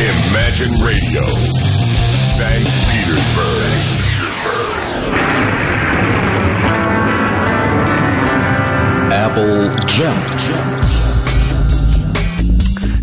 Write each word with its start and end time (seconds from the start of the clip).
Imagine 0.00 0.72
Radio, 0.82 1.20
St. 2.24 2.64
Petersburg. 2.88 3.68
Apple 9.12 9.76
Jam. 9.86 10.16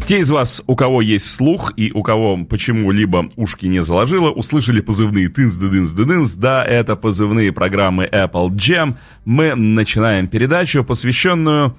Те 0.07 0.21
из 0.21 0.31
вас, 0.31 0.63
у 0.65 0.75
кого 0.75 1.01
есть 1.01 1.31
слух 1.35 1.71
и 1.75 1.91
у 1.91 2.01
кого 2.01 2.43
почему-либо 2.45 3.29
ушки 3.35 3.67
не 3.67 3.83
заложило, 3.83 4.31
услышали 4.31 4.81
позывные 4.81 5.29
тынс 5.29 5.57
дыдынс 5.57 5.91
дыдынс. 5.91 6.33
Да, 6.33 6.63
это 6.63 6.95
позывные 6.95 7.51
программы 7.51 8.05
Apple 8.05 8.49
Jam. 8.55 8.95
Мы 9.23 9.53
начинаем 9.53 10.27
передачу, 10.27 10.83
посвященную 10.83 11.77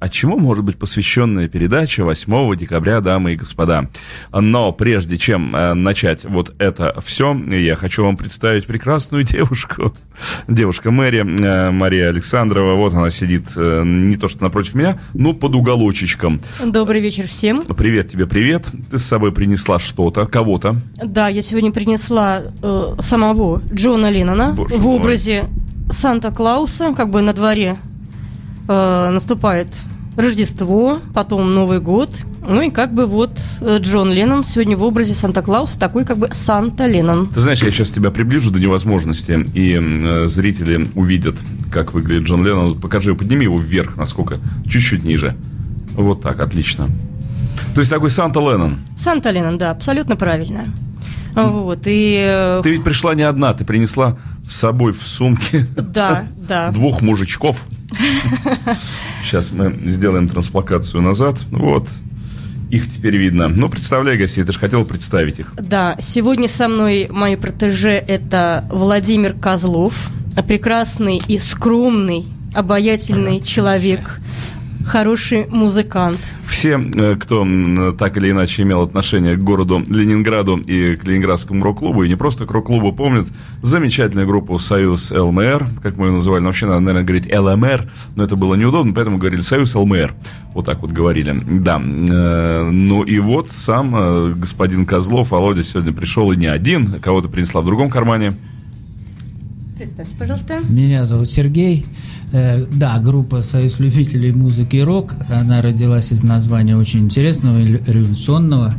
а 0.00 0.08
чему 0.08 0.38
может 0.38 0.64
быть 0.64 0.78
посвященная 0.78 1.46
передача 1.46 2.04
8 2.04 2.56
декабря, 2.56 3.02
дамы 3.02 3.34
и 3.34 3.36
господа? 3.36 3.88
Но 4.32 4.72
прежде 4.72 5.18
чем 5.18 5.54
э, 5.54 5.74
начать 5.74 6.24
вот 6.24 6.54
это 6.58 6.98
все, 7.04 7.34
я 7.34 7.76
хочу 7.76 8.04
вам 8.04 8.16
представить 8.16 8.66
прекрасную 8.66 9.24
девушку. 9.24 9.94
Девушка 10.48 10.90
Мэри, 10.90 11.20
э, 11.20 11.70
Мария 11.70 12.08
Александрова. 12.08 12.76
Вот 12.76 12.94
она 12.94 13.10
сидит 13.10 13.48
э, 13.56 13.82
не 13.84 14.16
то 14.16 14.28
что 14.28 14.42
напротив 14.42 14.74
меня, 14.74 14.98
но 15.12 15.34
под 15.34 15.54
уголочечком. 15.54 16.40
Добрый 16.64 17.02
вечер 17.02 17.26
всем. 17.26 17.62
Привет 17.64 18.08
тебе, 18.08 18.26
привет. 18.26 18.68
Ты 18.90 18.96
с 18.96 19.04
собой 19.04 19.32
принесла 19.32 19.78
что-то, 19.78 20.26
кого-то. 20.26 20.80
Да, 20.96 21.28
я 21.28 21.42
сегодня 21.42 21.72
принесла 21.72 22.40
э, 22.62 22.94
самого 23.00 23.62
Джона 23.70 24.10
Леннона 24.10 24.54
Боже 24.54 24.76
в 24.76 24.88
образе 24.88 25.44
Санта-Клауса, 25.90 26.94
как 26.94 27.10
бы 27.10 27.20
на 27.20 27.34
дворе 27.34 27.76
э, 28.66 29.10
наступает 29.10 29.68
Рождество, 30.20 31.00
потом 31.14 31.54
Новый 31.54 31.80
год. 31.80 32.10
Ну 32.46 32.62
и 32.62 32.70
как 32.70 32.94
бы 32.94 33.06
вот 33.06 33.38
э, 33.60 33.78
Джон 33.80 34.10
Леннон 34.12 34.44
сегодня 34.44 34.76
в 34.76 34.82
образе 34.82 35.14
Санта-Клауса, 35.14 35.78
такой 35.78 36.04
как 36.04 36.18
бы 36.18 36.30
Санта 36.32 36.86
Леннон. 36.86 37.28
Ты 37.28 37.40
знаешь, 37.40 37.62
я 37.62 37.70
сейчас 37.70 37.90
тебя 37.90 38.10
приближу 38.10 38.50
до 38.50 38.58
невозможности, 38.58 39.44
и 39.54 39.78
э, 39.80 40.26
зрители 40.26 40.88
увидят, 40.94 41.36
как 41.70 41.92
выглядит 41.92 42.24
Джон 42.28 42.44
Леннон. 42.44 42.80
Покажи, 42.80 43.14
подними 43.14 43.44
его 43.44 43.58
вверх, 43.58 43.96
насколько? 43.96 44.38
Чуть-чуть 44.68 45.04
ниже. 45.04 45.36
Вот 45.94 46.22
так, 46.22 46.40
отлично. 46.40 46.88
То 47.74 47.80
есть 47.80 47.90
такой 47.90 48.10
Санта 48.10 48.40
Леннон. 48.40 48.78
Санта 48.96 49.30
Леннон, 49.30 49.58
да, 49.58 49.70
абсолютно 49.70 50.16
правильно. 50.16 50.72
Вот, 51.34 51.82
и... 51.86 52.16
э, 52.26 52.60
Ты 52.64 52.70
ведь 52.72 52.84
пришла 52.84 53.14
не 53.14 53.22
одна, 53.22 53.54
ты 53.54 53.64
принесла 53.64 54.16
с 54.48 54.56
собой 54.56 54.92
в 54.92 55.02
сумке 55.02 55.66
Да, 55.76 56.24
да. 56.36 56.70
двух 56.72 57.02
мужичков. 57.02 57.64
Сейчас 59.24 59.52
мы 59.52 59.76
сделаем 59.86 60.28
трансплакацию 60.28 61.02
назад. 61.02 61.36
Вот. 61.50 61.88
Их 62.70 62.88
теперь 62.88 63.16
видно. 63.16 63.48
Ну, 63.48 63.68
представляй, 63.68 64.16
гостей, 64.16 64.44
ты 64.44 64.52
же 64.52 64.58
хотел 64.58 64.84
представить 64.84 65.40
их. 65.40 65.52
Да, 65.56 65.96
сегодня 65.98 66.48
со 66.48 66.68
мной 66.68 67.08
мои 67.10 67.34
протеже 67.34 67.90
это 67.90 68.64
Владимир 68.70 69.34
Козлов, 69.34 70.10
прекрасный 70.46 71.20
и 71.26 71.40
скромный, 71.40 72.26
обаятельный 72.54 73.40
человек, 73.40 74.20
хороший 74.90 75.46
музыкант. 75.50 76.18
Все, 76.48 76.70
э, 76.70 77.16
кто 77.16 77.46
так 77.92 78.16
или 78.16 78.32
иначе 78.32 78.62
имел 78.62 78.82
отношение 78.82 79.36
к 79.36 79.40
городу 79.40 79.82
Ленинграду 79.88 80.56
и 80.56 80.96
к 80.96 81.04
Ленинградскому 81.04 81.62
рок-клубу, 81.62 82.02
и 82.02 82.08
не 82.08 82.16
просто 82.16 82.44
к 82.44 82.50
рок-клубу, 82.50 82.92
помнят 82.92 83.28
замечательную 83.62 84.26
группу 84.26 84.58
«Союз 84.58 85.12
ЛМР», 85.12 85.68
как 85.82 85.96
мы 85.96 86.06
ее 86.06 86.12
называли. 86.12 86.40
Но 86.42 86.48
вообще 86.48 86.66
надо, 86.66 86.80
наверное, 86.80 87.04
говорить 87.04 87.32
«ЛМР», 87.32 87.88
но 88.16 88.24
это 88.24 88.34
было 88.34 88.56
неудобно, 88.56 88.92
поэтому 88.92 89.18
говорили 89.18 89.42
«Союз 89.42 89.74
ЛМР». 89.76 90.12
Вот 90.54 90.66
так 90.66 90.82
вот 90.82 90.90
говорили. 90.90 91.40
Да. 91.48 91.80
Э, 91.80 92.68
Ну 92.72 93.04
и 93.04 93.20
вот 93.20 93.50
сам 93.50 93.94
э, 93.94 94.34
господин 94.34 94.86
Козлов, 94.86 95.30
Володя, 95.30 95.62
сегодня 95.62 95.92
пришел 95.92 96.32
и 96.32 96.36
не 96.36 96.46
один, 96.46 96.98
кого-то 97.00 97.28
принесла 97.28 97.60
в 97.60 97.64
другом 97.64 97.90
кармане. 97.90 98.32
Представьте, 99.80 100.14
пожалуйста. 100.18 100.58
Меня 100.68 101.06
зовут 101.06 101.30
Сергей. 101.30 101.86
Э, 102.32 102.64
Да, 102.72 102.98
группа 102.98 103.42
«Союз 103.42 103.78
любителей 103.80 104.32
музыки 104.32 104.76
и 104.76 104.82
рок». 104.82 105.14
Она 105.28 105.60
родилась 105.62 106.12
из 106.12 106.22
названия 106.22 106.76
очень 106.76 107.00
интересного 107.00 107.58
и 107.58 107.64
лю- 107.64 107.80
революционного 107.86 108.74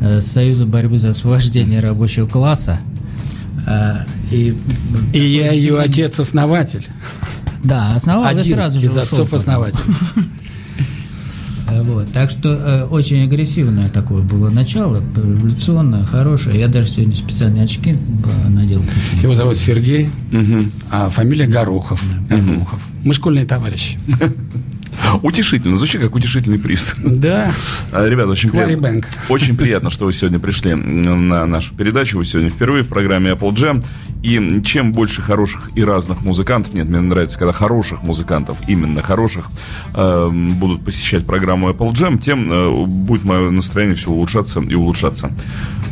э, 0.00 0.20
Союза 0.20 0.66
борьбы 0.66 0.98
за 0.98 1.10
освобождение 1.10 1.80
рабочего 1.80 2.26
класса. 2.26 2.80
Э, 3.66 4.04
И, 4.30 4.54
И 5.12 5.18
я 5.20 5.52
ее 5.52 5.78
отец-основатель. 5.80 6.86
да, 7.64 7.94
основал 7.94 8.24
и 8.24 8.28
Один 8.28 8.44
сразу 8.54 8.78
же 8.80 8.86
из 8.86 8.92
ушел 8.92 9.02
отцов-основателей. 9.02 9.82
Э, 11.70 11.82
Вот, 11.82 12.12
так 12.12 12.30
что 12.30 12.48
э, 12.48 12.84
очень 12.84 13.22
агрессивное 13.24 13.88
такое 13.88 14.22
было 14.22 14.50
начало, 14.50 15.02
революционное, 15.16 16.04
хорошее. 16.04 16.58
Я 16.58 16.68
даже 16.68 16.88
сегодня 16.88 17.14
специальные 17.14 17.64
очки 17.64 17.94
надел. 18.48 18.80
такие. 18.82 19.22
Его 19.22 19.34
зовут 19.34 19.56
Сергей, 19.56 20.10
а 20.90 21.08
фамилия 21.10 21.46
Горохов. 21.46 22.02
Горохов. 22.28 22.80
Мы 23.04 23.14
школьные 23.14 23.44
товарищи. 23.46 23.98
Утешительно, 25.22 25.76
звучит 25.76 26.00
как 26.00 26.14
утешительный 26.14 26.58
приз. 26.58 26.94
Да. 26.98 27.52
А, 27.92 28.06
Ребята, 28.06 28.30
очень 28.30 28.50
приятно, 28.50 28.86
Bank. 28.86 29.04
очень 29.28 29.56
приятно, 29.56 29.88
что 29.90 30.04
вы 30.04 30.12
сегодня 30.12 30.38
пришли 30.38 30.74
на 30.74 31.46
нашу 31.46 31.74
передачу. 31.74 32.18
Вы 32.18 32.24
сегодня 32.24 32.50
впервые 32.50 32.82
в 32.84 32.88
программе 32.88 33.30
Apple 33.30 33.50
Jam. 33.54 33.84
И 34.22 34.60
чем 34.64 34.92
больше 34.92 35.22
хороших 35.22 35.70
и 35.76 35.82
разных 35.82 36.20
музыкантов, 36.22 36.74
нет, 36.74 36.88
мне 36.88 37.00
нравится, 37.00 37.38
когда 37.38 37.52
хороших 37.52 38.02
музыкантов, 38.02 38.58
именно 38.68 39.00
хороших, 39.00 39.48
э, 39.94 40.28
будут 40.30 40.84
посещать 40.84 41.24
программу 41.26 41.70
Apple 41.70 41.92
Jam, 41.92 42.18
тем 42.18 42.52
э, 42.52 42.70
будет 42.86 43.24
мое 43.24 43.50
настроение 43.50 43.94
все 43.96 44.10
улучшаться 44.10 44.60
и 44.60 44.74
улучшаться. 44.74 45.30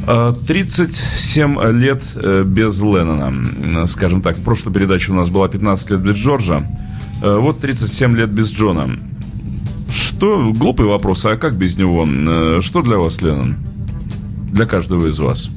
Э, 0.07 0.35
37 0.47 1.59
лет 1.79 2.03
э, 2.17 2.45
без 2.47 2.79
Леннона. 2.83 3.83
Э, 3.83 3.87
Скажем 3.87 4.21
так, 4.21 4.37
в 4.37 4.43
прошлой 4.43 4.75
передаче 4.75 5.13
у 5.13 5.15
нас 5.15 5.31
была 5.31 5.49
15 5.49 5.91
лет 5.91 6.01
без 6.01 6.17
Джорджа. 6.17 6.63
Э, 7.23 7.39
Вот 7.39 7.61
37 7.61 8.15
лет 8.15 8.31
без 8.31 8.53
Джона. 8.53 8.91
Что, 9.91 10.53
глупый 10.55 10.85
вопрос, 10.87 11.25
а 11.25 11.37
как 11.37 11.55
без 11.55 11.79
него? 11.79 12.07
Э, 12.07 12.61
Что 12.63 12.83
для 12.83 12.99
вас, 12.99 13.23
Леннон? 13.23 13.57
Для 14.53 14.67
каждого 14.67 15.07
из 15.07 15.19
вас. 15.19 15.51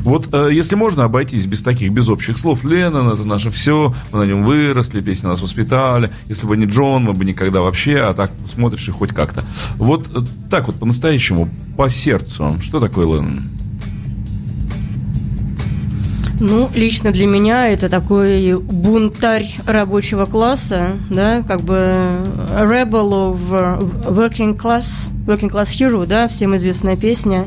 Вот 0.00 0.28
э, 0.32 0.50
если 0.52 0.76
можно 0.76 1.04
обойтись 1.04 1.46
без 1.46 1.62
таких, 1.62 1.92
без 1.92 2.08
общих 2.08 2.38
слов, 2.38 2.64
Леннон 2.64 3.08
это 3.08 3.24
наше 3.24 3.50
все, 3.50 3.94
мы 4.12 4.20
на 4.20 4.24
нем 4.24 4.42
выросли, 4.42 5.00
песни 5.00 5.26
нас 5.26 5.40
воспитали, 5.42 6.10
если 6.26 6.46
бы 6.46 6.56
не 6.56 6.66
Джон, 6.66 7.04
мы 7.04 7.12
бы 7.12 7.24
никогда 7.24 7.60
вообще, 7.60 7.98
а 7.98 8.14
так 8.14 8.32
смотришь 8.46 8.88
и 8.88 8.92
хоть 8.92 9.10
как-то. 9.10 9.44
Вот 9.76 10.08
э, 10.14 10.20
так 10.50 10.66
вот 10.66 10.76
по-настоящему, 10.76 11.50
по 11.76 11.88
сердцу, 11.88 12.56
что 12.62 12.80
такое 12.80 13.06
Леннон? 13.06 13.42
Ну, 16.42 16.70
лично 16.74 17.12
для 17.12 17.26
меня 17.26 17.68
это 17.68 17.90
такой 17.90 18.58
бунтарь 18.58 19.46
рабочего 19.66 20.24
класса, 20.24 20.96
да, 21.10 21.42
как 21.42 21.60
бы 21.60 21.74
rebel 21.74 23.10
of 23.12 23.38
working 24.06 24.56
class, 24.56 25.12
working 25.26 25.50
class 25.50 25.66
hero, 25.66 26.06
да, 26.06 26.28
всем 26.28 26.56
известная 26.56 26.96
песня. 26.96 27.44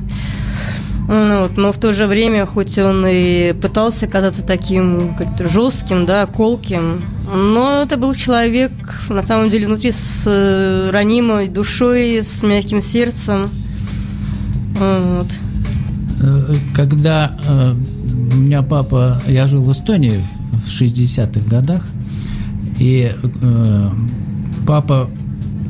Ну, 1.08 1.42
вот, 1.42 1.58
но 1.58 1.72
в 1.74 1.78
то 1.78 1.94
же 1.94 2.08
время, 2.08 2.46
хоть 2.46 2.78
он 2.78 3.06
и 3.06 3.54
пытался 3.54 4.08
казаться 4.08 4.42
таким 4.42 5.16
как-то 5.16 5.48
жестким, 5.48 6.06
да, 6.06 6.26
колким, 6.26 7.02
но 7.34 7.82
это 7.84 7.98
был 7.98 8.14
человек, 8.14 8.72
на 9.10 9.22
самом 9.22 9.50
деле, 9.50 9.68
внутри 9.68 9.92
с 9.92 10.24
э, 10.28 10.90
ранимой 10.92 11.50
душой, 11.50 12.24
с 12.24 12.42
мягким 12.42 12.82
сердцем. 12.82 13.50
Вот. 14.76 15.28
Э, 16.22 16.54
Когда 16.74 17.38
э, 17.48 17.74
у 18.34 18.36
меня 18.38 18.62
папа, 18.62 19.22
я 19.28 19.48
жил 19.48 19.64
в 19.64 19.72
Эстонии 19.72 20.22
в 20.66 20.70
60-х 20.70 21.50
годах, 21.50 21.86
и 22.80 23.14
э, 23.42 23.90
папа, 24.66 25.10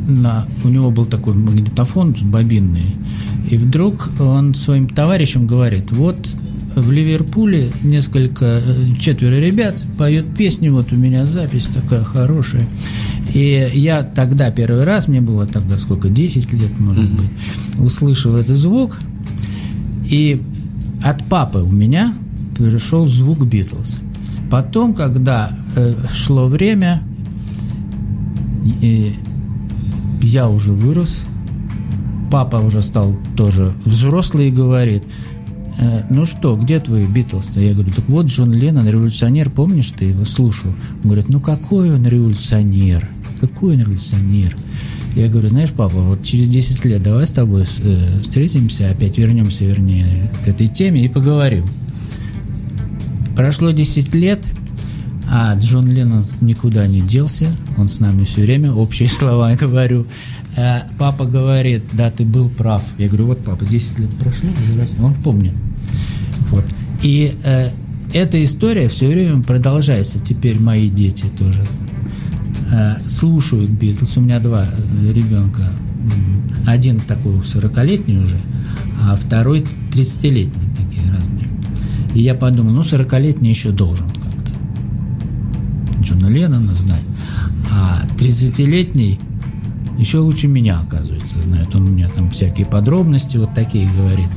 на, 0.08 0.46
у 0.64 0.68
него 0.68 0.92
был 0.92 1.06
такой 1.06 1.34
магнитофон 1.34 2.16
бобинный, 2.24 2.96
и 3.50 3.58
вдруг 3.58 4.09
он 4.20 4.53
своим 4.53 4.88
товарищам 4.88 5.47
говорит, 5.47 5.91
вот 5.91 6.17
в 6.76 6.91
Ливерпуле 6.91 7.70
несколько, 7.84 8.46
э, 8.46 8.96
четверо 9.00 9.40
ребят 9.40 9.84
поют 9.97 10.35
песни, 10.35 10.70
вот 10.70 10.91
у 10.91 10.96
меня 10.96 11.26
запись 11.26 11.67
такая 11.72 12.03
хорошая. 12.03 12.67
И 13.34 13.70
я 13.73 14.03
тогда 14.03 14.52
первый 14.52 14.84
раз, 14.84 15.08
мне 15.08 15.22
было 15.22 15.46
тогда 15.46 15.78
сколько, 15.78 16.09
10 16.09 16.53
лет, 16.53 16.79
может 16.79 17.09
быть, 17.12 17.29
услышал 17.78 18.35
этот 18.35 18.58
звук, 18.58 18.97
и 20.06 20.41
от 21.02 21.26
папы 21.26 21.59
у 21.59 21.72
меня 21.72 22.14
перешел 22.58 23.06
звук 23.08 23.46
Битлз. 23.46 24.00
Потом, 24.50 24.94
когда 24.94 25.58
э, 25.76 25.96
шло 26.12 26.47
время, 26.47 27.03
и 28.82 29.16
я 30.22 30.47
уже 30.47 30.72
вырос, 30.72 31.26
папа 32.34 32.56
уже 32.56 32.82
стал 32.82 33.16
тоже 33.38 33.76
взрослый 33.85 34.47
и 34.47 34.52
говорит, 34.52 35.03
«Э, 35.78 36.02
ну 36.09 36.26
что, 36.26 36.56
где 36.56 36.80
твои 36.80 37.06
Битлз-то? 37.06 37.59
Я 37.59 37.76
говорю, 37.76 37.91
так 37.96 38.09
вот 38.09 38.26
Джон 38.26 38.52
Леннон, 38.52 38.88
революционер, 38.88 39.52
помнишь, 39.52 39.91
ты 39.96 40.06
его 40.06 40.26
слушал? 40.26 40.72
Он 41.03 41.12
говорит, 41.12 41.30
ну 41.30 41.40
какой 41.40 41.94
он 41.94 42.08
революционер? 42.08 43.08
Какой 43.40 43.76
он 43.76 43.82
революционер? 43.82 44.58
Я 45.16 45.28
говорю, 45.28 45.50
знаешь, 45.50 45.70
папа, 45.74 45.97
вот 45.97 46.24
через 46.24 46.47
10 46.47 46.84
лет 46.85 47.03
давай 47.03 47.28
с 47.28 47.32
тобой 47.32 47.66
э, 47.78 48.22
встретимся, 48.24 48.90
опять 48.90 49.20
вернемся, 49.20 49.66
вернее, 49.66 50.32
к 50.44 50.47
этой 50.47 50.66
теме 50.66 51.06
и 51.06 51.09
поговорим. 51.09 51.66
Прошло 53.36 53.70
10 53.70 54.12
лет, 54.16 54.44
а 55.29 55.56
Джон 55.59 55.88
Леннон 55.88 56.26
никуда 56.41 56.88
не 56.88 57.02
делся, 57.02 57.56
он 57.78 57.90
с 57.90 58.00
нами 58.00 58.24
все 58.24 58.41
время, 58.41 58.74
общие 58.74 59.08
слова 59.20 59.53
говорю. 59.53 60.08
Э, 60.55 60.82
папа 60.97 61.26
говорит, 61.26 61.84
да, 61.94 62.11
ты 62.11 62.26
был 62.26 62.50
прав. 62.50 62.84
Я 62.97 63.08
говорю, 63.08 63.28
вот, 63.28 63.44
папа, 63.44 63.66
10 63.66 64.00
лет 64.00 64.09
прошло, 64.11 64.50
он 65.02 65.14
помнит. 65.16 65.53
Вот. 66.52 66.66
И 67.02 67.35
э, 67.44 67.70
эта 68.14 68.44
история 68.44 68.88
все 68.88 69.08
время 69.08 69.41
продолжается. 69.41 70.20
Теперь 70.20 70.59
мои 70.59 70.90
дети 70.90 71.26
тоже 71.38 71.66
э, 72.72 72.97
слушают 73.08 73.70
Битлз. 73.72 74.17
У 74.17 74.22
меня 74.22 74.40
два 74.40 74.66
э, 74.66 75.11
ребенка. 75.11 75.64
Один 76.67 77.00
такой 77.00 77.34
40-летний 77.40 78.17
уже, 78.17 78.38
а 79.02 79.16
второй 79.16 79.66
30-летний, 79.91 80.64
такие 80.78 81.11
разные. 81.11 81.47
И 82.14 82.22
я 82.22 82.35
подумал, 82.35 82.72
ну, 82.72 82.82
40-летний 82.82 83.50
еще 83.50 83.72
должен 83.72 84.08
как-то 84.09 84.52
Джона 86.02 86.28
Леннона 86.28 86.73
знать. 86.73 87.03
А 87.72 88.03
30-летний 88.17 89.20
еще 89.97 90.19
лучше 90.19 90.47
меня, 90.47 90.79
оказывается, 90.79 91.41
знает. 91.43 91.73
Он 91.75 91.84
у 91.84 91.90
меня 91.90 92.07
там 92.09 92.31
всякие 92.31 92.66
подробности 92.66 93.37
вот 93.37 93.53
такие 93.53 93.87
говорит. 93.91 94.29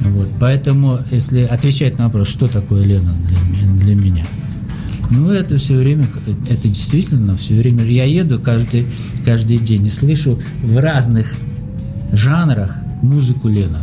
Вот, 0.00 0.28
поэтому, 0.40 1.00
если 1.10 1.42
отвечать 1.42 1.98
на 1.98 2.06
вопрос, 2.06 2.28
что 2.28 2.48
такое 2.48 2.84
Леннон 2.84 3.16
для, 3.26 3.84
для 3.84 3.94
меня, 3.94 4.24
ну, 5.10 5.30
это 5.30 5.56
все 5.56 5.76
время, 5.76 6.06
это 6.48 6.68
действительно 6.68 7.36
все 7.36 7.54
время. 7.54 7.84
Я 7.84 8.04
еду 8.04 8.38
каждый, 8.38 8.86
каждый 9.24 9.58
день 9.58 9.86
и 9.86 9.90
слышу 9.90 10.38
в 10.62 10.76
разных 10.78 11.32
жанрах 12.12 12.76
музыку 13.02 13.48
Леннона. 13.48 13.78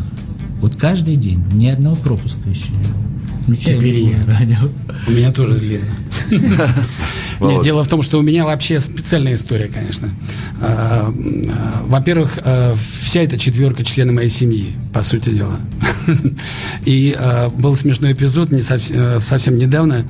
Вот 0.61 0.75
каждый 0.75 1.15
день, 1.15 1.43
ни 1.53 1.67
одного 1.67 1.95
пропуска 1.95 2.49
еще 2.49 2.71
не 2.71 2.83
было. 2.83 3.14
Теперь 3.53 3.99
я. 3.99 4.17
Радио. 4.25 4.69
У 5.07 5.11
меня 5.11 5.31
тоже 5.31 5.59
длинно. 5.59 5.85
Нет, 7.41 7.63
дело 7.63 7.83
в 7.83 7.87
том, 7.87 8.01
что 8.01 8.17
у 8.17 8.21
меня 8.21 8.45
вообще 8.45 8.79
специальная 8.79 9.35
история, 9.35 9.67
конечно. 9.67 10.09
А, 10.61 11.13
а, 11.13 11.83
во-первых, 11.87 12.39
а, 12.43 12.75
вся 13.01 13.21
эта 13.21 13.37
четверка 13.37 13.83
члены 13.83 14.13
моей 14.13 14.29
семьи, 14.29 14.73
по 14.93 15.01
сути 15.01 15.29
дела. 15.29 15.59
И 16.85 17.15
был 17.57 17.75
смешной 17.75 18.13
эпизод 18.13 18.51
не 18.51 18.61
совсем, 18.61 19.19
совсем 19.19 19.57
недавно. 19.57 20.05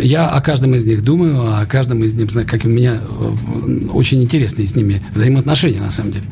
Я 0.00 0.28
о 0.28 0.40
каждом 0.40 0.74
из 0.74 0.84
них 0.84 1.02
думаю, 1.02 1.60
о 1.60 1.66
каждом 1.66 2.02
из 2.02 2.14
них, 2.14 2.30
как 2.46 2.64
у 2.64 2.68
меня 2.68 3.00
э, 3.00 3.88
очень 3.92 4.22
интересные 4.22 4.66
с 4.66 4.74
ними 4.74 5.02
взаимоотношения, 5.12 5.80
на 5.80 5.90
самом 5.90 6.12
деле. 6.12 6.24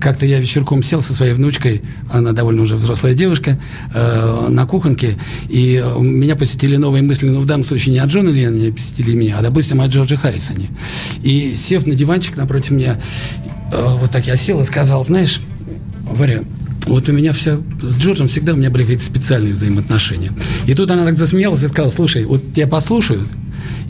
Как-то 0.00 0.26
я 0.26 0.38
вечерком 0.38 0.82
сел 0.82 1.02
со 1.02 1.14
своей 1.14 1.32
внучкой, 1.32 1.82
она 2.10 2.32
довольно 2.32 2.62
уже 2.62 2.76
взрослая 2.76 3.14
девушка, 3.14 3.58
э, 3.94 4.46
на 4.48 4.66
кухонке, 4.66 5.16
и 5.48 5.82
меня 5.98 6.36
посетили 6.36 6.76
новые 6.76 7.02
мысли, 7.02 7.28
но 7.28 7.40
в 7.40 7.46
данном 7.46 7.66
случае 7.66 7.94
не 7.94 8.00
о 8.00 8.06
Джоне 8.06 8.32
Ленноне 8.32 8.72
посетили 8.72 9.14
меня, 9.14 9.38
а, 9.38 9.42
допустим, 9.42 9.80
о 9.80 9.86
Джорджи 9.86 10.16
Харрисоне. 10.16 10.68
И 11.22 11.54
сев 11.56 11.86
на 11.86 11.94
диванчик 11.94 12.36
напротив 12.36 12.70
меня, 12.70 13.00
э, 13.72 13.96
вот 13.98 14.10
так 14.10 14.26
я 14.26 14.36
сел 14.36 14.60
и 14.60 14.64
сказал, 14.64 15.04
знаешь, 15.04 15.40
Варя, 16.02 16.42
вот 16.86 17.08
у 17.08 17.12
меня 17.12 17.32
все, 17.32 17.62
с 17.80 17.98
Джорджем 17.98 18.28
всегда 18.28 18.54
у 18.54 18.56
меня 18.56 18.70
были 18.70 18.82
какие-то 18.82 19.04
специальные 19.04 19.52
взаимоотношения. 19.52 20.32
И 20.66 20.74
тут 20.74 20.90
она 20.90 21.04
так 21.04 21.18
засмеялась 21.18 21.62
и 21.62 21.68
сказала, 21.68 21.90
слушай, 21.90 22.24
вот 22.24 22.52
тебя 22.52 22.66
послушают, 22.66 23.28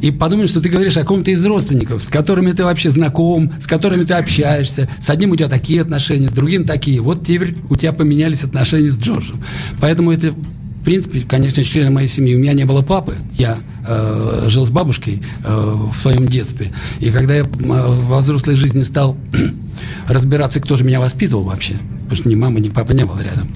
и 0.00 0.10
подумают, 0.10 0.50
что 0.50 0.60
ты 0.60 0.68
говоришь 0.68 0.96
о 0.96 1.04
ком-то 1.04 1.30
из 1.30 1.44
родственников, 1.44 2.02
с 2.02 2.08
которыми 2.08 2.52
ты 2.52 2.64
вообще 2.64 2.90
знаком, 2.90 3.52
с 3.60 3.66
которыми 3.66 4.04
ты 4.04 4.14
общаешься. 4.14 4.88
С 4.98 5.10
одним 5.10 5.32
у 5.32 5.36
тебя 5.36 5.48
такие 5.48 5.82
отношения, 5.82 6.28
с 6.28 6.32
другим 6.32 6.64
такие. 6.64 7.00
Вот 7.00 7.26
теперь 7.26 7.56
у 7.68 7.76
тебя 7.76 7.92
поменялись 7.92 8.42
отношения 8.42 8.90
с 8.90 8.98
Джорджем. 8.98 9.42
Поэтому 9.78 10.10
это 10.10 10.32
в 10.32 10.82
принципе, 10.82 11.20
конечно, 11.20 11.62
члены 11.62 11.90
моей 11.90 12.08
семьи. 12.08 12.34
У 12.34 12.38
меня 12.38 12.54
не 12.54 12.64
было 12.64 12.80
папы. 12.80 13.14
Я 13.36 13.58
э, 13.86 14.46
жил 14.48 14.64
с 14.64 14.70
бабушкой 14.70 15.22
э, 15.44 15.76
в 15.92 15.94
своем 15.98 16.26
детстве. 16.26 16.72
И 17.00 17.10
когда 17.10 17.34
я 17.34 17.42
э, 17.42 17.46
во 17.46 18.20
взрослой 18.20 18.54
жизни 18.54 18.80
стал 18.80 19.18
разбираться, 20.08 20.58
кто 20.58 20.78
же 20.78 20.84
меня 20.84 20.98
воспитывал 20.98 21.44
вообще, 21.44 21.74
потому 22.10 22.22
что 22.22 22.28
ни 22.28 22.34
мама, 22.34 22.58
ни 22.58 22.68
папа 22.68 22.90
не 22.90 23.04
было 23.04 23.20
рядом, 23.20 23.48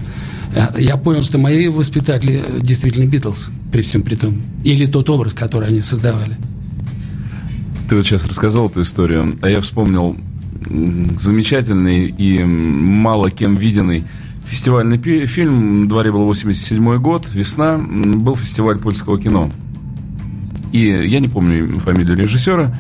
э, 0.55 0.81
я 0.81 0.97
понял, 0.97 1.25
что 1.25 1.39
мои 1.39 1.67
воспитатели 1.67 2.45
действительно 2.61 3.05
Битлз, 3.05 3.51
при 3.73 3.83
всем 3.83 4.03
при 4.03 4.15
том. 4.15 4.43
Или 4.62 4.87
тот 4.87 5.11
образ, 5.11 5.35
который 5.35 5.69
они 5.69 5.81
создавали. 5.81 6.37
Ты 7.89 7.97
вот 7.97 8.06
сейчас 8.06 8.25
рассказал 8.25 8.69
эту 8.69 8.83
историю, 8.83 9.37
а 9.43 9.49
я 9.49 9.61
вспомнил 9.61 10.17
замечательный 11.17 12.06
и 12.06 12.45
мало 12.45 13.31
кем 13.33 13.56
виденный 13.56 14.05
фестивальный 14.47 14.99
фильм. 15.27 15.83
На 15.83 15.89
дворе 15.89 16.12
был 16.12 16.25
87 16.25 16.99
год, 16.99 17.27
весна. 17.33 17.77
Был 17.77 18.37
фестиваль 18.37 18.79
польского 18.79 19.21
кино. 19.21 19.50
И 20.71 20.87
я 20.87 21.19
не 21.19 21.29
помню 21.29 21.81
фамилию 21.81 22.17
режиссера. 22.17 22.73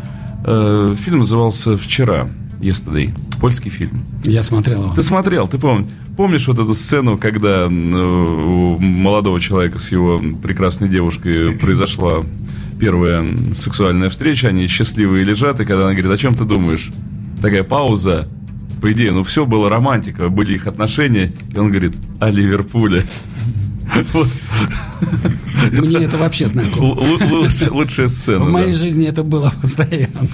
Э, 0.44 0.94
фильм 1.04 1.18
назывался 1.18 1.76
«Вчера», 1.76 2.28
«Yesterday». 2.60 3.14
Польский 3.40 3.70
фильм. 3.70 4.04
Я 4.24 4.42
смотрел 4.42 4.84
его. 4.84 4.94
Ты 4.94 5.02
смотрел, 5.02 5.48
ты 5.48 5.58
помнишь. 5.58 5.88
Помнишь 6.16 6.46
вот 6.46 6.58
эту 6.60 6.74
сцену, 6.74 7.18
когда 7.18 7.66
у 7.66 8.78
молодого 8.78 9.40
человека 9.40 9.80
с 9.80 9.90
его 9.90 10.20
прекрасной 10.40 10.88
девушкой 10.88 11.52
произошла 11.52 12.22
первая 12.78 13.26
сексуальная 13.52 14.10
встреча, 14.10 14.48
они 14.48 14.68
счастливые 14.68 15.24
лежат, 15.24 15.60
и 15.60 15.64
когда 15.64 15.86
она 15.86 15.92
говорит, 15.92 16.12
о 16.12 16.16
чем 16.16 16.34
ты 16.34 16.44
думаешь? 16.44 16.92
Такая 17.42 17.64
пауза, 17.64 18.28
по 18.80 18.92
идее, 18.92 19.10
ну 19.10 19.24
все 19.24 19.44
было 19.44 19.68
романтика, 19.68 20.28
были 20.28 20.54
их 20.54 20.68
отношения, 20.68 21.32
и 21.52 21.58
он 21.58 21.70
говорит, 21.70 21.96
о 22.20 22.30
Ливерпуле. 22.30 23.04
Вот. 24.12 24.28
Мне 25.72 26.04
это 26.04 26.16
вообще 26.16 26.48
знакомо. 26.48 27.00
Лучшая 27.70 28.08
сцена. 28.08 28.44
В 28.44 28.50
моей 28.50 28.72
жизни 28.72 29.06
это 29.06 29.22
было 29.22 29.52
постоянно. 29.60 30.28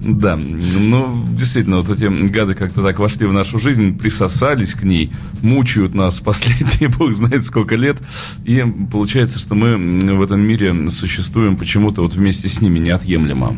Да, 0.00 0.36
ну, 0.36 1.24
действительно, 1.32 1.80
вот 1.80 1.90
эти 1.90 2.08
гады 2.28 2.54
как-то 2.54 2.82
так 2.82 2.98
вошли 2.98 3.26
в 3.26 3.32
нашу 3.32 3.58
жизнь, 3.58 3.96
присосались 3.96 4.74
к 4.74 4.82
ней, 4.82 5.12
мучают 5.42 5.94
нас 5.94 6.18
последние, 6.18 6.88
бог 6.98 7.14
знает 7.14 7.44
сколько 7.44 7.76
лет, 7.76 7.98
и 8.44 8.64
получается, 8.90 9.38
что 9.38 9.54
мы 9.54 9.76
в 10.16 10.22
этом 10.22 10.40
мире 10.40 10.90
существуем 10.90 11.56
почему-то 11.56 12.02
вот 12.02 12.14
вместе 12.14 12.48
с 12.48 12.60
ними 12.60 12.80
неотъемлемо 12.80 13.56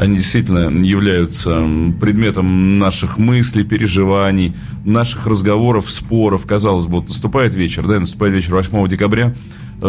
они 0.00 0.16
действительно 0.16 0.70
являются 0.82 1.62
предметом 2.00 2.78
наших 2.78 3.18
мыслей, 3.18 3.64
переживаний, 3.64 4.54
наших 4.82 5.26
разговоров, 5.26 5.90
споров. 5.90 6.46
Казалось 6.46 6.86
бы, 6.86 7.00
вот 7.00 7.08
наступает 7.08 7.54
вечер, 7.54 7.86
да, 7.86 8.00
наступает 8.00 8.32
вечер 8.32 8.54
8 8.54 8.88
декабря, 8.88 9.34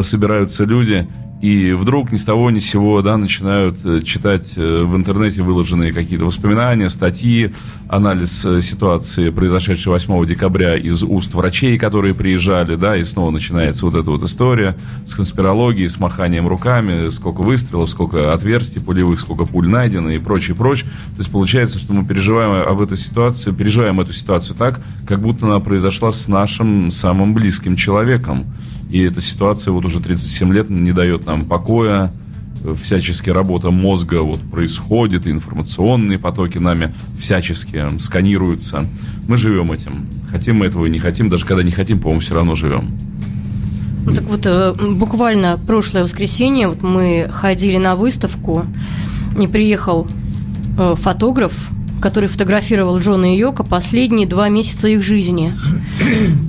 собираются 0.01 0.63
люди, 0.63 1.07
и 1.41 1.73
вдруг 1.73 2.11
ни 2.11 2.17
с 2.17 2.23
того 2.23 2.51
ни 2.51 2.59
с 2.59 2.69
сего 2.69 3.01
да, 3.01 3.17
начинают 3.17 3.83
э, 3.83 4.01
читать 4.03 4.53
э, 4.57 4.83
в 4.83 4.95
интернете 4.95 5.41
выложенные 5.41 5.91
какие-то 5.91 6.25
воспоминания, 6.25 6.87
статьи, 6.87 7.51
анализ 7.89 8.45
э, 8.45 8.61
ситуации, 8.61 9.31
произошедшей 9.31 9.91
8 9.91 10.25
декабря 10.27 10.77
из 10.77 11.01
уст 11.01 11.33
врачей, 11.33 11.79
которые 11.79 12.13
приезжали, 12.13 12.75
да, 12.75 12.95
и 12.95 13.03
снова 13.03 13.31
начинается 13.31 13.87
вот 13.87 13.95
эта 13.95 14.11
вот 14.11 14.21
история 14.21 14.77
с 15.07 15.15
конспирологией, 15.15 15.89
с 15.89 15.99
маханием 15.99 16.47
руками, 16.47 17.09
сколько 17.09 17.41
выстрелов, 17.41 17.89
сколько 17.89 18.33
отверстий 18.33 18.79
пулевых, 18.79 19.19
сколько 19.19 19.45
пуль 19.45 19.67
найдено 19.67 20.11
и 20.11 20.19
прочее, 20.19 20.55
прочее. 20.55 20.91
То 21.15 21.17
есть 21.17 21.31
получается, 21.31 21.79
что 21.79 21.91
мы 21.93 22.05
переживаем 22.05 22.69
об 22.69 22.81
этой 22.81 22.97
ситуации, 22.97 23.51
переживаем 23.51 23.99
эту 23.99 24.13
ситуацию 24.13 24.55
так, 24.55 24.79
как 25.07 25.19
будто 25.19 25.47
она 25.47 25.59
произошла 25.59 26.11
с 26.11 26.27
нашим 26.27 26.91
самым 26.91 27.33
близким 27.33 27.75
человеком. 27.75 28.45
И 28.91 29.01
эта 29.03 29.21
ситуация 29.21 29.71
вот 29.71 29.85
уже 29.85 29.99
37 29.99 30.53
лет 30.53 30.69
не 30.69 30.91
дает 30.91 31.25
нам 31.25 31.45
покоя, 31.45 32.11
всячески 32.81 33.29
работа 33.29 33.71
мозга 33.71 34.21
вот 34.21 34.39
происходит, 34.41 35.27
информационные 35.27 36.19
потоки 36.19 36.57
нами 36.57 36.93
всячески 37.19 37.97
сканируются. 37.99 38.85
Мы 39.27 39.37
живем 39.37 39.71
этим. 39.71 40.07
Хотим 40.29 40.57
мы 40.57 40.67
этого 40.67 40.85
и 40.85 40.89
не 40.89 40.99
хотим, 40.99 41.29
даже 41.29 41.45
когда 41.45 41.63
не 41.63 41.71
хотим, 41.71 41.99
по-моему, 41.99 42.21
все 42.21 42.35
равно 42.35 42.55
живем. 42.55 42.91
Ну, 44.05 44.13
так 44.13 44.23
вот, 44.25 44.45
э, 44.45 44.73
буквально 44.73 45.59
прошлое 45.67 46.03
воскресенье 46.03 46.67
вот 46.67 46.81
мы 46.81 47.29
ходили 47.31 47.77
на 47.77 47.95
выставку, 47.95 48.65
и 49.39 49.47
приехал 49.47 50.07
э, 50.77 50.95
фотограф 50.97 51.53
который 52.01 52.27
фотографировал 52.27 52.99
Джона 52.99 53.33
и 53.33 53.37
Йока 53.37 53.63
последние 53.63 54.27
два 54.27 54.49
месяца 54.49 54.87
их 54.87 55.03
жизни. 55.03 55.53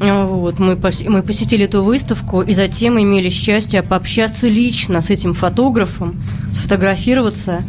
Вот, 0.00 0.58
мы, 0.58 0.78
мы 1.08 1.22
посетили 1.22 1.64
эту 1.64 1.82
выставку 1.82 2.42
и 2.42 2.54
затем 2.54 3.00
имели 3.00 3.30
счастье 3.30 3.82
пообщаться 3.82 4.48
лично 4.48 5.00
с 5.00 5.10
этим 5.10 5.34
фотографом, 5.34 6.16
сфотографироваться. 6.50 7.62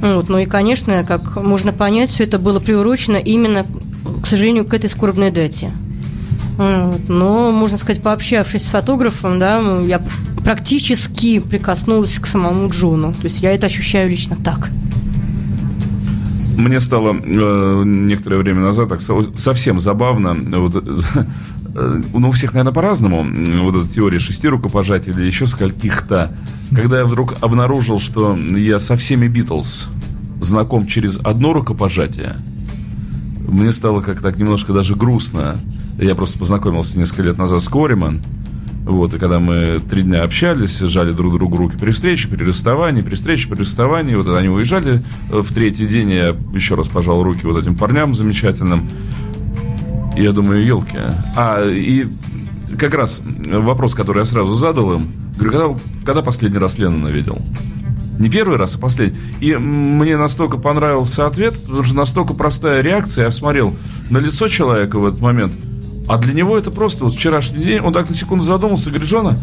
Вот, 0.00 0.28
ну 0.28 0.38
и, 0.38 0.46
конечно, 0.46 1.04
как 1.04 1.36
можно 1.36 1.72
понять, 1.72 2.10
все 2.10 2.24
это 2.24 2.38
было 2.38 2.60
приурочено 2.60 3.16
именно, 3.16 3.66
к 4.22 4.26
сожалению, 4.26 4.64
к 4.64 4.74
этой 4.74 4.90
скорбной 4.90 5.30
дате. 5.30 5.72
Вот, 6.56 7.08
но, 7.08 7.50
можно 7.50 7.78
сказать, 7.78 8.02
пообщавшись 8.02 8.64
с 8.64 8.68
фотографом, 8.68 9.38
да, 9.38 9.60
я 9.86 10.00
практически 10.44 11.38
прикоснулась 11.38 12.18
к 12.18 12.26
самому 12.26 12.68
Джону. 12.70 13.12
То 13.12 13.24
есть 13.24 13.40
я 13.40 13.52
это 13.52 13.66
ощущаю 13.66 14.10
лично 14.10 14.36
так. 14.36 14.70
Мне 16.60 16.78
стало 16.80 17.16
э, 17.16 17.82
некоторое 17.84 18.36
время 18.36 18.60
назад 18.60 18.90
так 18.90 19.00
совсем 19.00 19.80
забавно. 19.80 20.34
Вот, 20.60 20.76
э, 20.76 22.02
ну, 22.12 22.28
у 22.28 22.32
всех, 22.32 22.52
наверное, 22.52 22.74
по-разному. 22.74 23.26
Вот 23.62 23.76
эта 23.76 23.94
теория 23.94 24.18
шести 24.18 24.46
рукопожатий 24.46 25.12
или 25.12 25.22
еще 25.22 25.46
скольких-то. 25.46 26.36
Когда 26.74 26.98
я 26.98 27.04
вдруг 27.06 27.36
обнаружил, 27.40 27.98
что 27.98 28.36
я 28.36 28.78
со 28.78 28.96
всеми 28.96 29.26
Битлз 29.26 29.88
знаком 30.40 30.86
через 30.86 31.18
одно 31.24 31.54
рукопожатие, 31.54 32.36
мне 33.48 33.72
стало 33.72 34.02
как 34.02 34.20
так 34.20 34.38
немножко 34.38 34.74
даже 34.74 34.94
грустно. 34.94 35.58
Я 35.98 36.14
просто 36.14 36.38
познакомился 36.38 36.98
несколько 36.98 37.22
лет 37.22 37.38
назад 37.38 37.62
с 37.62 37.68
Кориман. 37.68 38.20
Вот, 38.90 39.14
и 39.14 39.18
когда 39.18 39.38
мы 39.38 39.80
три 39.88 40.02
дня 40.02 40.22
общались, 40.22 40.80
жали 40.80 41.12
друг 41.12 41.32
другу 41.34 41.56
руки 41.56 41.76
при 41.78 41.92
встрече, 41.92 42.26
при 42.26 42.42
расставании, 42.42 43.02
при 43.02 43.14
встрече, 43.14 43.48
при 43.48 43.60
расставании, 43.60 44.16
вот 44.16 44.26
они 44.36 44.48
уезжали 44.48 45.00
э, 45.30 45.42
в 45.42 45.54
третий 45.54 45.86
день, 45.86 46.10
я 46.10 46.36
еще 46.52 46.74
раз 46.74 46.88
пожал 46.88 47.22
руки 47.22 47.46
вот 47.46 47.56
этим 47.56 47.76
парням 47.76 48.16
замечательным. 48.16 48.90
Я 50.16 50.32
думаю, 50.32 50.66
елки. 50.66 50.98
А, 51.36 51.64
и 51.70 52.06
как 52.80 52.94
раз 52.94 53.22
вопрос, 53.24 53.94
который 53.94 54.18
я 54.18 54.26
сразу 54.26 54.54
задал 54.54 54.92
им, 54.92 55.12
говорю, 55.38 55.52
когда, 55.52 55.80
когда 56.04 56.22
последний 56.22 56.58
раз 56.58 56.76
Леннона 56.76 57.08
видел? 57.08 57.38
Не 58.18 58.28
первый 58.28 58.58
раз, 58.58 58.74
а 58.74 58.80
последний. 58.80 59.16
И 59.40 59.54
мне 59.54 60.16
настолько 60.16 60.58
понравился 60.58 61.28
ответ, 61.28 61.54
потому 61.64 61.84
что 61.84 61.94
настолько 61.94 62.34
простая 62.34 62.82
реакция. 62.82 63.26
Я 63.26 63.30
смотрел 63.30 63.72
на 64.10 64.18
лицо 64.18 64.48
человека 64.48 64.98
в 64.98 65.06
этот 65.06 65.20
момент– 65.20 65.52
а 66.10 66.18
для 66.18 66.34
него 66.34 66.58
это 66.58 66.72
просто 66.72 67.04
вот 67.04 67.14
вчерашний 67.14 67.62
день. 67.62 67.78
Он 67.78 67.92
так 67.92 68.08
на 68.08 68.16
секунду 68.16 68.42
задумался, 68.42 68.90
говорит, 68.90 69.08
Джона, 69.08 69.38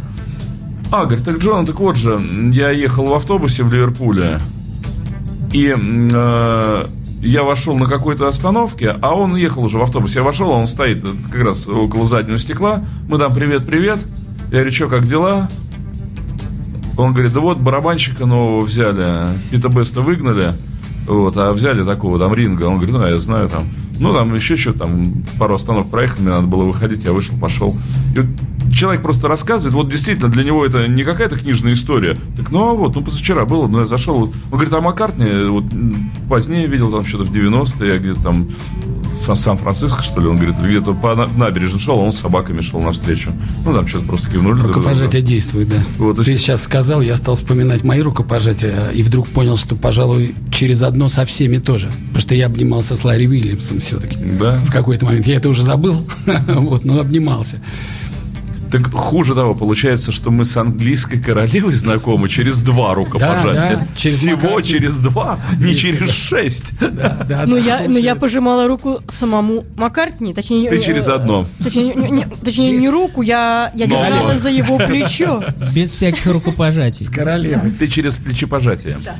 а, 0.91 1.05
говорит, 1.05 1.23
так 1.23 1.37
Джона, 1.37 1.65
так 1.65 1.79
вот 1.79 1.95
же, 1.95 2.19
я 2.51 2.71
ехал 2.71 3.07
в 3.07 3.13
автобусе 3.13 3.63
в 3.63 3.71
Ливерпуле, 3.71 4.41
и 5.53 5.73
э, 5.73 6.85
я 7.21 7.43
вошел 7.43 7.77
на 7.77 7.85
какой-то 7.85 8.27
остановке, 8.27 8.97
а 9.01 9.15
он 9.15 9.37
ехал 9.37 9.63
уже 9.63 9.77
в 9.77 9.81
автобусе. 9.81 10.19
Я 10.19 10.25
вошел, 10.25 10.51
а 10.51 10.55
он 10.55 10.67
стоит 10.67 11.05
как 11.31 11.41
раз 11.41 11.69
около 11.69 12.05
заднего 12.05 12.37
стекла. 12.37 12.83
Мы 13.07 13.17
там 13.17 13.33
привет-привет. 13.33 13.99
Я 14.47 14.57
говорю, 14.57 14.71
что, 14.73 14.89
как 14.89 15.05
дела? 15.05 15.49
Он 16.97 17.13
говорит, 17.13 17.31
да 17.31 17.39
вот 17.39 17.59
барабанщика 17.59 18.25
нового 18.25 18.59
взяли, 18.59 19.39
Пита 19.51 19.69
Беста 19.69 20.01
выгнали, 20.01 20.51
вот, 21.07 21.37
а 21.37 21.53
взяли 21.53 21.85
такого 21.85 22.19
там 22.19 22.33
ринга. 22.33 22.65
Он 22.65 22.75
говорит, 22.75 22.93
ну, 22.93 23.07
я 23.07 23.17
знаю 23.19 23.47
там. 23.47 23.69
Ну, 23.99 24.13
там 24.13 24.33
еще 24.35 24.55
что 24.55 24.73
там, 24.73 25.23
пару 25.39 25.55
остановок 25.55 25.89
проехали, 25.89 26.21
мне 26.21 26.29
надо 26.31 26.47
было 26.47 26.63
выходить, 26.63 27.03
я 27.03 27.13
вышел, 27.13 27.37
пошел. 27.37 27.75
И 28.15 28.19
человек 28.77 29.01
просто 29.01 29.27
рассказывает, 29.27 29.73
вот 29.73 29.89
действительно 29.89 30.29
для 30.29 30.43
него 30.43 30.65
это 30.65 30.87
не 30.87 31.03
какая-то 31.03 31.37
книжная 31.37 31.73
история. 31.73 32.17
Так, 32.37 32.51
ну, 32.51 32.69
а 32.69 32.73
вот, 32.73 32.95
ну, 32.95 33.03
позавчера 33.03 33.45
было, 33.45 33.67
ну, 33.67 33.79
я 33.79 33.85
зашел. 33.85 34.23
Он 34.23 34.31
говорит, 34.51 34.73
а 34.73 34.81
Маккартни, 34.81 35.49
вот, 35.49 35.65
позднее 36.29 36.67
видел 36.67 36.91
там 36.91 37.05
что-то 37.05 37.25
в 37.25 37.31
90-е, 37.31 37.93
я 37.93 37.97
где-то 37.97 38.23
там 38.23 38.47
Сан-Франциско, 39.35 40.01
что 40.01 40.21
ли, 40.21 40.27
он 40.27 40.37
говорит, 40.37 40.55
где-то 40.57 40.93
по 40.93 41.15
набережной 41.15 41.79
шел, 41.79 41.99
а 41.99 42.03
он 42.03 42.13
с 42.13 42.19
собаками 42.19 42.61
шел 42.61 42.79
навстречу. 42.79 43.31
Ну, 43.65 43.73
там 43.73 43.87
что-то 43.87 44.05
просто 44.05 44.31
кивнули. 44.31 44.61
Рукопожатие 44.61 45.21
действует, 45.21 45.69
да. 45.69 45.83
Вот, 45.97 46.23
Ты 46.23 46.37
сейчас 46.37 46.63
сказал, 46.63 47.01
я 47.01 47.15
стал 47.15 47.35
вспоминать 47.35 47.83
мои 47.83 48.01
рукопожатия, 48.01 48.89
и 48.93 49.03
вдруг 49.03 49.27
понял, 49.27 49.57
что, 49.57 49.75
пожалуй, 49.75 50.35
через 50.51 50.83
одно 50.83 51.09
со 51.09 51.25
всеми 51.25 51.57
тоже. 51.57 51.87
Потому 52.07 52.21
что 52.21 52.35
я 52.35 52.45
обнимался 52.45 52.95
с 52.95 53.03
Ларри 53.03 53.27
Уильямсом 53.27 53.79
все-таки. 53.79 54.17
Да. 54.39 54.57
В 54.59 54.71
какой-то 54.71 55.05
момент. 55.05 55.27
Я 55.27 55.35
это 55.35 55.49
уже 55.49 55.63
забыл, 55.63 56.07
вот, 56.47 56.85
но 56.85 56.99
обнимался. 56.99 57.59
Так 58.71 58.91
хуже 58.91 59.35
того, 59.35 59.53
получается, 59.53 60.11
что 60.11 60.31
мы 60.31 60.45
с 60.45 60.57
английской 60.57 61.19
королевой 61.19 61.73
знакомы 61.73 62.29
через 62.29 62.57
два 62.57 62.93
рукопожатия. 62.93 63.53
Да, 63.53 63.75
да, 63.75 63.87
через 63.95 64.17
Всего 64.17 64.35
Маккартни. 64.35 64.69
через 64.69 64.97
два, 64.97 65.39
не 65.59 65.75
через 65.75 66.11
шесть. 66.11 66.73
Да, 66.79 67.25
да, 67.27 67.43
ну, 67.45 67.57
я, 67.57 67.85
ну, 67.87 67.97
я 67.97 68.15
пожимала 68.15 68.67
руку 68.67 69.01
самому 69.07 69.65
Маккартни. 69.75 70.33
Точнее, 70.33 70.69
Ты 70.69 70.79
через 70.79 71.07
одно. 71.07 71.45
Точнее, 71.63 71.93
не, 71.93 72.09
не, 72.09 72.25
точнее, 72.25 72.77
не 72.77 72.89
руку, 72.89 73.21
я, 73.21 73.71
я 73.73 73.87
держала 73.87 74.37
за 74.37 74.49
его 74.49 74.77
плечо. 74.77 75.43
Без 75.73 75.91
всяких 75.91 76.25
рукопожатий. 76.25 77.05
С 77.05 77.09
королевой. 77.09 77.71
Ты 77.71 77.87
через 77.87 78.17
плечепожатие. 78.17 78.99
Да. 79.03 79.15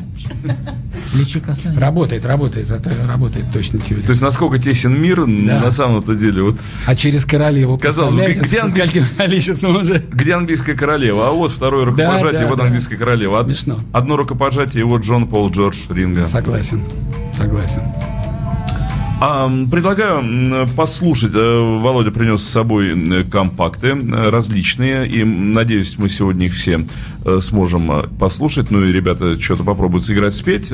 Плечи 1.14 1.40
касания. 1.40 1.80
Работает, 1.80 2.26
работает. 2.26 2.70
Это 2.70 2.92
работает 3.06 3.46
точно 3.54 3.80
теория. 3.80 4.04
То 4.04 4.10
есть, 4.10 4.22
насколько 4.22 4.58
тесен 4.58 5.00
мир 5.00 5.26
да. 5.26 5.62
на 5.62 5.72
самом-то 5.72 6.16
деле. 6.16 6.44
Вот... 6.44 6.58
А 6.86 6.96
через 6.96 7.26
королеву. 7.26 7.78
Казалось 7.78 8.16
бы, 8.16 8.34
где 8.34 8.60
английский 8.60 9.04
количеством 9.38 9.76
уже. 9.78 10.00
Где 10.12 10.34
английская 10.34 10.74
королева? 10.74 11.30
А 11.30 11.32
вот 11.32 11.52
второе 11.52 11.86
рукопожатие, 11.86 12.42
да, 12.42 12.48
вот 12.48 12.58
да, 12.58 12.64
английская 12.64 12.98
королева. 12.98 13.44
Смешно. 13.44 13.80
Одно 13.94 14.18
рукопожатие, 14.18 14.82
и 14.82 14.84
вот 14.84 15.04
Джон 15.04 15.28
Пол 15.28 15.50
Джордж 15.52 15.78
Ринга. 15.90 16.26
Согласен, 16.26 16.84
согласен. 17.34 17.82
А, 19.20 19.50
предлагаю 19.72 20.68
послушать. 20.76 21.32
Э, 21.34 21.80
Володя 21.80 22.12
принес 22.12 22.44
с 22.44 22.50
собой 22.50 23.24
компакты 23.24 23.88
э, 23.88 24.30
различные, 24.30 25.08
и 25.08 25.24
надеюсь, 25.24 25.98
мы 25.98 26.08
сегодня 26.08 26.46
их 26.46 26.54
все 26.54 26.86
э, 27.26 27.40
сможем 27.42 28.12
послушать. 28.20 28.70
Ну 28.70 28.86
и 28.86 28.92
ребята 28.92 29.40
что-то 29.42 29.64
попробуют 29.64 30.06
сыграть, 30.06 30.36
спеть. 30.36 30.72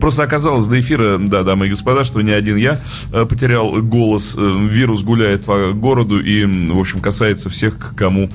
Просто 0.00 0.24
оказалось 0.24 0.66
до 0.66 0.80
эфира, 0.80 1.18
да, 1.18 1.44
дамы 1.44 1.66
и 1.66 1.70
господа, 1.70 2.02
что 2.02 2.20
не 2.20 2.32
один 2.32 2.56
я 2.56 2.80
потерял 3.12 3.80
голос. 3.80 4.36
Вирус 4.36 5.02
гуляет 5.02 5.44
по 5.44 5.70
городу 5.70 6.18
и, 6.18 6.44
в 6.44 6.78
общем, 6.78 6.98
касается 6.98 7.48
всех, 7.48 7.94
кому 7.96 8.28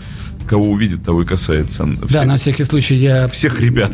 кого 0.50 0.72
увидит, 0.72 1.04
того 1.04 1.22
и 1.22 1.26
касается. 1.26 1.86
Всех, 1.86 2.12
да, 2.12 2.26
на 2.26 2.38
всякий 2.38 2.64
случай 2.64 2.96
я... 2.96 3.28
Всех 3.28 3.62
ребят. 3.62 3.94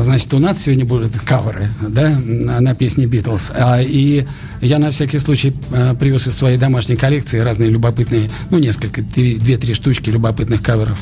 Значит, 0.00 0.32
у 0.34 0.38
нас 0.38 0.62
сегодня 0.62 0.84
будут 0.84 1.18
каверы, 1.20 1.68
да, 1.80 2.10
на, 2.10 2.60
на 2.60 2.74
песни 2.74 3.06
Битлз. 3.06 3.52
А, 3.54 3.80
и 3.80 4.26
я 4.60 4.78
на 4.78 4.90
всякий 4.90 5.18
случай 5.18 5.54
а, 5.72 5.94
привез 5.94 6.26
из 6.26 6.36
своей 6.36 6.58
домашней 6.58 6.96
коллекции 6.96 7.38
разные 7.38 7.70
любопытные, 7.70 8.30
ну, 8.50 8.58
несколько, 8.58 9.00
две-три 9.02 9.72
штучки 9.72 10.10
любопытных 10.10 10.62
каверов 10.62 11.00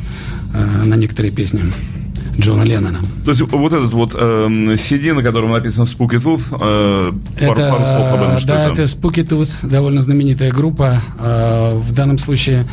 а, 0.54 0.84
на 0.84 0.94
некоторые 0.94 1.32
песни. 1.32 1.62
Джона 2.38 2.62
Леннона. 2.62 3.00
То 3.24 3.30
есть 3.30 3.40
вот 3.42 3.72
этот 3.72 3.92
вот 3.92 4.14
э, 4.14 4.46
CD, 4.74 5.12
на 5.12 5.22
котором 5.22 5.52
написано 5.52 5.84
Spooky 5.84 6.22
Tooth, 6.22 6.42
э, 6.60 7.12
это, 7.36 7.46
пару, 7.46 7.60
пару 7.72 7.84
слов 7.84 8.12
об 8.12 8.22
этом, 8.22 8.38
что 8.38 8.46
да, 8.48 8.64
это? 8.64 8.72
это 8.72 8.82
Spooky 8.84 9.26
Tooth, 9.26 9.50
довольно 9.62 10.00
знаменитая 10.00 10.50
группа. 10.50 11.00
Э, 11.18 11.74
в 11.74 11.92
данном 11.92 12.18
случае 12.18 12.66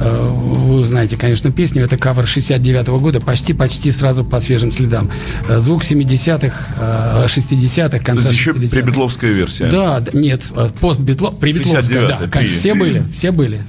э, 0.00 0.28
вы 0.30 0.80
узнаете, 0.80 1.16
конечно, 1.16 1.50
песню. 1.50 1.84
Это 1.84 1.96
кавер 1.96 2.26
69 2.26 2.88
-го 2.88 3.00
года, 3.00 3.20
почти-почти 3.20 3.90
сразу 3.90 4.24
по 4.24 4.40
свежим 4.40 4.70
следам. 4.70 5.10
Э, 5.48 5.58
звук 5.58 5.82
70-х, 5.82 7.26
60-х, 7.26 7.98
конца 7.98 8.22
То 8.22 8.28
есть 8.28 8.40
еще 8.40 8.50
60-х. 8.52 8.80
прибитловская 8.80 9.32
версия? 9.32 9.66
Да, 9.66 10.02
нет, 10.12 10.42
э, 10.54 10.68
постбитлов, 10.80 11.38
прибитловская, 11.38 12.06
да. 12.06 12.20
Как, 12.30 12.44
все 12.44 12.74
были, 12.74 13.02
все 13.12 13.30
были. 13.32 13.62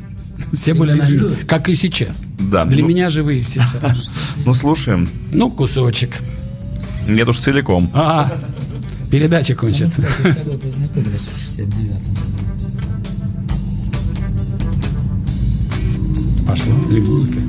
Все 0.53 0.73
были 0.73 0.93
на 0.93 1.03
месте. 1.03 1.45
Как 1.47 1.69
и 1.69 1.75
сейчас. 1.75 2.21
Да. 2.39 2.65
Для 2.65 2.81
ну, 2.81 2.89
меня 2.89 3.09
живые 3.09 3.43
все. 3.43 3.63
Ну, 4.45 4.53
слушаем. 4.53 5.07
Ну, 5.33 5.49
кусочек. 5.49 6.17
Нет 7.07 7.27
уж 7.27 7.39
целиком. 7.39 7.89
А, 7.93 8.31
передача 9.09 9.55
кончится. 9.55 10.07
Пошло. 16.47 16.73
Или 16.91 16.99
музыка. 16.99 17.39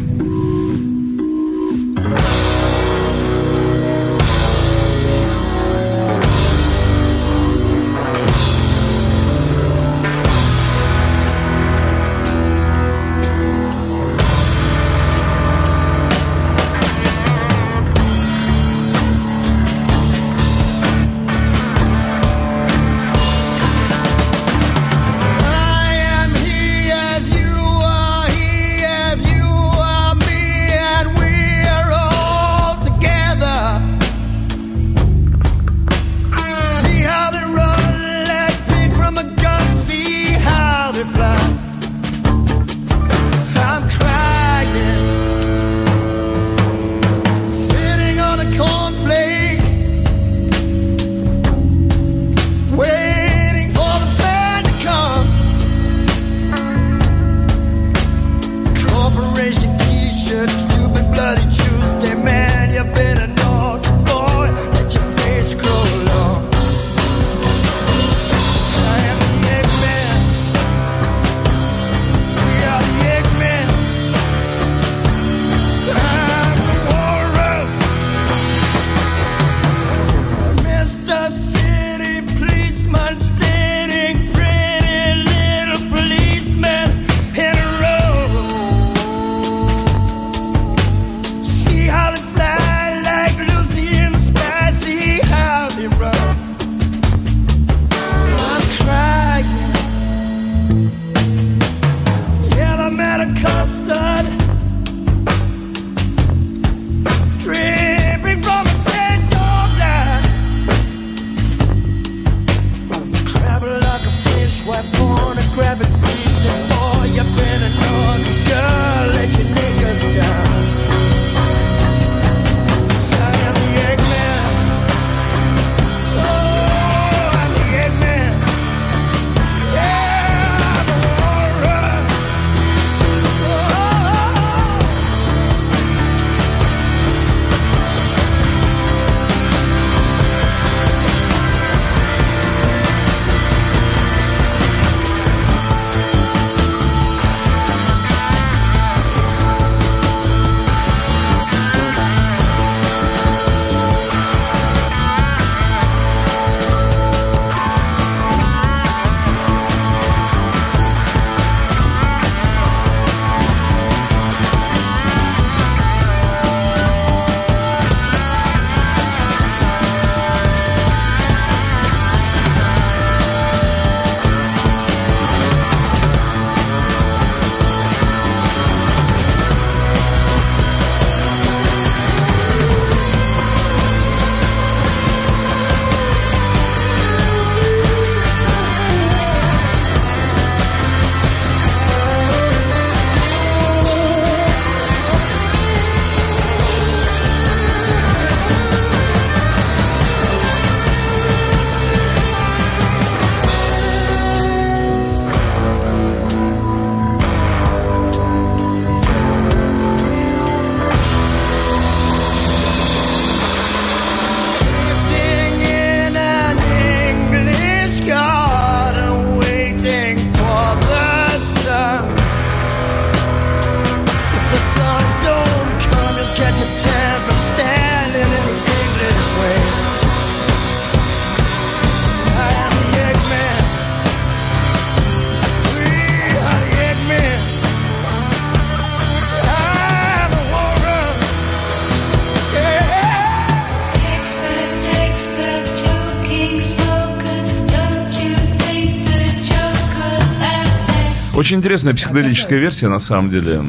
Очень 251.47 251.59
интересная 251.59 251.95
психоделическая 251.95 252.59
версия, 252.59 252.89
на 252.89 252.99
самом 252.99 253.31
деле. 253.31 253.63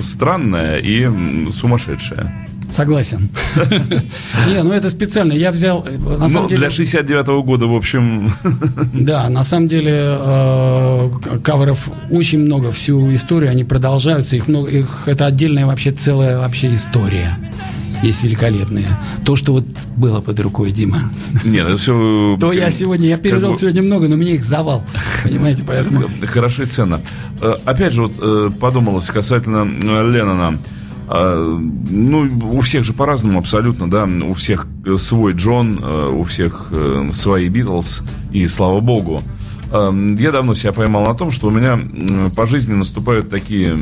Странная 0.00 0.78
и 0.78 1.10
сумасшедшая. 1.50 2.32
Согласен. 2.70 3.28
Не, 4.48 4.62
ну 4.62 4.70
это 4.70 4.88
специально. 4.88 5.32
Я 5.32 5.50
взял... 5.50 5.84
Э, 5.84 6.16
на 6.16 6.28
самом 6.28 6.44
ну, 6.44 6.48
деле... 6.50 6.68
для 6.68 6.68
69-го 6.68 7.42
года, 7.42 7.66
в 7.66 7.74
общем... 7.74 8.32
Да, 8.92 9.28
на 9.30 9.42
самом 9.42 9.66
деле 9.66 9.92
э, 9.96 11.10
каверов 11.42 11.88
очень 12.12 12.38
много. 12.38 12.70
Всю 12.70 13.12
историю 13.12 13.50
они 13.50 13.64
продолжаются. 13.64 14.36
Их 14.36 14.46
много. 14.46 14.70
Их 14.70 15.08
это 15.08 15.26
отдельная 15.26 15.66
вообще 15.66 15.90
целая 15.90 16.38
вообще 16.38 16.72
история 16.72 17.36
есть 18.04 18.22
великолепные. 18.22 18.86
То, 19.24 19.34
что 19.34 19.52
вот 19.52 19.64
было 19.96 20.20
под 20.20 20.38
рукой, 20.40 20.70
Дима. 20.70 21.10
Нет, 21.44 21.66
это 21.66 21.76
все... 21.76 22.36
То 22.38 22.52
я 22.52 22.70
сегодня, 22.70 23.08
я 23.08 23.16
пережил 23.16 23.56
сегодня 23.56 23.82
много, 23.82 24.08
но 24.08 24.16
мне 24.16 24.34
их 24.34 24.44
завал. 24.44 24.84
Понимаете, 25.22 25.64
поэтому... 25.66 26.04
Хорошо 26.26 26.64
и 26.64 26.66
ценно. 26.66 27.00
Э, 27.40 27.54
опять 27.64 27.92
же, 27.92 28.02
вот 28.02 28.12
э, 28.20 28.50
подумалось 28.60 29.06
касательно 29.06 29.66
э, 29.82 30.10
Леннона. 30.10 30.58
Ну, 31.06 32.30
у 32.52 32.62
всех 32.62 32.82
же 32.82 32.94
по-разному 32.94 33.38
абсолютно, 33.38 33.90
да. 33.90 34.04
У 34.04 34.32
всех 34.32 34.66
свой 34.96 35.34
Джон, 35.34 35.84
у 35.84 36.24
всех 36.24 36.72
свои 37.12 37.50
Битлз, 37.50 38.02
и 38.32 38.46
слава 38.46 38.80
богу. 38.80 39.22
Я 39.70 40.30
давно 40.32 40.54
себя 40.54 40.72
поймал 40.72 41.04
на 41.04 41.14
том, 41.14 41.30
что 41.30 41.48
у 41.48 41.50
меня 41.50 41.78
по 42.34 42.46
жизни 42.46 42.72
наступают 42.72 43.28
такие 43.28 43.78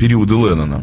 периоды 0.00 0.34
Леннона. 0.34 0.82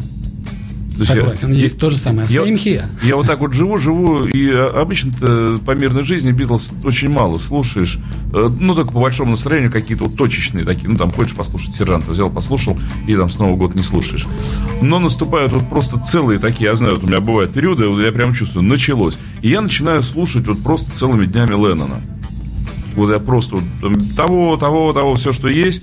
Согласен, 1.02 1.52
я, 1.52 1.58
есть 1.58 1.78
то 1.78 1.90
же 1.90 1.96
самое. 1.96 2.26
Я, 2.30 2.42
Same 2.42 2.54
here. 2.54 2.84
я 3.02 3.16
вот 3.16 3.26
так 3.26 3.40
вот 3.40 3.52
живу, 3.52 3.76
живу, 3.78 4.24
и 4.24 4.50
обычно 4.50 5.58
по 5.64 5.72
мирной 5.72 6.04
жизни 6.04 6.32
Битлз 6.32 6.72
очень 6.84 7.10
мало 7.10 7.38
слушаешь. 7.38 7.98
Э, 8.32 8.50
ну, 8.60 8.74
только 8.74 8.92
по 8.92 9.00
большому 9.00 9.32
настроению 9.32 9.70
какие-то 9.70 10.04
вот 10.04 10.16
точечные 10.16 10.64
такие. 10.64 10.88
Ну, 10.88 10.96
там 10.96 11.10
хочешь 11.10 11.34
послушать 11.34 11.74
сержанта, 11.74 12.12
взял, 12.12 12.30
послушал, 12.30 12.78
и 13.06 13.14
там 13.14 13.30
снова 13.30 13.56
год 13.56 13.74
не 13.74 13.82
слушаешь. 13.82 14.26
Но 14.80 14.98
наступают 14.98 15.52
вот 15.52 15.68
просто 15.68 15.98
целые 15.98 16.38
такие, 16.38 16.66
я 16.66 16.76
знаю, 16.76 16.94
вот 16.94 17.04
у 17.04 17.06
меня 17.06 17.20
бывают 17.20 17.52
периоды, 17.52 17.88
вот 17.88 18.00
я 18.00 18.12
прям 18.12 18.34
чувствую, 18.34 18.64
началось. 18.64 19.18
И 19.42 19.50
я 19.50 19.60
начинаю 19.60 20.02
слушать 20.02 20.46
вот 20.46 20.62
просто 20.62 20.90
целыми 20.96 21.26
днями 21.26 21.52
Леннона. 21.52 22.00
Вот 22.94 23.12
я 23.12 23.18
просто 23.18 23.56
вот, 23.56 24.16
того, 24.16 24.56
того, 24.56 24.92
того, 24.92 25.14
все, 25.16 25.32
что 25.32 25.48
есть. 25.48 25.82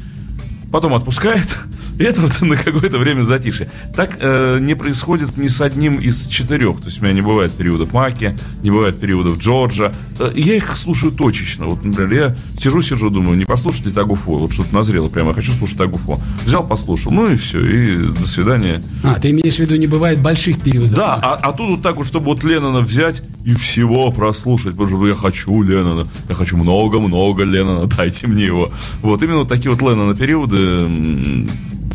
Потом 0.71 0.95
отпускает, 0.95 1.47
и 1.99 2.03
это 2.03 2.21
вот 2.21 2.41
на 2.41 2.55
какое-то 2.55 2.97
время 2.97 3.23
затишье. 3.23 3.69
Так 3.95 4.17
э, 4.19 4.59
не 4.59 4.75
происходит 4.75 5.37
ни 5.37 5.47
с 5.47 5.61
одним 5.61 5.99
из 5.99 6.27
четырех. 6.27 6.79
То 6.79 6.85
есть 6.85 6.99
у 6.99 7.03
меня 7.03 7.13
не 7.13 7.21
бывает 7.21 7.53
периодов 7.53 7.93
Маки, 7.93 8.37
не 8.61 8.71
бывает 8.71 8.99
периодов 8.99 9.37
Джорджа. 9.39 9.93
Э, 10.19 10.31
я 10.35 10.55
их 10.55 10.75
слушаю 10.75 11.11
точечно. 11.11 11.67
Вот, 11.67 11.83
например, 11.83 12.13
я 12.13 12.35
сижу-сижу, 12.59 13.09
думаю, 13.09 13.37
не 13.37 13.45
послушать 13.45 13.85
ли 13.85 13.91
Тагуфо? 13.91 14.35
Вот 14.37 14.53
что-то 14.53 14.73
назрело 14.73 15.09
прямо, 15.09 15.29
я 15.29 15.35
хочу 15.35 15.51
слушать 15.51 15.77
Тагуфо. 15.77 16.19
Взял, 16.45 16.65
послушал, 16.65 17.11
ну 17.11 17.31
и 17.31 17.35
все, 17.35 17.65
и 17.65 18.05
до 18.05 18.27
свидания. 18.27 18.83
А, 19.03 19.19
ты 19.19 19.29
имеешь 19.31 19.55
в 19.55 19.59
виду, 19.59 19.75
не 19.75 19.87
бывает 19.87 20.19
больших 20.19 20.61
периодов? 20.61 20.93
Да, 20.93 21.19
а, 21.21 21.39
а 21.41 21.53
тут 21.53 21.69
вот 21.69 21.81
так 21.81 21.97
вот, 21.97 22.07
чтобы 22.07 22.25
вот 22.27 22.43
Леннона 22.43 22.79
взять 22.81 23.21
и 23.45 23.53
всего 23.55 24.11
прослушать, 24.11 24.71
потому 24.71 24.97
что 24.97 25.07
я 25.07 25.15
хочу 25.15 25.61
Леннона, 25.61 26.07
я 26.27 26.35
хочу 26.35 26.57
много-много 26.57 27.43
Леннона, 27.43 27.87
дайте 27.97 28.27
мне 28.27 28.45
его. 28.45 28.71
Вот 29.01 29.21
именно 29.21 29.39
вот 29.39 29.49
такие 29.49 29.71
вот 29.71 29.81
Леннона 29.81 30.15
периоды 30.15 30.87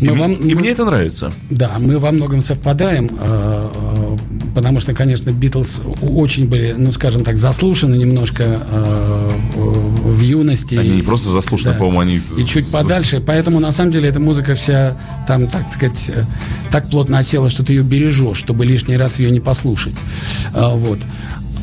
мы 0.00 0.06
и, 0.06 0.10
вам, 0.10 0.32
и 0.32 0.54
мы, 0.54 0.60
мне 0.60 0.70
это 0.70 0.84
нравится. 0.84 1.32
Да, 1.50 1.76
мы 1.78 1.98
во 1.98 2.12
многом 2.12 2.40
совпадаем, 2.42 3.10
э, 3.18 3.70
э, 3.74 4.16
потому 4.54 4.78
что, 4.80 4.94
конечно, 4.94 5.30
Битлз 5.30 5.82
очень 6.02 6.46
были, 6.48 6.74
ну, 6.76 6.92
скажем 6.92 7.24
так, 7.24 7.36
заслушаны 7.36 7.96
немножко 7.96 8.44
э, 8.44 9.32
в 9.56 10.20
юности. 10.20 10.76
Они 10.76 10.90
не 10.90 11.02
просто 11.02 11.30
заслушаны, 11.30 11.72
да. 11.72 11.78
по-моему, 11.78 12.00
они... 12.00 12.20
И 12.38 12.44
чуть 12.44 12.70
подальше, 12.70 13.20
поэтому, 13.24 13.58
на 13.60 13.72
самом 13.72 13.92
деле, 13.92 14.08
эта 14.08 14.20
музыка 14.20 14.54
вся 14.54 14.96
там, 15.26 15.48
так 15.48 15.72
сказать, 15.72 16.12
так 16.70 16.88
плотно 16.90 17.18
осела, 17.18 17.50
что 17.50 17.64
ты 17.64 17.72
ее 17.72 17.82
бережешь, 17.82 18.36
чтобы 18.38 18.64
лишний 18.64 18.96
раз 18.96 19.18
ее 19.18 19.30
не 19.30 19.40
послушать. 19.40 19.94
Вот. 20.52 20.98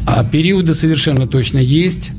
А 0.05 0.23
периоды 0.23 0.73
совершенно 0.73 1.25
точно 1.25 1.57
есть. 1.57 2.11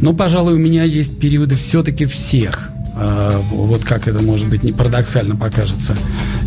Но, 0.00 0.12
пожалуй, 0.16 0.54
у 0.54 0.58
меня 0.58 0.84
есть 0.84 1.18
периоды 1.18 1.56
все-таки 1.56 2.06
всех 2.06 2.70
Э, 2.70 2.75
вот 2.96 3.84
как 3.84 4.08
это 4.08 4.22
может 4.22 4.48
быть 4.48 4.62
не 4.62 4.72
парадоксально 4.72 5.36
покажется. 5.36 5.96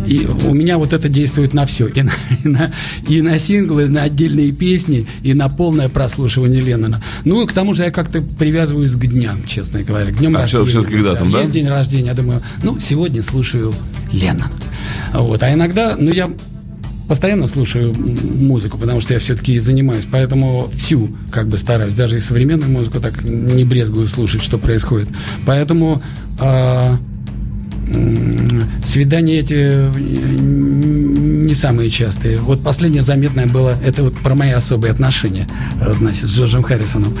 И 0.06 0.26
у 0.46 0.52
меня 0.52 0.78
вот 0.78 0.92
это 0.92 1.08
действует 1.08 1.54
на 1.54 1.64
все. 1.66 1.86
И 1.86 2.02
на, 2.02 2.12
и 2.42 2.48
на, 2.48 2.72
и 3.06 3.22
на 3.22 3.38
синглы, 3.38 3.84
и 3.84 3.88
на 3.88 4.02
отдельные 4.02 4.50
песни, 4.52 5.06
и 5.22 5.32
на 5.34 5.48
полное 5.48 5.88
прослушивание 5.88 6.60
Леннона. 6.60 7.02
Ну 7.24 7.42
и 7.42 7.46
к 7.46 7.52
тому 7.52 7.72
же 7.72 7.84
я 7.84 7.90
как-то 7.90 8.20
привязываюсь 8.20 8.92
к 8.92 9.06
дням, 9.06 9.44
честно 9.46 9.82
говоря. 9.82 10.10
К 10.12 10.18
днем 10.18 10.36
а 10.36 10.40
рождения. 10.40 10.66
Все-таки 10.66 10.94
когда 10.96 11.14
там, 11.14 11.30
да? 11.30 11.40
Есть 11.40 11.52
день 11.52 11.68
рождения, 11.68 12.08
я 12.08 12.14
думаю, 12.14 12.42
ну, 12.62 12.78
сегодня 12.80 13.22
слушаю 13.22 13.72
Леннона. 14.12 14.50
Вот. 15.12 15.42
А 15.42 15.52
иногда, 15.52 15.94
ну, 15.96 16.10
я 16.10 16.30
постоянно 17.10 17.48
слушаю 17.48 17.92
музыку, 17.94 18.78
потому 18.78 19.00
что 19.00 19.14
я 19.14 19.20
все-таки 19.20 19.58
занимаюсь, 19.58 20.06
поэтому 20.08 20.70
всю 20.72 21.16
как 21.32 21.48
бы 21.48 21.58
стараюсь, 21.58 21.92
даже 21.92 22.14
и 22.14 22.18
современную 22.20 22.70
музыку 22.70 23.00
так 23.00 23.24
не 23.24 23.64
брезгую 23.64 24.06
слушать, 24.06 24.42
что 24.42 24.58
происходит. 24.58 25.08
Поэтому 25.44 26.00
э, 26.40 26.96
свидания 28.84 29.38
эти 29.38 29.54
э, 29.56 29.92
не 31.50 31.54
самые 31.54 31.90
частые. 31.90 32.38
Вот 32.38 32.62
последнее 32.62 33.02
заметное 33.02 33.46
было, 33.46 33.76
это 33.84 34.02
вот 34.02 34.16
про 34.18 34.34
мои 34.34 34.50
особые 34.50 34.92
отношения, 34.92 35.48
э, 35.80 35.92
значит, 35.92 36.24
с 36.24 36.36
Джорджем 36.36 36.62
Харрисоном 36.62 37.16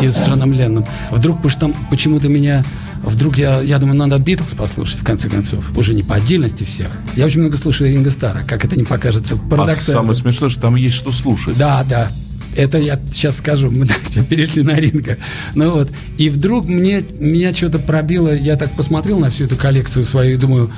и 0.00 0.08
с 0.08 0.18
Джоном 0.18 0.52
Ленном. 0.52 0.84
Вдруг 1.10 1.40
почему-то 1.42 2.28
меня 2.28 2.64
Вдруг 3.02 3.38
я, 3.38 3.60
я 3.60 3.78
думаю, 3.78 3.96
надо 3.96 4.18
Битлз 4.18 4.54
послушать, 4.54 4.98
в 4.98 5.04
конце 5.04 5.28
концов. 5.28 5.76
Уже 5.76 5.94
не 5.94 6.02
по 6.02 6.16
отдельности 6.16 6.64
всех. 6.64 6.88
Я 7.14 7.26
очень 7.26 7.40
много 7.40 7.56
слушаю 7.56 7.90
Ринга 7.90 8.10
Стара, 8.10 8.42
как 8.46 8.64
это 8.64 8.74
не 8.74 8.82
покажется 8.82 9.36
парадоксально. 9.36 10.00
А 10.00 10.02
самое 10.02 10.14
смешное, 10.16 10.48
что 10.48 10.62
там 10.62 10.74
есть 10.74 10.96
что 10.96 11.12
слушать. 11.12 11.56
Да, 11.56 11.84
да. 11.88 12.08
Это 12.56 12.78
я 12.78 12.98
сейчас 13.12 13.38
скажу, 13.38 13.70
мы 13.70 13.86
перешли 14.28 14.62
на 14.62 14.74
ринга. 14.76 15.18
Ну 15.54 15.70
вот. 15.70 15.90
И 16.18 16.28
вдруг 16.30 16.68
мне, 16.68 17.02
меня 17.18 17.54
что-то 17.54 17.78
пробило, 17.78 18.34
я 18.34 18.56
так 18.56 18.70
посмотрел 18.72 19.18
на 19.18 19.30
всю 19.30 19.44
эту 19.44 19.56
коллекцию 19.56 20.04
свою 20.04 20.34
и 20.34 20.38
думаю, 20.38 20.70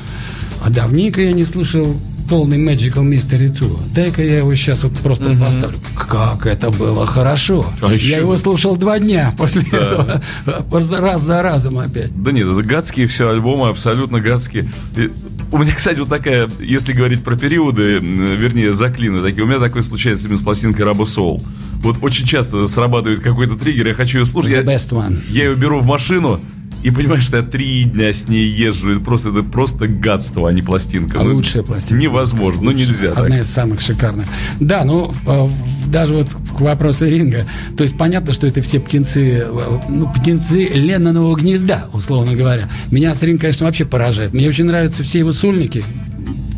а 0.63 0.71
давненько 0.71 1.21
я 1.23 1.33
не 1.33 1.45
слушал 1.45 1.97
полный 2.29 2.59
Magical 2.59 3.09
Mystery 3.09 3.49
Tour. 3.49 3.79
Дай-ка 3.95 4.23
я 4.23 4.39
его 4.39 4.55
сейчас 4.55 4.85
вот 4.85 4.93
просто 4.99 5.31
угу. 5.31 5.41
поставлю. 5.41 5.79
Как 5.97 6.47
это 6.47 6.71
было 6.71 7.07
хорошо. 7.07 7.67
А 7.81 7.93
еще... 7.93 8.09
Я 8.09 8.19
его 8.19 8.37
слушал 8.37 8.77
два 8.77 8.99
дня 8.99 9.35
после 9.37 9.65
да. 9.71 9.79
этого. 9.79 10.23
Раз 10.71 11.23
за 11.23 11.43
разом 11.43 11.79
опять. 11.79 12.11
Да 12.23 12.33
нет, 12.33 12.47
это 12.49 12.63
гадские 12.63 13.07
все 13.07 13.31
альбомы, 13.31 13.69
абсолютно 13.69 14.21
гадские. 14.21 14.71
И 14.97 15.11
у 15.51 15.59
меня, 15.59 15.75
кстати, 15.75 15.99
вот 15.99 16.11
такая, 16.11 16.51
если 16.61 16.93
говорить 16.93 17.25
про 17.25 17.37
периоды, 17.37 17.99
вернее, 17.99 18.75
заклины 18.75 19.23
такие, 19.23 19.45
у 19.45 19.47
меня 19.47 19.61
такое 19.61 19.83
случается 19.83 20.27
именно 20.27 20.39
с 20.39 20.43
пластинкой 20.43 20.85
Рабо 20.85 21.05
Soul. 21.05 21.43
Вот 21.83 21.99
очень 22.03 22.27
часто 22.27 22.67
срабатывает 22.67 23.21
какой-то 23.21 23.57
триггер, 23.57 23.89
я 23.89 23.95
хочу 23.95 24.19
ее 24.19 24.27
слушать. 24.27 24.53
The 24.53 24.57
я, 24.57 24.63
best 24.63 24.91
one. 24.91 25.19
я 25.31 25.45
ее 25.45 25.55
беру 25.55 25.81
в 25.81 25.87
машину, 25.87 26.41
и 26.83 26.91
понимаешь, 26.91 27.25
что 27.25 27.39
я 27.39 27.43
три 27.43 27.85
дня 27.85 28.13
с 28.13 28.29
ней 28.29 28.47
езжу. 28.47 28.93
Это 28.93 29.01
просто, 29.01 29.31
это 29.31 29.43
просто 29.43 29.89
гадство, 29.89 30.49
а 30.49 30.53
не 30.53 30.63
пластинка. 30.63 31.21
А 31.21 31.25
ну, 31.25 31.35
лучшая 31.35 31.65
пластинка. 31.65 32.01
Невозможно, 32.01 32.63
ну 32.63 32.71
нельзя. 32.71 33.11
Одна 33.11 33.29
так. 33.29 33.41
из 33.41 33.51
самых 33.51 33.81
шикарных. 33.81 34.27
Да, 34.61 34.85
ну 34.85 35.13
э, 35.27 35.49
даже 35.87 36.15
вот 36.15 36.29
к 36.29 36.61
вопросу 36.61 37.07
ринга. 37.07 37.47
То 37.77 37.83
есть 37.83 37.99
понятно, 37.99 38.33
что 38.33 38.47
это 38.47 38.63
все 38.63 38.79
птенцы, 38.79 39.45
э, 39.45 39.81
ну, 39.89 40.09
птенцы 40.13 40.67
Леннонового 40.67 41.37
гнезда, 41.37 41.87
условно 41.93 42.37
говоря. 42.37 42.69
Меня 42.93 43.15
с 43.15 43.23
ринг, 43.23 43.41
конечно, 43.41 43.67
вообще 43.67 43.85
поражает. 43.85 44.33
Мне 44.33 44.49
очень 44.49 44.67
нравятся 44.67 45.03
все 45.03 45.19
его 45.19 45.33
сольники, 45.33 45.83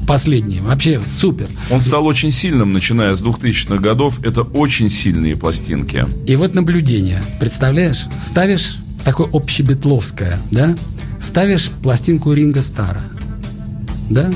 последние. 0.06 0.62
Вообще 0.62 1.00
супер. 1.06 1.48
Он 1.70 1.80
стал 1.80 2.06
очень 2.06 2.30
сильным, 2.30 2.72
начиная 2.72 3.14
с 3.14 3.24
2000-х 3.24 3.78
годов. 3.78 4.24
Это 4.24 4.42
очень 4.42 4.88
сильные 4.88 5.36
пластинки. 5.36 6.06
И 6.26 6.36
вот 6.36 6.54
наблюдение. 6.54 7.22
Представляешь? 7.38 8.06
Ставишь 8.20 8.76
такое 9.04 9.28
общебетловское, 9.32 10.38
да, 10.50 10.76
ставишь 11.20 11.70
пластинку 11.82 12.32
Ринга 12.32 12.62
Стара, 12.62 13.00
да, 14.08 14.30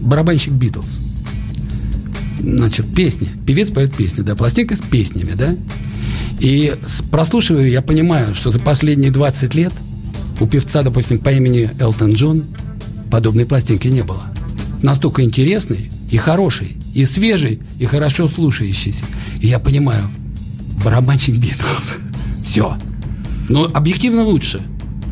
барабанщик 0.00 0.52
Битлз, 0.52 0.98
значит, 2.40 2.92
песни, 2.94 3.28
певец 3.46 3.70
поет 3.70 3.94
песни, 3.94 4.22
да, 4.22 4.34
пластинка 4.34 4.76
с 4.76 4.80
песнями, 4.80 5.32
да, 5.32 5.56
и 6.40 6.74
прослушиваю, 7.10 7.70
я 7.70 7.82
понимаю, 7.82 8.34
что 8.34 8.50
за 8.50 8.60
последние 8.60 9.10
20 9.10 9.54
лет 9.54 9.72
у 10.40 10.46
певца, 10.46 10.82
допустим, 10.82 11.18
по 11.18 11.30
имени 11.30 11.70
Элтон 11.78 12.12
Джон 12.12 12.44
подобной 13.10 13.46
пластинки 13.46 13.88
не 13.88 14.02
было. 14.02 14.22
Настолько 14.82 15.22
интересный 15.22 15.90
и 16.10 16.16
хороший, 16.16 16.76
и 16.94 17.04
свежий, 17.04 17.60
и 17.78 17.84
хорошо 17.86 18.28
слушающийся. 18.28 19.04
И 19.40 19.48
я 19.48 19.58
понимаю, 19.58 20.08
барабанщик 20.84 21.36
Битлз. 21.38 21.96
Все. 22.44 22.76
Но 23.48 23.64
объективно 23.72 24.22
лучше. 24.22 24.62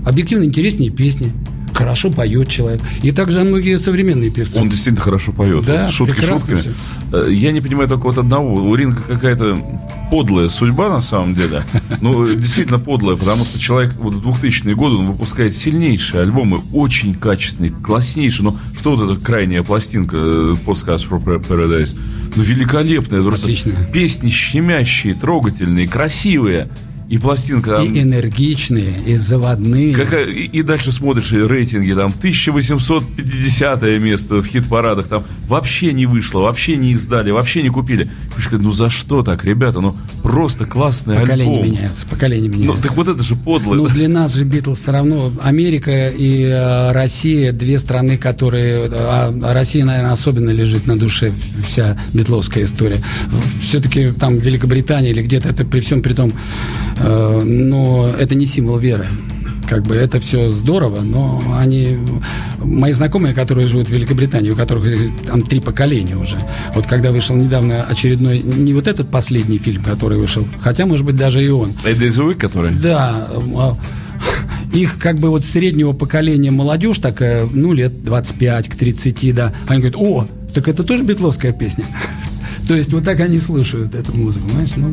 Объективно 0.04 0.44
интереснее 0.44 0.90
песни. 0.90 1.32
Хорошо 1.74 2.10
поет 2.10 2.48
человек. 2.48 2.80
И 3.02 3.10
также 3.10 3.42
многие 3.42 3.76
современные 3.78 4.30
певцы. 4.30 4.60
Он 4.60 4.68
действительно 4.68 5.02
хорошо 5.02 5.32
поет. 5.32 5.64
Да, 5.64 5.84
вот 5.84 5.92
шутки 5.92 6.24
шутками. 6.24 6.56
Все. 6.56 6.72
Э, 7.12 7.28
я 7.30 7.52
не 7.52 7.60
понимаю 7.60 7.88
только 7.88 8.04
вот 8.04 8.16
одного. 8.16 8.54
У 8.54 8.74
Ринга 8.74 9.02
какая-то 9.02 9.58
подлая 10.10 10.48
судьба 10.48 10.88
на 10.88 11.00
самом 11.00 11.34
деле. 11.34 11.64
Ну, 12.00 12.32
действительно 12.34 12.78
подлая, 12.78 13.16
потому 13.16 13.44
что 13.44 13.58
человек 13.58 13.94
вот 13.98 14.14
в 14.14 14.28
2000-е 14.28 14.74
годы 14.74 14.96
он 14.96 15.06
выпускает 15.06 15.54
сильнейшие 15.56 16.22
альбомы, 16.22 16.60
очень 16.72 17.14
качественные, 17.14 17.72
класснейшие. 17.72 18.44
Но 18.44 18.56
что 18.78 18.96
вот 18.96 19.10
эта 19.10 19.24
крайняя 19.24 19.62
пластинка 19.62 20.16
Podcast 20.16 21.08
for 21.08 21.22
Paradise? 21.24 21.98
Ну, 22.36 22.42
великолепная. 22.42 23.20
Отлично. 23.20 23.72
Песни 23.92 24.30
щемящие, 24.30 25.14
трогательные, 25.14 25.88
красивые. 25.88 26.68
И 27.14 27.18
пластинка 27.18 27.76
там... 27.76 27.92
И 27.92 28.00
энергичные, 28.00 28.98
и 29.06 29.16
заводные. 29.16 29.94
Какая, 29.94 30.26
и, 30.26 30.46
и 30.46 30.62
дальше 30.62 30.90
смотришь 30.90 31.30
и 31.30 31.36
рейтинги, 31.38 31.92
там 31.92 32.06
1850 32.06 33.82
место 34.00 34.42
в 34.42 34.46
хит-парадах, 34.46 35.06
там 35.06 35.22
вообще 35.46 35.92
не 35.92 36.06
вышло, 36.06 36.40
вообще 36.40 36.74
не 36.74 36.90
издали, 36.90 37.30
вообще 37.30 37.62
не 37.62 37.68
купили. 37.68 38.10
Ну 38.50 38.72
за 38.72 38.90
что 38.90 39.22
так, 39.22 39.44
ребята, 39.44 39.80
ну 39.80 39.96
просто 40.24 40.64
классный 40.66 41.16
поколение 41.20 41.60
альбом. 41.60 41.70
меняется, 41.70 42.06
поколение 42.06 42.50
ну, 42.50 42.56
меняется. 42.56 42.82
Ну 42.82 42.88
так 42.88 42.96
вот 42.96 43.08
это 43.08 43.22
же 43.22 43.36
подло. 43.36 43.74
Ну 43.74 43.86
для 43.86 44.08
нас 44.08 44.34
же 44.34 44.44
Битлз 44.44 44.80
все 44.80 44.90
равно 44.90 45.32
Америка 45.42 46.08
и 46.08 46.42
э, 46.44 46.92
Россия, 46.92 47.52
две 47.52 47.78
страны, 47.78 48.16
которые... 48.16 48.88
А, 48.90 49.32
а 49.42 49.54
Россия, 49.54 49.84
наверное, 49.84 50.12
особенно 50.12 50.50
лежит 50.50 50.86
на 50.86 50.98
душе 50.98 51.32
вся 51.64 51.96
битловская 52.12 52.64
история. 52.64 53.00
Все-таки 53.60 54.10
там 54.10 54.38
Великобритания 54.38 55.10
или 55.10 55.22
где-то, 55.22 55.50
это 55.50 55.64
при 55.64 55.80
всем 55.80 56.02
при 56.02 56.14
том 56.14 56.32
Э, 56.96 57.42
но 57.44 58.12
это 58.18 58.34
не 58.34 58.46
символ 58.46 58.78
веры. 58.78 59.06
Как 59.68 59.82
бы 59.82 59.94
это 59.94 60.20
все 60.20 60.48
здорово, 60.48 61.00
но 61.00 61.42
они, 61.56 61.98
мои 62.58 62.92
знакомые, 62.92 63.34
которые 63.34 63.66
живут 63.66 63.88
в 63.88 63.92
Великобритании, 63.92 64.50
у 64.50 64.56
которых 64.56 64.84
там 65.26 65.42
три 65.42 65.60
поколения 65.60 66.16
уже, 66.16 66.38
вот 66.74 66.86
когда 66.86 67.12
вышел 67.12 67.34
недавно 67.34 67.82
очередной, 67.84 68.40
не 68.40 68.74
вот 68.74 68.86
этот 68.86 69.10
последний 69.10 69.58
фильм, 69.58 69.82
который 69.82 70.18
вышел, 70.18 70.46
хотя, 70.60 70.86
может 70.86 71.04
быть, 71.06 71.16
даже 71.16 71.44
и 71.44 71.48
он. 71.48 71.70
Week, 71.84 72.36
который? 72.36 72.74
Да, 72.74 73.28
а, 73.56 73.76
их 74.72 74.98
как 74.98 75.18
бы 75.18 75.30
вот 75.30 75.44
среднего 75.44 75.92
поколения 75.92 76.50
молодежь 76.50 76.98
такая, 76.98 77.46
ну, 77.50 77.72
лет 77.72 78.02
25 78.02 78.68
к 78.68 78.76
30, 78.76 79.34
да, 79.34 79.52
они 79.66 79.80
говорят, 79.80 79.96
о, 80.00 80.26
так 80.54 80.68
это 80.68 80.84
тоже 80.84 81.04
битловская 81.04 81.52
песня. 81.52 81.84
То 82.68 82.74
есть 82.74 82.92
вот 82.92 83.04
так 83.04 83.20
они 83.20 83.38
слушают 83.38 83.94
эту 83.94 84.14
музыку, 84.16 84.48
знаешь, 84.50 84.70
ну, 84.76 84.92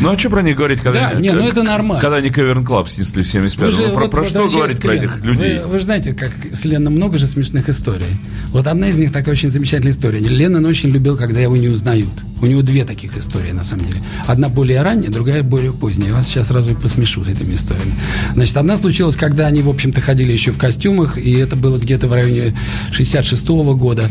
ну 0.00 0.10
а 0.10 0.18
что 0.18 0.30
про 0.30 0.42
них 0.42 0.56
говорить, 0.56 0.80
когда 0.80 1.00
да, 1.00 1.08
они, 1.10 1.28
не, 1.28 1.34
ну 1.34 1.46
это 1.46 1.62
нормально. 1.62 2.00
Когда 2.00 2.16
они 2.16 2.30
Cavern 2.30 2.64
Club 2.64 2.88
снесли 2.88 3.22
в 3.22 3.28
75 3.28 3.78
ну, 3.78 3.94
про, 3.94 4.00
вот, 4.00 4.10
про 4.10 4.24
что 4.24 4.48
говорить 4.48 4.80
про 4.80 4.94
этих 4.94 5.22
людей? 5.24 5.58
Вы, 5.60 5.66
вы 5.66 5.78
же 5.78 5.84
знаете, 5.84 6.12
как 6.14 6.30
с 6.52 6.64
Ленноном 6.64 6.94
много 6.94 7.18
же 7.18 7.26
смешных 7.26 7.68
историй. 7.68 8.06
Вот 8.48 8.66
одна 8.66 8.88
из 8.88 8.98
них 8.98 9.12
такая 9.12 9.32
очень 9.32 9.50
замечательная 9.50 9.92
история. 9.92 10.20
Леннон 10.20 10.64
очень 10.64 10.90
любил, 10.90 11.16
когда 11.16 11.40
его 11.40 11.56
не 11.56 11.68
узнают. 11.68 12.08
У 12.40 12.46
него 12.46 12.62
две 12.62 12.84
таких 12.84 13.16
истории, 13.16 13.52
на 13.52 13.64
самом 13.64 13.86
деле. 13.86 14.00
Одна 14.26 14.48
более 14.48 14.82
ранняя, 14.82 15.10
другая 15.10 15.42
более 15.42 15.72
поздняя. 15.72 16.08
Я 16.08 16.14
вас 16.14 16.26
сейчас 16.26 16.48
сразу 16.48 16.70
и 16.70 16.74
посмешу 16.74 17.22
с 17.22 17.28
этими 17.28 17.54
историями. 17.54 17.94
Значит, 18.34 18.56
одна 18.56 18.76
случилась, 18.76 19.16
когда 19.16 19.46
они, 19.46 19.62
в 19.62 19.68
общем-то, 19.68 20.00
ходили 20.00 20.32
еще 20.32 20.50
в 20.52 20.58
костюмах, 20.58 21.18
и 21.18 21.32
это 21.32 21.56
было 21.56 21.78
где-то 21.78 22.08
в 22.08 22.12
районе 22.12 22.56
66-го 22.92 23.74
года. 23.76 24.04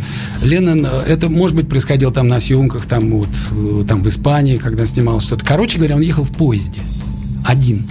Леннон, 0.44 0.86
э, 0.86 1.04
это, 1.08 1.30
может 1.30 1.56
быть, 1.56 1.68
происходило 1.68 2.12
там 2.12 2.28
на 2.28 2.40
съемках, 2.40 2.86
там 2.86 3.10
вот, 3.10 3.30
э, 3.52 3.84
там 3.88 4.04
в 4.04 4.08
Испании, 4.08 4.58
когда 4.58 4.86
снимал 4.86 5.20
что-то. 5.20 5.46
Короче 5.46 5.78
говоря, 5.78 5.96
он 5.96 6.02
ехал 6.02 6.24
в 6.24 6.32
поезде. 6.32 6.82
Один. 7.46 7.88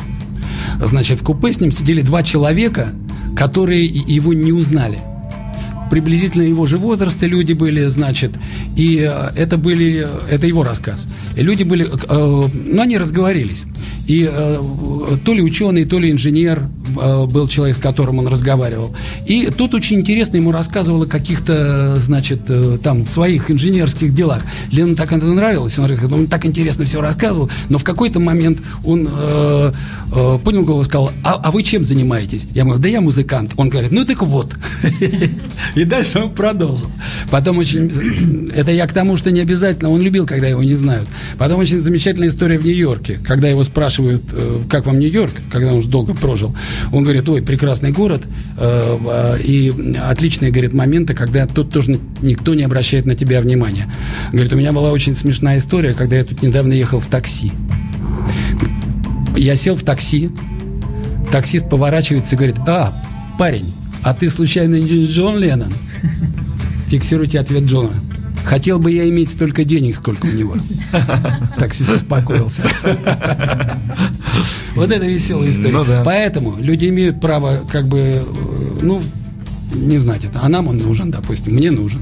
Значит, 0.81 1.21
в 1.21 1.25
купе 1.25 1.53
с 1.53 1.61
ним 1.61 1.73
сидели 1.73 2.03
два 2.03 2.23
человека, 2.23 2.93
которые 3.37 3.87
его 3.87 4.33
не 4.33 4.53
узнали 4.53 4.99
приблизительно 5.91 6.43
его 6.43 6.67
же 6.67 6.79
возраста 6.79 7.27
люди 7.27 7.53
были, 7.53 7.87
значит, 7.87 8.33
и 8.77 8.99
э, 8.99 9.31
это 9.37 9.57
были, 9.57 10.07
это 10.31 10.47
его 10.47 10.63
рассказ. 10.63 11.07
И 11.37 11.43
люди 11.43 11.63
были, 11.63 11.87
э, 11.87 12.49
ну, 12.67 12.83
они 12.83 12.99
разговорились. 12.99 13.65
И 14.07 14.29
э, 14.31 14.61
то 15.25 15.35
ли 15.35 15.43
ученый, 15.43 15.85
то 15.85 15.99
ли 15.99 16.11
инженер 16.11 16.63
э, 17.01 17.27
был 17.27 17.47
человек, 17.49 17.77
с 17.77 17.81
которым 17.81 18.19
он 18.19 18.27
разговаривал. 18.27 18.95
И 19.27 19.51
тут 19.57 19.75
очень 19.75 19.99
интересно 19.99 20.37
ему 20.37 20.51
рассказывал 20.51 21.03
о 21.03 21.07
каких-то, 21.07 21.99
значит, 21.99 22.43
э, 22.49 22.79
там, 22.83 23.07
своих 23.07 23.51
инженерских 23.51 24.15
делах. 24.15 24.43
Лену 24.73 24.97
так 24.97 25.13
это 25.13 25.27
нравилось, 25.27 25.79
он, 25.79 25.91
он 26.13 26.27
так 26.27 26.47
интересно 26.47 26.85
все 26.85 27.01
рассказывал, 27.01 27.51
но 27.69 27.79
в 27.79 27.85
какой-то 27.85 28.21
момент 28.21 28.61
он 28.85 29.09
э, 29.11 29.73
э, 30.13 30.39
понял 30.43 30.65
голос 30.65 30.87
и 30.87 30.91
сказал, 30.91 31.13
а, 31.23 31.35
а 31.35 31.51
вы 31.51 31.63
чем 31.63 31.85
занимаетесь? 31.85 32.47
Я 32.55 32.65
говорю, 32.65 32.81
да 32.81 32.89
я 32.89 33.01
музыкант. 33.01 33.53
Он 33.57 33.69
говорит, 33.69 33.93
ну 33.93 34.05
так 34.05 34.23
вот. 34.23 34.57
И 35.75 35.85
дальше 35.85 36.21
он 36.21 36.31
продолжил. 36.31 36.91
Потом 37.31 37.59
очень... 37.59 38.51
Это 38.55 38.71
я 38.71 38.87
к 38.87 38.93
тому, 38.93 39.17
что 39.17 39.31
не 39.31 39.41
обязательно. 39.41 39.91
Он 39.91 40.01
любил, 40.01 40.27
когда 40.27 40.49
его 40.49 40.63
не 40.63 40.75
знают. 40.75 41.09
Потом 41.37 41.61
очень 41.61 41.81
замечательная 41.81 42.29
история 42.29 42.59
в 42.59 42.65
Нью-Йорке. 42.65 43.19
Когда 43.25 43.49
его 43.49 43.63
спрашивают, 43.69 44.23
э, 44.33 44.63
как 44.69 44.87
вам 44.87 44.99
Нью-Йорк, 44.99 45.33
когда 45.51 45.73
он 45.73 45.79
уже 45.79 45.89
долго 45.89 46.15
прожил. 46.15 46.55
Он 46.93 47.05
говорит, 47.05 47.29
ой, 47.29 47.43
прекрасный 47.43 47.93
город. 47.93 48.23
Э, 48.57 49.39
и 49.43 49.73
отличные, 50.09 50.51
говорит, 50.51 50.73
моменты, 50.73 51.15
когда 51.15 51.47
тут 51.47 51.73
тоже 51.73 52.01
никто 52.21 52.55
не 52.55 52.65
обращает 52.65 53.07
на 53.07 53.15
тебя 53.15 53.41
внимания. 53.41 53.93
Говорит, 54.33 54.53
у 54.53 54.57
меня 54.57 54.73
была 54.73 54.91
очень 54.91 55.15
смешная 55.15 55.59
история, 55.59 55.95
когда 55.95 56.17
я 56.17 56.25
тут 56.25 56.43
недавно 56.43 56.73
ехал 56.73 57.01
в 57.01 57.07
такси. 57.07 57.53
Я 59.37 59.55
сел 59.55 59.77
в 59.77 59.83
такси, 59.83 60.31
таксист 61.31 61.69
поворачивается 61.69 62.35
и 62.35 62.39
говорит, 62.39 62.57
а, 62.67 62.93
парень, 63.39 63.73
а 64.03 64.15
ты 64.15 64.29
случайно 64.31 64.77
не 64.77 65.05
Джон 65.05 65.39
Леннон? 65.39 65.73
Фиксируйте 66.89 67.39
ответ 67.39 67.65
Джона. 67.65 67.93
Хотел 68.49 68.79
бы 68.79 68.91
я 68.91 69.07
иметь 69.11 69.31
столько 69.31 69.63
денег, 69.63 69.97
сколько 69.97 70.25
у 70.25 70.31
него. 70.31 70.55
Таксист 71.59 71.91
успокоился. 71.91 72.63
Вот 74.75 74.91
это 74.91 75.07
веселая 75.07 75.51
история. 75.51 75.85
Ну. 75.85 76.03
Поэтому 76.03 76.57
люди 76.59 76.87
имеют 76.87 77.21
право, 77.21 77.59
как 77.71 77.87
бы, 77.89 77.99
э, 77.99 78.23
ну, 78.81 79.03
не 79.75 79.99
знать 79.99 80.25
это. 80.25 80.41
А 80.43 80.49
нам 80.49 80.69
он 80.69 80.79
нужен, 80.79 81.11
допустим. 81.11 81.57
Мне 81.57 81.71
нужен. 81.71 82.01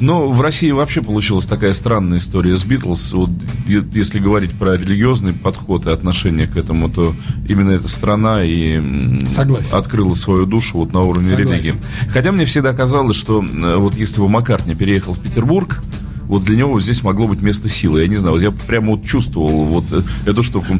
Но 0.00 0.28
в 0.28 0.40
России 0.40 0.70
вообще 0.70 1.02
получилась 1.02 1.46
такая 1.46 1.72
странная 1.72 2.18
история 2.18 2.56
с 2.56 2.64
Битлз. 2.64 3.12
Вот, 3.12 3.30
если 3.66 4.18
говорить 4.18 4.52
про 4.52 4.76
религиозный 4.76 5.32
подход 5.32 5.86
и 5.86 5.90
отношение 5.90 6.46
к 6.46 6.56
этому, 6.56 6.88
то 6.90 7.14
именно 7.48 7.70
эта 7.70 7.88
страна 7.88 8.42
и 8.44 9.18
Согласен. 9.28 9.76
открыла 9.76 10.14
свою 10.14 10.46
душу 10.46 10.78
вот 10.78 10.92
на 10.92 11.02
уровне 11.02 11.28
Согласен. 11.28 11.52
религии. 11.52 11.74
Хотя 12.08 12.32
мне 12.32 12.44
всегда 12.44 12.72
казалось, 12.72 13.16
что 13.16 13.42
э, 13.44 13.76
вот 13.76 13.94
если 13.94 14.20
бы 14.20 14.28
Маккартни 14.28 14.74
переехал 14.74 15.14
в 15.14 15.20
Петербург, 15.20 15.82
вот 16.26 16.44
для 16.44 16.56
него 16.56 16.80
здесь 16.80 17.02
могло 17.02 17.26
быть 17.26 17.42
место 17.42 17.68
силы. 17.68 18.02
Я 18.02 18.08
не 18.08 18.16
знаю, 18.16 18.36
вот 18.36 18.42
я 18.42 18.50
прямо 18.50 18.92
вот 18.92 19.04
чувствовал 19.04 19.64
вот 19.64 19.84
э, 19.92 20.02
эту 20.26 20.42
штуку. 20.42 20.78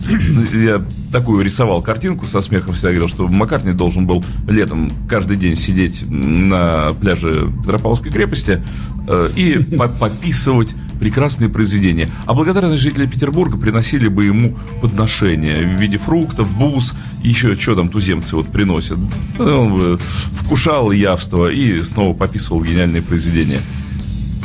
Я 0.53 0.83
такую 1.13 1.45
рисовал 1.45 1.83
картинку 1.83 2.27
со 2.27 2.41
смехом 2.41 2.75
всегда 2.75 2.91
говорил, 2.91 3.09
что 3.09 3.29
Маккартни 3.29 3.73
должен 3.73 4.07
был 4.07 4.25
летом 4.49 4.91
каждый 5.09 5.37
день 5.37 5.55
сидеть 5.55 6.05
на 6.09 6.95
пляже 7.01 7.53
Петропавловской 7.63 8.11
крепости 8.11 8.63
э, 9.07 9.29
и 9.37 9.59
пописывать 10.01 10.75
прекрасные 10.99 11.49
произведения. 11.49 12.09
А 12.27 12.35
благодарные 12.35 12.79
жители 12.79 13.07
Петербурга 13.07 13.57
приносили 13.57 14.09
бы 14.09 14.25
ему 14.25 14.57
подношения 14.81 15.63
в 15.63 15.81
виде 15.81 15.99
фруктов, 15.99 16.51
бус, 16.57 16.95
еще 17.23 17.57
что 17.57 17.77
там 17.77 17.89
туземцы 17.89 18.37
вот 18.37 18.49
приносят. 18.49 18.99
Он 19.39 19.99
вкушал 20.33 20.91
явство 20.93 21.51
и 21.51 21.83
снова 21.83 22.15
пописывал 22.15 22.63
гениальные 22.63 23.03
произведения. 23.03 23.61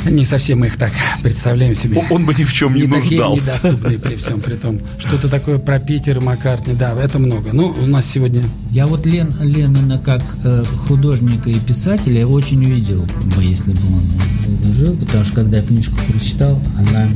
Не 0.10 0.24
совсем 0.24 0.60
мы 0.60 0.66
их 0.66 0.76
так 0.76 0.92
представляем 1.22 1.74
себе. 1.74 2.04
Он 2.10 2.24
бы 2.24 2.34
ни 2.34 2.44
в 2.44 2.52
чем 2.52 2.74
не, 2.74 2.82
не 2.82 2.86
нуждался. 2.86 3.08
Такие 3.08 3.34
недоступные 3.34 3.98
при 3.98 4.16
всем 4.16 4.40
при 4.40 4.54
том. 4.54 4.80
Что-то 4.98 5.28
такое 5.28 5.58
про 5.58 5.78
Питер, 5.78 6.20
Маккартни, 6.20 6.74
да, 6.74 6.94
это 7.00 7.18
много. 7.18 7.50
Ну, 7.52 7.68
у 7.68 7.86
нас 7.86 8.06
сегодня... 8.06 8.44
Я 8.70 8.86
вот 8.86 9.04
Лен, 9.04 9.32
Леннона 9.40 9.98
как 9.98 10.22
э, 10.44 10.64
художника 10.86 11.50
и 11.50 11.58
писателя 11.58 12.24
очень 12.24 12.64
увидел 12.64 13.02
бы, 13.36 13.42
если 13.42 13.72
бы 13.72 13.80
он 13.80 14.72
жил, 14.72 14.96
потому 14.96 15.24
что 15.24 15.34
когда 15.34 15.58
я 15.58 15.62
книжку 15.64 15.96
прочитал, 16.08 16.60
она 16.78 17.08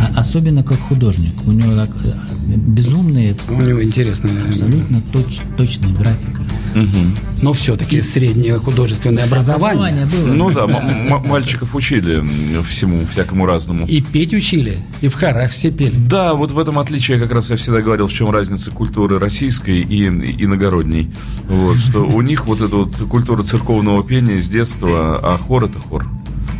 а, 0.00 0.20
особенно 0.20 0.62
как 0.62 0.78
художник. 0.78 1.34
У 1.46 1.52
него 1.52 1.74
так 1.74 1.90
э, 2.04 2.12
безумные... 2.56 3.34
У 3.48 3.60
него 3.60 3.82
интересная... 3.82 4.48
Абсолютно 4.48 5.00
точ, 5.12 5.40
точная 5.56 5.92
графика. 5.92 6.42
Угу. 6.74 7.42
Но 7.42 7.52
все-таки 7.52 8.00
среднее 8.02 8.58
художественное 8.58 9.24
образование. 9.24 10.04
образование 10.04 10.06
было. 10.06 10.34
Ну 10.34 10.50
да, 10.50 10.66
мальчиков 11.26 11.74
учили 11.74 12.22
всему, 12.62 13.06
всякому 13.12 13.46
разному. 13.46 13.86
И 13.86 14.00
петь 14.00 14.34
учили, 14.34 14.78
и 15.00 15.08
в 15.08 15.14
хорах 15.14 15.50
все 15.50 15.70
пели. 15.70 15.94
Да, 15.96 16.34
вот 16.34 16.52
в 16.52 16.58
этом 16.58 16.78
отличие 16.78 17.18
как 17.18 17.32
раз 17.32 17.50
я 17.50 17.56
всегда 17.56 17.80
говорил, 17.80 18.06
в 18.06 18.12
чем 18.12 18.30
разница 18.30 18.70
культуры 18.70 19.18
российской 19.18 19.80
и 19.80 20.08
иногородней. 20.68 21.10
Вот, 21.48 21.76
что 21.76 22.04
у 22.04 22.20
них 22.22 22.46
вот 22.46 22.60
эта 22.60 22.76
вот 22.76 22.94
культура 23.08 23.42
церковного 23.42 24.04
пения 24.04 24.40
с 24.40 24.48
детства, 24.48 25.18
а 25.22 25.38
хор 25.38 25.64
это 25.64 25.78
хор. 25.78 26.06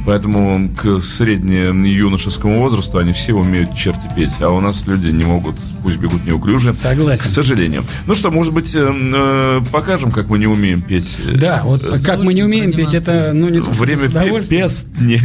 Поэтому 0.06 0.70
к 0.74 1.02
среднему 1.02 1.86
юношескому 1.86 2.60
возрасту 2.60 2.96
они 2.96 3.12
все 3.12 3.34
умеют 3.34 3.76
черти 3.76 4.08
петь, 4.16 4.32
а 4.40 4.48
у 4.48 4.60
нас 4.60 4.86
люди 4.86 5.08
не 5.08 5.24
могут, 5.24 5.56
пусть 5.82 5.98
бегут 5.98 6.24
неуклюже. 6.24 6.72
Согласен. 6.72 7.24
К 7.24 7.26
сожалению. 7.26 7.84
Ну 8.06 8.14
что, 8.14 8.30
может 8.30 8.54
быть, 8.54 8.74
э, 8.74 8.90
э 8.90 9.60
покажем, 9.70 10.10
как 10.10 10.28
мы 10.28 10.38
не 10.38 10.46
умеем 10.46 10.80
петь? 10.80 11.18
Да, 11.34 11.60
вот 11.62 11.84
э, 11.84 11.98
как 12.02 12.22
мы 12.22 12.32
не 12.32 12.42
умеем 12.42 12.72
петь, 12.72 12.94
это 12.94 13.32
ну 13.34 13.50
не 13.50 13.60
Время 13.60 14.08
песни. 14.40 15.20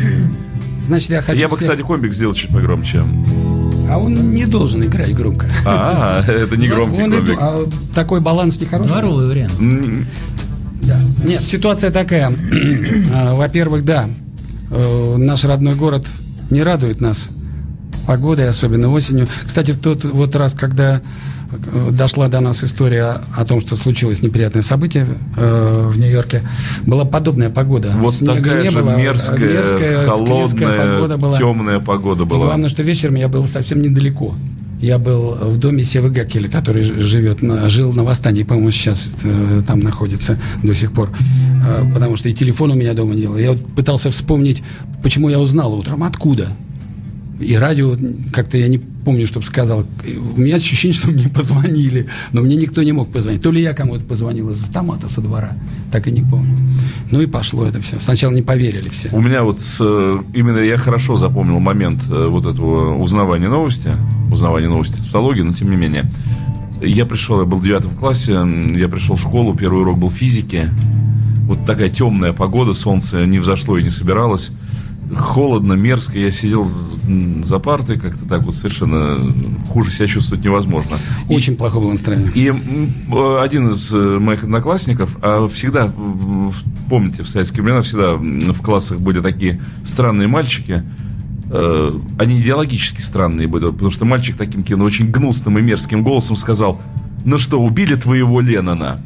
Значит, 0.83 1.11
я 1.11 1.21
хочу. 1.21 1.39
Я 1.39 1.47
бы, 1.47 1.55
кстати, 1.55 1.81
комбик 1.81 2.13
сделал 2.13 2.33
чуть 2.33 2.49
погромче. 2.49 3.05
А 3.89 3.97
он 3.97 4.33
не 4.33 4.45
должен 4.45 4.83
играть 4.83 5.13
громко. 5.13 5.47
А, 5.65 6.23
это 6.27 6.57
не 6.57 6.67
громкий 6.67 7.01
он 7.01 7.11
комбик. 7.11 7.37
А 7.39 7.63
такой 7.93 8.21
баланс 8.21 8.59
нехороший. 8.59 8.91
Дворовый 8.91 9.27
вариант. 9.27 9.53
Да. 10.81 10.99
Нет, 11.23 11.47
ситуация 11.47 11.91
такая. 11.91 12.33
А, 13.13 13.35
во-первых, 13.35 13.85
да, 13.85 14.09
Э, 14.73 15.15
наш 15.17 15.43
родной 15.43 15.75
город 15.75 16.07
не 16.49 16.63
радует 16.63 16.99
нас 16.99 17.29
погодой, 18.07 18.49
особенно 18.49 18.91
осенью. 18.91 19.27
Кстати, 19.45 19.71
в 19.71 19.79
тот 19.79 20.03
вот 20.03 20.35
раз, 20.35 20.53
когда 20.53 21.01
дошла 21.91 22.27
до 22.27 22.39
нас 22.39 22.63
история 22.63 23.21
о 23.35 23.45
том, 23.45 23.61
что 23.61 23.75
случилось 23.75 24.21
неприятное 24.21 24.61
событие 24.61 25.07
э, 25.37 25.87
в 25.87 25.97
Нью-Йорке, 25.97 26.41
была 26.85 27.05
подобная 27.05 27.49
погода. 27.49 27.93
Вот 27.95 28.15
Снега 28.15 28.35
такая 28.43 28.63
не 28.63 28.69
же 28.69 28.81
было, 28.81 28.95
мерзкая, 28.95 29.53
мерзкая 29.53 30.05
холодная, 30.05 30.95
погода 30.95 31.17
была. 31.17 31.37
темная 31.37 31.79
погода 31.79 32.25
была. 32.25 32.39
И 32.39 32.43
главное, 32.45 32.69
что 32.69 32.83
вечером 32.83 33.15
я 33.15 33.27
был 33.27 33.47
совсем 33.47 33.81
недалеко. 33.81 34.35
Я 34.79 34.97
был 34.97 35.35
в 35.35 35.57
доме 35.59 35.83
Севы 35.85 36.09
Гакеля, 36.09 36.49
который 36.49 36.83
живет 36.83 37.41
на, 37.41 37.69
жил 37.69 37.93
на 37.93 38.03
Восстании, 38.03 38.43
по-моему, 38.43 38.69
сейчас 38.71 39.15
э, 39.23 39.61
там 39.65 39.79
находится 39.79 40.37
до 40.61 40.73
сих 40.73 40.91
пор. 40.91 41.09
Э, 41.65 41.85
потому 41.93 42.17
что 42.17 42.27
и 42.27 42.33
телефон 42.33 42.71
у 42.71 42.75
меня 42.75 42.93
дома 42.93 43.13
не 43.13 43.27
было. 43.27 43.37
Я 43.37 43.51
вот 43.51 43.65
пытался 43.75 44.09
вспомнить, 44.09 44.61
почему 45.01 45.29
я 45.29 45.39
узнал 45.39 45.73
утром, 45.73 46.03
откуда. 46.03 46.49
И 47.43 47.55
радио, 47.55 47.95
как-то 48.31 48.57
я 48.57 48.67
не 48.67 48.77
помню, 48.77 49.27
чтобы 49.27 49.45
сказал. 49.45 49.85
У 50.35 50.39
меня 50.39 50.55
ощущение, 50.55 50.97
что 50.97 51.09
мне 51.09 51.27
позвонили, 51.33 52.07
но 52.31 52.41
мне 52.41 52.55
никто 52.55 52.81
не 52.83 52.91
мог 52.91 53.11
позвонить. 53.11 53.41
То 53.41 53.51
ли 53.51 53.61
я 53.61 53.73
кому-то 53.73 54.03
позвонил 54.05 54.49
из 54.49 54.63
автомата 54.63 55.09
со 55.09 55.21
двора, 55.21 55.53
так 55.91 56.07
и 56.07 56.11
не 56.11 56.21
помню. 56.21 56.57
Ну 57.11 57.21
и 57.21 57.25
пошло 57.25 57.65
это 57.65 57.81
все. 57.81 57.99
Сначала 57.99 58.31
не 58.31 58.41
поверили 58.41 58.89
все. 58.89 59.09
У 59.11 59.21
меня 59.21 59.43
вот 59.43 59.59
с, 59.59 59.79
именно 60.33 60.59
я 60.59 60.77
хорошо 60.77 61.15
запомнил 61.15 61.59
момент 61.59 62.01
э, 62.09 62.27
вот 62.27 62.45
этого 62.45 62.97
узнавания 62.97 63.49
новости, 63.49 63.91
узнавания 64.31 64.69
новости 64.69 64.99
цитологии, 64.99 65.41
но 65.41 65.51
тем 65.51 65.69
не 65.69 65.77
менее. 65.77 66.09
Я 66.81 67.05
пришел, 67.05 67.39
я 67.39 67.45
был 67.45 67.59
в 67.59 67.63
девятом 67.63 67.95
классе, 67.95 68.33
я 68.33 68.89
пришел 68.89 69.15
в 69.15 69.21
школу, 69.21 69.55
первый 69.55 69.81
урок 69.81 69.99
был 69.99 70.09
физики. 70.09 70.69
Вот 71.45 71.65
такая 71.65 71.89
темная 71.89 72.33
погода, 72.33 72.73
солнце 72.73 73.25
не 73.25 73.39
взошло 73.39 73.77
и 73.77 73.83
не 73.83 73.89
собиралось 73.89 74.51
холодно, 75.15 75.73
мерзко. 75.73 76.17
Я 76.17 76.31
сидел 76.31 76.67
за 77.43 77.59
партой, 77.59 77.99
как-то 77.99 78.25
так 78.27 78.43
вот 78.43 78.55
совершенно 78.55 79.33
хуже 79.69 79.91
себя 79.91 80.07
чувствовать 80.07 80.43
невозможно. 80.43 80.97
Очень 81.29 81.53
и, 81.53 81.55
плохое 81.55 81.83
было 81.83 81.91
настроение. 81.91 82.31
И 82.33 82.49
один 83.39 83.71
из 83.71 83.93
э, 83.93 84.19
моих 84.19 84.43
одноклассников, 84.43 85.17
а 85.21 85.47
всегда, 85.49 85.91
помните, 86.89 87.23
в 87.23 87.27
советские 87.27 87.63
времена 87.63 87.81
всегда 87.81 88.15
в 88.15 88.61
классах 88.61 88.99
были 88.99 89.19
такие 89.19 89.61
странные 89.85 90.27
мальчики, 90.27 90.83
э, 91.49 91.99
они 92.17 92.39
идеологически 92.39 93.01
странные 93.01 93.47
были, 93.47 93.65
потому 93.71 93.91
что 93.91 94.05
мальчик 94.05 94.37
таким 94.37 94.63
кино 94.63 94.85
очень 94.85 95.11
гнусным 95.11 95.57
и 95.57 95.61
мерзким 95.61 96.03
голосом 96.03 96.35
сказал, 96.35 96.81
ну 97.25 97.37
что, 97.37 97.61
убили 97.61 97.95
твоего 97.95 98.39
Леннона? 98.39 99.01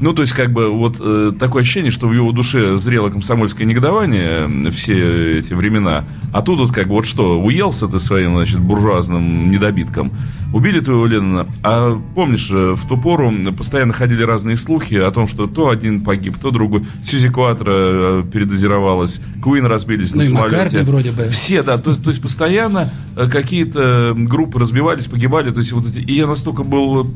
Ну, 0.00 0.12
то 0.12 0.22
есть, 0.22 0.32
как 0.32 0.52
бы, 0.52 0.70
вот 0.70 0.96
э, 1.00 1.32
такое 1.38 1.62
ощущение, 1.62 1.90
что 1.90 2.08
в 2.08 2.12
его 2.12 2.32
душе 2.32 2.78
зрело 2.78 3.10
комсомольское 3.10 3.66
негодование 3.66 4.70
все 4.70 5.38
эти 5.38 5.54
времена. 5.54 6.04
А 6.32 6.42
тут 6.42 6.58
вот 6.58 6.72
как 6.72 6.88
бы, 6.88 6.94
вот 6.94 7.06
что, 7.06 7.40
уелся 7.40 7.86
ты 7.86 8.00
своим, 8.00 8.36
значит, 8.36 8.60
буржуазным 8.60 9.50
недобитком. 9.50 10.12
Убили 10.52 10.80
твоего 10.80 11.06
Ленина. 11.06 11.46
А 11.62 12.00
помнишь, 12.14 12.48
э, 12.50 12.74
в 12.74 12.88
ту 12.88 12.96
пору 12.96 13.32
постоянно 13.56 13.92
ходили 13.92 14.22
разные 14.22 14.56
слухи 14.56 14.94
о 14.94 15.10
том, 15.10 15.26
что 15.26 15.46
то 15.46 15.68
один 15.68 16.00
погиб, 16.00 16.38
то 16.38 16.50
другой. 16.50 16.86
Сьюзи 17.04 17.28
Куатра 17.28 17.72
э, 17.72 18.24
передозировалась, 18.32 19.20
Куин 19.42 19.66
разбились 19.66 20.14
ну, 20.14 20.22
на 20.22 20.28
самолете. 20.28 20.82
вроде 20.82 21.12
бы. 21.12 21.28
Все, 21.30 21.62
да. 21.62 21.78
То, 21.78 21.94
то 21.94 22.10
есть, 22.10 22.22
постоянно 22.22 22.92
э, 23.16 23.28
какие-то 23.28 24.12
группы 24.16 24.58
разбивались, 24.58 25.06
погибали. 25.06 25.50
То 25.50 25.58
есть, 25.58 25.72
вот 25.72 25.86
эти... 25.88 25.98
И 25.98 26.14
я 26.14 26.26
настолько 26.26 26.62
был 26.62 27.10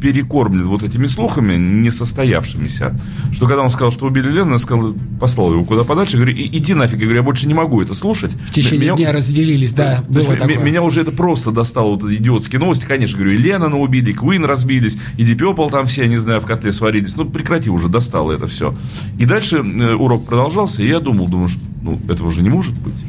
перекормлен 0.00 0.66
вот 0.66 0.82
этими 0.82 1.06
слухами 1.06 1.56
несостоявшимися, 1.56 2.98
что 3.32 3.46
когда 3.46 3.62
он 3.62 3.70
сказал, 3.70 3.92
что 3.92 4.06
убили 4.06 4.28
Ленина, 4.28 4.52
я 4.52 4.58
сказал, 4.58 4.94
послал 5.20 5.52
его 5.52 5.64
куда 5.64 5.84
подальше, 5.84 6.16
говорю, 6.16 6.32
иди 6.36 6.74
нафиг, 6.74 6.98
я 6.98 7.04
говорю, 7.04 7.16
я 7.16 7.22
больше 7.22 7.46
не 7.46 7.54
могу 7.54 7.80
это 7.82 7.94
слушать. 7.94 8.32
В 8.32 8.50
течение 8.50 8.92
меня, 8.92 8.96
дня 8.96 9.12
разделились, 9.12 9.72
да, 9.72 10.04
было 10.08 10.32
есть, 10.32 10.38
такое. 10.38 10.58
Меня 10.58 10.82
уже 10.82 11.02
это 11.02 11.12
просто 11.12 11.50
достало, 11.50 11.96
вот 11.96 12.10
идиотские 12.10 12.60
новости, 12.60 12.86
конечно, 12.86 13.16
говорю, 13.16 13.34
и 13.34 13.38
Ленина 13.38 13.78
убили, 13.78 14.10
и 14.10 14.14
Куин 14.14 14.44
разбились, 14.44 14.98
и 15.16 15.24
Дипепл 15.24 15.68
там 15.68 15.86
все, 15.86 16.06
не 16.06 16.16
знаю, 16.16 16.40
в 16.40 16.46
котле 16.46 16.72
сварились, 16.72 17.16
ну 17.16 17.24
прекрати 17.24 17.70
уже, 17.70 17.88
достало 17.88 18.32
это 18.32 18.46
все. 18.46 18.74
И 19.18 19.24
дальше 19.24 19.56
э, 19.56 19.94
урок 19.94 20.26
продолжался, 20.26 20.82
и 20.82 20.88
я 20.88 21.00
думал, 21.00 21.28
думаю, 21.28 21.48
что 21.48 21.60
ну, 21.82 22.00
этого 22.08 22.28
уже 22.28 22.42
не 22.42 22.50
может 22.50 22.74
быть. 22.78 23.04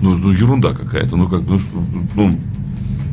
Ну, 0.00 0.16
ну 0.16 0.30
ерунда 0.30 0.72
какая-то, 0.72 1.16
ну 1.16 1.28
как, 1.28 1.42
ну, 1.46 1.58
ну 2.14 2.38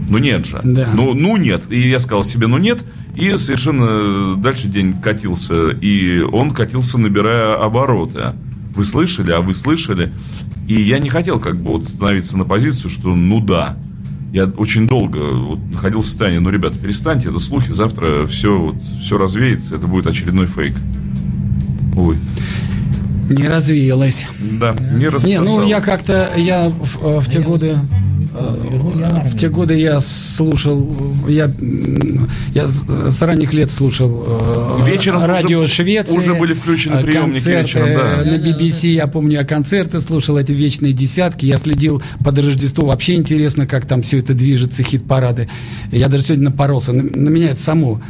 ну 0.10 0.18
нет 0.18 0.46
же. 0.46 0.60
Да. 0.64 0.90
Ну, 0.94 1.14
ну 1.14 1.38
нет. 1.38 1.64
И 1.70 1.90
я 1.90 2.00
сказал 2.00 2.24
себе, 2.24 2.48
ну 2.48 2.58
нет. 2.58 2.84
И 3.16 3.38
совершенно 3.38 4.36
дальше 4.36 4.68
день 4.68 4.94
катился. 4.94 5.70
И 5.70 6.22
он 6.22 6.52
катился, 6.52 6.98
набирая 6.98 7.56
обороты. 7.64 8.34
Вы 8.76 8.86
слышали, 8.86 9.32
а 9.32 9.42
вы 9.42 9.54
слышали. 9.54 10.12
И 10.68 10.82
я 10.82 11.00
не 11.00 11.10
хотел 11.10 11.40
как 11.40 11.62
бы 11.62 11.74
вот 11.74 11.88
становиться 11.88 12.38
на 12.38 12.46
позицию, 12.46 12.90
что 12.90 13.16
ну 13.16 13.40
да. 13.40 13.78
Я 14.32 14.46
очень 14.46 14.88
долго 14.88 15.20
вот 15.20 15.60
находил 15.72 16.02
в 16.02 16.08
состоянии, 16.08 16.40
ну, 16.40 16.50
ребята, 16.50 16.76
перестаньте, 16.80 17.30
это 17.30 17.38
слухи, 17.38 17.72
завтра 17.72 18.26
все, 18.26 18.58
вот, 18.58 18.76
все 19.00 19.20
развеется, 19.20 19.76
это 19.76 19.86
будет 19.86 20.08
очередной 20.08 20.48
фейк. 20.48 20.74
Увы. 21.96 22.18
Не 23.30 23.48
развеялась. 23.48 24.26
Да, 24.60 24.74
не 24.74 25.08
рассосалась. 25.08 25.50
Не, 25.50 25.56
ну 25.56 25.64
я 25.64 25.82
как-то, 25.82 26.32
я 26.36 26.70
в, 26.70 27.20
в 27.22 27.30
те 27.30 27.42
годы 27.42 27.78
Э, 28.36 28.73
в 28.94 29.38
те 29.38 29.50
годы 29.50 29.78
я 29.78 30.00
слушал, 30.00 30.92
я, 31.28 31.52
я 32.54 32.68
с 32.68 33.22
ранних 33.22 33.54
лет 33.54 33.72
слушал 33.72 34.24
э, 34.26 34.82
вечером 34.86 35.24
радио 35.26 35.62
уже, 35.62 35.72
Швеции. 35.72 36.18
Уже 36.18 36.34
были 36.34 36.54
включены 36.54 36.96
э, 36.96 37.02
приемники 37.02 37.36
концерты 37.36 37.80
вечером, 37.80 37.88
да. 37.96 38.32
На 38.32 38.36
BBC, 38.36 38.88
я 38.90 39.08
помню, 39.08 39.34
я 39.34 39.46
концерты 39.46 40.00
слушал, 40.00 40.38
эти 40.38 40.52
вечные 40.52 40.94
десятки. 40.94 41.46
Я 41.46 41.58
следил 41.58 42.02
под 42.24 42.40
Рождество. 42.40 42.88
Вообще 42.88 43.16
интересно, 43.16 43.68
как 43.68 43.86
там 43.86 44.02
все 44.02 44.20
это 44.20 44.34
движется, 44.34 44.84
хит-парады. 44.84 45.48
Я 45.92 46.08
даже 46.08 46.24
сегодня 46.24 46.46
напоролся. 46.46 46.94
На, 46.94 47.04
на 47.04 47.30
меня 47.30 47.52
это 47.52 47.62
само 47.62 48.02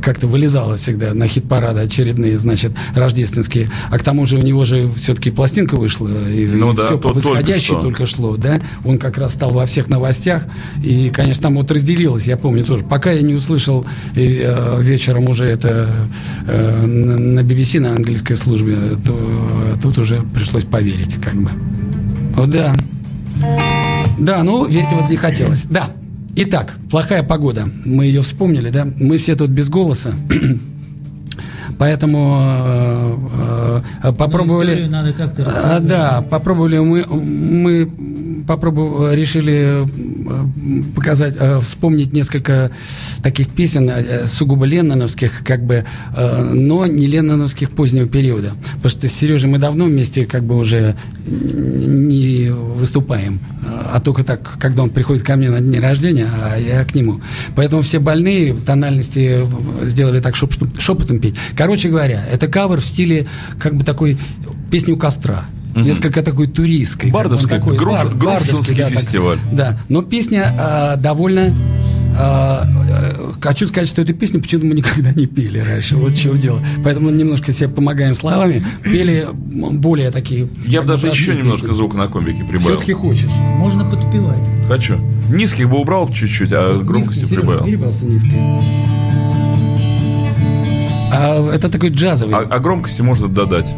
как-то 0.00 0.26
вылезало 0.26 0.76
всегда 0.76 1.14
на 1.14 1.26
хит-парады 1.26 1.80
очередные, 1.80 2.38
значит, 2.38 2.72
рождественские. 2.94 3.70
А 3.90 3.98
к 3.98 4.04
тому 4.04 4.24
же 4.24 4.36
у 4.36 4.42
него 4.42 4.64
же 4.64 4.90
все-таки 4.96 5.30
пластинка 5.30 5.76
вышла. 5.76 6.08
И, 6.30 6.46
ну, 6.46 6.72
и 6.72 6.76
да, 6.76 6.84
все 6.84 6.98
по 6.98 7.12
восходящей 7.12 7.74
только, 7.74 7.82
только 7.82 8.06
шло, 8.06 8.36
да? 8.36 8.60
Он 8.84 8.98
как 8.98 9.18
раз 9.18 9.32
стал 9.32 9.48
стал 9.48 9.58
во 9.58 9.66
всех 9.66 9.88
новостях. 9.88 10.07
И, 10.82 11.10
конечно, 11.10 11.44
там 11.44 11.56
вот 11.56 11.70
разделилось, 11.70 12.26
я 12.26 12.36
помню 12.36 12.64
тоже. 12.64 12.84
Пока 12.84 13.12
я 13.12 13.22
не 13.22 13.34
услышал 13.34 13.86
э, 14.14 14.80
вечером 14.80 15.28
уже 15.28 15.44
это 15.44 15.88
э, 16.46 16.86
на 16.86 17.40
BBC, 17.40 17.80
на 17.80 17.90
английской 17.90 18.34
службе, 18.34 18.76
то 19.04 19.16
тут 19.82 19.98
уже 19.98 20.22
пришлось 20.34 20.64
поверить, 20.64 21.16
как 21.16 21.34
бы. 21.34 21.50
Вот 22.34 22.50
да. 22.50 22.74
Да, 24.18 24.42
ну, 24.42 24.66
верить 24.66 24.92
вот 24.92 25.08
не 25.10 25.16
хотелось. 25.16 25.64
Да. 25.64 25.90
Итак, 26.36 26.74
плохая 26.90 27.22
погода. 27.22 27.68
Мы 27.84 28.06
ее 28.06 28.22
вспомнили, 28.22 28.70
да? 28.70 28.86
Мы 28.98 29.18
все 29.18 29.34
тут 29.34 29.50
без 29.50 29.68
голоса. 29.68 30.12
Поэтому 31.78 32.38
э, 32.40 33.80
э, 34.02 34.12
попробовали... 34.12 34.86
Надо 34.86 35.12
как-то 35.12 35.42
э, 35.42 35.80
да, 35.80 36.24
попробовали 36.28 36.78
мы, 36.78 37.04
мы 37.04 37.88
попробовали, 38.48 39.14
решили 39.14 39.84
э, 39.84 39.84
показать, 40.96 41.36
э, 41.38 41.60
вспомнить 41.60 42.12
несколько 42.14 42.70
таких 43.22 43.48
песен 43.50 43.90
э, 43.90 44.26
сугубо 44.26 44.64
ленноновских, 44.64 45.44
как 45.44 45.64
бы, 45.64 45.84
но 46.16 46.86
не 46.86 47.06
ленноновских 47.06 47.70
позднего 47.70 48.08
периода. 48.08 48.54
Потому 48.76 48.90
что 48.90 49.08
с 49.08 49.12
Сережей 49.12 49.50
мы 49.50 49.58
давно 49.58 49.84
вместе 49.84 50.24
как 50.24 50.42
бы 50.44 50.56
уже 50.56 50.96
не 51.26 52.50
выступаем, 52.50 53.38
а 53.92 54.00
только 54.00 54.24
так, 54.24 54.56
когда 54.58 54.82
он 54.82 54.90
приходит 54.90 55.22
ко 55.22 55.36
мне 55.36 55.50
на 55.50 55.60
день 55.60 55.80
рождения, 55.80 56.28
а 56.32 56.56
я 56.56 56.84
к 56.84 56.94
нему. 56.94 57.20
Поэтому 57.54 57.82
все 57.82 57.98
больные 57.98 58.54
тональности 58.54 59.46
сделали 59.82 60.20
так 60.20 60.36
шепотом, 60.36 60.72
шепотом 60.78 61.20
петь. 61.20 61.34
Короче 61.54 61.90
говоря, 61.90 62.24
это 62.32 62.48
кавер 62.48 62.80
в 62.80 62.84
стиле 62.84 63.26
как 63.58 63.76
бы 63.76 63.84
такой 63.84 64.18
песни 64.70 64.92
у 64.92 64.96
костра 64.96 65.44
угу. 65.80 65.88
несколько 65.88 66.22
такой 66.22 66.46
туристской. 66.46 67.10
Бардовский, 67.10 67.48
такой, 67.48 67.76
Груш, 67.76 68.04
бар, 68.04 68.38
Грушинский 68.40 68.74
да, 68.76 68.88
фестиваль. 68.90 69.38
Так, 69.38 69.52
да, 69.52 69.78
но 69.88 70.02
песня 70.02 70.52
а, 70.58 70.96
довольно 70.96 71.54
а, 72.20 72.66
э, 72.88 73.32
хочу 73.40 73.68
сказать, 73.68 73.88
что 73.88 74.02
эту 74.02 74.12
песню 74.12 74.40
почему-то 74.40 74.66
мы 74.66 74.74
никогда 74.74 75.12
не 75.12 75.26
пели 75.26 75.58
раньше. 75.58 75.96
Вот 75.96 76.12
в 76.12 76.20
чем 76.20 76.38
дело. 76.38 76.60
Поэтому 76.82 77.10
немножко 77.10 77.52
себе 77.52 77.68
помогаем 77.68 78.14
словами. 78.14 78.64
Пели 78.82 79.28
более 79.32 80.10
такие... 80.10 80.48
Я 80.64 80.82
бы 80.82 80.88
даже 80.88 81.06
еще 81.08 81.26
песни. 81.26 81.42
немножко 81.42 81.72
звука 81.72 81.96
на 81.96 82.08
комбике 82.08 82.42
прибавил. 82.42 82.60
Все-таки 82.60 82.92
хочешь. 82.92 83.30
Можно 83.56 83.84
подпевать. 83.84 84.38
Хочу. 84.66 84.98
Низких 85.30 85.68
бы 85.68 85.78
убрал 85.78 86.12
чуть-чуть, 86.12 86.50
а 86.52 86.80
громкости 86.80 87.20
Низкий, 87.20 87.36
прибавил. 87.36 87.66
Или 87.66 87.76
просто 87.76 88.04
низкие. 88.04 88.62
А, 91.12 91.50
это 91.52 91.68
такой 91.68 91.90
джазовый. 91.90 92.34
А, 92.34 92.46
а 92.50 92.58
громкости 92.58 93.00
можно 93.02 93.28
додать 93.28 93.72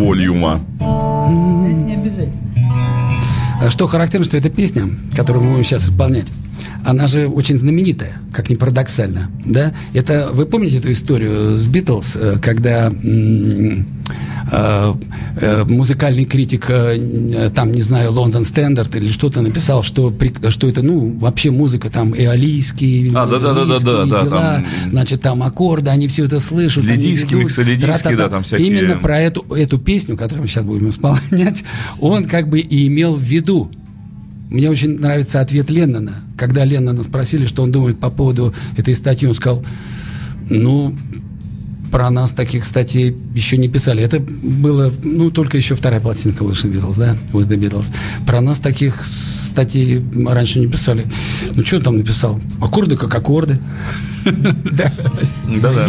волюма. 0.00 0.60
Не 0.80 1.94
обязательно. 1.94 2.36
А 3.62 3.68
что 3.68 3.86
характерно, 3.86 4.24
что 4.24 4.36
эта 4.36 4.48
песня, 4.48 4.88
которую 5.14 5.44
мы 5.44 5.50
будем 5.50 5.64
сейчас 5.64 5.84
исполнять, 5.84 6.26
она 6.84 7.06
же 7.06 7.28
очень 7.28 7.58
знаменитая, 7.58 8.14
как 8.32 8.50
ни 8.50 8.54
парадоксально, 8.54 9.30
да? 9.44 9.72
Это, 9.94 10.30
вы 10.32 10.46
помните 10.46 10.78
эту 10.78 10.90
историю 10.92 11.54
с 11.54 11.66
Битлз, 11.66 12.16
э, 12.16 12.38
когда 12.40 12.92
Э, 14.52 14.94
э, 15.36 15.64
музыкальный 15.64 16.24
критик, 16.24 16.70
там, 17.54 17.72
не 17.72 17.82
знаю, 17.82 18.12
Лондон 18.12 18.44
Стендарт 18.44 18.94
или 18.96 19.08
что-то 19.08 19.42
написал, 19.42 19.82
что, 19.82 20.12
что 20.48 20.68
это, 20.68 20.82
ну, 20.82 21.16
вообще 21.18 21.50
музыка 21.50 21.88
там 21.88 22.14
эолийские, 22.14 23.12
а, 23.14 23.26
да, 23.26 23.38
да, 23.38 23.54
да, 23.54 23.64
да, 23.64 23.78
да, 23.78 24.04
дела, 24.04 24.26
там... 24.26 24.66
значит, 24.90 25.20
там 25.20 25.42
аккорды, 25.42 25.90
они 25.90 26.08
все 26.08 26.24
это 26.24 26.40
слышат. 26.40 26.84
Лидийский, 26.84 27.36
миксолидийский, 27.36 28.16
да, 28.16 28.28
там 28.28 28.42
всякие... 28.42 28.66
Именно 28.66 28.96
про 28.96 29.20
эту, 29.20 29.42
эту 29.54 29.78
песню, 29.78 30.16
которую 30.16 30.42
мы 30.42 30.48
сейчас 30.48 30.64
будем 30.64 30.88
исполнять, 30.90 31.62
он 32.00 32.24
как 32.24 32.48
бы 32.48 32.60
и 32.60 32.88
имел 32.88 33.14
в 33.14 33.22
виду. 33.22 33.70
Мне 34.50 34.68
очень 34.68 34.98
нравится 34.98 35.40
ответ 35.40 35.70
Леннона. 35.70 36.24
Когда 36.36 36.64
Леннона 36.64 37.02
спросили, 37.04 37.46
что 37.46 37.62
он 37.62 37.70
думает 37.70 38.00
по 38.00 38.10
поводу 38.10 38.52
этой 38.76 38.94
статьи, 38.94 39.28
он 39.28 39.34
сказал, 39.34 39.64
ну, 40.48 40.94
про 41.92 42.10
нас 42.10 42.32
таких 42.32 42.64
статей 42.64 43.16
еще 43.34 43.56
не 43.56 43.68
писали. 43.68 44.02
Это 44.02 44.20
было, 44.20 44.92
ну, 45.02 45.30
только 45.30 45.56
еще 45.56 45.74
вторая 45.74 46.00
пластинка 46.00 46.42
вышла 46.44 46.68
Beatles, 46.68 46.98
да, 46.98 47.16
With 47.32 47.48
the 47.48 47.56
Beatles. 47.56 47.92
Про 48.26 48.40
нас 48.40 48.58
таких 48.58 49.04
статей 49.04 50.02
раньше 50.26 50.60
не 50.60 50.66
писали. 50.66 51.06
Ну, 51.54 51.64
что 51.64 51.76
он 51.76 51.82
там 51.82 51.96
написал? 51.98 52.40
Аккорды 52.60 52.96
как 52.96 53.14
аккорды. 53.14 53.58
Да. 54.24 54.92
Да-да. 55.60 55.88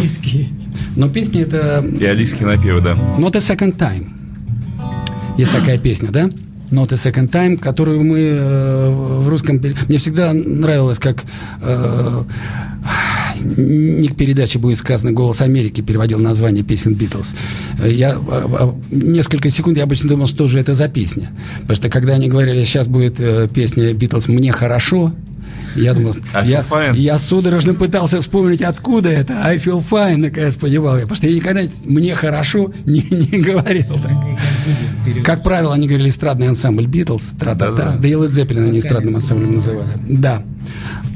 Но 0.96 1.08
песня 1.08 1.42
это... 1.42 1.84
И 1.98 2.04
алийские 2.04 2.46
напевы, 2.46 2.80
да. 2.80 2.92
Not 3.18 3.36
a 3.36 3.40
second 3.40 3.76
time. 3.76 4.08
Есть 5.38 5.52
такая 5.52 5.78
песня, 5.78 6.10
да? 6.10 6.28
A 6.72 6.96
Second 6.96 7.30
Time, 7.30 7.56
которую 7.58 8.02
мы 8.02 8.20
э, 8.20 8.90
в 8.90 9.28
русском... 9.28 9.60
Мне 9.88 9.98
всегда 9.98 10.32
нравилось, 10.32 10.98
как 10.98 11.22
э, 11.60 12.22
Ник 13.40 14.16
передачи 14.16 14.58
будет 14.58 14.78
сказано 14.78 15.12
«Голос 15.12 15.40
Америки» 15.40 15.80
переводил 15.80 16.18
название 16.18 16.64
песен 16.64 16.94
Битлз. 16.94 17.34
Я, 17.84 18.12
а, 18.12 18.20
а, 18.28 18.74
несколько 18.90 19.48
секунд 19.50 19.76
я 19.76 19.84
обычно 19.84 20.08
думал, 20.08 20.26
что 20.26 20.46
же 20.46 20.58
это 20.58 20.74
за 20.74 20.88
песня. 20.88 21.30
Потому 21.60 21.76
что 21.76 21.88
когда 21.88 22.14
они 22.14 22.28
говорили, 22.28 22.64
сейчас 22.64 22.86
будет 22.86 23.20
э, 23.20 23.48
песня 23.52 23.92
Битлз 23.92 24.28
«Мне 24.28 24.52
хорошо», 24.52 25.12
я 25.74 25.94
думал, 25.94 26.14
я, 26.44 26.64
я 26.94 27.18
судорожно 27.18 27.74
пытался 27.74 28.20
вспомнить, 28.20 28.62
откуда 28.62 29.08
это. 29.08 29.40
I 29.42 29.56
feel 29.56 29.82
fine, 29.82 30.16
наконец 30.16 30.56
понимал 30.56 30.96
я. 30.96 31.02
Потому 31.02 31.16
что 31.16 31.28
я 31.28 31.34
никогда 31.34 31.62
мне 31.84 32.14
хорошо 32.14 32.72
не, 32.84 33.00
не 33.10 33.40
говорил. 33.40 33.94
Так. 34.02 34.12
Как 35.24 35.42
правило, 35.42 35.74
они 35.74 35.86
говорили 35.86 36.08
эстрадный 36.08 36.48
ансамбль 36.48 36.86
Битлз, 36.86 37.34
тра-та-та. 37.38 37.96
Да 38.00 38.08
и 38.08 38.12
Led 38.12 38.30
Zeppelin 38.30 38.68
они 38.68 38.78
эстрадным 38.78 39.16
ансамблем 39.16 39.54
называли. 39.56 39.88
Да. 40.08 40.42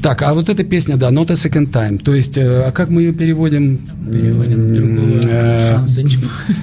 Так, 0.01 0.21
а 0.21 0.33
вот 0.33 0.49
эта 0.49 0.63
песня, 0.63 0.95
да, 0.95 1.09
Not 1.09 1.31
a 1.31 1.35
Second 1.35 1.71
Time. 1.71 1.97
То 1.97 2.13
есть, 2.13 2.37
э, 2.37 2.67
а 2.67 2.71
как 2.71 2.89
мы 2.89 3.01
ее 3.01 3.13
переводим? 3.13 3.77
Переводим 3.77 4.75
другого 4.75 5.19
э, 5.23 5.71
шанса 5.71 6.03
не 6.03 6.15
будет. 6.15 6.31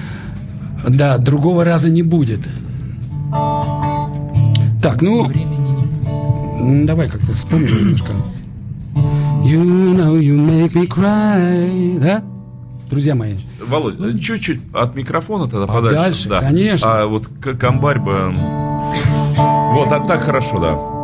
Да, 0.87 1.17
другого 1.17 1.65
раза 1.65 1.89
не 1.89 2.03
будет. 2.03 2.41
Так, 4.81 5.01
ну... 5.01 5.27
Давай 6.85 7.09
как-то 7.09 7.33
вспомним 7.33 7.75
немножко. 7.75 8.13
You 9.43 9.63
know 9.95 10.19
you 10.19 10.37
make 10.37 10.73
me 10.73 10.87
cry. 10.87 11.99
Да? 11.99 12.23
Друзья 12.89 13.15
мои. 13.15 13.35
Володь, 13.65 13.99
ну, 13.99 14.17
чуть-чуть 14.17 14.61
от 14.73 14.95
микрофона 14.95 15.45
тогда 15.45 15.63
а 15.63 15.67
подальше. 15.67 15.95
Дальше, 15.95 16.29
да. 16.29 16.39
конечно. 16.41 17.01
А 17.01 17.07
вот 17.07 17.27
комбарь 17.59 17.99
бы... 17.99 18.33
Вот, 19.35 19.91
а 19.91 19.99
так 20.07 20.23
хорошо, 20.23 20.59
да. 20.59 20.95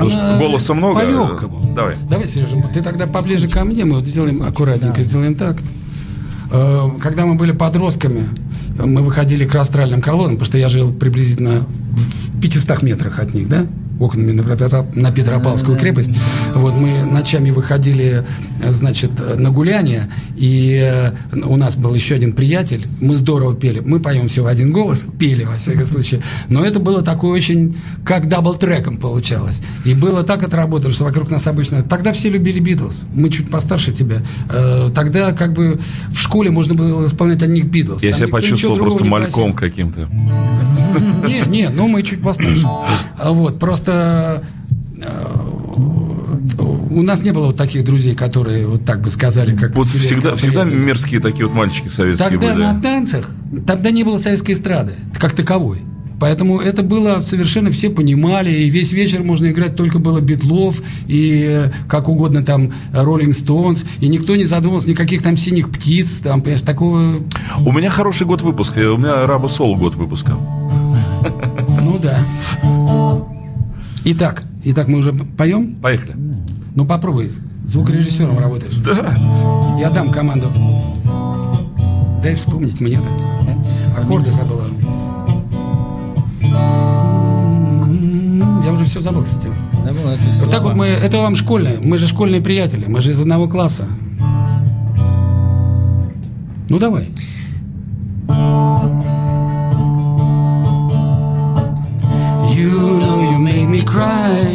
Она 0.00 0.38
голоса 0.38 0.74
много. 0.74 1.00
По-легкому. 1.00 1.74
Давай. 1.74 1.96
Давай, 2.08 2.28
Сережа, 2.28 2.56
ты 2.72 2.82
тогда 2.82 3.06
поближе 3.06 3.48
ко 3.48 3.64
мне, 3.64 3.84
мы 3.84 3.96
вот 3.96 4.06
сделаем 4.06 4.42
аккуратненько, 4.42 4.98
да. 4.98 5.02
сделаем 5.02 5.34
так. 5.34 5.56
Э, 6.50 6.88
когда 7.00 7.24
мы 7.24 7.34
были 7.34 7.52
подростками, 7.52 8.28
мы 8.78 9.02
выходили 9.02 9.44
к 9.46 9.54
растральным 9.54 10.02
колоннам, 10.02 10.34
потому 10.36 10.46
что 10.46 10.58
я 10.58 10.68
жил 10.68 10.92
приблизительно 10.92 11.64
в 11.90 12.40
500 12.40 12.82
метрах 12.82 13.18
от 13.18 13.34
них, 13.34 13.48
да? 13.48 13.66
Окнами 14.00 14.32
на 14.32 15.12
Петропавловскую 15.12 15.78
крепость. 15.78 16.12
Вот 16.54 16.74
мы 16.74 17.02
ночами 17.02 17.50
выходили, 17.50 18.24
значит, 18.68 19.10
на 19.36 19.50
гуляние, 19.50 20.08
и 20.36 20.80
э, 20.82 21.12
у 21.44 21.56
нас 21.56 21.76
был 21.76 21.94
еще 21.94 22.14
один 22.14 22.32
приятель, 22.32 22.86
мы 23.00 23.16
здорово 23.16 23.54
пели. 23.54 23.80
Мы 23.80 24.00
поем 24.00 24.28
все 24.28 24.42
в 24.42 24.46
один 24.46 24.72
голос, 24.72 25.06
пели, 25.18 25.44
во 25.44 25.56
всяком 25.56 25.84
случае. 25.84 26.22
Но 26.48 26.64
это 26.64 26.78
было 26.78 27.02
такое 27.02 27.32
очень, 27.32 27.76
как 28.04 28.28
double-track 28.28 28.88
ом 28.88 28.98
получалось. 28.98 29.62
И 29.84 29.94
было 29.94 30.22
так 30.22 30.42
отработано, 30.42 30.92
что 30.92 31.04
вокруг 31.04 31.30
нас 31.30 31.46
обычно... 31.46 31.82
Тогда 31.82 32.12
все 32.12 32.30
любили 32.30 32.60
Битлз, 32.60 33.04
мы 33.14 33.28
чуть 33.30 33.50
постарше 33.50 33.92
тебя. 33.92 34.22
Э, 34.50 34.90
тогда 34.94 35.32
как 35.32 35.52
бы 35.52 35.78
в 36.12 36.18
школе 36.18 36.50
можно 36.50 36.74
было 36.74 37.06
исполнять 37.06 37.42
одних 37.42 37.66
Битлз. 37.66 38.02
Я 38.02 38.12
себя 38.12 38.28
почувствовал 38.28 38.76
просто 38.76 39.04
мальком 39.04 39.52
каким-то. 39.52 40.08
Не, 41.22 41.42
не, 41.46 41.68
ну 41.68 41.88
мы 41.88 42.02
чуть 42.02 42.22
постарше. 42.22 42.66
Вот, 43.22 43.58
просто 43.58 44.44
э, 44.98 45.42
у 46.90 47.02
нас 47.02 47.22
не 47.22 47.32
было 47.32 47.46
вот 47.46 47.56
таких 47.56 47.84
друзей, 47.84 48.14
которые 48.14 48.66
вот 48.66 48.84
так 48.84 49.00
бы 49.00 49.10
сказали, 49.10 49.56
как 49.56 49.74
вот 49.74 49.88
всегда, 49.88 50.34
всегда 50.34 50.64
мерзкие 50.64 51.20
такие 51.20 51.46
вот 51.46 51.54
мальчики 51.54 51.88
советские 51.88 52.30
Тогда 52.30 52.54
были. 52.54 52.62
на 52.62 52.80
танцах, 52.80 53.30
тогда 53.66 53.90
не 53.90 54.04
было 54.04 54.18
советской 54.18 54.52
эстрады, 54.52 54.92
как 55.18 55.32
таковой. 55.32 55.78
Поэтому 56.20 56.60
это 56.60 56.84
было 56.84 57.20
совершенно 57.20 57.72
все 57.72 57.90
понимали, 57.90 58.52
и 58.52 58.70
весь 58.70 58.92
вечер 58.92 59.24
можно 59.24 59.50
играть 59.50 59.74
только 59.74 59.98
было 59.98 60.20
Битлов, 60.20 60.80
и 61.08 61.46
э, 61.48 61.72
как 61.88 62.08
угодно 62.08 62.44
там 62.44 62.72
Роллинг 62.92 63.34
Стоунс, 63.34 63.84
и 63.98 64.06
никто 64.06 64.36
не 64.36 64.44
задумывался 64.44 64.88
никаких 64.88 65.20
там 65.22 65.36
синих 65.36 65.68
птиц, 65.68 66.20
там, 66.22 66.40
понимаешь, 66.40 66.62
такого... 66.62 67.16
У 67.58 67.72
меня 67.72 67.90
хороший 67.90 68.24
год 68.24 68.42
выпуска, 68.42 68.92
у 68.92 68.98
меня 68.98 69.26
Раба 69.26 69.48
Сол 69.48 69.76
год 69.76 69.96
выпуска. 69.96 70.38
Ну 71.82 71.98
да. 71.98 72.18
Итак, 74.04 74.44
итак, 74.64 74.88
мы 74.88 74.98
уже 74.98 75.12
поем? 75.12 75.74
Поехали. 75.74 76.16
Ну 76.74 76.86
попробуй. 76.86 77.30
Звукорежиссером 77.64 78.38
работаешь. 78.38 78.74
Да. 78.76 79.14
Я 79.78 79.90
дам 79.90 80.08
команду. 80.10 80.48
Дай 82.22 82.34
вспомнить 82.34 82.80
мне. 82.80 83.00
Да? 83.46 84.00
Аккорды 84.00 84.30
забыла. 84.30 84.64
Я 88.64 88.72
уже 88.72 88.84
все 88.84 89.00
забыл, 89.00 89.24
кстати. 89.24 89.48
вот 90.40 90.50
так 90.50 90.62
вот 90.62 90.74
мы, 90.74 90.86
это 90.86 91.18
вам 91.18 91.34
школьные, 91.34 91.78
мы 91.80 91.98
же 91.98 92.06
школьные 92.06 92.40
приятели, 92.40 92.86
мы 92.86 93.00
же 93.00 93.10
из 93.10 93.20
одного 93.20 93.48
класса. 93.48 93.86
Ну 96.68 96.78
давай. 96.78 97.08
You 102.62 102.78
know 103.00 103.18
you 103.28 103.38
make 103.40 103.68
me 103.68 103.82
cry. 103.82 104.46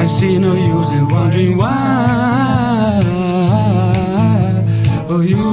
I 0.00 0.04
see 0.04 0.36
no 0.36 0.52
use 0.52 0.92
in 0.92 1.08
wondering 1.08 1.56
why. 1.56 3.00
Oh, 5.08 5.22
you. 5.22 5.48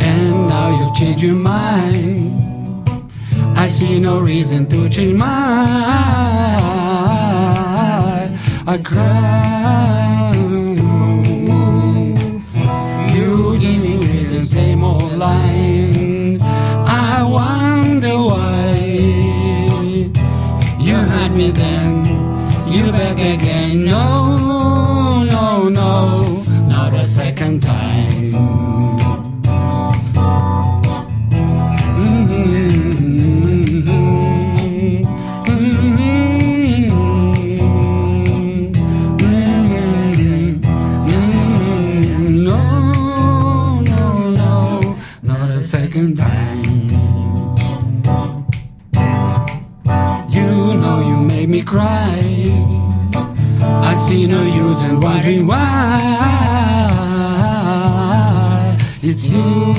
And 0.00 0.48
now 0.48 0.68
you've 0.78 0.94
changed 0.94 1.22
your 1.22 1.34
mind. 1.34 2.88
I 3.54 3.68
see 3.68 4.00
no 4.00 4.20
reason 4.20 4.64
to 4.70 4.88
change 4.88 5.12
mine. 5.12 5.28
I 8.66 8.78
cry. 8.82 10.32
You 13.14 13.58
give 13.58 13.82
me 13.82 14.24
the 14.24 14.42
same 14.42 14.82
old 14.82 15.12
line. 15.18 15.63
Me 21.34 21.50
then, 21.50 21.73
wondering 55.24 55.46
why. 55.46 55.56
It's 59.02 59.26
you. 59.26 59.74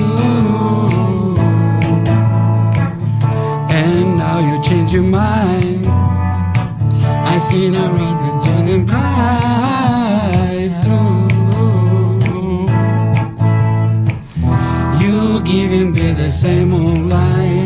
And 3.70 4.16
now 4.18 4.38
you 4.40 4.60
change 4.60 4.92
your 4.92 5.04
mind. 5.04 5.86
I 5.86 7.38
see 7.38 7.68
no 7.70 7.92
reason 7.92 8.40
to 8.44 8.84
cry. 8.90 10.50
It's 10.52 10.78
true. 10.84 11.28
You 15.00 15.40
giving 15.42 15.92
me 15.92 16.12
the 16.12 16.28
same 16.28 16.74
old 16.74 16.98
line. 16.98 17.65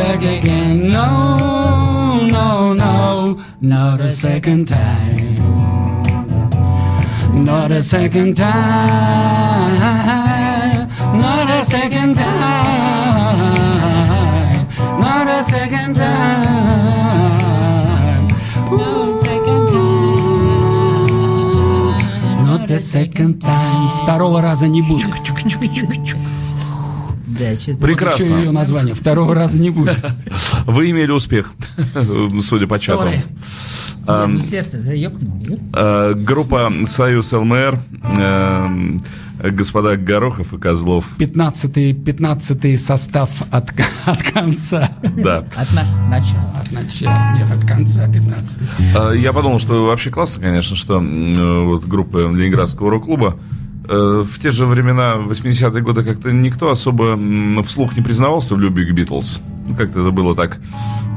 Back 0.00 0.22
again. 0.22 0.90
No, 0.92 2.26
no, 2.36 2.72
no, 2.72 3.38
not 3.60 4.00
a 4.00 4.10
second 4.10 4.66
time. 4.66 5.34
Not 7.48 7.70
a 7.70 7.82
second 7.82 8.36
time. 8.36 9.76
Not 11.24 11.50
a 11.50 11.64
second 11.64 12.14
time. 12.16 13.50
Not 15.04 15.26
a 15.38 15.42
second 15.54 15.94
time. 15.96 17.08
No 18.70 18.90
second 19.26 19.62
time. 19.72 19.96
Not 22.46 22.70
a 22.70 22.78
second 22.78 23.40
time. 23.40 23.88
Второго 24.02 24.40
раза 24.40 24.66
не 24.68 24.82
будет. 24.82 25.10
Да, 27.40 27.56
что-то- 27.56 27.78
Прекрасно. 27.78 28.22
Еще 28.24 28.34
ее 28.44 28.50
название. 28.50 28.94
Второго 28.94 29.34
раза 29.34 29.60
не 29.60 29.70
будет. 29.70 29.98
Вы 30.66 30.90
имели 30.90 31.10
успех, 31.10 31.52
судя 32.42 32.66
по 32.66 32.78
чату. 32.78 33.08
Ну, 34.06 34.40
сердце 34.40 34.78
заёкнуло. 34.80 35.38
ёп. 35.46 35.60
Э, 35.72 36.14
Группа 36.16 36.72
«Союз 36.86 37.32
ЛМР», 37.32 37.80
э, 38.18 38.68
господа 39.52 39.96
Горохов 39.96 40.52
и 40.52 40.58
Козлов. 40.58 41.04
15 41.18 42.04
15 42.04 42.80
состав 42.80 43.30
от, 43.52 43.70
от 44.06 44.22
конца. 44.22 44.90
Да. 45.16 45.44
От 45.54 45.72
на- 45.74 46.08
начала. 46.08 46.52
От 46.60 46.72
начала. 46.72 47.14
Нет, 47.38 47.46
от 47.52 47.64
конца 47.68 48.08
15 48.12 48.58
Э, 48.96 49.12
Я 49.16 49.32
подумал, 49.32 49.60
что 49.60 49.86
вообще 49.86 50.10
классно, 50.10 50.42
конечно, 50.42 50.74
что 50.76 51.00
э, 51.00 51.64
вот 51.64 51.84
группа 51.84 52.18
Ленинградского 52.18 52.90
рок-клуба 52.90 53.36
в 53.88 54.38
те 54.40 54.50
же 54.52 54.66
времена, 54.66 55.14
80-е 55.16 55.82
годы, 55.82 56.04
как-то 56.04 56.30
никто 56.32 56.70
особо 56.70 57.18
вслух 57.62 57.96
не 57.96 58.02
признавался 58.02 58.54
в 58.54 58.60
любви 58.60 58.84
к 58.86 58.92
Битлз. 58.92 59.40
Ну, 59.66 59.76
как-то 59.76 60.00
это 60.00 60.10
было 60.10 60.34
так, 60.34 60.58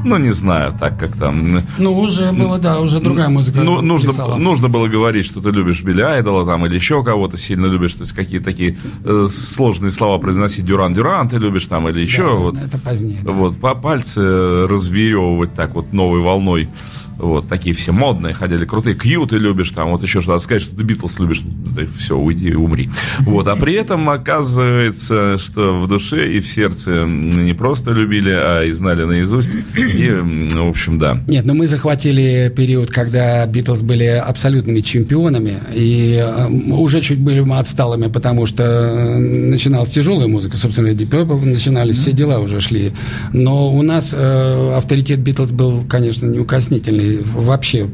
ну, 0.04 0.18
не 0.18 0.32
знаю, 0.32 0.74
так 0.80 1.00
как 1.00 1.16
там... 1.16 1.62
Ну, 1.78 1.98
уже 1.98 2.32
было, 2.34 2.60
да, 2.60 2.80
уже 2.80 3.00
другая 3.00 3.30
музыка 3.30 3.62
Ну, 3.64 3.82
нужно, 3.82 4.10
писала. 4.12 4.36
нужно 4.36 4.68
было 4.70 4.88
говорить, 4.88 5.26
что 5.26 5.42
ты 5.42 5.50
любишь 5.50 5.82
Билли 5.82 6.02
Айдола 6.02 6.46
там, 6.46 6.66
или 6.66 6.76
еще 6.76 7.04
кого-то 7.04 7.38
сильно 7.38 7.66
любишь, 7.68 7.94
то 7.94 8.02
есть 8.02 8.12
какие-то 8.12 8.46
такие 8.46 8.78
э, 9.06 9.28
сложные 9.32 9.92
слова 9.92 10.18
произносить, 10.20 10.66
Дюран-Дюран 10.66 11.30
ты 11.30 11.38
любишь 11.38 11.66
там, 11.66 11.88
или 11.90 12.02
еще. 12.02 12.24
Да, 12.28 12.34
вот. 12.34 12.58
Это 12.58 12.78
позднее. 12.78 13.20
да. 13.24 13.32
Вот, 13.32 13.58
по 13.58 13.76
пальцы 13.76 14.22
разверевывать 14.68 15.54
так 15.56 15.74
вот 15.74 15.94
новой 15.94 16.20
волной. 16.20 16.70
Вот, 17.18 17.48
такие 17.48 17.76
все 17.76 17.92
модные, 17.92 18.34
ходили 18.34 18.66
крутые, 18.66 18.96
Кью 18.96 19.26
ты 19.26 19.38
любишь, 19.38 19.70
там, 19.70 19.92
вот 19.92 20.04
еще 20.04 20.22
что-то 20.22 20.40
сказать, 20.40 20.64
что 20.64 20.76
ты 20.76 20.84
Битлз 20.84 21.20
любишь, 21.20 21.42
ты 21.76 21.88
все, 21.98 22.18
уйди 22.18 22.50
и 22.50 22.56
умри. 22.56 22.90
Вот, 23.22 23.48
а 23.48 23.56
при 23.56 23.74
этом 23.74 24.10
оказывается, 24.10 25.38
что 25.38 25.80
в 25.80 25.88
душе 25.88 26.32
и 26.32 26.40
в 26.40 26.48
сердце 26.48 27.06
не 27.06 27.54
просто 27.54 27.92
любили, 27.92 28.32
а 28.32 28.64
и 28.64 28.72
знали 28.72 29.04
наизусть, 29.04 29.52
и, 29.78 30.10
в 30.10 30.70
общем, 30.70 30.98
да. 30.98 31.22
Нет, 31.28 31.46
но 31.46 31.54
мы 31.54 31.68
захватили 31.68 32.52
период, 32.56 32.90
когда 32.90 33.46
Битлз 33.46 33.82
были 33.82 34.06
абсолютными 34.06 34.80
чемпионами, 34.80 35.60
и 35.74 36.24
уже 36.72 37.02
чуть 37.02 37.20
были 37.20 37.42
мы 37.42 37.60
отсталыми, 37.60 38.08
потому 38.08 38.46
что 38.46 38.64
э, 38.64 39.18
начиналась 39.18 39.90
тяжелая 39.90 40.28
музыка, 40.28 40.58
собственно, 40.58 40.88
Deep 40.88 41.10
Purple 41.10 41.46
начинались, 41.46 41.98
все 41.98 42.12
дела 42.12 42.40
уже 42.40 42.62
шли. 42.62 42.92
Но 43.32 43.74
у 43.74 43.82
нас 43.82 44.14
э, 44.18 44.74
авторитет 44.76 45.20
Битлз 45.20 45.52
был, 45.52 45.84
конечно, 45.88 46.28
неукоснительный 46.28 47.03
вообще. 47.24 47.90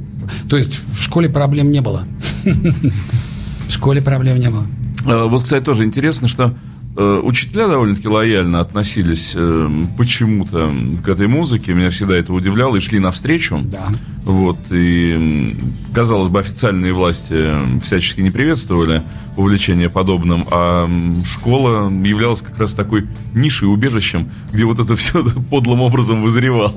То 0.49 0.57
есть 0.57 0.79
в 0.91 1.01
школе 1.01 1.29
проблем 1.29 1.71
не 1.71 1.81
было. 1.81 2.05
В 2.43 3.71
школе 3.71 4.01
проблем 4.01 4.37
не 4.37 4.49
было. 4.49 4.65
А, 5.05 5.25
вот, 5.27 5.43
кстати, 5.43 5.63
тоже 5.63 5.83
интересно, 5.83 6.27
что 6.27 6.55
Э, 7.01 7.21
учителя 7.23 7.69
довольно-таки 7.69 8.09
лояльно 8.09 8.59
относились 8.59 9.33
э, 9.33 9.83
почему-то 9.97 10.73
к 11.01 11.07
этой 11.07 11.27
музыке. 11.27 11.73
Меня 11.73 11.91
всегда 11.91 12.17
это 12.17 12.33
удивляло 12.33 12.75
и 12.75 12.81
шли 12.81 12.99
навстречу. 12.99 13.61
Да. 13.63 13.87
Вот, 14.25 14.57
и, 14.69 15.55
казалось 15.93 16.27
бы, 16.27 16.41
официальные 16.41 16.91
власти 16.91 17.45
всячески 17.81 18.19
не 18.19 18.31
приветствовали 18.31 19.01
увлечение 19.37 19.89
подобным, 19.89 20.45
а 20.51 20.89
школа 21.25 21.89
являлась 21.89 22.41
как 22.41 22.59
раз 22.59 22.73
такой 22.73 23.07
нишей, 23.33 23.71
убежищем, 23.71 24.29
где 24.51 24.65
вот 24.65 24.79
это 24.79 24.97
все 24.97 25.23
подлым 25.49 25.79
образом 25.79 26.21
вызревало. 26.21 26.73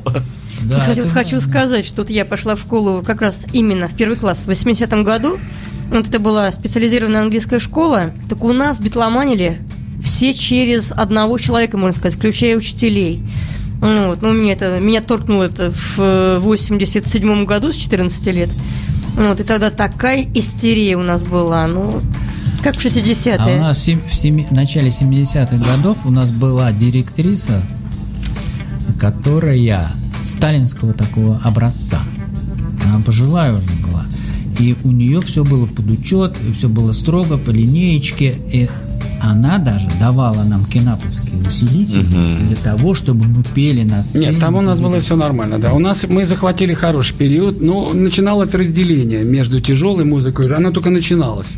Да, 0.64 0.80
Кстати, 0.80 1.00
вот 1.00 1.10
хочу 1.10 1.40
сказать, 1.40 1.86
что 1.86 2.02
вот 2.02 2.10
я 2.10 2.24
пошла 2.24 2.56
в 2.56 2.60
школу 2.60 3.02
как 3.04 3.20
раз 3.20 3.44
именно 3.52 3.88
в 3.88 3.96
первый 3.96 4.16
класс 4.16 4.44
в 4.46 4.50
80-м 4.50 5.04
году. 5.04 5.38
Вот 5.90 6.08
это 6.08 6.18
была 6.18 6.50
специализированная 6.50 7.22
английская 7.22 7.58
школа. 7.58 8.12
Так 8.28 8.42
у 8.44 8.52
нас 8.52 8.78
битломанили 8.78 9.60
все 10.02 10.32
через 10.32 10.92
одного 10.92 11.38
человека, 11.38 11.76
можно 11.76 11.98
сказать, 11.98 12.18
включая 12.18 12.56
учителей. 12.56 13.22
Ну, 13.80 14.08
вот, 14.08 14.22
ну, 14.22 14.32
мне 14.32 14.52
это, 14.52 14.78
меня 14.80 15.00
торкнуло 15.02 15.44
это 15.44 15.72
в 15.96 16.38
87 16.38 17.44
году 17.44 17.72
с 17.72 17.76
14 17.76 18.26
лет. 18.28 18.50
Ну, 19.16 19.28
вот, 19.28 19.40
и 19.40 19.42
тогда 19.42 19.70
такая 19.70 20.26
истерия 20.34 20.96
у 20.96 21.02
нас 21.02 21.22
была, 21.22 21.66
ну, 21.66 22.00
как 22.62 22.76
в 22.76 22.84
60-е. 22.84 23.36
А 23.38 23.46
у 23.48 23.60
нас 23.60 23.78
в, 23.86 24.08
в, 24.08 24.14
семи, 24.14 24.46
в 24.48 24.52
начале 24.52 24.88
70-х 24.88 25.56
годов 25.56 26.06
у 26.06 26.10
нас 26.10 26.30
была 26.30 26.70
директриса, 26.70 27.60
которая 29.00 29.90
сталинского 30.24 30.92
такого 30.92 31.40
образца. 31.44 32.00
Она 32.84 33.02
пожилая 33.02 33.52
уже 33.52 33.70
была. 33.86 34.06
И 34.58 34.76
у 34.84 34.90
нее 34.90 35.20
все 35.20 35.44
было 35.44 35.66
под 35.66 35.90
учет, 35.90 36.36
все 36.54 36.68
было 36.68 36.92
строго, 36.92 37.38
по 37.38 37.50
линеечке. 37.50 38.36
И 38.52 38.68
она 39.20 39.58
даже 39.58 39.88
давала 40.00 40.42
нам 40.42 40.64
кинаповские 40.64 41.40
усилители 41.46 42.00
угу. 42.00 42.46
для 42.46 42.56
того, 42.56 42.94
чтобы 42.94 43.24
мы 43.26 43.44
пели 43.54 43.82
на 43.82 44.02
сцене. 44.02 44.28
Нет, 44.28 44.40
там 44.40 44.56
у 44.56 44.60
нас 44.60 44.80
было 44.80 44.98
все 44.98 45.16
нормально, 45.16 45.58
да. 45.58 45.72
У 45.72 45.78
нас 45.78 46.06
мы 46.08 46.24
захватили 46.24 46.74
хороший 46.74 47.14
период, 47.14 47.60
но 47.60 47.92
начиналось 47.92 48.52
разделение 48.54 49.22
между 49.22 49.60
тяжелой 49.60 50.04
музыкой, 50.04 50.52
она 50.52 50.70
только 50.70 50.90
начиналась. 50.90 51.52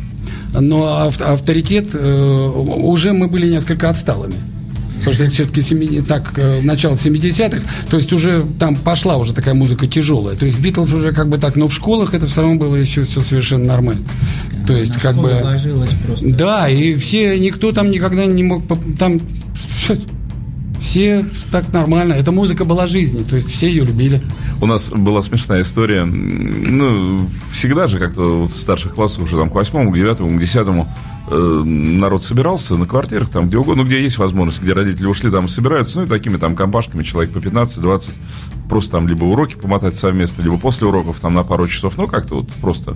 Но 0.57 1.09
авторитет 1.19 1.89
э, 1.93 2.49
уже 2.55 3.13
мы 3.13 3.27
были 3.27 3.49
несколько 3.49 3.89
отсталыми. 3.89 4.35
Потому 5.05 5.15
что 5.15 5.29
все-таки 5.29 6.01
так, 6.01 6.33
э, 6.37 6.61
начало 6.61 6.95
70-х, 6.95 7.61
то 7.89 7.97
есть 7.97 8.11
уже 8.11 8.45
там 8.59 8.75
пошла 8.75 9.17
уже 9.17 9.33
такая 9.33 9.53
музыка 9.53 9.87
тяжелая. 9.87 10.35
То 10.35 10.45
есть 10.45 10.59
Битлз 10.59 10.91
уже 10.93 11.11
как 11.11 11.29
бы 11.29 11.37
так, 11.37 11.55
но 11.55 11.67
в 11.67 11.73
школах 11.73 12.13
это 12.13 12.25
все 12.25 12.41
равно 12.41 12.57
было 12.57 12.75
еще 12.75 13.03
все 13.03 13.21
совершенно 13.21 13.65
нормально. 13.65 14.01
То 14.65 14.73
есть, 14.73 14.97
как 14.97 15.15
бы. 15.15 15.41
Просто. 16.07 16.25
Да, 16.35 16.67
и 16.67 16.95
все, 16.95 17.37
никто 17.39 17.71
там 17.71 17.91
никогда 17.91 18.25
не 18.25 18.43
мог. 18.43 18.63
Там 18.97 19.21
все 20.81 21.25
так 21.51 21.71
нормально. 21.73 22.13
Эта 22.13 22.31
музыка 22.31 22.65
была 22.65 22.87
жизни, 22.87 23.23
то 23.23 23.35
есть 23.35 23.51
все 23.51 23.67
ее 23.67 23.83
любили. 23.83 24.21
У 24.61 24.65
нас 24.65 24.89
была 24.89 25.21
смешная 25.21 25.61
история. 25.61 26.05
Ну, 26.05 27.29
всегда 27.51 27.87
же 27.87 27.99
как-то 27.99 28.45
в 28.45 28.57
старших 28.57 28.95
классах 28.95 29.23
уже 29.23 29.37
там 29.37 29.49
к 29.49 29.55
восьмому, 29.55 29.91
к 29.91 29.97
девятому, 29.97 30.37
к 30.37 30.41
десятому 30.41 30.87
народ 31.29 32.23
собирался 32.23 32.75
на 32.75 32.85
квартирах, 32.85 33.29
там 33.29 33.47
где 33.47 33.57
угодно, 33.57 33.83
ну, 33.83 33.89
где 33.89 34.01
есть 34.01 34.17
возможность, 34.17 34.61
где 34.61 34.73
родители 34.73 35.07
ушли, 35.07 35.31
там 35.31 35.47
собираются, 35.47 35.99
ну 35.99 36.05
и 36.05 36.07
такими 36.07 36.37
там 36.37 36.55
компашками, 36.55 37.03
человек 37.03 37.33
по 37.33 37.39
15-20, 37.39 38.11
просто 38.69 38.91
там 38.91 39.07
либо 39.07 39.23
уроки 39.25 39.55
помотать 39.55 39.95
совместно, 39.95 40.43
либо 40.43 40.57
после 40.57 40.85
уроков 40.87 41.19
там 41.19 41.33
на 41.33 41.43
пару 41.43 41.67
часов, 41.67 41.97
ну 41.97 42.05
как-то 42.07 42.35
вот 42.35 42.49
просто. 42.61 42.95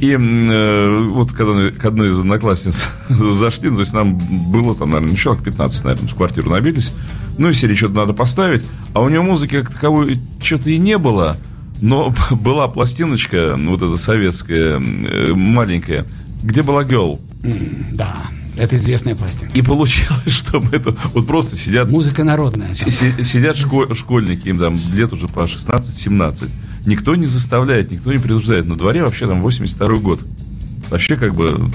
И 0.00 0.16
э, 0.18 1.06
вот 1.10 1.32
когда 1.32 1.70
к 1.70 1.84
одной 1.84 2.08
из 2.08 2.18
одноклассниц 2.18 2.86
зашли, 3.08 3.68
ну, 3.68 3.76
то 3.76 3.80
есть 3.82 3.92
нам 3.92 4.18
было 4.50 4.74
там, 4.74 4.90
наверное, 4.90 5.12
ну, 5.12 5.16
человек 5.16 5.44
15, 5.44 5.84
наверное, 5.84 6.08
в 6.08 6.14
квартиру 6.14 6.50
набились, 6.50 6.94
ну 7.36 7.50
и 7.50 7.52
серии 7.52 7.74
что-то 7.74 7.94
надо 7.94 8.14
поставить, 8.14 8.64
а 8.94 9.02
у 9.02 9.08
нее 9.08 9.20
музыки 9.20 9.60
как 9.60 9.70
таковой 9.72 10.18
что-то 10.42 10.70
и 10.70 10.78
не 10.78 10.96
было, 10.96 11.36
но 11.82 12.14
была 12.30 12.68
пластиночка, 12.68 13.54
вот 13.56 13.82
эта 13.82 13.96
советская, 13.98 14.80
э, 14.80 15.34
маленькая, 15.34 16.06
где 16.42 16.62
была 16.62 16.84
Girl. 16.84 17.20
Да. 17.42 18.22
Это 18.56 18.76
известная 18.76 19.14
пластинка. 19.14 19.56
И 19.56 19.62
получилось, 19.62 20.20
что 20.26 20.60
мы 20.60 20.70
это 20.72 20.94
вот 21.14 21.26
просто 21.26 21.56
сидят... 21.56 21.90
Музыка 21.90 22.24
народная. 22.24 22.74
сидят 22.74 23.56
школь, 23.56 23.94
школьники, 23.94 24.48
им 24.48 24.58
там 24.58 24.78
лет 24.92 25.12
уже 25.12 25.28
по 25.28 25.40
16-17. 25.40 26.50
Никто 26.86 27.14
не 27.14 27.26
заставляет, 27.26 27.90
никто 27.90 28.12
не 28.12 28.18
принуждает. 28.18 28.66
На 28.66 28.76
дворе 28.76 29.02
вообще 29.02 29.26
там 29.26 29.40
82 29.40 29.96
год. 29.96 30.20
Вообще 30.90 31.16
как 31.16 31.34
бы 31.34 31.70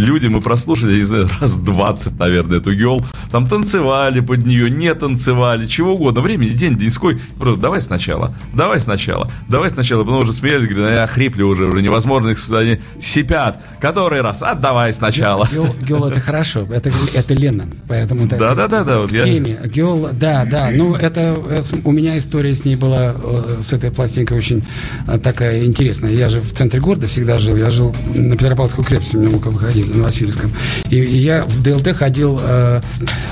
люди 0.00 0.26
мы 0.26 0.40
прослушали, 0.40 0.92
я 0.92 0.98
не 0.98 1.04
знаю, 1.04 1.28
раз 1.40 1.56
20, 1.56 2.18
наверное, 2.18 2.58
эту 2.58 2.74
гел. 2.74 3.04
Там 3.30 3.46
танцевали 3.46 4.20
под 4.20 4.44
нее, 4.44 4.70
не 4.70 4.92
танцевали, 4.94 5.66
чего 5.66 5.94
угодно. 5.94 6.20
Времени 6.20 6.50
день 6.50 6.76
деньской. 6.76 7.20
Просто 7.38 7.60
давай 7.60 7.80
сначала, 7.80 8.34
давай 8.52 8.80
сначала, 8.80 9.30
давай 9.48 9.70
сначала. 9.70 10.04
Потом 10.04 10.22
уже 10.22 10.32
смеялись, 10.32 10.68
говорят, 10.68 10.92
они 10.92 11.00
охрипли 11.00 11.42
уже, 11.42 11.66
уже 11.66 11.82
невозможно, 11.82 12.34
они 12.58 12.80
сипят. 13.00 13.60
Который 13.80 14.20
раз? 14.20 14.42
А 14.42 14.54
давай 14.54 14.92
сначала. 14.92 15.48
Гел, 15.50 15.74
гел 15.80 16.04
это 16.08 16.20
хорошо, 16.20 16.66
это, 16.70 16.92
это 17.14 17.34
Леннон, 17.34 17.68
поэтому... 17.88 18.26
Да, 18.26 18.54
да, 18.54 18.68
да, 18.68 18.84
да. 18.84 18.98
Вот 19.00 19.12
я... 19.12 19.24
теме. 19.24 19.58
Гел, 19.66 20.08
да, 20.12 20.46
да. 20.50 20.70
Ну, 20.72 20.94
это, 20.94 21.36
это, 21.50 21.64
у 21.84 21.92
меня 21.92 22.18
история 22.18 22.54
с 22.54 22.64
ней 22.64 22.76
была, 22.76 23.14
э, 23.14 23.60
с 23.60 23.72
этой 23.72 23.90
пластинкой 23.90 24.38
очень 24.38 24.64
э, 25.06 25.18
такая 25.18 25.64
интересная. 25.64 26.12
Я 26.12 26.28
же 26.28 26.40
в 26.40 26.52
центре 26.52 26.80
города 26.80 27.06
всегда 27.06 27.38
жил, 27.38 27.56
я 27.56 27.70
жил 27.70 27.94
на 28.14 28.36
Петропавловскую 28.36 28.84
крепость, 28.84 29.14
у 29.14 29.18
меня 29.18 29.36
выходили 29.36 29.89
на 29.94 30.04
Васильевском. 30.04 30.52
И, 30.90 30.96
я 30.96 31.44
в 31.44 31.62
ДЛТ 31.62 31.96
ходил, 31.96 32.40
э, 32.42 32.80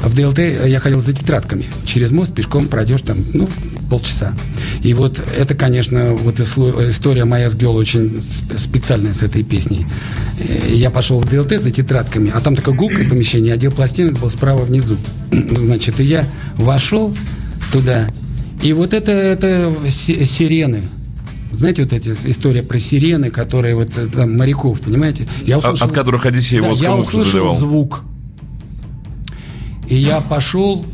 в 0.02 0.14
ДЛТ 0.14 0.38
я 0.38 0.78
ходил 0.78 1.00
за 1.00 1.12
тетрадками. 1.12 1.66
Через 1.84 2.10
мост 2.10 2.34
пешком 2.34 2.68
пройдешь 2.68 3.02
там, 3.02 3.16
ну, 3.34 3.48
полчаса. 3.90 4.34
И 4.82 4.94
вот 4.94 5.20
это, 5.36 5.54
конечно, 5.54 6.14
вот 6.14 6.40
история 6.40 7.24
моя 7.24 7.48
с 7.48 7.54
Геол 7.54 7.76
очень 7.76 8.20
специальная 8.56 9.12
с 9.12 9.22
этой 9.22 9.42
песней. 9.42 9.86
Э, 10.40 10.74
я 10.74 10.90
пошел 10.90 11.20
в 11.20 11.28
ДЛТ 11.28 11.60
за 11.60 11.70
тетрадками, 11.70 12.30
а 12.34 12.40
там 12.40 12.56
такое 12.56 12.74
гулкое 12.74 13.08
помещение, 13.08 13.54
отдел 13.54 13.72
пластинок 13.72 14.18
был 14.18 14.30
справа 14.30 14.64
внизу. 14.64 14.96
Значит, 15.30 16.00
и 16.00 16.04
я 16.04 16.28
вошел 16.56 17.16
туда, 17.72 18.08
и 18.62 18.72
вот 18.72 18.92
это, 18.92 19.12
это 19.12 19.72
сирены, 19.88 20.82
знаете, 21.58 21.82
вот 21.82 21.92
эти 21.92 22.10
история 22.10 22.62
про 22.62 22.78
сирены, 22.78 23.30
которые 23.30 23.74
вот 23.74 23.90
э, 23.96 24.06
там 24.06 24.36
моряков, 24.36 24.80
понимаете? 24.80 25.26
Я 25.44 25.58
услышал, 25.58 25.86
от, 25.86 25.90
от 25.90 25.98
которых 25.98 26.24
Одиссей 26.24 26.60
да, 26.60 26.68
я 26.68 26.94
услышал 26.94 27.24
задевал. 27.24 27.56
звук. 27.56 28.02
И 29.88 29.96
я 29.96 30.20
пошел 30.20 30.86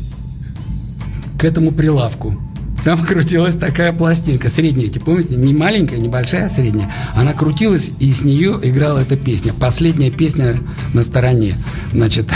к 1.37 1.43
этому 1.43 1.71
прилавку. 1.71 2.35
Там 2.83 2.99
крутилась 3.03 3.55
такая 3.55 3.93
пластинка, 3.93 4.49
средняя, 4.49 4.89
помните, 4.89 5.35
не 5.35 5.53
маленькая, 5.53 5.97
не 5.97 6.09
большая, 6.09 6.45
а 6.45 6.49
средняя. 6.49 6.91
Она 7.13 7.33
крутилась, 7.33 7.91
и 7.99 8.11
с 8.11 8.23
нее 8.23 8.59
играла 8.63 8.99
эта 8.99 9.17
песня. 9.17 9.53
Последняя 9.53 10.11
песня 10.11 10.57
на 10.93 11.03
стороне. 11.03 11.55
Значит, 11.93 12.27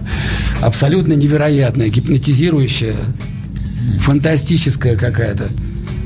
абсолютно 0.62 1.12
невероятная, 1.12 1.88
гипнотизирующая, 1.88 2.96
фантастическая 4.00 4.96
какая-то. 4.96 5.48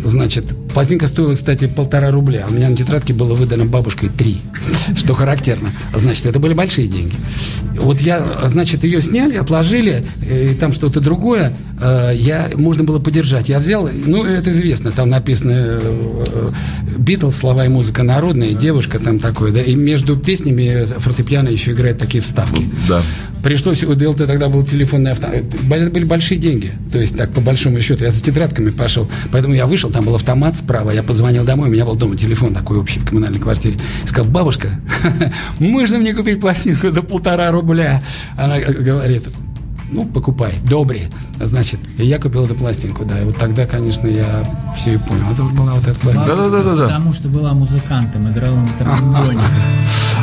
Значит, 0.05 0.45
Пластинка 0.73 1.07
стоила, 1.07 1.35
кстати, 1.35 1.67
полтора 1.67 2.11
рубля. 2.11 2.47
У 2.49 2.53
меня 2.53 2.69
на 2.69 2.77
тетрадке 2.77 3.13
было 3.13 3.35
выдано 3.35 3.65
бабушкой 3.67 4.09
три, 4.09 4.41
что 4.97 5.15
характерно. 5.15 5.73
Значит, 5.95 6.27
это 6.27 6.39
были 6.39 6.55
большие 6.55 6.89
деньги. 6.89 7.17
Вот 7.77 8.01
я, 8.01 8.25
значит, 8.45 8.85
ее 8.85 9.01
сняли, 9.01 9.37
отложили, 9.37 10.05
и 10.23 10.55
там 10.55 10.73
что-то 10.73 11.01
другое. 11.01 11.53
Э, 11.81 12.13
я, 12.15 12.51
можно 12.55 12.85
было 12.85 12.99
поддержать. 12.99 13.49
Я 13.49 13.59
взял, 13.59 13.89
ну, 13.93 14.25
это 14.25 14.51
известно, 14.51 14.91
там 14.91 15.09
написано 15.09 15.81
Битлз, 16.97 17.37
слова 17.37 17.65
и 17.65 17.69
музыка 17.69 18.03
народная, 18.03 18.53
девушка 18.53 18.99
там 18.99 19.19
такое, 19.19 19.53
да, 19.53 19.63
и 19.63 19.75
между 19.75 20.17
песнями 20.17 20.85
фортепиано 20.85 21.49
еще 21.49 21.73
играет 21.73 21.99
такие 21.99 22.23
вставки. 22.23 22.69
Да. 22.89 23.03
Пришлось, 23.43 23.83
у 23.85 23.95
ДЛТ 23.95 24.27
тогда 24.27 24.49
был 24.49 24.65
телефонный 24.65 25.13
автомат. 25.13 25.37
Это 25.71 25.91
были 25.91 26.05
большие 26.05 26.39
деньги. 26.39 26.73
То 26.93 26.99
есть, 26.99 27.17
так, 27.17 27.31
по 27.33 27.41
большому 27.41 27.81
счету, 27.81 28.05
я 28.05 28.11
за 28.11 28.23
тетрадками 28.23 28.71
пошел. 28.71 29.09
Поэтому 29.33 29.55
я 29.55 29.67
вышел, 29.67 29.91
там 29.91 30.05
был 30.05 30.15
автомат 30.15 30.57
справа. 30.59 30.91
Я 30.91 31.03
позвонил 31.03 31.45
домой, 31.45 31.69
у 31.69 31.73
меня 31.73 31.87
был 31.87 31.95
дома 31.95 32.17
телефон 32.17 32.55
такой 32.55 32.79
общий 32.79 32.99
в 33.01 33.07
коммунальной 33.07 33.39
квартире. 33.39 33.79
Сказал, 34.05 34.31
бабушка, 34.31 34.81
можно 35.59 35.99
мне 35.99 36.13
купить 36.13 36.41
пластинку 36.41 36.91
за 36.91 37.03
полтора 37.03 37.51
рубля? 37.51 38.03
Она 38.37 38.59
говорит, 38.59 39.25
ну, 39.93 40.05
покупай, 40.05 40.55
добре. 40.69 41.11
Значит, 41.41 41.81
и 41.99 42.05
я 42.05 42.19
купил 42.19 42.45
эту 42.45 42.55
пластинку, 42.55 43.05
да. 43.05 43.21
И 43.21 43.25
вот 43.25 43.37
тогда, 43.37 43.67
конечно, 43.67 44.07
я 44.07 44.49
все 44.77 44.95
и 44.95 44.99
понял. 44.99 45.25
Это 45.33 45.43
была 45.43 45.75
вот 45.75 45.87
эта 45.87 45.99
пластинка. 45.99 46.37
Да-да-да. 46.37 46.85
Потому 46.85 47.13
что 47.13 47.29
была 47.29 47.53
музыкантом, 47.55 48.31
играла 48.31 48.57
на 48.57 48.69
тромбоне. 48.79 49.41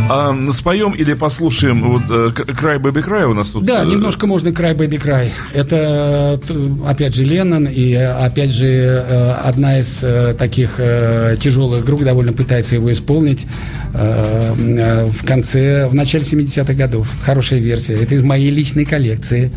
А, 0.09 0.33
споем 0.53 0.93
или 0.93 1.13
послушаем 1.13 1.91
вот 1.91 2.03
э, 2.09 2.31
Cry 2.33 2.79
Baby 2.79 3.05
Cry 3.05 3.25
у 3.25 3.33
нас 3.33 3.49
тут? 3.49 3.65
Да, 3.65 3.83
э, 3.83 3.85
немножко 3.85 4.25
можно 4.25 4.49
Cry 4.49 4.73
Baby 4.75 5.01
Cry. 5.01 5.31
Это, 5.53 6.39
опять 6.87 7.13
же, 7.15 7.25
Леннон, 7.25 7.65
и, 7.65 7.93
опять 7.93 8.51
же, 8.51 8.67
э, 8.67 9.31
одна 9.43 9.79
из 9.79 10.05
таких 10.37 10.77
тяжелых 10.77 11.83
групп 11.83 12.03
довольно 12.03 12.31
пытается 12.31 12.75
его 12.75 12.91
исполнить 12.91 13.47
в 13.93 15.25
конце, 15.25 15.87
в 15.87 15.95
начале 15.95 16.23
70-х 16.23 16.73
годов. 16.73 17.09
Хорошая 17.21 17.59
версия. 17.59 17.95
Это 17.95 18.15
из 18.15 18.21
моей 18.21 18.51
личной 18.51 18.85
коллекции 18.85 19.51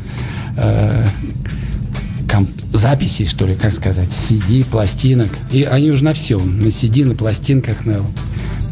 комп- 2.29 2.51
записей, 2.73 3.27
что 3.27 3.47
ли, 3.47 3.55
как 3.55 3.73
сказать, 3.73 4.09
CD, 4.09 4.65
пластинок. 4.65 5.31
И 5.51 5.65
они 5.65 5.91
уже 5.91 6.05
на 6.05 6.15
всем. 6.15 6.61
На 6.61 6.69
CD, 6.69 7.05
на 7.05 7.15
пластинках, 7.15 7.85
на, 7.85 8.01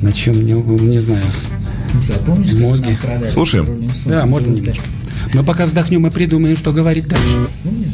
на 0.01 0.13
чем, 0.13 0.45
не, 0.45 0.53
не 0.53 0.99
знаю. 0.99 1.25
А 2.11 2.19
помнишь, 2.25 2.53
Мозги. 2.53 2.97
Слушаем. 3.27 3.91
Да, 4.05 4.27
можно 4.27 4.51
немножко. 4.51 4.85
Мы 5.35 5.43
пока 5.45 5.67
вздохнем 5.67 6.07
и 6.07 6.11
придумаем, 6.11 6.57
что 6.57 6.73
говорить 6.73 7.07
дальше. 7.09 7.49
Помнишь? 7.63 7.93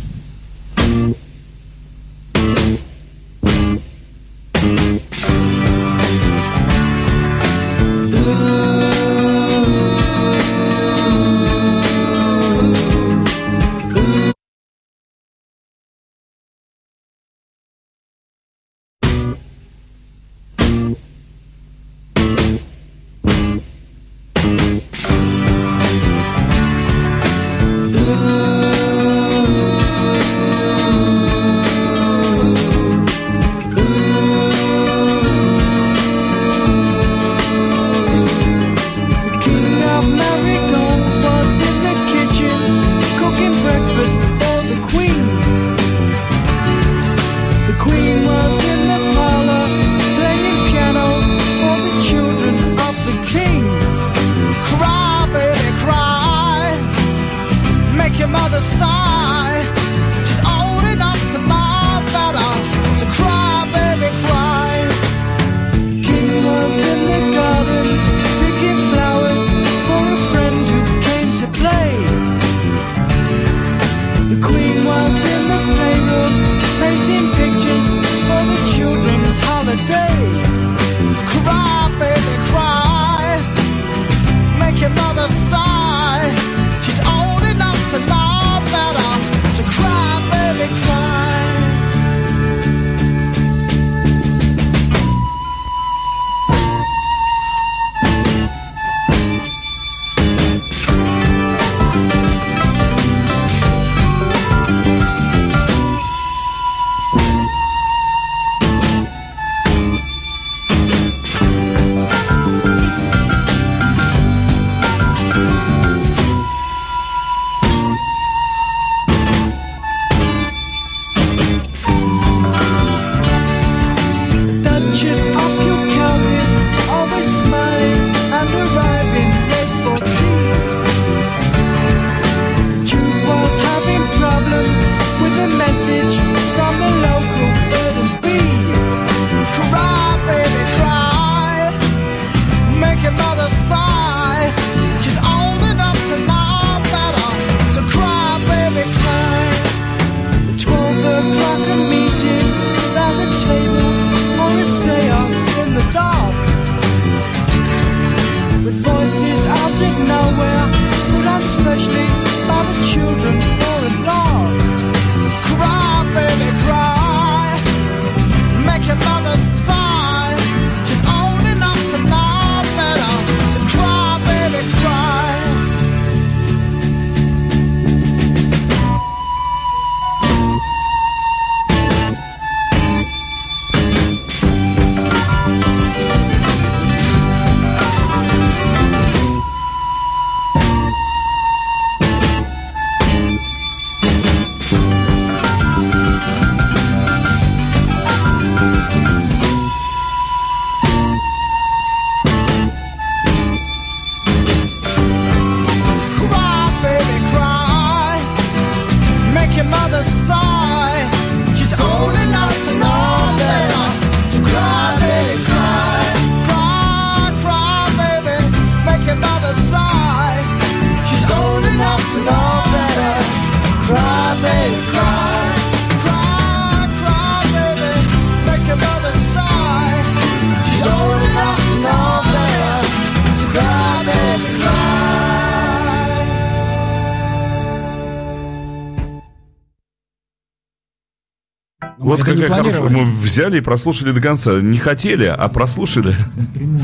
Какая 242.49 242.73
хорошая. 242.73 242.89
Мы 242.91 243.05
взяли 243.05 243.59
и 243.59 243.61
прослушали 243.61 244.13
до 244.13 244.21
конца. 244.21 244.61
Не 244.61 244.79
хотели, 244.79 245.25
а 245.25 245.49
прослушали. 245.49 246.15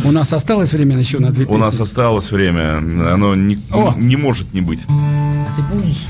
У 0.04 0.12
нас 0.12 0.32
осталось 0.32 0.72
время 0.72 0.98
еще 0.98 1.18
на 1.18 1.30
две 1.30 1.44
песни? 1.46 1.56
У 1.56 1.58
нас 1.58 1.80
осталось 1.80 2.30
время. 2.30 2.78
Оно 3.12 3.34
не, 3.34 3.58
не 3.96 4.16
может 4.16 4.52
не 4.54 4.61
быть. 4.61 4.82
А 4.88 5.56
ты 5.56 5.62
помнишь? 5.62 6.06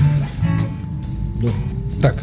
Так, 2.01 2.15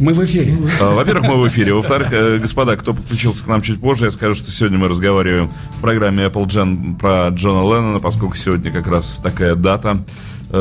мы 0.00 0.12
в 0.12 0.24
эфире. 0.24 0.56
А, 0.80 0.94
во-первых, 0.94 1.26
мы 1.28 1.36
в 1.40 1.48
эфире. 1.48 1.72
Во-вторых, 1.72 2.08
э, 2.12 2.38
господа, 2.38 2.76
кто 2.76 2.92
подключился 2.92 3.42
к 3.44 3.46
нам 3.46 3.62
чуть 3.62 3.80
позже, 3.80 4.06
я 4.06 4.10
скажу, 4.10 4.34
что 4.34 4.50
сегодня 4.50 4.78
мы 4.78 4.88
разговариваем 4.88 5.50
в 5.76 5.80
программе 5.80 6.24
Apple 6.24 6.46
Gen 6.46 6.96
про 6.98 7.28
Джона 7.28 7.62
Леннона, 7.62 7.98
поскольку 7.98 8.36
сегодня 8.36 8.70
как 8.70 8.86
раз 8.86 9.20
такая 9.22 9.54
дата. 9.54 10.04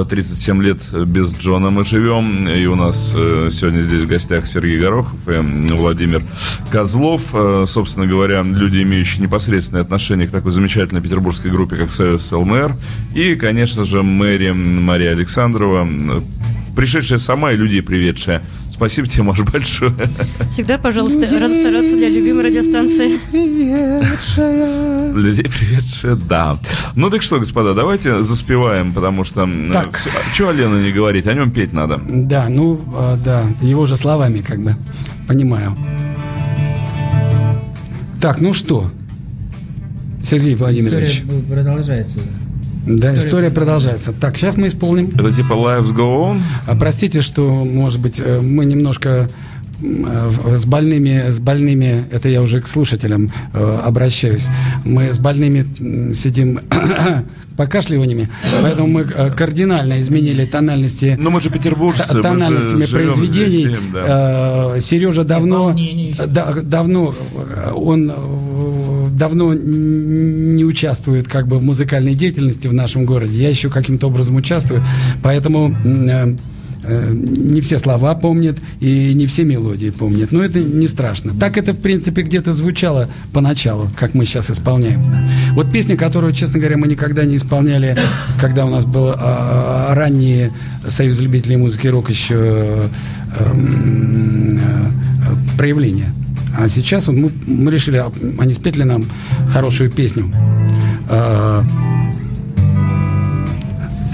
37 0.04 0.60
э, 0.60 0.64
лет 0.64 0.78
без 1.08 1.34
Джона 1.38 1.70
мы 1.70 1.86
живем. 1.86 2.48
И 2.50 2.66
у 2.66 2.76
нас 2.76 3.14
э, 3.16 3.50
сегодня 3.52 3.82
здесь 3.82 4.02
в 4.02 4.08
гостях 4.08 4.48
Сергей 4.48 4.80
Горохов 4.80 5.16
и 5.28 5.74
Владимир 5.74 6.24
Козлов. 6.72 7.22
Собственно 7.68 8.08
говоря, 8.08 8.44
люди, 8.44 8.82
имеющие 8.82 9.24
непосредственное 9.24 9.84
отношение 9.84 10.28
к 10.28 10.32
такой 10.32 10.52
замечательной 10.52 11.02
петербургской 11.02 11.52
группе, 11.52 11.78
как 11.78 11.92
Союз 11.92 12.32
ЛМР. 12.32 12.76
И, 13.14 13.36
конечно 13.36 13.86
же, 13.86 14.04
Мэри 14.04 14.52
Мария 14.52 15.12
Александрова, 15.12 15.88
пришедшая 16.76 17.20
сама 17.20 17.52
и 17.52 17.56
людей 17.56 17.82
приведшая 17.82 18.44
Спасибо 18.76 19.08
тебе, 19.08 19.24
Маш, 19.24 19.40
большое. 19.40 19.94
Всегда, 20.52 20.78
пожалуйста, 20.78 21.22
рад 21.22 21.50
стараться 21.50 21.96
для 21.96 22.10
любимой 22.10 22.44
радиостанции. 22.44 23.20
Приветшая. 23.32 25.14
Людей 25.14 25.46
приведшая, 25.46 26.16
да. 26.16 26.58
Ну 26.94 27.10
так 27.10 27.22
что, 27.22 27.40
господа, 27.40 27.74
давайте 27.74 28.22
заспеваем, 28.22 28.92
потому 28.92 29.24
что... 29.24 29.48
Так. 29.72 30.02
Чего 30.36 30.50
Алена 30.50 30.82
не 30.82 30.92
говорить? 30.92 31.26
О 31.26 31.34
нем 31.34 31.52
петь 31.52 31.72
надо. 31.72 32.02
Да, 32.06 32.48
ну, 32.50 32.82
а, 32.94 33.18
да, 33.24 33.46
его 33.62 33.86
же 33.86 33.96
словами 33.96 34.40
как 34.40 34.62
бы. 34.62 34.76
Понимаю. 35.26 35.74
Так, 38.20 38.42
ну 38.42 38.52
что? 38.52 38.92
Сергей 40.22 40.56
Владимирович. 40.56 41.22
История 41.22 41.42
продолжается. 41.44 42.18
Да, 42.18 42.45
история, 42.86 43.18
история 43.18 43.52
продолжается. 43.52 44.14
Так, 44.14 44.38
сейчас 44.38 44.58
мы 44.58 44.68
исполним. 44.68 45.12
Это 45.16 45.32
типа 45.32 45.54
Lives 45.54 45.94
Go 45.94 46.32
On? 46.32 46.42
А, 46.68 46.76
простите, 46.76 47.22
что, 47.22 47.66
может 47.66 48.00
быть, 48.00 48.22
э, 48.24 48.42
мы 48.42 48.66
немножко 48.66 49.30
э, 49.82 50.56
с 50.56 50.66
больными, 50.66 51.30
с 51.30 51.40
больными, 51.40 52.06
это 52.12 52.30
я 52.30 52.42
уже 52.42 52.62
к 52.62 52.68
слушателям 52.68 53.32
э, 53.54 53.80
обращаюсь, 53.84 54.48
мы 54.84 55.12
с 55.12 55.18
больными 55.18 56.14
сидим 56.14 56.60
покашливаниями, 57.58 58.30
поэтому 58.62 58.88
мы 58.88 59.04
кардинально 59.04 60.00
изменили 60.00 60.46
тональности. 60.46 61.16
Ну 61.20 61.30
мы 61.30 61.42
же 61.42 61.50
петербуржцы, 61.50 62.22
тональностями 62.22 62.82
мы 62.82 62.88
же 62.88 62.96
произведений. 62.96 63.66
Здесь, 63.66 63.80
да. 63.94 64.80
Сережа 64.80 65.24
давно, 65.24 65.76
да, 66.28 66.54
давно 66.64 67.14
он 67.74 68.12
давно 69.18 69.54
не 69.54 70.64
участвует 70.64 71.28
как 71.28 71.48
бы 71.48 71.60
в 71.60 71.64
музыкальной 71.64 72.16
деятельности 72.16 72.68
в 72.68 72.74
нашем 72.74 73.06
городе. 73.06 73.42
Я 73.42 73.50
еще 73.50 73.70
каким-то 73.70 74.08
образом 74.08 74.36
участвую, 74.36 74.84
поэтому 75.24 75.76
э, 75.84 76.36
э, 76.84 77.14
не 77.14 77.62
все 77.62 77.80
слова 77.80 78.16
помнят 78.16 78.58
и 78.80 79.14
не 79.14 79.26
все 79.26 79.44
мелодии 79.44 79.90
помнят. 79.90 80.32
Но 80.32 80.44
это 80.44 80.60
не 80.60 80.88
страшно. 80.88 81.34
Так 81.40 81.58
это, 81.58 81.74
в 81.74 81.78
принципе, 81.78 82.22
где-то 82.24 82.54
звучало 82.54 83.10
поначалу, 83.34 83.90
как 83.98 84.14
мы 84.14 84.26
сейчас 84.26 84.52
исполняем. 84.52 85.28
Вот 85.54 85.72
песня, 85.72 85.96
которую, 85.96 86.34
честно 86.34 86.60
говоря, 86.60 86.78
мы 86.78 86.88
никогда 86.88 87.24
не 87.26 87.38
исполняли, 87.38 87.98
когда 88.40 88.66
у 88.66 88.70
нас 88.70 88.86
был 88.86 89.14
а, 89.16 89.94
ранний 89.96 90.50
Союз 90.88 91.20
любителей 91.20 91.58
музыки 91.58 91.88
рок 91.88 92.10
еще 92.10 92.36
э, 92.36 92.88
э, 93.40 94.58
проявление. 95.58 96.14
А 96.58 96.68
сейчас 96.68 97.08
вот 97.08 97.16
мы, 97.16 97.32
мы 97.46 97.72
решили, 97.72 97.98
а, 97.98 98.12
они 98.38 98.54
спетли 98.54 98.84
нам 98.84 99.04
хорошую 99.50 99.92
песню 99.92 100.32
э, 101.10 101.62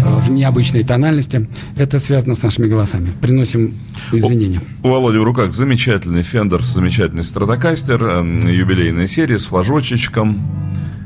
в 0.04 0.32
необычной 0.32 0.84
тональности. 0.84 1.48
Это 1.76 2.00
связано 2.00 2.34
с 2.34 2.42
нашими 2.42 2.68
голосами. 2.68 3.12
Приносим 3.22 3.76
извинения. 4.12 4.62
У, 4.82 4.88
у 4.88 4.92
Володи 4.92 5.18
в 5.18 5.24
руках 5.24 5.54
замечательный 5.54 6.24
Фендер, 6.24 6.64
замечательный 6.64 7.24
стратокастер, 7.24 8.04
э, 8.04 8.52
юбилейная 8.52 9.08
серия 9.08 9.38
с 9.38 9.46
флажочечком. 9.46 10.42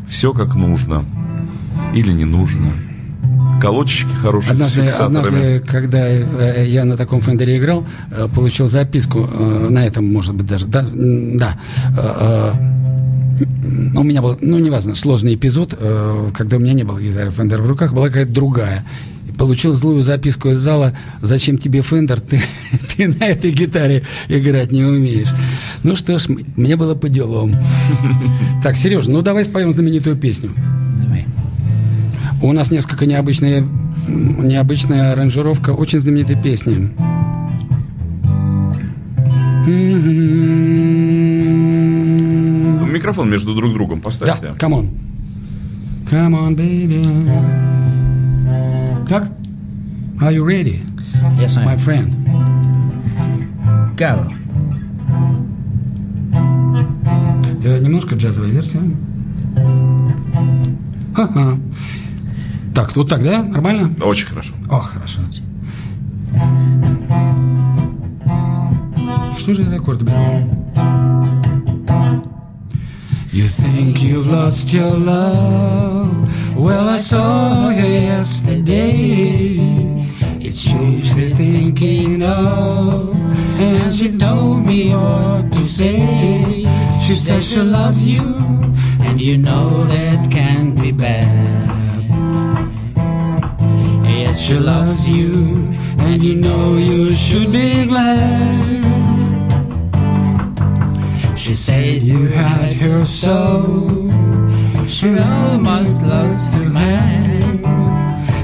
Все 0.10 0.34
как 0.34 0.56
нужно. 0.56 1.06
Или 1.94 2.12
не 2.12 2.26
нужно 2.26 2.72
колодчики 3.66 4.10
хорошие 4.22 4.52
однажды, 4.52 4.92
с 4.92 5.00
Однажды, 5.00 5.60
когда 5.66 6.08
э, 6.08 6.66
я 6.68 6.86
на 6.86 6.98
таком 6.98 7.22
фендере 7.22 7.58
играл, 7.58 7.86
э, 8.12 8.28
получил 8.34 8.68
записку, 8.68 9.28
э, 9.32 9.68
на 9.70 9.86
этом, 9.86 10.12
может 10.12 10.36
быть, 10.36 10.46
даже, 10.46 10.68
да, 10.68 10.86
да 10.94 11.58
у 13.98 14.04
меня 14.04 14.22
был, 14.22 14.38
ну, 14.40 14.60
неважно, 14.60 14.96
сложный 14.96 15.36
эпизод, 15.36 15.78
когда 16.34 16.56
у 16.56 16.60
меня 16.60 16.72
не 16.72 16.84
было 16.84 17.02
гитары 17.02 17.32
Фендер 17.32 17.62
в 17.62 17.68
руках, 17.68 17.92
была 17.92 18.08
какая-то 18.08 18.32
другая. 18.32 18.86
Получил 19.38 19.74
злую 19.74 20.04
записку 20.04 20.52
из 20.52 20.58
зала, 20.58 20.94
зачем 21.22 21.58
тебе 21.58 21.82
Фендер, 21.82 22.22
ты, 22.22 22.42
ты 22.96 23.10
на 23.10 23.26
этой 23.26 23.52
гитаре 23.52 24.04
играть 24.30 24.72
не 24.72 24.86
умеешь. 24.86 25.34
Ну 25.84 25.98
что 25.98 26.18
ж, 26.18 26.28
мне 26.56 26.78
было 26.78 26.96
по 26.96 27.10
делам. 27.10 27.58
Так, 28.64 28.78
Сереж, 28.78 29.08
ну 29.08 29.22
давай 29.22 29.44
споем 29.44 29.74
знаменитую 29.74 30.16
песню. 30.16 30.52
У 32.42 32.52
нас 32.52 32.72
несколько 32.72 33.06
необычная, 33.06 33.66
необычная 34.08 35.14
аранжировка 35.14 35.72
очень 35.72 36.00
знаменитой 36.00 36.42
песни. 36.42 36.92
Микрофон 42.92 43.30
между 43.30 43.56
друг 43.56 43.74
другом 43.74 44.02
поставьте. 44.02 44.54
Да, 44.60 44.68
come 44.68 44.82
on. 44.82 44.90
Come 46.10 46.34
on, 46.34 46.56
baby. 46.56 47.04
Как? 49.08 49.30
Are 50.22 50.32
you 50.32 50.46
ready? 50.46 50.82
Yes, 51.40 51.58
I 51.58 51.64
am. 51.64 51.66
My 51.66 51.78
friend. 51.78 52.14
Go. 53.98 54.32
Э, 57.64 57.80
немножко 57.80 58.16
джазовая 58.16 58.52
версия. 58.52 58.82
Ха-ха. 61.16 61.58
Так, 62.76 62.94
вот 62.98 63.08
так, 63.08 63.24
да? 63.24 63.42
Нормально? 63.42 63.90
Очень 64.04 64.28
хорошо. 64.28 64.52
О, 64.70 64.82
хорошо. 64.82 65.22
Что 69.38 69.54
же 69.54 69.64
это 69.64 69.78
аккорд? 69.78 70.02
You 73.32 73.48
think 73.48 74.02
you've 74.02 74.28
lost 74.28 74.74
your 74.74 74.94
love 74.98 76.30
Well, 76.58 76.90
I 76.90 76.98
saw 76.98 77.70
you 77.70 77.86
yesterday 77.86 79.58
It's 80.40 80.66
you 80.66 81.02
she's 81.02 81.34
thinking 81.34 82.24
of 82.24 83.16
And 83.58 83.94
she 83.94 84.18
told 84.18 84.66
me 84.66 84.94
what 84.96 85.52
to 85.52 85.64
say 85.64 86.66
She 87.00 87.16
says 87.16 87.50
she 87.50 87.62
loves 87.62 88.06
you 88.06 88.24
And 89.02 89.22
you 89.22 89.38
know 89.38 89.86
that 89.86 90.30
can't 90.32 90.76
be 90.82 90.92
bad 90.92 91.85
Yes, 94.26 94.42
she 94.42 94.56
loves 94.58 95.08
you, 95.08 95.34
and 96.00 96.24
you 96.24 96.34
know 96.34 96.78
you 96.78 97.12
should 97.12 97.52
be 97.52 97.86
glad. 97.86 98.82
She 101.38 101.54
said 101.54 102.02
you 102.02 102.26
had 102.30 102.74
her 102.74 103.06
so, 103.06 104.10
she 104.88 105.20
almost 105.20 106.02
lost 106.02 106.52
her 106.56 106.68
mind. 106.68 107.64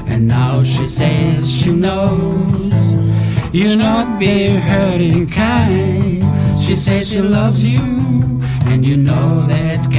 And 0.06 0.28
now 0.28 0.62
she 0.62 0.86
says 0.86 1.50
she 1.50 1.72
knows 1.72 2.72
you're 3.52 3.74
not 3.74 4.20
being 4.20 4.60
hurting 4.60 5.30
kind. 5.30 6.22
She 6.60 6.76
says 6.76 7.10
she 7.10 7.20
loves 7.20 7.66
you, 7.66 7.82
and 8.66 8.86
you 8.86 8.96
know 8.96 9.44
that 9.48 9.90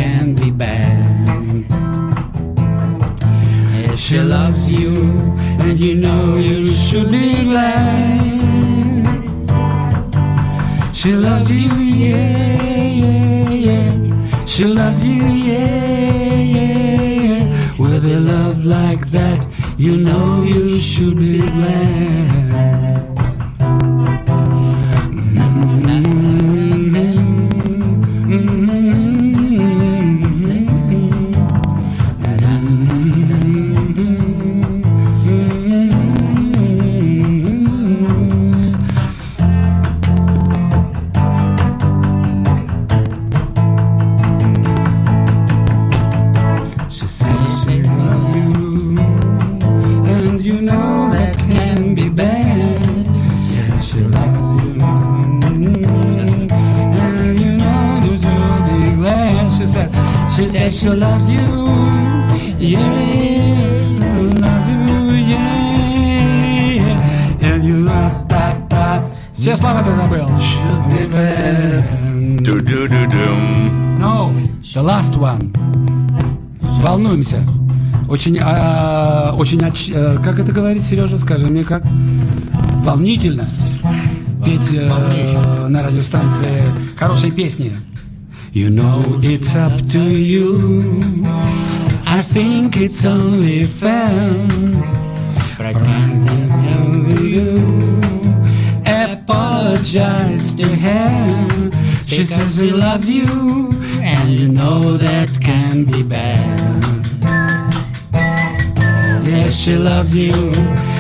she 4.14 4.20
loves 4.20 4.72
you 4.72 4.93
and 5.66 5.80
you 5.80 5.95
know 5.95 6.36
you 6.36 6.64
should 6.64 7.09
be 7.09 7.45
glad. 7.45 9.26
She 10.93 11.14
loves 11.14 11.49
you, 11.49 11.74
yeah, 11.74 12.91
yeah, 13.01 13.49
yeah. 13.49 14.45
She 14.45 14.66
loves 14.66 15.03
you, 15.03 15.24
yeah, 15.24 16.36
yeah, 16.57 17.01
yeah. 17.01 17.72
With 17.80 18.05
a 18.05 18.20
love 18.20 18.64
like 18.64 19.09
that, 19.09 19.47
you 19.80 19.97
know 19.97 20.43
you 20.43 20.80
should 20.80 21.18
be 21.18 21.39
glad. 21.39 23.12
Очень, 78.14 78.38
а, 78.39 79.34
очень, 79.36 79.57
оч- 79.57 79.91
э, 79.91 80.18
как 80.24 80.38
это 80.38 80.51
говорит 80.51 80.84
Сережа, 80.84 81.18
скажи 81.18 81.47
мне 81.47 81.64
как? 81.64 81.84
Волнительно. 82.84 83.47
Петь 84.45 84.70
э, 84.72 85.68
на 85.68 85.82
радиостанции 85.82 86.64
хорошие 86.95 87.32
песни. 87.32 87.76
You 88.53 88.70
know 88.70 89.01
it's 89.20 89.55
up 89.55 89.76
to 89.89 90.14
you. 90.14 91.01
I 92.05 92.22
think 92.22 92.78
it's 92.78 93.03
only 93.03 93.64
fair. 93.64 94.22
You 97.20 97.99
apologize 98.86 100.53
to 100.53 100.68
her. 100.68 101.47
She 102.05 102.26
says 102.26 102.55
she 102.57 102.70
loves 102.70 103.09
you, 103.09 103.26
and 104.03 104.30
you 104.30 104.49
know 104.49 104.97
that 104.97 105.32
can 105.41 105.86
be 105.86 106.03
bad. 106.03 106.92
Yes, 109.36 109.55
she 109.55 109.75
loves 109.75 110.15
you, 110.15 110.31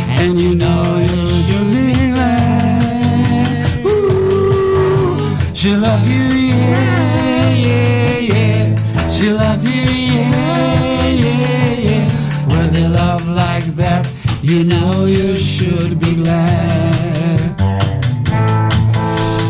and 0.07 0.41
you 0.41 0.55
know 0.55 0.81
you 0.99 1.27
should 1.27 1.69
be 1.71 1.93
glad. 2.13 3.85
Ooh, 3.85 5.37
she 5.53 5.75
loves 5.75 6.09
you, 6.09 6.25
yeah, 6.49 7.49
yeah, 7.67 8.17
yeah. 8.17 9.09
She 9.09 9.29
loves 9.31 9.63
you, 9.63 9.83
yeah, 9.83 11.05
yeah, 11.05 11.73
yeah. 11.87 12.47
With 12.47 12.75
a 12.75 12.89
love 12.89 13.27
like 13.27 13.65
that, 13.75 14.11
you 14.41 14.63
know 14.63 15.05
you 15.05 15.35
should 15.35 15.99
be 15.99 16.15
glad. 16.15 17.39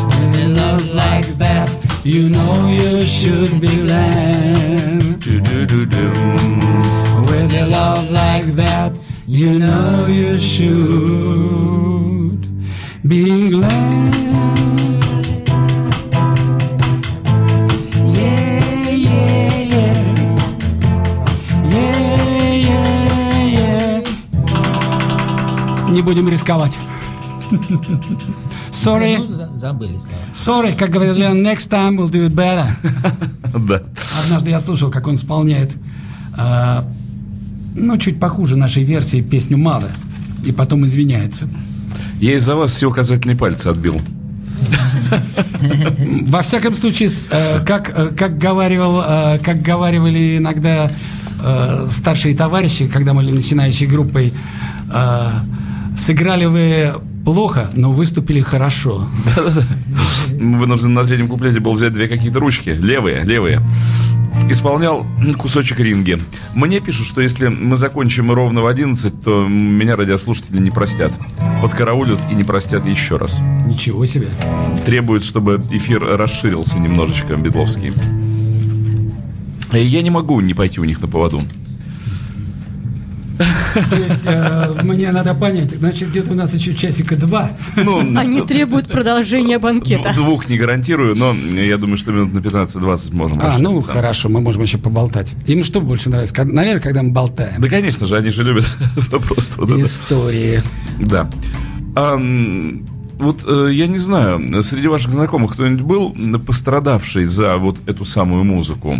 With 0.10 0.44
a 0.44 0.48
love 0.60 0.86
like 0.94 1.28
that, 1.38 1.70
you 2.04 2.28
know 2.28 2.68
you 2.68 3.04
should 3.06 3.62
be 3.62 3.78
glad. 3.86 4.63
You 9.40 9.58
know 9.60 10.06
you 10.08 10.38
should 10.38 10.72
be 13.08 13.50
glad. 13.50 14.14
Yeah, 18.14 18.90
yeah, 18.90 19.58
yeah. 19.74 19.94
Yeah, 21.74 22.54
yeah, 22.68 23.44
yeah. 23.58 24.04
Не 25.92 26.02
будем 26.02 26.30
рисковать. 26.30 26.78
Sorry, 28.72 29.18
Ну, 29.18 29.28
за- 29.28 29.52
забыли 29.56 29.98
слова. 29.98 30.18
sorry, 30.34 30.76
как 30.76 30.90
говорит 30.90 31.16
Лен, 31.16 31.44
next 31.46 31.70
time 31.70 31.96
we'll 31.98 32.10
do 32.12 32.26
it 32.28 32.34
better. 32.36 32.68
Да. 33.54 33.82
Однажды 34.24 34.50
я 34.50 34.60
слушал, 34.60 34.90
как 34.92 35.08
он 35.08 35.16
исполняет, 35.16 35.72
ну, 37.76 37.98
чуть 37.98 38.20
похуже 38.20 38.56
нашей 38.56 38.84
версии 38.84 39.22
песню 39.22 39.58
«Мало», 39.58 39.90
и 40.46 40.52
потом 40.52 40.86
извиняется. 40.86 41.48
Я 42.20 42.36
из-за 42.36 42.56
вас 42.56 42.74
все 42.74 42.90
указательные 42.90 43.38
пальцы 43.38 43.68
отбил. 43.68 44.02
Во 46.28 46.42
всяком 46.42 46.74
случае, 46.76 47.10
э, 47.32 47.60
как, 47.66 47.94
э, 47.96 48.08
как, 48.18 48.38
говаривал, 48.38 49.02
э, 49.06 49.40
как 49.40 49.62
говаривали 49.62 50.38
иногда 50.38 50.90
старшие 51.90 52.36
товарищи, 52.38 52.88
когда 52.88 53.12
мы 53.14 53.22
были 53.22 53.34
начинающей 53.34 53.86
группой, 53.86 54.32
сыграли 55.98 56.46
вы 56.46 56.94
плохо, 57.26 57.70
но 57.74 57.92
выступили 57.92 58.40
хорошо. 58.40 59.10
Мы 60.40 60.58
вынуждены 60.58 60.94
на 60.94 61.04
третьем 61.04 61.28
куплете 61.28 61.60
был 61.60 61.74
взять 61.74 61.92
две 61.92 62.08
какие-то 62.08 62.40
ручки. 62.40 62.70
Левые, 62.70 63.26
левые. 63.26 63.62
Исполнял 64.50 65.06
кусочек 65.38 65.80
ринги. 65.80 66.20
Мне 66.54 66.80
пишут, 66.80 67.08
что 67.08 67.22
если 67.22 67.48
мы 67.48 67.78
закончим 67.78 68.32
ровно 68.32 68.62
в 68.62 68.68
11, 68.68 69.22
то 69.22 69.48
меня 69.48 69.96
радиослушатели 69.96 70.60
не 70.60 70.70
простят. 70.70 71.12
Подкараулят 71.62 72.20
и 72.30 72.36
не 72.36 72.44
простят 72.44 72.86
еще 72.86 73.18
раз. 73.18 73.40
Ничего 73.66 74.06
себе. 74.06 74.28
Требуют, 74.86 75.24
чтобы 75.24 75.64
эфир 75.72 76.04
расширился 76.04 76.80
немножечко, 76.80 77.36
Бедловский. 77.36 77.94
И 79.74 79.80
я 79.80 80.02
не 80.02 80.10
могу 80.10 80.40
не 80.42 80.54
пойти 80.54 80.80
у 80.80 80.84
них 80.84 81.02
на 81.02 81.08
поводу. 81.08 81.42
То 83.38 83.96
есть 83.96 84.24
э, 84.26 84.82
мне 84.84 85.12
надо 85.12 85.34
понять, 85.34 85.72
значит, 85.72 86.10
где-то 86.10 86.32
у 86.32 86.36
нас 86.36 86.54
еще 86.54 86.74
часика 86.76 87.16
два. 87.16 87.52
Ну, 87.76 88.00
Они 88.18 88.42
требуют 88.42 88.88
продолжения 88.88 89.60
банкета. 89.60 90.14
Двух 90.16 90.50
не 90.50 90.58
гарантирую, 90.58 91.16
но 91.16 91.34
я 91.34 91.78
думаю, 91.78 91.98
что 91.98 92.12
минут 92.12 92.34
на 92.34 92.40
15-20 92.40 93.16
можем. 93.16 93.40
А, 93.42 93.58
ну 93.58 93.78
расшириться. 93.78 93.92
хорошо, 93.92 94.30
мы 94.30 94.42
можем 94.42 94.62
еще 94.62 94.78
поболтать. 94.78 95.34
Им 95.48 95.64
что 95.64 95.82
больше 95.82 96.10
нравится? 96.10 96.44
Наверное, 96.44 96.82
когда 96.82 97.04
мы 97.04 97.12
болтаем. 97.12 97.62
Да, 97.62 97.68
конечно 97.68 98.06
же, 98.06 98.16
они 98.18 98.30
же 98.30 98.44
любят 98.44 98.66
просто 99.28 99.62
вот 99.62 99.72
это. 99.72 99.82
Истории. 99.82 100.62
Да. 101.00 101.30
А, 101.96 102.18
вот 103.18 103.44
э, 103.48 103.70
я 103.72 103.88
не 103.88 103.98
знаю, 103.98 104.64
среди 104.64 104.88
ваших 104.88 105.12
знакомых 105.12 105.54
кто-нибудь 105.54 105.86
был 105.86 106.16
пострадавший 106.40 107.26
за 107.26 107.58
вот 107.58 107.78
эту 107.88 108.06
самую 108.06 108.44
музыку? 108.44 108.98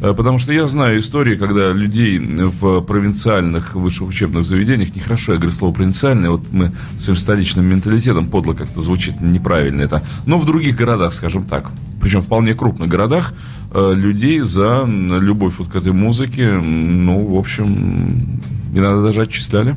Э, 0.00 0.14
Потому 0.14 0.38
что 0.38 0.52
я 0.52 0.68
знаю 0.68 1.00
истории, 1.00 1.36
когда 1.36 1.72
людей 1.72 2.18
в 2.18 2.80
провинциальных 2.82 3.74
высших 3.74 4.08
учебных 4.08 4.44
заведениях, 4.44 4.94
нехорошо 4.94 5.32
я 5.32 5.38
говорю 5.38 5.52
слово 5.52 5.74
провинциальное, 5.74 6.30
вот 6.30 6.42
мы 6.52 6.72
своим 6.98 7.16
столичным 7.16 7.64
менталитетом 7.64 8.28
подло 8.28 8.54
как-то 8.54 8.80
звучит 8.80 9.20
неправильно 9.20 9.82
это, 9.82 10.02
но 10.26 10.38
в 10.38 10.46
других 10.46 10.76
городах, 10.76 11.12
скажем 11.12 11.44
так, 11.44 11.70
причем 12.00 12.22
вполне 12.22 12.54
крупных 12.54 12.88
городах, 12.88 13.34
э, 13.72 13.94
людей 13.94 14.40
за 14.40 14.84
любовь 14.86 15.54
вот 15.58 15.68
к 15.68 15.74
этой 15.74 15.92
музыке, 15.92 16.52
ну, 16.52 17.34
в 17.34 17.36
общем, 17.36 18.40
иногда 18.72 19.02
даже 19.02 19.22
отчисляли. 19.22 19.74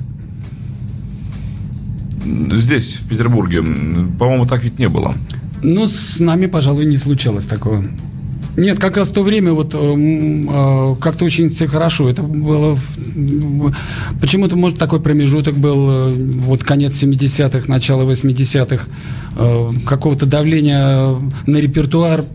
Здесь, 2.51 2.97
в 2.97 3.09
Петербурге, 3.09 3.61
по-моему, 4.19 4.45
так 4.45 4.63
ведь 4.63 4.77
не 4.77 4.87
было. 4.87 5.15
Ну, 5.63 5.87
с 5.87 6.19
нами, 6.19 6.45
пожалуй, 6.45 6.85
не 6.85 6.97
случалось 6.97 7.45
такого. 7.45 7.83
Нет, 8.57 8.79
как 8.79 8.97
раз 8.97 9.09
в 9.09 9.13
то 9.13 9.23
время 9.23 9.53
вот 9.53 9.73
э, 9.73 10.95
как-то 10.99 11.25
очень 11.25 11.49
все 11.49 11.67
хорошо. 11.67 12.09
Это 12.09 12.21
было 12.21 12.77
почему-то 14.19 14.57
может 14.57 14.77
такой 14.77 14.99
промежуток 14.99 15.55
был 15.55 15.89
э, 15.89 16.13
вот 16.13 16.63
конец 16.63 17.01
70-х, 17.01 17.67
начало 17.67 18.09
80-х 18.09 18.85
э, 19.37 19.69
какого-то 19.87 20.25
давления 20.25 21.15
на 21.47 21.57
репертуар 21.57 22.25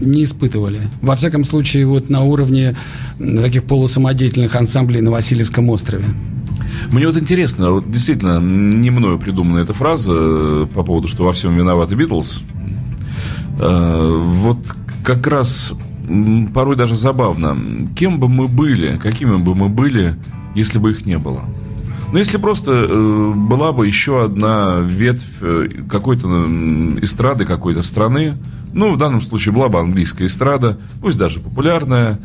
не 0.00 0.24
испытывали. 0.24 0.80
Во 1.02 1.16
всяком 1.16 1.44
случае, 1.44 1.86
вот 1.86 2.08
на 2.08 2.22
уровне 2.22 2.76
таких 3.18 3.64
полусамодеятельных 3.64 4.54
ансамблей 4.54 5.02
на 5.02 5.10
Васильевском 5.10 5.68
острове. 5.68 6.04
Мне 6.90 7.06
вот 7.06 7.16
интересно, 7.16 7.72
вот 7.72 7.90
действительно, 7.90 8.40
не 8.40 8.90
мною 8.90 9.18
придумана 9.18 9.58
эта 9.58 9.74
фраза 9.74 10.66
по 10.72 10.82
поводу, 10.82 11.08
что 11.08 11.24
во 11.24 11.32
всем 11.32 11.56
виноваты 11.56 11.94
Битлз. 11.96 12.42
Вот 13.58 14.58
как 15.04 15.26
раз 15.26 15.72
порой 16.54 16.76
даже 16.76 16.94
забавно, 16.94 17.56
кем 17.96 18.18
бы 18.18 18.28
мы 18.28 18.48
были, 18.48 18.96
какими 18.96 19.34
бы 19.34 19.54
мы 19.54 19.68
были, 19.68 20.14
если 20.54 20.78
бы 20.78 20.90
их 20.90 21.04
не 21.04 21.18
было. 21.18 21.44
Ну, 22.10 22.16
если 22.16 22.38
просто 22.38 22.72
э, 22.72 23.32
была 23.34 23.72
бы 23.72 23.86
еще 23.86 24.24
одна 24.24 24.78
ветвь 24.80 25.26
э, 25.42 25.68
какой-то 25.90 26.26
эстрады 27.02 27.44
какой-то 27.44 27.82
страны, 27.82 28.34
ну, 28.72 28.92
в 28.92 28.96
данном 28.96 29.20
случае 29.20 29.54
была 29.54 29.68
бы 29.68 29.78
английская 29.78 30.26
эстрада, 30.26 30.78
пусть 31.02 31.18
даже 31.18 31.40
популярная, 31.40 32.18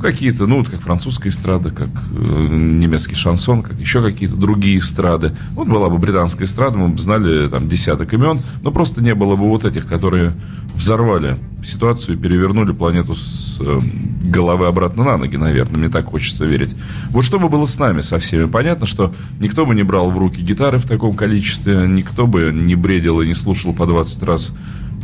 какие-то, 0.00 0.46
ну, 0.46 0.58
вот 0.58 0.68
как 0.68 0.80
французская 0.80 1.28
эстрада, 1.28 1.70
как 1.70 1.88
э, 1.88 2.46
немецкий 2.50 3.14
шансон, 3.14 3.62
как 3.62 3.78
еще 3.78 4.02
какие-то 4.02 4.36
другие 4.36 4.78
эстрады. 4.78 5.34
Вот 5.52 5.68
была 5.68 5.88
бы 5.88 5.98
британская 5.98 6.44
эстрада, 6.44 6.78
мы 6.78 6.88
бы 6.88 6.98
знали 6.98 7.48
там 7.48 7.68
десяток 7.68 8.12
имен, 8.12 8.40
но 8.62 8.70
просто 8.70 9.02
не 9.02 9.14
было 9.14 9.36
бы 9.36 9.48
вот 9.48 9.64
этих, 9.64 9.86
которые 9.86 10.32
взорвали 10.74 11.38
ситуацию 11.64 12.16
и 12.16 12.20
перевернули 12.20 12.72
планету 12.72 13.14
с 13.14 13.58
э, 13.60 13.78
головы 14.24 14.66
обратно 14.66 15.04
на 15.04 15.16
ноги, 15.16 15.36
наверное, 15.36 15.78
мне 15.78 15.88
так 15.88 16.06
хочется 16.06 16.44
верить. 16.44 16.74
Вот 17.10 17.24
что 17.24 17.38
бы 17.38 17.48
было 17.48 17.66
с 17.66 17.78
нами 17.78 18.00
со 18.00 18.18
всеми? 18.18 18.46
Понятно, 18.46 18.86
что 18.86 19.12
никто 19.38 19.66
бы 19.66 19.74
не 19.74 19.82
брал 19.82 20.10
в 20.10 20.18
руки 20.18 20.40
гитары 20.40 20.78
в 20.78 20.86
таком 20.86 21.14
количестве, 21.14 21.86
никто 21.86 22.26
бы 22.26 22.50
не 22.52 22.74
бредил 22.74 23.20
и 23.20 23.26
не 23.26 23.34
слушал 23.34 23.72
по 23.72 23.86
20 23.86 24.22
раз 24.22 24.54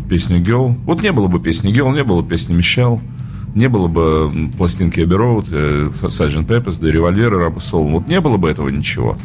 песню 0.09 0.41
Girl. 0.41 0.75
Вот 0.85 1.03
не 1.03 1.13
было 1.13 1.29
бы 1.29 1.41
песни 1.41 1.73
Girl, 1.73 1.95
не 1.95 2.05
было 2.05 2.23
бы 2.23 2.29
песни 2.29 2.55
Мишел, 2.55 3.01
не 3.57 3.69
было 3.69 3.89
бы 3.89 4.51
пластинки 4.57 5.01
Abbey 5.01 5.17
Road, 5.17 5.47
э, 5.51 5.91
Sgt. 6.03 6.47
Pepper's, 6.47 6.79
да 6.81 6.89
и 6.89 6.93
Револьвер, 6.93 7.35
и 7.35 7.37
Рапа 7.39 7.59
Soul. 7.59 7.91
Вот 7.91 8.07
не 8.07 8.21
было 8.21 8.37
бы 8.37 8.51
этого 8.51 8.69
ничего. 8.69 9.17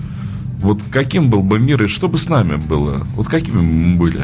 Вот 0.60 0.80
каким 0.90 1.30
был 1.30 1.44
бы 1.44 1.60
мир 1.60 1.84
и 1.84 1.88
что 1.88 2.08
бы 2.08 2.18
с 2.18 2.30
нами 2.30 2.56
было? 2.56 3.06
Вот 3.16 3.28
какими 3.28 3.62
мы 3.62 3.98
были? 3.98 4.20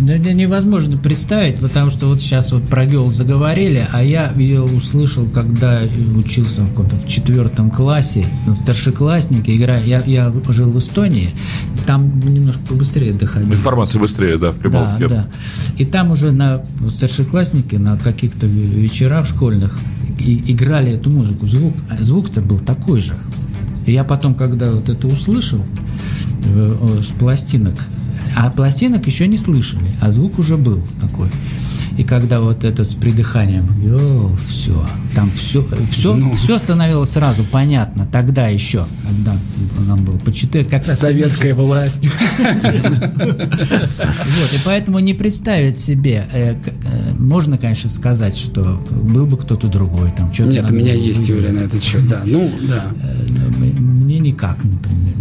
Да, 0.00 0.16
невозможно 0.16 0.96
представить, 0.96 1.58
потому 1.58 1.90
что 1.90 2.06
вот 2.06 2.20
сейчас 2.20 2.52
вот 2.52 2.62
про 2.64 2.86
Геол 2.86 3.10
заговорили, 3.10 3.86
а 3.92 4.02
я 4.02 4.32
ее 4.36 4.62
услышал, 4.62 5.26
когда 5.26 5.80
учился 6.16 6.62
в, 6.62 7.04
в 7.04 7.08
четвертом 7.08 7.70
классе, 7.70 8.24
старшеклассники, 8.52 9.50
играя, 9.50 9.82
я, 9.82 10.00
я 10.06 10.32
жил 10.48 10.70
в 10.70 10.78
Эстонии, 10.78 11.30
там 11.84 12.20
немножко 12.20 12.62
побыстрее 12.68 13.12
доходил. 13.12 13.50
Информация 13.50 14.00
быстрее, 14.00 14.38
да, 14.38 14.52
в 14.52 14.58
Прибалтике. 14.58 15.08
Да, 15.08 15.14
да. 15.16 15.26
И 15.78 15.84
там 15.84 16.12
уже 16.12 16.30
на 16.30 16.62
старшеклассники 16.94 17.74
на 17.74 17.96
каких-то 17.96 18.46
вечерах 18.46 19.26
школьных 19.26 19.76
и, 20.20 20.52
играли 20.52 20.92
эту 20.92 21.10
музыку. 21.10 21.46
Звук, 21.46 21.74
звук-то 21.98 22.40
был 22.40 22.60
такой 22.60 23.00
же. 23.00 23.14
И 23.86 23.92
я 23.92 24.04
потом, 24.04 24.34
когда 24.34 24.70
вот 24.70 24.88
это 24.88 25.06
услышал 25.08 25.64
э, 26.44 27.00
с 27.02 27.18
пластинок, 27.18 27.74
а 28.36 28.50
пластинок 28.50 29.06
еще 29.06 29.26
не 29.26 29.38
слышали, 29.38 29.90
а 30.00 30.10
звук 30.10 30.38
уже 30.38 30.56
был 30.56 30.82
такой. 31.00 31.28
И 31.96 32.04
когда 32.04 32.40
вот 32.40 32.62
этот 32.62 32.88
с 32.88 32.94
придыханием, 32.94 33.66
о, 33.92 34.30
все, 34.48 34.86
там 35.16 35.30
все, 35.32 35.66
все, 35.90 36.14
ну, 36.14 36.32
все 36.34 36.58
становилось 36.58 37.10
сразу 37.10 37.42
понятно. 37.42 38.06
Тогда 38.06 38.46
еще, 38.46 38.86
когда 39.02 39.36
нам 39.86 40.04
было 40.04 40.16
по 40.16 40.32
4, 40.32 40.64
как 40.64 40.86
раз 40.86 40.98
советская 41.00 41.54
власть. 41.54 42.00
Вот, 43.18 44.52
и 44.52 44.58
поэтому 44.64 44.98
не 45.00 45.14
представить 45.14 45.78
себе, 45.78 46.26
э, 46.32 46.52
э, 46.54 47.14
можно, 47.18 47.58
конечно, 47.58 47.90
сказать, 47.90 48.36
что 48.36 48.80
был 48.90 49.26
бы 49.26 49.36
кто-то 49.36 49.66
другой 49.68 50.12
там. 50.12 50.30
Нет, 50.48 50.70
у 50.70 50.72
меня 50.72 50.94
есть 50.94 51.26
теория 51.26 51.50
на 51.50 51.60
этот 51.60 51.82
счет, 51.82 52.08
да. 52.08 52.22
Ну, 52.24 52.50
да. 52.68 52.86
Э, 53.02 53.64
мне 53.64 54.20
никак, 54.20 54.62
например. 54.62 55.14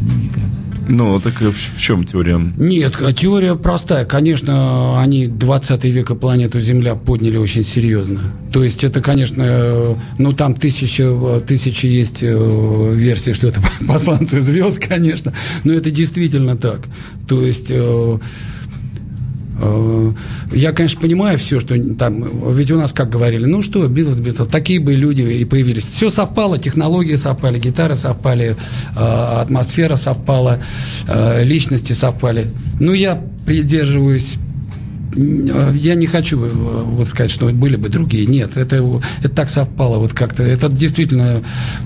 Ну, 0.87 1.19
так 1.19 1.41
в, 1.41 1.51
в 1.51 1.79
чем 1.79 2.03
теория? 2.05 2.39
Нет, 2.57 2.95
а 3.01 3.13
теория 3.13 3.55
простая. 3.55 4.05
Конечно, 4.05 5.01
они 5.01 5.27
20 5.27 5.83
века 5.85 6.15
планету 6.15 6.59
Земля 6.59 6.95
подняли 6.95 7.37
очень 7.37 7.63
серьезно. 7.63 8.21
То 8.51 8.63
есть 8.63 8.83
это, 8.83 9.01
конечно, 9.01 9.97
ну 10.17 10.33
там 10.33 10.53
тысяча, 10.53 11.39
тысячи 11.45 11.85
есть 11.85 12.23
э, 12.23 12.93
версий, 12.93 13.33
что 13.33 13.47
это 13.47 13.61
посланцы 13.87 14.41
звезд, 14.41 14.79
конечно. 14.79 15.33
Но 15.63 15.73
это 15.73 15.91
действительно 15.91 16.55
так. 16.57 16.81
То 17.27 17.41
есть 17.41 17.67
э, 17.69 17.77
Э, 17.77 18.17
я, 20.51 20.71
конечно, 20.71 21.01
понимаю 21.01 21.37
все, 21.37 21.59
что 21.59 21.77
там... 21.95 22.53
Ведь 22.53 22.71
у 22.71 22.77
нас, 22.77 22.93
как 22.93 23.09
говорили, 23.09 23.45
ну 23.45 23.61
что, 23.61 23.87
Битлз, 23.87 24.19
Битлз, 24.19 24.47
такие 24.47 24.79
бы 24.79 24.93
люди 24.93 25.21
и 25.21 25.45
появились. 25.45 25.87
Все 25.87 26.09
совпало, 26.09 26.59
технологии 26.59 27.15
совпали, 27.15 27.59
гитары 27.59 27.95
совпали, 27.95 28.55
э, 28.95 28.99
атмосфера 29.41 29.95
совпала, 29.95 30.59
э, 31.07 31.43
личности 31.43 31.93
совпали. 31.93 32.47
Ну, 32.79 32.93
я 32.93 33.21
придерживаюсь 33.45 34.37
я 35.15 35.95
не 35.95 36.05
хочу 36.05 36.37
вот 36.37 37.07
сказать, 37.07 37.31
что 37.31 37.47
были 37.47 37.75
бы 37.75 37.89
другие. 37.89 38.25
Нет, 38.25 38.57
это, 38.57 38.75
это 39.19 39.29
так 39.29 39.49
совпало 39.49 39.97
вот 39.97 40.13
как-то. 40.13 40.43
Это 40.43 40.69
действительно 40.69 41.41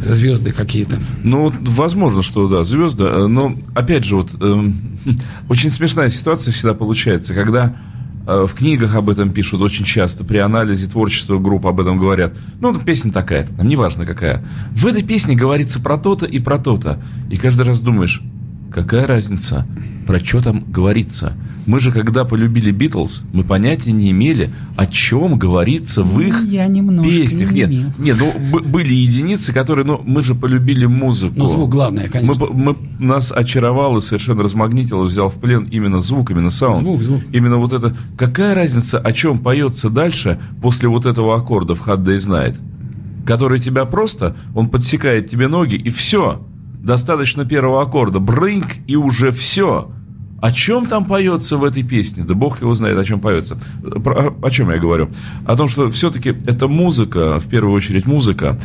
звезды 0.05 0.51
какие-то. 0.51 0.99
Ну, 1.23 1.53
возможно, 1.61 2.21
что 2.21 2.47
да, 2.47 2.63
звезды. 2.63 3.03
Но, 3.27 3.55
опять 3.75 4.05
же, 4.05 4.17
вот 4.17 4.31
э, 4.39 4.71
очень 5.49 5.69
смешная 5.69 6.09
ситуация 6.09 6.51
всегда 6.51 6.73
получается, 6.73 7.33
когда 7.33 7.75
э, 8.27 8.47
в 8.49 8.53
книгах 8.53 8.95
об 8.95 9.09
этом 9.09 9.31
пишут 9.31 9.61
очень 9.61 9.85
часто, 9.85 10.23
при 10.23 10.37
анализе 10.37 10.89
творчества 10.89 11.37
групп 11.37 11.67
об 11.67 11.79
этом 11.79 11.99
говорят. 11.99 12.33
Ну, 12.59 12.73
песня 12.79 13.11
такая-то, 13.11 13.53
там 13.53 13.67
неважно 13.67 14.05
какая. 14.05 14.43
В 14.71 14.85
этой 14.87 15.03
песне 15.03 15.35
говорится 15.35 15.79
про 15.79 15.97
то-то 15.97 16.25
и 16.25 16.39
про 16.39 16.57
то-то. 16.57 17.01
И 17.29 17.37
каждый 17.37 17.63
раз 17.63 17.81
думаешь, 17.81 18.21
какая 18.71 19.05
разница, 19.05 19.65
про 20.07 20.19
что 20.19 20.41
там 20.41 20.65
говорится. 20.71 21.33
Мы 21.65 21.79
же, 21.79 21.91
когда 21.91 22.25
полюбили 22.25 22.71
Битлз, 22.71 23.23
мы 23.33 23.43
понятия 23.43 23.91
не 23.91 24.11
имели, 24.11 24.49
о 24.75 24.87
чем 24.87 25.37
говорится 25.37 26.03
в 26.03 26.19
их 26.19 26.43
Я 26.43 26.67
песнях. 26.67 27.51
Не 27.51 27.61
нет, 27.65 27.99
нет, 27.99 28.17
ну 28.19 28.59
были 28.61 28.93
единицы, 28.93 29.53
которые, 29.53 29.85
ну, 29.85 30.01
мы 30.03 30.23
же 30.23 30.33
полюбили 30.33 30.85
музыку. 30.85 31.35
Ну, 31.37 31.47
звук 31.47 31.69
главное, 31.69 32.09
конечно. 32.09 32.47
Мы, 32.47 32.53
мы, 32.53 32.75
нас 32.99 33.31
очаровал 33.31 33.97
и 33.97 34.01
совершенно 34.01 34.43
размагнитил, 34.43 35.03
взял 35.03 35.29
в 35.29 35.35
плен 35.35 35.67
именно 35.71 36.01
звук, 36.01 36.31
именно 36.31 36.49
саунд. 36.49 36.79
Звук, 36.79 37.03
звук. 37.03 37.21
Именно 37.31 37.57
вот 37.57 37.73
это. 37.73 37.95
Какая 38.17 38.55
разница, 38.55 38.99
о 38.99 39.13
чем 39.13 39.39
поется 39.39 39.89
дальше 39.89 40.39
после 40.61 40.89
вот 40.89 41.05
этого 41.05 41.35
аккорда 41.35 41.75
в 41.75 41.87
Hard 41.87 42.03
Day's 42.03 42.27
Night? 42.27 42.57
Который 43.25 43.59
тебя 43.59 43.85
просто, 43.85 44.35
он 44.55 44.69
подсекает 44.69 45.27
тебе 45.27 45.47
ноги, 45.47 45.75
и 45.75 45.89
все. 45.89 46.41
Достаточно 46.81 47.45
первого 47.45 47.83
аккорда. 47.83 48.19
Брынк, 48.19 48.67
и 48.87 48.95
уже 48.95 49.31
все. 49.31 49.91
О 50.41 50.51
чем 50.51 50.87
там 50.87 51.05
поется 51.05 51.57
в 51.57 51.63
этой 51.63 51.83
песне? 51.83 52.23
Да 52.23 52.33
бог 52.33 52.61
его 52.61 52.73
знает, 52.73 52.97
о 52.97 53.03
чем 53.03 53.19
поется. 53.19 53.57
Про, 54.03 54.35
о 54.41 54.49
чем 54.49 54.71
я 54.71 54.77
говорю? 54.77 55.09
О 55.45 55.55
том, 55.55 55.67
что 55.67 55.87
все-таки 55.91 56.29
это 56.29 56.67
музыка, 56.67 57.39
в 57.39 57.45
первую 57.45 57.75
очередь 57.75 58.07
музыка. 58.07 58.59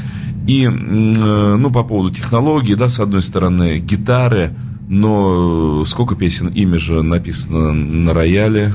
И, 0.47 0.65
э, 0.65 0.69
ну, 0.71 1.71
по 1.71 1.85
поводу 1.85 2.15
технологий, 2.15 2.75
да, 2.77 2.89
с 2.89 2.99
одной 2.99 3.21
стороны, 3.21 3.79
гитары, 3.79 4.55
но 4.89 5.85
сколько 5.85 6.15
песен 6.15 6.49
ими 6.49 6.79
же 6.79 7.03
написано 7.03 7.73
на 7.75 8.15
рояле, 8.15 8.73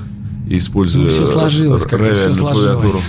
используя 0.47 1.06
ну, 1.06 1.10
все 1.10 1.26
сложилось, 1.26 1.84
как-то 1.84 2.14
все 2.14 2.34
сложилось. 2.34 3.02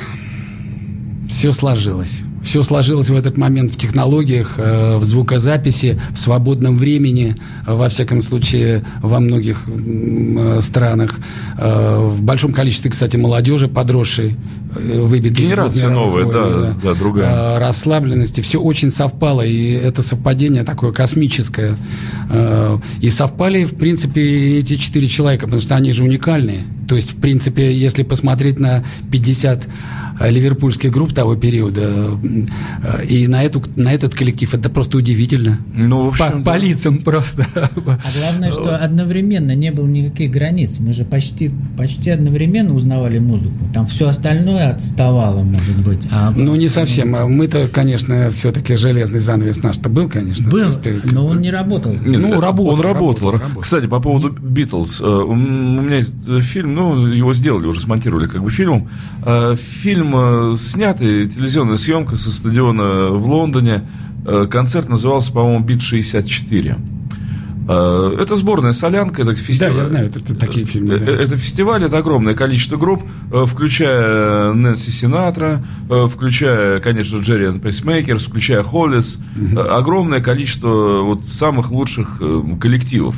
Все 1.28 1.52
сложилось. 1.52 2.24
Все 2.42 2.62
сложилось 2.62 3.08
в 3.08 3.16
этот 3.16 3.36
момент 3.36 3.72
в 3.72 3.76
технологиях, 3.76 4.54
э, 4.56 4.96
в 4.96 5.04
звукозаписи, 5.04 6.00
в 6.10 6.18
свободном 6.18 6.76
времени, 6.76 7.36
э, 7.66 7.74
во 7.74 7.88
всяком 7.88 8.20
случае, 8.20 8.84
во 9.00 9.20
многих 9.20 9.62
э, 9.66 10.58
странах. 10.60 11.18
В 11.56 12.22
большом 12.22 12.52
количестве, 12.52 12.90
кстати, 12.90 13.16
молодежи 13.16 13.68
подросшей, 13.68 14.36
выбитых. 14.74 15.38
Генерация 15.38 15.90
новая, 15.90 16.24
войны, 16.24 16.32
да, 16.32 16.60
да, 16.60 16.74
да, 16.82 16.94
другая. 16.94 17.58
Расслабленности. 17.60 18.40
Все 18.40 18.60
очень 18.60 18.90
совпало, 18.90 19.42
и 19.42 19.72
это 19.72 20.02
совпадение 20.02 20.64
такое 20.64 20.92
космическое. 20.92 21.76
И 23.00 23.10
совпали, 23.10 23.64
в 23.64 23.74
принципе, 23.74 24.58
эти 24.58 24.76
четыре 24.76 25.08
человека, 25.08 25.44
потому 25.44 25.62
что 25.62 25.76
они 25.76 25.92
же 25.92 26.04
уникальные. 26.04 26.64
То 26.88 26.96
есть, 26.96 27.12
в 27.12 27.16
принципе, 27.16 27.74
если 27.74 28.02
посмотреть 28.02 28.58
на 28.58 28.82
50 29.10 29.64
Э, 29.64 30.11
ливерпульских 30.20 30.90
групп 30.90 31.12
того 31.12 31.36
периода. 31.36 32.18
Э, 32.82 33.04
и 33.04 33.26
на, 33.26 33.42
эту, 33.42 33.62
на 33.76 33.92
этот 33.92 34.14
коллектив 34.14 34.52
это 34.54 34.68
просто 34.68 34.98
удивительно. 34.98 35.58
Ну, 35.74 36.10
в 36.10 36.20
общем, 36.20 36.42
по, 36.42 36.52
по 36.52 36.56
лицам 36.56 36.98
просто. 36.98 37.46
А 37.54 37.70
главное, 38.18 38.50
что 38.50 38.76
одновременно 38.76 39.54
не 39.54 39.70
было 39.70 39.86
никаких 39.86 40.30
границ. 40.30 40.76
Мы 40.78 40.92
же 40.92 41.04
почти, 41.04 41.50
почти 41.76 42.10
одновременно 42.10 42.74
узнавали 42.74 43.18
музыку. 43.18 43.68
Там 43.72 43.86
все 43.86 44.08
остальное 44.08 44.70
отставало, 44.70 45.42
может 45.42 45.76
быть. 45.78 46.08
А 46.10 46.30
ну, 46.30 46.54
не 46.56 46.68
совсем. 46.68 47.14
А 47.14 47.26
мы-то, 47.26 47.68
конечно, 47.68 48.30
все-таки 48.30 48.76
железный 48.76 49.20
занавес 49.20 49.62
наш-то 49.62 49.88
был, 49.88 50.08
конечно. 50.08 50.48
Был, 50.48 50.70
но 51.04 51.26
он 51.26 51.40
не 51.40 51.50
работал. 51.50 51.92
Нет, 51.92 52.20
ну, 52.20 52.40
работал, 52.40 52.74
он 52.74 52.80
работал. 52.80 53.30
работал. 53.32 53.60
Кстати, 53.60 53.86
по 53.86 54.00
поводу 54.00 54.30
Битлз. 54.30 55.00
Э, 55.00 55.04
у 55.04 55.34
меня 55.34 55.96
есть 55.96 56.14
фильм, 56.42 56.74
ну, 56.74 57.06
его 57.06 57.32
сделали, 57.32 57.66
уже 57.66 57.80
смонтировали 57.80 58.26
как 58.26 58.42
бы 58.42 58.50
фильмом. 58.50 58.88
Фильм 59.56 60.01
фильм 60.02 60.58
снятый, 60.58 61.26
телевизионная 61.28 61.76
съемка 61.76 62.16
со 62.16 62.32
стадиона 62.32 63.10
в 63.10 63.26
Лондоне. 63.26 63.82
Э, 64.24 64.46
концерт 64.50 64.88
назывался, 64.88 65.32
по-моему, 65.32 65.64
«Beat-64». 65.64 66.80
Э, 67.68 68.16
это 68.20 68.36
сборная 68.36 68.72
солянка, 68.72 69.22
это 69.22 69.34
фестиваль. 69.34 69.74
Да, 69.74 69.80
я 69.80 69.86
знаю, 69.86 70.06
это, 70.06 70.18
это 70.18 70.34
такие 70.34 70.66
фильмы. 70.66 70.98
Да. 70.98 71.06
Э, 71.06 71.16
это 71.16 71.36
фестиваль, 71.36 71.84
это 71.84 71.98
огромное 71.98 72.34
количество 72.34 72.76
групп, 72.76 73.02
включая 73.30 74.52
Нэнси 74.52 74.90
Синатра, 74.90 75.64
включая, 75.88 76.80
конечно, 76.80 77.18
Gerry 77.18 77.58
Pacemakers, 77.58 78.26
включая 78.26 78.62
Hollies, 78.62 79.20
угу. 79.36 79.60
огромное 79.60 80.20
количество 80.20 81.02
вот 81.02 81.26
самых 81.26 81.70
лучших 81.70 82.20
коллективов. 82.60 83.14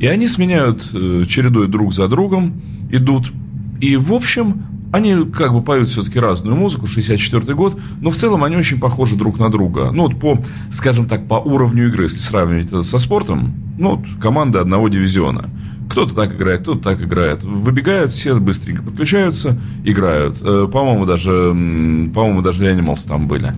И 0.00 0.06
они 0.06 0.28
сменяют, 0.28 0.84
чередой 0.92 1.66
друг 1.66 1.92
за 1.92 2.06
другом, 2.06 2.60
идут. 2.90 3.32
И, 3.80 3.96
в 3.96 4.12
общем, 4.12 4.62
они 4.90 5.24
как 5.26 5.52
бы 5.52 5.62
поют 5.62 5.88
все-таки 5.88 6.18
разную 6.18 6.56
музыку, 6.56 6.86
64 6.86 7.54
год, 7.54 7.78
но 8.00 8.10
в 8.10 8.16
целом 8.16 8.44
они 8.44 8.56
очень 8.56 8.80
похожи 8.80 9.16
друг 9.16 9.38
на 9.38 9.50
друга. 9.50 9.90
Ну, 9.92 10.04
вот 10.04 10.18
по, 10.18 10.38
скажем 10.72 11.06
так, 11.06 11.26
по 11.26 11.34
уровню 11.34 11.88
игры, 11.88 12.04
если 12.04 12.20
сравнивать 12.20 12.68
это 12.68 12.82
со 12.82 12.98
спортом, 12.98 13.54
ну, 13.78 13.96
вот 13.96 14.06
команды 14.20 14.58
одного 14.58 14.88
дивизиона. 14.88 15.50
Кто-то 15.90 16.14
так 16.14 16.34
играет, 16.34 16.62
кто-то 16.62 16.82
так 16.82 17.02
играет. 17.02 17.44
Выбегают, 17.44 18.10
все 18.10 18.34
быстренько 18.36 18.82
подключаются, 18.82 19.58
играют. 19.84 20.36
Э, 20.42 20.68
по-моему, 20.70 21.06
даже, 21.06 21.30
по-моему, 21.30 22.42
даже 22.42 22.64
Animals 22.64 23.06
там 23.08 23.26
были. 23.26 23.54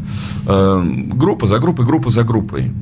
Э, 0.47 0.85
группа 1.12 1.49
за 1.49 1.59
группой, 1.59 1.85
группа 1.85 2.11
за 2.11 2.22
группой. 2.22 2.72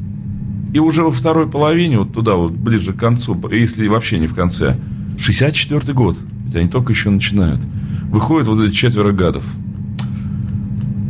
И 0.75 0.79
уже 0.79 1.03
во 1.03 1.11
второй 1.11 1.47
половине, 1.47 1.99
вот 1.99 2.13
туда 2.13 2.35
вот, 2.35 2.53
ближе 2.53 2.93
к 2.93 2.99
концу, 2.99 3.41
если 3.51 3.89
вообще 3.89 4.19
не 4.19 4.27
в 4.27 4.35
конце, 4.35 4.77
64 5.19 5.95
год, 5.95 6.17
ведь 6.45 6.57
они 6.57 6.69
только 6.69 6.93
еще 6.93 7.11
начинают– 7.11 7.61
выходят 8.09 8.49
вот 8.49 8.61
эти 8.61 8.75
четверо 8.75 9.13
гадов. 9.13 9.45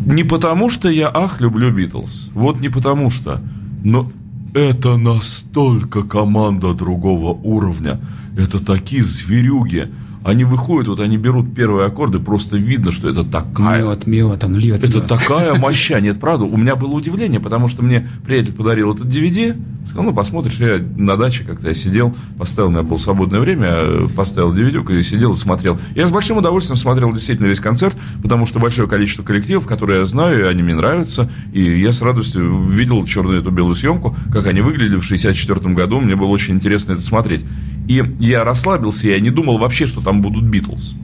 Не 0.06 0.24
потому, 0.24 0.70
что 0.70 0.88
я, 0.88 1.10
ах, 1.12 1.40
люблю 1.40 1.70
Битлз. 1.70 2.30
Вот 2.34 2.60
не 2.60 2.68
потому 2.68 3.10
что. 3.10 3.42
Но 3.84 4.10
это 4.54 4.96
настолько 4.96 6.02
команда 6.02 6.72
другого 6.72 7.32
уровня. 7.32 8.00
Это 8.36 8.64
такие 8.64 9.04
зверюги. 9.04 9.88
Они 10.24 10.44
выходят, 10.44 10.88
вот 10.88 11.00
они 11.00 11.16
берут 11.16 11.54
первые 11.54 11.86
аккорды, 11.86 12.18
просто 12.18 12.56
видно, 12.56 12.92
что 12.92 13.08
это 13.08 13.24
такая... 13.24 13.84
Мед, 13.84 14.06
мед, 14.06 14.44
он 14.44 14.56
льет. 14.56 14.82
Это 14.82 14.98
мед. 14.98 15.06
такая 15.06 15.54
моща. 15.58 16.00
Нет, 16.00 16.20
правда, 16.20 16.44
у 16.44 16.56
меня 16.56 16.76
было 16.76 16.92
удивление, 16.92 17.40
потому 17.40 17.68
что 17.68 17.82
мне 17.82 18.08
приятель 18.24 18.52
подарил 18.52 18.94
этот 18.94 19.06
DVD, 19.06 19.56
сказал, 19.86 20.04
ну, 20.04 20.12
посмотришь, 20.12 20.56
я 20.58 20.80
на 20.96 21.16
даче 21.16 21.44
как-то 21.44 21.68
я 21.68 21.74
сидел, 21.74 22.14
поставил, 22.38 22.68
у 22.68 22.72
меня 22.72 22.82
было 22.82 22.96
свободное 22.96 23.40
время, 23.40 24.08
поставил 24.14 24.54
DVD, 24.54 24.98
и 24.98 25.02
сидел 25.02 25.32
и 25.32 25.36
смотрел. 25.36 25.78
Я 25.94 26.06
с 26.06 26.10
большим 26.10 26.38
удовольствием 26.38 26.76
смотрел 26.76 27.12
действительно 27.12 27.46
весь 27.46 27.60
концерт, 27.60 27.96
потому 28.22 28.46
что 28.46 28.58
большое 28.58 28.88
количество 28.88 29.22
коллективов, 29.22 29.66
которые 29.66 30.00
я 30.00 30.06
знаю, 30.06 30.40
и 30.40 30.42
они 30.42 30.62
мне 30.62 30.74
нравятся, 30.74 31.30
и 31.52 31.80
я 31.80 31.92
с 31.92 32.02
радостью 32.02 32.68
видел 32.68 33.04
черную 33.06 33.40
эту 33.40 33.50
белую 33.50 33.74
съемку, 33.74 34.16
как 34.32 34.46
они 34.46 34.60
выглядели 34.60 34.96
в 34.96 35.04
64 35.04 35.74
году, 35.74 36.00
мне 36.00 36.16
было 36.16 36.28
очень 36.28 36.54
интересно 36.54 36.92
это 36.92 37.02
смотреть. 37.02 37.44
И 37.88 38.04
я 38.20 38.44
расслабился, 38.44 39.08
я 39.08 39.18
не 39.18 39.30
думал 39.30 39.58
вообще, 39.58 39.86
что 39.86 40.02
там 40.02 40.20
будут 40.20 40.44
Битлз. 40.44 40.94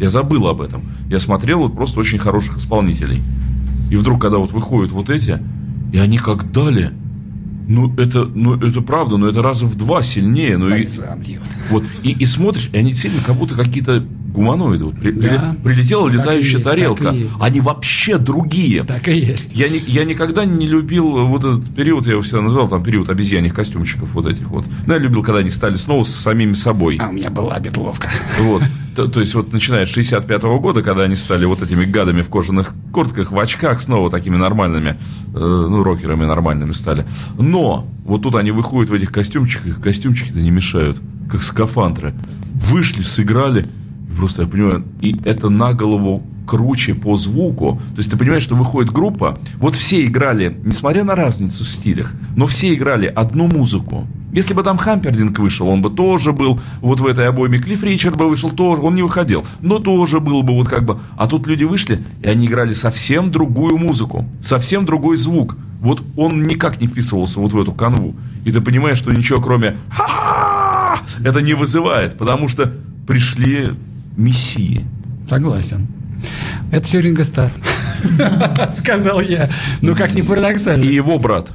Я 0.00 0.08
забыл 0.08 0.46
об 0.46 0.60
этом. 0.60 0.82
Я 1.08 1.18
смотрел 1.20 1.58
вот 1.58 1.74
просто 1.74 2.00
очень 2.00 2.18
хороших 2.18 2.58
исполнителей. 2.58 3.20
И 3.90 3.96
вдруг, 3.96 4.22
когда 4.22 4.38
вот 4.38 4.52
выходят 4.52 4.92
вот 4.92 5.10
эти, 5.10 5.38
и 5.92 5.98
они 5.98 6.18
как 6.18 6.50
дали, 6.52 6.92
ну 7.68 7.94
это, 7.96 8.24
ну 8.24 8.54
это 8.54 8.80
правда, 8.80 9.16
но 9.16 9.28
это 9.28 9.42
раза 9.42 9.66
в 9.66 9.76
два 9.76 10.02
сильнее. 10.02 10.56
Ну, 10.56 10.74
и, 10.74 10.86
вот, 11.70 11.84
и, 12.02 12.10
и 12.10 12.26
смотришь, 12.26 12.70
и 12.72 12.76
они 12.76 12.90
действительно 12.90 13.22
как 13.24 13.36
будто 13.36 13.54
какие-то 13.54 14.04
гуманоиды. 14.32 14.84
Вот, 14.84 14.96
при, 14.96 15.12
да. 15.12 15.54
Прилетела 15.62 16.08
летающая 16.08 16.58
есть, 16.58 16.64
тарелка. 16.64 17.14
Они 17.40 17.60
вообще 17.60 18.18
другие. 18.18 18.84
Так 18.84 19.08
и 19.08 19.18
есть. 19.18 19.52
Я, 19.54 19.68
не, 19.68 19.78
я 19.78 20.04
никогда 20.04 20.44
не 20.44 20.66
любил 20.66 21.26
вот 21.26 21.44
этот 21.44 21.74
период, 21.74 22.06
я 22.06 22.12
его 22.12 22.22
всегда 22.22 22.42
называл 22.42 22.68
там 22.68 22.82
период 22.82 23.08
обезьяньих 23.08 23.54
костюмчиков 23.54 24.08
вот 24.14 24.26
этих 24.26 24.48
вот. 24.48 24.64
Но 24.86 24.94
я 24.94 24.98
любил, 24.98 25.22
когда 25.22 25.40
они 25.40 25.50
стали 25.50 25.76
снова 25.76 26.04
с 26.04 26.14
самими 26.14 26.54
собой. 26.54 26.98
А 27.00 27.08
у 27.08 27.12
меня 27.12 27.30
была 27.30 27.58
бетловка. 27.58 28.10
Вот. 28.40 28.62
То, 28.94 29.08
то 29.08 29.20
есть, 29.20 29.34
вот 29.34 29.52
начиная 29.52 29.86
с 29.86 29.88
65 29.88 30.42
-го 30.42 30.60
года, 30.60 30.82
когда 30.82 31.04
они 31.04 31.14
стали 31.14 31.44
вот 31.44 31.62
этими 31.62 31.84
гадами 31.84 32.22
в 32.22 32.28
кожаных 32.28 32.72
куртках, 32.92 33.32
в 33.32 33.38
очках, 33.38 33.80
снова 33.80 34.10
такими 34.10 34.36
нормальными, 34.36 34.96
э, 35.34 35.38
ну, 35.38 35.82
рокерами 35.82 36.24
нормальными 36.24 36.72
стали. 36.72 37.06
Но 37.38 37.86
вот 38.04 38.22
тут 38.22 38.34
они 38.34 38.50
выходят 38.50 38.90
в 38.90 38.94
этих 38.94 39.10
костюмчиках, 39.10 39.80
костюмчики-то 39.80 40.38
не 40.38 40.50
мешают, 40.50 40.98
как 41.30 41.42
скафандры. 41.42 42.14
Вышли, 42.54 43.02
сыграли, 43.02 43.66
Просто 44.16 44.42
я 44.42 44.48
понимаю, 44.48 44.84
и 45.00 45.16
это 45.24 45.48
на 45.48 45.72
голову 45.72 46.22
круче 46.46 46.94
по 46.94 47.16
звуку. 47.16 47.80
То 47.92 47.98
есть 47.98 48.10
ты 48.10 48.16
понимаешь, 48.16 48.42
что 48.42 48.54
выходит 48.54 48.92
группа, 48.92 49.38
вот 49.56 49.74
все 49.74 50.04
играли, 50.04 50.56
несмотря 50.64 51.04
на 51.04 51.14
разницу 51.14 51.64
в 51.64 51.68
стилях, 51.68 52.12
но 52.36 52.46
все 52.46 52.74
играли 52.74 53.06
одну 53.06 53.46
музыку. 53.48 54.06
Если 54.32 54.54
бы 54.54 54.62
там 54.62 54.78
Хампердинг 54.78 55.38
вышел, 55.38 55.68
он 55.68 55.82
бы 55.82 55.90
тоже 55.90 56.32
был 56.32 56.58
вот 56.80 57.00
в 57.00 57.06
этой 57.06 57.28
обойме. 57.28 57.58
Клифф 57.58 57.82
Ричард 57.82 58.16
бы 58.16 58.28
вышел, 58.28 58.50
тоже, 58.50 58.80
он 58.80 58.94
не 58.94 59.02
выходил, 59.02 59.44
но 59.60 59.78
тоже 59.78 60.20
был 60.20 60.42
бы 60.42 60.54
вот 60.54 60.68
как 60.68 60.84
бы. 60.84 60.98
А 61.16 61.26
тут 61.26 61.46
люди 61.46 61.64
вышли, 61.64 62.02
и 62.22 62.28
они 62.28 62.46
играли 62.46 62.72
совсем 62.72 63.30
другую 63.30 63.76
музыку, 63.76 64.24
совсем 64.40 64.86
другой 64.86 65.18
звук. 65.18 65.56
Вот 65.80 66.00
он 66.16 66.44
никак 66.44 66.80
не 66.80 66.86
вписывался 66.86 67.40
вот 67.40 67.52
в 67.52 67.60
эту 67.60 67.72
канву. 67.72 68.14
И 68.44 68.52
ты 68.52 68.60
понимаешь, 68.60 68.98
что 68.98 69.12
ничего 69.12 69.40
кроме 69.40 69.76
это 71.24 71.42
не 71.42 71.52
вызывает, 71.52 72.16
потому 72.16 72.48
что 72.48 72.72
пришли 73.06 73.70
мессии. 74.16 74.84
Согласен. 75.28 75.86
Это 76.70 76.84
все 76.84 77.00
Ринго 77.00 77.24
Стар. 77.24 77.52
Сказал 78.70 79.20
я. 79.20 79.48
Ну, 79.80 79.94
как 79.94 80.14
ни 80.14 80.22
парадоксально. 80.22 80.84
И 80.84 80.94
его 80.94 81.18
брат. 81.18 81.50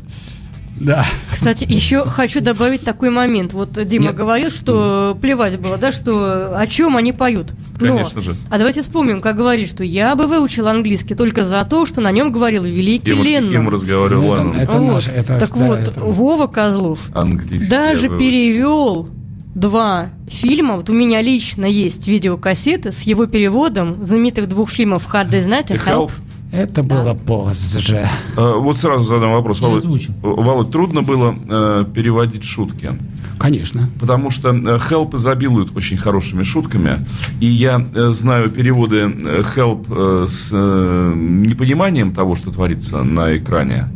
Да. 0.80 1.06
Кстати, 1.32 1.66
еще 1.68 2.06
хочу 2.06 2.40
добавить 2.40 2.82
такой 2.82 3.10
момент. 3.10 3.54
Вот 3.54 3.72
Дима 3.88 4.06
Нет. 4.06 4.16
говорил, 4.16 4.52
что 4.52 5.18
плевать 5.20 5.60
было, 5.60 5.78
да, 5.78 5.92
что 5.92 6.58
о 6.58 6.68
чем 6.68 6.98
они 6.98 7.14
поют. 7.14 7.48
Но, 7.80 7.96
Конечно 7.96 8.22
же. 8.22 8.36
А 8.50 8.58
давайте 8.58 8.82
вспомним, 8.82 9.22
как 9.22 9.38
говорит, 9.38 9.70
что 9.70 9.84
я 9.84 10.16
бы 10.16 10.28
выучил 10.28 10.68
английский 10.68 11.16
только 11.16 11.44
за 11.44 11.64
то, 11.66 11.86
что 11.86 12.02
на 12.02 12.12
нем 12.12 12.32
говорил 12.32 12.64
великий 12.64 13.12
им, 13.12 13.24
Леннон. 13.24 13.54
Им 13.54 13.70
разговаривал 13.70 14.34
это, 14.36 14.62
это, 14.62 14.72
вот. 14.74 14.94
наш, 14.94 15.08
это, 15.08 15.40
Так 15.40 15.50
да, 15.54 15.66
вот, 15.66 15.80
это... 15.80 16.00
Вова 16.00 16.48
Козлов 16.48 17.00
английский 17.14 17.70
даже 17.70 18.10
перевел 18.10 19.10
два 19.58 20.10
фильма. 20.28 20.76
Вот 20.76 20.90
у 20.90 20.94
меня 20.94 21.22
лично 21.22 21.66
есть 21.66 22.08
видеокассеты 22.08 22.92
с 22.92 23.02
его 23.02 23.26
переводом 23.26 24.04
знаменитых 24.04 24.48
двух 24.48 24.70
фильмов 24.70 25.08
«Hard 25.12 25.32
Day's 25.32 25.48
Night» 25.48 25.74
и 25.74 25.78
«Help». 25.78 26.12
Это 26.52 26.82
да. 26.82 27.04
было 27.04 27.14
позже. 27.14 28.08
А, 28.38 28.58
вот 28.58 28.78
сразу 28.78 29.04
задам 29.04 29.34
вопрос. 29.34 29.60
Володь, 29.60 29.86
Володь, 30.22 30.72
трудно 30.72 31.02
было 31.02 31.36
э, 31.50 31.86
переводить 31.94 32.46
шутки? 32.46 32.98
Конечно. 33.38 33.90
Потому 34.00 34.32
что 34.32 34.50
э, 34.50 34.54
Help 34.54 35.16
изобилует 35.18 35.76
очень 35.76 35.98
хорошими 35.98 36.44
шутками. 36.44 37.00
И 37.42 37.48
я 37.48 37.86
э, 37.94 38.10
знаю 38.12 38.50
переводы 38.50 38.98
э, 38.98 39.44
Help 39.56 39.88
э, 39.90 40.28
с 40.30 40.52
э, 40.54 41.14
непониманием 41.16 42.14
того, 42.14 42.36
что 42.36 42.52
творится 42.52 43.04
на 43.04 43.38
экране. 43.38 43.90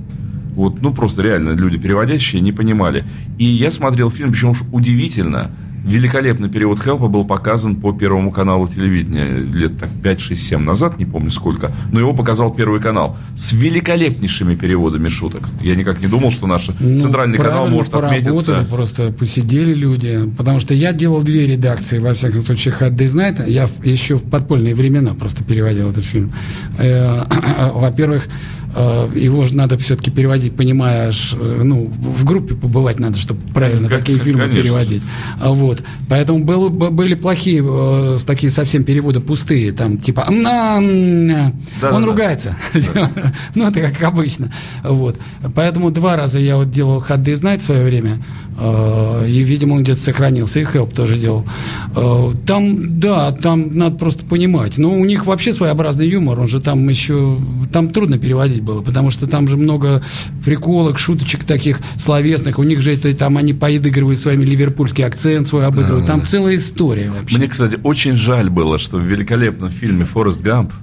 Вот, 0.55 0.81
ну, 0.81 0.93
просто 0.93 1.21
реально 1.21 1.51
люди 1.51 1.77
переводящие 1.77 2.41
не 2.41 2.51
понимали. 2.51 3.03
И 3.37 3.45
я 3.45 3.71
смотрел 3.71 4.09
фильм, 4.09 4.31
причем 4.31 4.49
уж 4.49 4.63
удивительно, 4.71 5.51
великолепный 5.83 6.49
перевод 6.49 6.81
Хелпа 6.81 7.07
был 7.07 7.25
показан 7.25 7.75
по 7.75 7.91
Первому 7.91 8.31
каналу 8.31 8.67
телевидения 8.67 9.39
лет 9.39 9.79
так 9.79 9.89
5, 10.03 10.19
6, 10.19 10.49
7 10.49 10.59
назад, 10.59 10.99
не 10.99 11.05
помню 11.05 11.31
сколько, 11.31 11.71
но 11.91 11.99
его 11.99 12.13
показал 12.13 12.53
Первый 12.53 12.79
канал 12.79 13.17
с 13.35 13.51
великолепнейшими 13.51 14.55
переводами 14.55 15.09
шуток. 15.09 15.43
Я 15.61 15.75
никак 15.75 16.01
не 16.01 16.07
думал, 16.07 16.31
что 16.31 16.47
наш 16.47 16.69
ну, 16.79 16.97
центральный 16.97 17.37
канал 17.37 17.67
может 17.67 17.93
отметиться. 17.93 18.65
просто 18.69 19.11
посидели 19.11 19.73
люди, 19.73 20.31
потому 20.37 20.59
что 20.59 20.73
я 20.73 20.93
делал 20.93 21.21
две 21.21 21.47
редакции, 21.47 21.99
во 21.99 22.13
всяком 22.13 22.45
случае, 22.45 22.73
Hard 22.79 22.95
Day's 22.95 23.15
Night, 23.15 23.49
я 23.49 23.67
еще 23.83 24.15
в 24.15 24.23
подпольные 24.23 24.75
времена 24.75 25.13
просто 25.13 25.43
переводил 25.43 25.89
этот 25.89 26.05
фильм. 26.05 26.31
Э, 26.77 27.21
во-первых, 27.73 28.27
его 29.15 29.45
же 29.45 29.55
надо 29.55 29.77
все-таки 29.77 30.11
переводить, 30.11 30.55
понимаешь, 30.55 31.35
э, 31.39 31.61
ну, 31.63 31.87
в 31.87 32.25
группе 32.25 32.55
побывать 32.55 32.99
надо, 32.99 33.19
чтобы 33.19 33.41
правильно 33.53 33.89
как, 33.89 33.99
такие 33.99 34.17
фильмы 34.17 34.43
конечно. 34.43 34.61
переводить. 34.61 35.03
А 35.39 35.49
вот. 35.49 35.83
Поэтому 36.07 36.43
было, 36.43 36.69
были 36.69 37.15
плохие, 37.15 37.63
э, 37.65 38.17
такие 38.25 38.49
совсем 38.49 38.83
переводы 38.83 39.19
пустые, 39.19 39.71
там, 39.71 39.97
типа, 39.97 40.25
да, 40.29 40.77
он 40.77 41.27
да, 41.81 42.05
ругается. 42.05 42.55
Да. 42.93 43.11
ну, 43.55 43.67
это 43.67 43.81
как 43.81 44.03
обычно. 44.03 44.53
Вот. 44.83 45.17
Поэтому 45.53 45.91
два 45.91 46.15
раза 46.15 46.39
я 46.39 46.57
вот 46.57 46.71
делал 46.71 46.99
ходы 46.99 47.35
знать 47.35 47.61
в 47.61 47.65
свое 47.65 47.83
время, 47.83 48.23
и, 48.59 49.43
видимо, 49.43 49.75
он 49.75 49.83
где-то 49.83 50.01
сохранился, 50.01 50.59
и 50.59 50.63
Help 50.63 50.93
тоже 50.93 51.17
делал. 51.17 51.45
Там, 52.45 52.99
да, 52.99 53.31
там 53.31 53.75
надо 53.77 53.97
просто 53.97 54.25
понимать. 54.25 54.77
Но 54.77 54.93
у 54.93 55.05
них 55.05 55.25
вообще 55.25 55.53
своеобразный 55.53 56.07
юмор, 56.07 56.39
он 56.39 56.47
же 56.47 56.61
там 56.61 56.87
еще, 56.87 57.39
там 57.71 57.89
трудно 57.89 58.17
переводить 58.17 58.61
было, 58.61 58.81
потому 58.81 59.09
что 59.09 59.27
там 59.27 59.47
же 59.47 59.57
много 59.57 60.03
приколок, 60.45 60.99
шуточек 60.99 61.43
таких 61.43 61.79
словесных. 61.97 62.59
У 62.59 62.63
них 62.63 62.81
же 62.81 62.93
это 62.93 63.13
там 63.15 63.37
они 63.37 63.53
поидыгрывают 63.53 64.19
с 64.19 64.25
вами 64.25 64.43
ливерпульский 64.45 65.05
акцент 65.05 65.47
свой 65.47 65.65
обыгрывают. 65.65 66.05
Там 66.05 66.23
целая 66.25 66.55
история 66.55 67.09
вообще. 67.09 67.37
Мне, 67.37 67.47
кстати, 67.47 67.79
очень 67.83 68.15
жаль 68.15 68.49
было, 68.49 68.77
что 68.77 68.97
в 68.97 69.03
великолепном 69.03 69.69
фильме 69.71 70.05
«Форест 70.05 70.41
Гамп» 70.41 70.73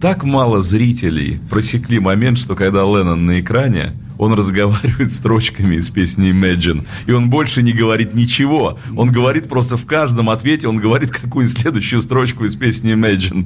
так 0.00 0.24
мало 0.24 0.62
зрителей 0.62 1.40
просекли 1.50 2.00
момент, 2.00 2.38
что 2.38 2.54
когда 2.56 2.80
Леннон 2.80 3.26
на 3.26 3.40
экране, 3.40 3.92
он 4.22 4.34
разговаривает 4.34 5.12
строчками 5.12 5.74
из 5.74 5.90
песни 5.90 6.30
Imagine. 6.30 6.86
И 7.06 7.12
он 7.12 7.28
больше 7.28 7.60
не 7.60 7.72
говорит 7.72 8.14
ничего. 8.14 8.78
Он 8.96 9.10
говорит 9.10 9.48
просто 9.48 9.76
в 9.76 9.84
каждом 9.84 10.30
ответе, 10.30 10.68
он 10.68 10.76
говорит 10.76 11.10
какую-нибудь 11.10 11.60
следующую 11.60 12.00
строчку 12.00 12.44
из 12.44 12.54
песни 12.54 12.94
Imagine. 12.94 13.44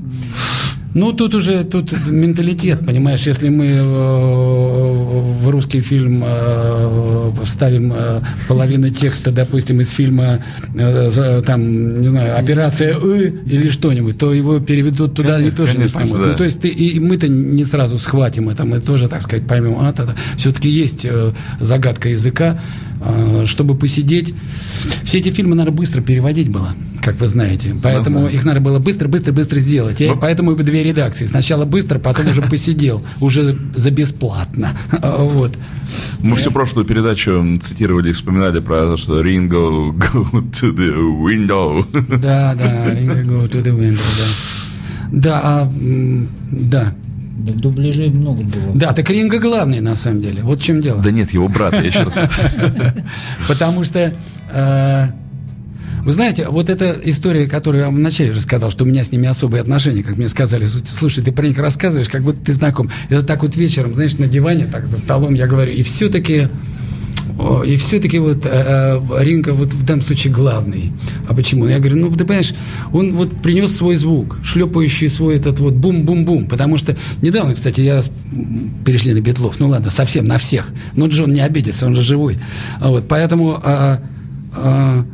Ну, 0.96 1.12
тут 1.12 1.34
уже 1.34 1.62
тут 1.64 1.92
менталитет, 2.06 2.86
понимаешь, 2.86 3.20
если 3.26 3.50
мы 3.50 3.66
э, 3.66 3.82
в 5.42 5.50
русский 5.50 5.82
фильм 5.82 6.22
э, 6.24 7.32
ставим 7.44 7.92
э, 7.94 8.22
половину 8.48 8.88
текста, 8.88 9.30
допустим, 9.30 9.82
из 9.82 9.90
фильма, 9.90 10.38
там, 11.44 12.00
не 12.00 12.08
знаю, 12.08 12.38
«Операция 12.38 12.96
И» 12.96 13.26
или 13.26 13.68
что-нибудь, 13.68 14.16
то 14.16 14.32
его 14.32 14.58
переведут 14.58 15.14
туда 15.14 15.34
конечно, 15.34 15.52
и 15.52 15.56
тоже 15.56 15.74
конечно, 15.74 15.98
не 15.98 16.04
поймут. 16.04 16.18
Да. 16.18 16.32
Ну, 16.32 16.38
то 16.38 16.44
есть 16.44 16.60
ты, 16.62 16.68
и 16.68 16.98
мы-то 16.98 17.28
не 17.28 17.64
сразу 17.64 17.98
схватим 17.98 18.48
это, 18.48 18.64
мы 18.64 18.80
тоже, 18.80 19.08
так 19.08 19.20
сказать, 19.20 19.46
поймем, 19.46 19.76
а, 19.78 19.92
то 19.92 20.14
все-таки 20.38 20.65
есть 20.68 21.06
загадка 21.60 22.10
языка, 22.10 22.60
чтобы 23.44 23.76
посидеть. 23.76 24.34
Все 25.04 25.18
эти 25.18 25.30
фильмы 25.30 25.54
надо 25.54 25.70
быстро 25.70 26.00
переводить 26.00 26.50
было 26.50 26.74
как 27.06 27.20
вы 27.20 27.28
знаете. 27.28 27.72
Поэтому 27.84 28.24
да. 28.24 28.30
их 28.30 28.44
надо 28.44 28.58
было 28.58 28.80
быстро, 28.80 29.06
быстро, 29.06 29.32
быстро 29.32 29.60
сделать. 29.60 30.00
И 30.00 30.08
ну, 30.08 30.16
поэтому 30.16 30.52
и 30.52 30.62
две 30.64 30.82
редакции. 30.82 31.26
Сначала 31.26 31.64
быстро, 31.64 32.00
потом 32.00 32.26
уже 32.26 32.42
посидел, 32.42 33.00
уже 33.20 33.56
за 33.74 33.90
бесплатно. 33.92 34.76
Вот. 35.36 35.52
Мы 36.20 36.34
всю 36.34 36.50
прошлую 36.50 36.84
передачу 36.84 37.58
цитировали 37.60 38.08
и 38.08 38.12
вспоминали 38.12 38.58
про 38.58 38.86
то, 38.86 38.96
что 38.96 39.22
Ringo 39.22 39.92
go 39.92 40.30
to 40.50 40.74
the 40.74 40.92
window. 41.22 41.84
Да, 41.92 42.56
да, 42.56 42.92
Ringo 42.92 43.24
go 43.24 43.48
to 43.48 43.62
the 43.62 43.72
window, 43.72 44.02
да. 44.18 45.12
Да, 45.12 45.40
а, 45.44 45.72
да. 46.50 46.94
Да, 47.36 47.52
дубляжей 47.52 48.08
много 48.08 48.42
было. 48.42 48.74
Да, 48.74 48.92
так 48.92 49.10
Ринга 49.10 49.38
главный, 49.38 49.80
на 49.80 49.94
самом 49.94 50.22
деле. 50.22 50.42
Вот 50.42 50.60
в 50.60 50.62
чем 50.62 50.80
дело. 50.80 51.02
Да 51.02 51.10
нет, 51.10 51.32
его 51.32 51.48
брат, 51.48 51.74
я 51.74 51.82
еще 51.82 52.02
раз 52.04 52.14
Потому 53.48 53.84
что 53.84 54.12
э, 54.50 55.06
Вы 56.02 56.12
знаете, 56.12 56.46
вот 56.48 56.70
эта 56.70 56.96
история, 57.04 57.46
которую 57.46 57.80
я 57.80 57.86
вам 57.86 57.96
вначале 57.96 58.30
рассказал, 58.30 58.70
что 58.70 58.84
у 58.84 58.86
меня 58.86 59.02
с 59.04 59.12
ними 59.12 59.28
особые 59.28 59.60
отношения, 59.60 60.02
как 60.02 60.16
мне 60.16 60.28
сказали, 60.28 60.66
слушай, 60.66 61.22
ты 61.22 61.32
про 61.32 61.46
них 61.46 61.58
рассказываешь, 61.58 62.08
как 62.08 62.22
будто 62.22 62.38
ты 62.46 62.52
знаком. 62.52 62.90
Это 63.08 63.22
так 63.22 63.42
вот 63.42 63.56
вечером, 63.56 63.94
знаешь, 63.94 64.16
на 64.16 64.26
диване, 64.26 64.66
так 64.66 64.86
за 64.86 64.96
столом 64.98 65.34
я 65.34 65.46
говорю, 65.46 65.72
и 65.72 65.82
все-таки 65.82 66.48
и 67.66 67.76
все-таки 67.76 68.18
вот 68.18 68.46
э, 68.46 68.50
э, 68.52 69.24
Ринка 69.24 69.52
вот 69.52 69.72
в 69.72 69.84
данном 69.84 70.02
случае 70.02 70.32
главный. 70.32 70.92
А 71.28 71.34
почему? 71.34 71.66
Я 71.66 71.78
говорю, 71.78 71.96
ну, 71.96 72.10
ты 72.10 72.24
понимаешь, 72.24 72.54
он 72.92 73.12
вот 73.12 73.30
принес 73.42 73.76
свой 73.76 73.96
звук, 73.96 74.38
шлепающий 74.42 75.08
свой 75.08 75.36
этот 75.36 75.58
вот 75.58 75.74
бум-бум-бум. 75.74 76.46
Потому 76.46 76.78
что 76.78 76.96
недавно, 77.22 77.54
кстати, 77.54 77.80
я 77.80 78.00
перешли 78.84 79.12
на 79.12 79.20
Бетлов. 79.20 79.60
Ну 79.60 79.68
ладно, 79.68 79.90
совсем 79.90 80.26
на 80.26 80.38
всех. 80.38 80.68
Но 80.94 81.08
Джон 81.08 81.32
не 81.32 81.40
обидится, 81.40 81.86
он 81.86 81.94
же 81.94 82.02
живой. 82.02 82.38
Вот, 82.80 83.06
поэтому... 83.08 83.60
А, 83.62 84.00
а, 84.54 85.04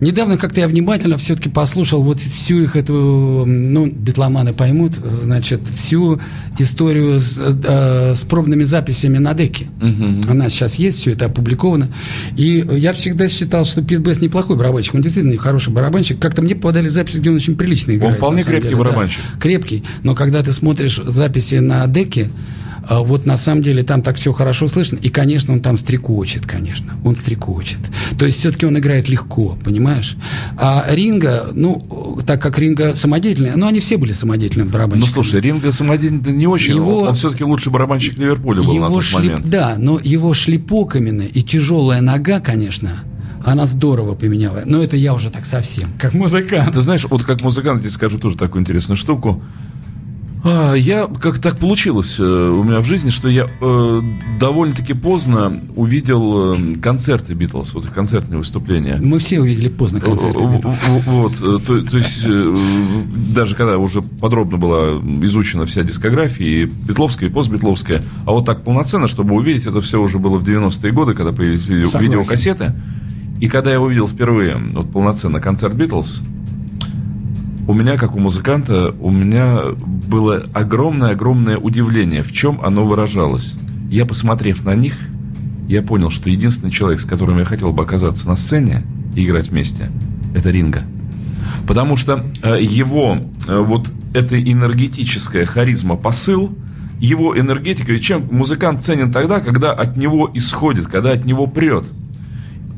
Недавно 0.00 0.36
как-то 0.36 0.60
я 0.60 0.68
внимательно 0.68 1.18
все-таки 1.18 1.48
послушал 1.48 2.02
вот 2.02 2.20
всю 2.20 2.62
их 2.62 2.76
эту, 2.76 3.44
ну, 3.46 3.86
битломаны 3.86 4.52
поймут, 4.52 4.94
значит, 4.94 5.60
всю 5.74 6.20
историю 6.58 7.18
с, 7.18 7.38
э, 7.38 8.14
с 8.14 8.22
пробными 8.22 8.62
записями 8.62 9.18
на 9.18 9.34
деке. 9.34 9.66
Угу. 9.80 10.30
Она 10.30 10.48
сейчас 10.50 10.76
есть, 10.76 11.00
все 11.00 11.12
это 11.12 11.26
опубликовано. 11.26 11.88
И 12.36 12.64
я 12.70 12.92
всегда 12.92 13.28
считал, 13.28 13.64
что 13.64 13.82
Пит 13.82 14.00
Бесс 14.00 14.20
неплохой 14.20 14.56
барабанщик. 14.56 14.94
Он 14.94 15.00
действительно 15.00 15.36
хороший 15.36 15.72
барабанщик. 15.72 16.20
Как-то 16.20 16.42
мне 16.42 16.54
подали 16.54 16.86
запись, 16.86 17.18
где 17.18 17.30
он 17.30 17.36
очень 17.36 17.56
прилично 17.56 17.92
играет. 17.92 18.14
Он 18.14 18.18
вполне 18.18 18.44
крепкий 18.44 18.68
деле, 18.68 18.76
барабанщик. 18.76 19.20
Да, 19.34 19.40
крепкий. 19.40 19.82
Но 20.04 20.14
когда 20.14 20.42
ты 20.44 20.52
смотришь 20.52 21.00
записи 21.04 21.56
на 21.56 21.86
деке, 21.88 22.30
вот 22.88 23.26
на 23.26 23.36
самом 23.36 23.62
деле 23.62 23.82
там 23.82 24.02
так 24.02 24.16
все 24.16 24.32
хорошо 24.32 24.68
слышно. 24.68 24.96
И, 24.96 25.08
конечно, 25.08 25.52
он 25.52 25.60
там 25.60 25.76
стрекочет, 25.76 26.46
конечно. 26.46 26.94
Он 27.04 27.16
стрекочет. 27.16 27.78
То 28.18 28.26
есть 28.26 28.38
все-таки 28.38 28.66
он 28.66 28.78
играет 28.78 29.08
легко, 29.08 29.58
понимаешь? 29.64 30.16
А 30.56 30.84
Ринга, 30.88 31.48
ну, 31.52 32.18
так 32.26 32.40
как 32.42 32.58
Ринга 32.58 32.94
самодеятельный, 32.94 33.52
ну, 33.56 33.66
они 33.66 33.80
все 33.80 33.96
были 33.96 34.12
самодеятельными 34.12 34.68
барабанщиками. 34.68 35.16
Ну, 35.16 35.22
слушай, 35.22 35.40
Ринга 35.40 35.72
самодеятельный 35.72 36.32
не 36.32 36.46
очень. 36.46 36.74
Его, 36.74 37.02
он 37.02 37.14
все-таки 37.14 37.44
лучший 37.44 37.72
барабанщик 37.72 38.18
Ливерпуля 38.18 38.62
был 38.62 38.72
его 38.72 38.88
на 38.88 38.94
тот 38.94 39.04
шлип, 39.04 39.30
момент. 39.30 39.46
Да, 39.48 39.76
но 39.78 39.98
его 40.02 40.34
шлепок 40.34 40.96
именно 40.96 41.22
и 41.22 41.42
тяжелая 41.42 42.00
нога, 42.00 42.40
конечно, 42.40 43.04
она 43.44 43.66
здорово 43.66 44.14
поменяла. 44.14 44.62
Но 44.64 44.82
это 44.82 44.96
я 44.96 45.14
уже 45.14 45.30
так 45.30 45.46
совсем, 45.46 45.90
как 45.98 46.14
музыкант. 46.14 46.74
Ты 46.74 46.80
знаешь, 46.80 47.04
вот 47.08 47.24
как 47.24 47.40
музыкант, 47.40 47.78
я 47.78 47.82
тебе 47.82 47.90
скажу 47.90 48.18
тоже 48.18 48.36
такую 48.36 48.62
интересную 48.62 48.96
штуку. 48.96 49.42
А, 50.44 50.74
я, 50.74 51.08
как 51.20 51.38
так 51.38 51.58
получилось 51.58 52.16
э, 52.18 52.22
у 52.22 52.62
меня 52.62 52.80
в 52.80 52.84
жизни, 52.84 53.10
что 53.10 53.28
я 53.28 53.46
э, 53.60 54.00
довольно-таки 54.38 54.94
поздно 54.94 55.60
увидел 55.74 56.54
э, 56.54 56.74
концерты 56.76 57.34
Битлз, 57.34 57.74
вот 57.74 57.84
их 57.86 57.92
концертные 57.92 58.38
выступления. 58.38 58.98
Мы 59.02 59.18
все 59.18 59.40
увидели 59.40 59.68
поздно 59.68 60.00
концерты 60.00 60.44
Битлз. 60.44 60.80
Вот, 61.06 61.36
то, 61.38 61.82
то 61.82 61.96
есть, 61.96 62.26
даже 63.34 63.56
когда 63.56 63.78
уже 63.78 64.02
подробно 64.02 64.58
была 64.58 64.98
изучена 65.22 65.66
вся 65.66 65.82
дискография, 65.82 66.46
и 66.46 66.64
Битловская, 66.66 67.28
и 67.28 67.32
постбитловская, 67.32 68.02
а 68.24 68.32
вот 68.32 68.46
так 68.46 68.62
полноценно, 68.62 69.08
чтобы 69.08 69.34
увидеть, 69.34 69.66
это 69.66 69.80
все 69.80 70.00
уже 70.00 70.18
было 70.18 70.38
в 70.38 70.44
90-е 70.44 70.92
годы, 70.92 71.14
когда 71.14 71.32
появились 71.32 71.64
Согласен. 71.64 72.00
видеокассеты. 72.00 72.74
И 73.40 73.48
когда 73.48 73.70
я 73.70 73.80
увидел 73.80 74.08
впервые 74.08 74.56
вот 74.56 74.90
полноценно 74.92 75.40
концерт 75.40 75.74
Битлз, 75.74 76.22
у 77.68 77.74
меня, 77.74 77.98
как 77.98 78.16
у 78.16 78.18
музыканта, 78.18 78.94
у 78.98 79.10
меня 79.10 79.60
было 79.76 80.42
огромное-огромное 80.54 81.58
удивление, 81.58 82.22
в 82.22 82.32
чем 82.32 82.60
оно 82.64 82.86
выражалось. 82.86 83.56
Я, 83.90 84.06
посмотрев 84.06 84.64
на 84.64 84.74
них, 84.74 84.94
я 85.68 85.82
понял, 85.82 86.08
что 86.08 86.30
единственный 86.30 86.70
человек, 86.70 86.98
с 86.98 87.04
которым 87.04 87.38
я 87.38 87.44
хотел 87.44 87.74
бы 87.74 87.82
оказаться 87.82 88.26
на 88.26 88.36
сцене 88.36 88.84
и 89.14 89.22
играть 89.22 89.50
вместе, 89.50 89.90
это 90.34 90.50
Ринга. 90.50 90.82
Потому 91.66 91.96
что 91.96 92.24
э, 92.42 92.56
его 92.58 93.18
э, 93.46 93.58
вот 93.58 93.86
эта 94.14 94.40
энергетическая 94.40 95.44
харизма, 95.44 95.96
посыл, 95.96 96.56
его 96.98 97.38
энергетика, 97.38 97.92
ведь 97.92 98.02
чем 98.02 98.26
музыкант 98.30 98.82
ценен 98.82 99.12
тогда, 99.12 99.40
когда 99.40 99.72
от 99.72 99.98
него 99.98 100.30
исходит, 100.32 100.86
когда 100.86 101.12
от 101.12 101.26
него 101.26 101.46
прет. 101.46 101.84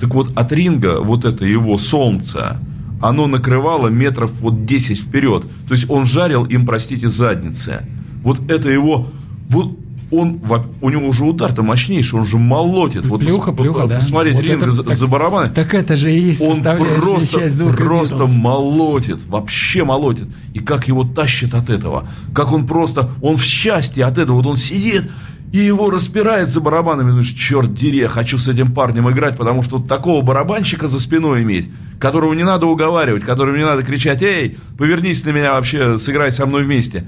Так 0.01 0.13
вот, 0.15 0.37
от 0.37 0.51
Ринга 0.51 1.01
вот 1.01 1.25
это 1.25 1.45
его 1.45 1.79
солнце, 1.79 2.59
оно 3.01 3.27
накрывало 3.27 3.89
метров 3.89 4.33
вот 4.41 4.67
10 4.67 4.99
вперед. 4.99 5.45
То 5.69 5.75
есть 5.75 5.89
он 5.89 6.07
жарил 6.07 6.45
им, 6.45 6.67
простите, 6.67 7.09
задницы. 7.09 7.87
Вот 8.23 8.39
это 8.51 8.69
его... 8.69 9.09
Вот 9.49 9.77
он, 10.11 10.41
у 10.81 10.91
него 10.91 11.09
уже 11.09 11.25
удар-то 11.25 11.63
мощнейший, 11.63 12.19
он 12.19 12.27
же 12.27 12.37
молотит. 12.37 13.05
Вот 13.05 13.21
плюха, 13.21 13.53
плюха, 13.53 13.87
да. 13.87 13.99
Посмотреть 13.99 14.35
вот 14.35 14.45
ринг 14.45 14.67
за, 14.67 14.83
так, 14.83 14.97
за 14.97 15.07
барабаны. 15.07 15.51
Так 15.51 15.73
это 15.75 15.97
же 15.97 16.13
и 16.13 16.19
есть 16.19 16.41
Он 16.41 16.61
просто, 16.61 17.49
звука 17.49 17.77
просто 17.77 18.17
Beatles. 18.17 18.39
молотит, 18.39 19.19
вообще 19.29 19.85
молотит. 19.85 20.27
И 20.53 20.59
как 20.59 20.89
его 20.89 21.05
тащит 21.05 21.55
от 21.55 21.71
этого. 21.71 22.09
Как 22.35 22.53
он 22.53 22.67
просто, 22.67 23.11
он 23.23 23.37
в 23.37 23.45
счастье 23.45 24.05
от 24.05 24.19
этого. 24.19 24.39
Вот 24.39 24.47
он 24.47 24.57
сидит, 24.57 25.05
и 25.53 25.59
его 25.59 25.91
распирает 25.91 26.49
за 26.49 26.61
барабанами. 26.61 27.11
Думаешь, 27.11 27.29
черт 27.29 27.73
дери, 27.73 27.99
я 27.99 28.09
хочу 28.09 28.37
с 28.39 28.49
этим 28.49 28.73
парнем 28.73 29.09
играть, 29.11 29.37
потому 29.37 29.63
что 29.63 29.79
вот 29.79 29.87
такого 29.87 30.23
барабанщика 30.23 30.89
за 30.89 30.99
спиной 30.99 31.43
иметь, 31.43 31.69
которого 32.01 32.33
не 32.33 32.43
надо 32.43 32.67
уговаривать, 32.67 33.23
которому 33.23 33.57
не 33.57 33.65
надо 33.65 33.83
кричать, 33.83 34.23
эй, 34.23 34.59
повернись 34.79 35.25
на 35.25 35.31
меня 35.31 35.53
вообще, 35.53 35.99
сыграй 35.99 36.33
со 36.33 36.47
мной 36.47 36.65
вместе. 36.65 37.07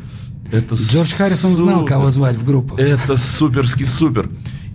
Это 0.52 0.74
Джордж. 0.74 1.14
Харрисон 1.14 1.56
знал, 1.56 1.84
кого 1.86 2.10
звать 2.10 2.36
в 2.36 2.44
группу. 2.44 2.76
Это 2.76 3.16
суперский 3.16 3.86
супер. 3.86 4.28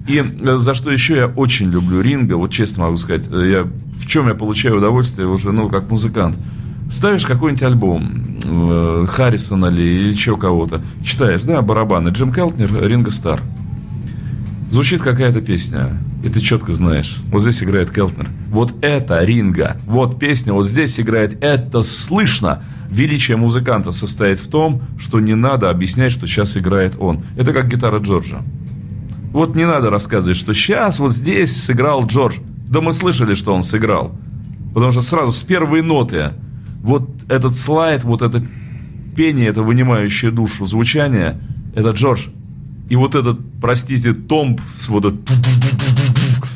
И 0.07 0.17
э, 0.17 0.57
за 0.57 0.73
что 0.73 0.91
еще 0.91 1.15
я 1.15 1.27
очень 1.27 1.69
люблю 1.69 2.01
Ринга, 2.01 2.35
вот 2.35 2.51
честно 2.51 2.85
могу 2.85 2.97
сказать, 2.97 3.27
э, 3.29 3.49
я, 3.51 3.63
в 3.63 4.07
чем 4.07 4.27
я 4.27 4.33
получаю 4.33 4.77
удовольствие 4.77 5.27
уже, 5.27 5.51
ну, 5.51 5.69
как 5.69 5.89
музыкант. 5.91 6.35
Ставишь 6.91 7.25
какой-нибудь 7.25 7.63
альбом 7.63 8.39
э, 8.43 9.05
Харрисона 9.07 9.67
ли 9.67 9.83
или 9.83 10.13
еще 10.13 10.35
кого-то, 10.37 10.81
читаешь, 11.03 11.41
да, 11.41 11.61
барабаны, 11.61 12.09
Джим 12.09 12.33
Келтнер, 12.33 12.87
Ринго 12.87 13.11
Стар. 13.11 13.41
Звучит 14.69 15.01
какая-то 15.01 15.39
песня, 15.39 15.97
и 16.23 16.29
ты 16.29 16.41
четко 16.41 16.73
знаешь, 16.73 17.17
вот 17.31 17.41
здесь 17.41 17.63
играет 17.63 17.89
Келтнер. 17.89 18.27
Вот 18.49 18.73
это 18.81 19.23
Ринга, 19.23 19.77
вот 19.85 20.19
песня, 20.19 20.51
вот 20.51 20.67
здесь 20.67 20.99
играет, 20.99 21.41
это 21.41 21.83
слышно. 21.83 22.63
Величие 22.89 23.37
музыканта 23.37 23.91
состоит 23.91 24.39
в 24.39 24.49
том, 24.49 24.81
что 24.99 25.19
не 25.19 25.35
надо 25.35 25.69
объяснять, 25.69 26.11
что 26.11 26.27
сейчас 26.27 26.57
играет 26.57 26.95
он. 26.99 27.25
Это 27.37 27.53
как 27.53 27.69
гитара 27.69 27.99
Джорджа. 27.99 28.43
Вот 29.31 29.55
не 29.55 29.65
надо 29.65 29.89
рассказывать, 29.89 30.37
что 30.37 30.53
сейчас 30.53 30.99
вот 30.99 31.13
здесь 31.13 31.55
сыграл 31.55 32.05
Джордж. 32.05 32.35
Да 32.69 32.81
мы 32.81 32.91
слышали, 32.91 33.35
что 33.35 33.53
он 33.53 33.63
сыграл. 33.63 34.15
Потому 34.73 34.91
что 34.91 35.01
сразу 35.01 35.31
с 35.31 35.43
первой 35.43 35.81
ноты 35.81 36.31
вот 36.81 37.09
этот 37.29 37.55
слайд, 37.55 38.03
вот 38.03 38.21
это 38.21 38.45
пение, 39.15 39.47
это 39.47 39.63
вынимающее 39.63 40.31
душу 40.31 40.65
звучание, 40.65 41.39
это 41.75 41.91
Джордж. 41.91 42.27
И 42.89 42.95
вот 42.95 43.15
этот, 43.15 43.39
простите, 43.59 44.13
томб 44.13 44.61
с 44.75 44.87
вот 44.87 45.05
этот, 45.05 45.19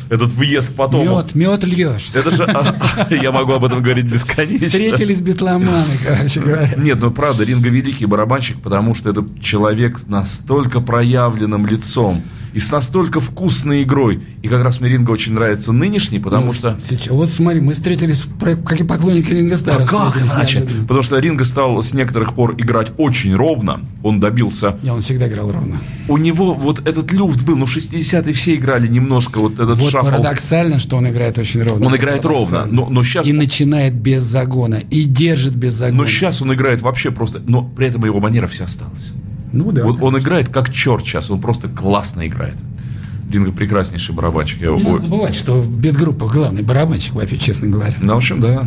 этот 0.10 0.30
въезд 0.30 0.76
потом. 0.76 1.08
Мед, 1.08 1.36
мед 1.36 1.64
льешь. 1.64 2.10
Это 2.14 2.32
же, 2.32 2.44
а, 2.44 2.76
а, 3.10 3.14
я 3.14 3.32
могу 3.32 3.54
об 3.54 3.66
этом 3.66 3.82
говорить 3.82 4.06
бесконечно. 4.06 4.68
Встретились 4.68 5.22
битломаны, 5.22 5.98
короче 6.06 6.40
говоря. 6.40 6.74
Нет, 6.78 7.00
ну 7.02 7.12
правда, 7.12 7.44
Ринго 7.44 7.70
великий 7.70 8.06
барабанщик, 8.06 8.62
потому 8.62 8.96
что 8.96 9.10
это 9.10 9.26
человек 9.42 10.08
настолько 10.08 10.80
проявленным 10.80 11.66
лицом 11.66 12.24
и 12.54 12.60
с 12.60 12.72
настолько 12.72 13.20
вкусной 13.20 13.84
игрой. 13.84 14.22
И 14.42 14.48
как 14.48 14.64
раз 14.64 14.82
мне 14.82 14.90
Ринго 14.90 15.12
очень 15.12 15.34
нравится 15.34 15.72
нынешний, 15.72 16.20
потому 16.20 16.48
ну, 16.48 16.54
что... 16.54 16.78
Сейчас, 16.82 17.08
вот 17.08 17.30
смотри, 17.30 17.62
мы 17.62 17.74
встретились 17.74 18.26
как 18.40 18.80
и 18.80 18.84
поклонники 18.84 19.32
Ринга 19.32 19.58
Стара. 19.58 19.84
А 19.84 19.88
как 19.88 20.18
иначе? 20.18 20.66
Потому 20.82 21.04
что 21.04 21.20
Ринго 21.20 21.46
стал 21.46 21.82
с 21.82 21.94
некоторых 21.94 22.34
пор 22.34 22.56
играть 22.58 22.92
очень 22.98 23.36
ровно. 23.36 23.82
Он 24.04 24.20
добился... 24.20 24.78
Я, 24.84 24.94
он 24.94 25.02
всегда 25.02 25.28
играл 25.28 25.52
ровно. 25.52 25.78
У 26.08 26.18
него 26.18 26.54
вот 26.54 26.86
этот 26.86 27.12
люфт 27.12 27.44
был, 27.44 27.56
ну, 27.56 27.66
в 27.66 27.76
60-е 27.76 28.34
все 28.34 28.56
играли 28.56 28.88
немножко 28.88 29.40
вот 29.40 29.54
этот 29.54 29.78
вот 29.78 29.92
шафл. 29.92 30.08
парадоксально, 30.08 30.78
что 30.78 30.98
он 30.98 31.08
играет 31.10 31.38
очень 31.38 31.62
ровно. 31.62 31.88
Он 31.88 31.96
играет 31.96 32.26
ровно, 32.26 32.66
но, 32.66 32.90
но 32.90 33.04
сейчас... 33.04 33.28
И 33.28 33.34
начинает 33.34 33.94
без 33.94 34.24
загона, 34.24 34.82
и 34.90 35.04
держит 35.04 35.56
без 35.56 35.74
загона. 35.74 36.02
Но 36.02 36.06
сейчас 36.06 36.42
он 36.42 36.54
играет 36.54 36.82
вообще 36.82 37.12
просто... 37.12 37.42
Но 37.46 37.64
при 37.64 37.88
этом 37.88 38.04
его 38.06 38.20
манера 38.20 38.48
вся 38.48 38.66
осталась. 38.66 39.14
Ну 39.52 39.72
да. 39.72 39.84
Вот 39.84 40.02
он 40.02 40.18
играет 40.18 40.50
как 40.50 40.72
черт 40.72 41.04
сейчас, 41.04 41.30
он 41.30 41.42
просто 41.42 41.68
классно 41.68 42.28
играет. 42.28 42.56
Динго 43.24 43.52
прекраснейший 43.52 44.14
барабанщик. 44.14 44.62
Я 44.62 44.72
Не 44.72 44.84
надо 44.84 45.00
забывать, 45.00 45.36
что 45.36 45.60
в 45.60 45.80
бедгруппах 45.80 46.34
главный 46.34 46.64
барабанщик, 46.64 47.14
вообще, 47.14 47.38
честно 47.38 47.68
говоря. 47.68 47.96
Ну, 48.02 48.14
в 48.14 48.18
общем, 48.18 48.40
да. 48.42 48.64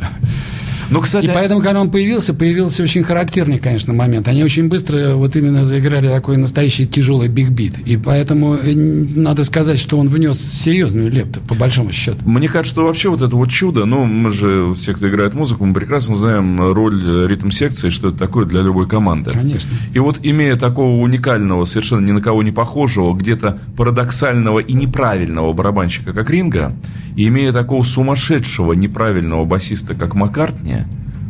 Но, 0.90 1.00
кстати... 1.00 1.26
И 1.26 1.28
поэтому, 1.28 1.60
когда 1.60 1.80
он 1.80 1.90
появился, 1.90 2.34
появился 2.34 2.82
очень 2.82 3.02
характерный, 3.02 3.58
конечно, 3.58 3.92
момент. 3.92 4.28
Они 4.28 4.44
очень 4.44 4.68
быстро 4.68 5.14
вот 5.14 5.36
именно 5.36 5.64
заиграли 5.64 6.08
такой 6.08 6.36
настоящий 6.36 6.86
тяжелый 6.86 7.28
биг-бит. 7.28 7.78
И 7.86 7.96
поэтому 7.96 8.54
э, 8.54 8.74
надо 8.74 9.44
сказать, 9.44 9.78
что 9.78 9.98
он 9.98 10.08
внес 10.08 10.38
серьезную 10.40 11.10
лепту, 11.10 11.40
по 11.48 11.54
большому 11.54 11.92
счету. 11.92 12.18
Мне 12.24 12.48
кажется, 12.48 12.74
что 12.74 12.84
вообще 12.84 13.08
вот 13.08 13.22
это 13.22 13.34
вот 13.36 13.50
чудо, 13.50 13.84
ну, 13.84 14.04
мы 14.04 14.30
же, 14.30 14.74
все, 14.74 14.94
кто 14.94 15.08
играет 15.08 15.34
музыку, 15.34 15.64
мы 15.64 15.74
прекрасно 15.74 16.14
знаем 16.14 16.72
роль 16.72 17.28
ритм-секции, 17.28 17.90
что 17.90 18.08
это 18.08 18.18
такое 18.18 18.46
для 18.46 18.60
любой 18.62 18.88
команды. 18.88 19.30
Конечно. 19.30 19.70
И 19.92 19.98
вот 19.98 20.18
имея 20.22 20.56
такого 20.56 21.00
уникального, 21.00 21.64
совершенно 21.64 22.04
ни 22.06 22.12
на 22.12 22.20
кого 22.20 22.42
не 22.42 22.52
похожего, 22.52 23.14
где-то 23.14 23.58
парадоксального 23.76 24.58
и 24.60 24.72
неправильного 24.72 25.52
барабанщика, 25.52 26.12
как 26.12 26.30
Ринга, 26.30 26.74
и 27.16 27.28
имея 27.28 27.52
такого 27.52 27.84
сумасшедшего, 27.84 28.72
неправильного 28.72 29.44
басиста, 29.44 29.94
как 29.94 30.14
Маккартни, 30.14 30.83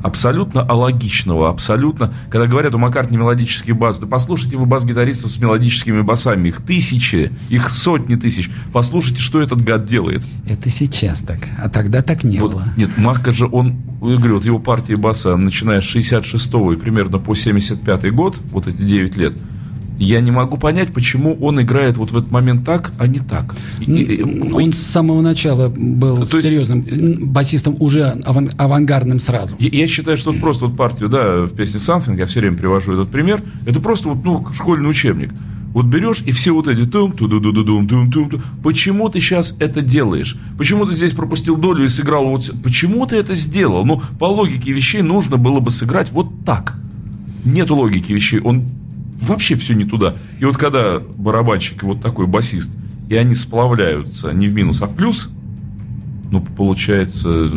абсолютно 0.05 0.61
алогичного, 0.61 1.49
абсолютно... 1.49 2.13
Когда 2.29 2.47
говорят 2.47 2.75
у 2.75 2.79
Маккартни 2.79 3.17
мелодический 3.17 3.73
бас, 3.73 3.99
да 3.99 4.07
послушайте 4.07 4.59
вы 4.59 4.67
бас-гитаристов 4.67 5.31
с 5.31 5.39
мелодическими 5.39 6.03
басами, 6.03 6.49
их 6.49 6.61
тысячи, 6.61 7.33
их 7.49 7.71
сотни 7.71 8.17
тысяч. 8.17 8.51
Послушайте, 8.71 9.23
что 9.23 9.41
этот 9.41 9.65
гад 9.65 9.87
делает. 9.87 10.23
Это 10.47 10.69
сейчас 10.69 11.23
так, 11.23 11.39
а 11.59 11.71
тогда 11.71 12.03
так 12.03 12.23
не 12.23 12.39
вот, 12.39 12.53
было. 12.53 12.69
Нет, 12.77 12.91
Макка 12.99 13.33
же, 13.33 13.49
он, 13.51 13.77
я 14.03 14.17
говорю, 14.17 14.35
вот 14.35 14.45
его 14.45 14.59
партии 14.59 14.93
баса, 14.93 15.39
начиная 15.39 15.81
с 15.81 15.85
66-го 15.85 16.75
и 16.75 16.77
примерно 16.77 17.19
по 17.19 17.33
75-й 17.33 18.11
год, 18.11 18.37
вот 18.51 18.69
эти 18.69 18.83
9 18.83 19.17
лет, 19.17 19.33
я 19.99 20.21
не 20.21 20.31
могу 20.31 20.57
понять, 20.57 20.93
почему 20.93 21.35
он 21.41 21.61
играет 21.61 21.97
вот 21.97 22.11
в 22.11 22.17
этот 22.17 22.31
момент 22.31 22.65
так, 22.65 22.93
а 22.99 23.07
не 23.07 23.21
так. 23.21 23.55
Он 24.53 24.73
с 24.73 24.79
самого 24.79 25.21
начала 25.21 25.69
был 25.69 26.27
То 26.27 26.41
серьезным 26.41 26.85
есть... 26.85 27.21
басистом, 27.21 27.77
уже 27.81 28.21
аван- 28.25 28.51
авангардным 28.57 29.21
сразу. 29.21 29.57
Я, 29.59 29.69
я 29.71 29.89
считаю, 29.89 30.17
что 30.17 30.33
вот 30.33 30.41
просто 30.41 30.67
вот 30.67 30.77
партию, 30.77 31.09
да, 31.09 31.43
в 31.43 31.55
песне 31.55 31.81
«Something», 31.81 32.19
я 32.19 32.27
все 32.27 32.41
время 32.41 32.57
привожу 32.57 32.93
этот 32.93 33.11
пример, 33.11 33.43
это 33.67 33.81
просто 33.81 34.09
вот, 34.09 34.25
ну, 34.25 34.47
школьный 34.55 34.91
учебник. 34.91 35.33
Вот 35.75 35.87
берешь 35.87 36.23
и 36.25 36.31
все 36.31 36.53
вот 36.53 36.69
эти 36.69 36.87
тум 36.87 37.11
ту 37.11 37.27
ду 37.27 37.41
ду 37.41 37.51
ду 37.51 37.65
дум 37.65 37.89
тум 37.89 38.09
тум 38.09 38.43
Почему 38.63 39.09
ты 39.09 39.21
сейчас 39.21 39.57
это 39.59 39.81
делаешь? 39.81 40.37
Почему 40.57 40.87
ты 40.87 40.95
здесь 40.95 41.13
пропустил 41.13 41.57
долю 41.57 41.85
и 41.85 41.89
сыграл 41.89 42.27
вот... 42.29 42.49
Почему 42.63 43.05
ты 43.07 43.17
это 43.17 43.35
сделал? 43.35 43.85
Ну, 43.85 44.01
по 44.21 44.27
логике 44.27 44.71
вещей 44.71 45.03
нужно 45.03 45.37
было 45.37 45.59
бы 45.59 45.73
сыграть 45.73 46.13
вот 46.13 46.45
так. 46.45 46.77
Нет 47.45 47.71
логики 47.71 48.13
вещей. 48.13 48.39
Он 48.39 48.63
вообще 49.25 49.57
все 49.57 49.75
не 49.75 49.85
туда. 49.85 50.15
И 50.39 50.45
вот 50.45 50.57
когда 50.57 50.99
барабанщик 50.99 51.83
и 51.83 51.87
вот 51.87 52.01
такой 52.01 52.27
басист, 52.27 52.71
и 53.09 53.17
они 53.17 53.35
сплавляются 53.35 54.33
не 54.33 54.49
в 54.49 54.55
минус, 54.55 54.81
а 54.83 54.87
в 54.87 54.95
плюс, 54.95 55.29
ну, 56.31 56.41
получается... 56.41 57.51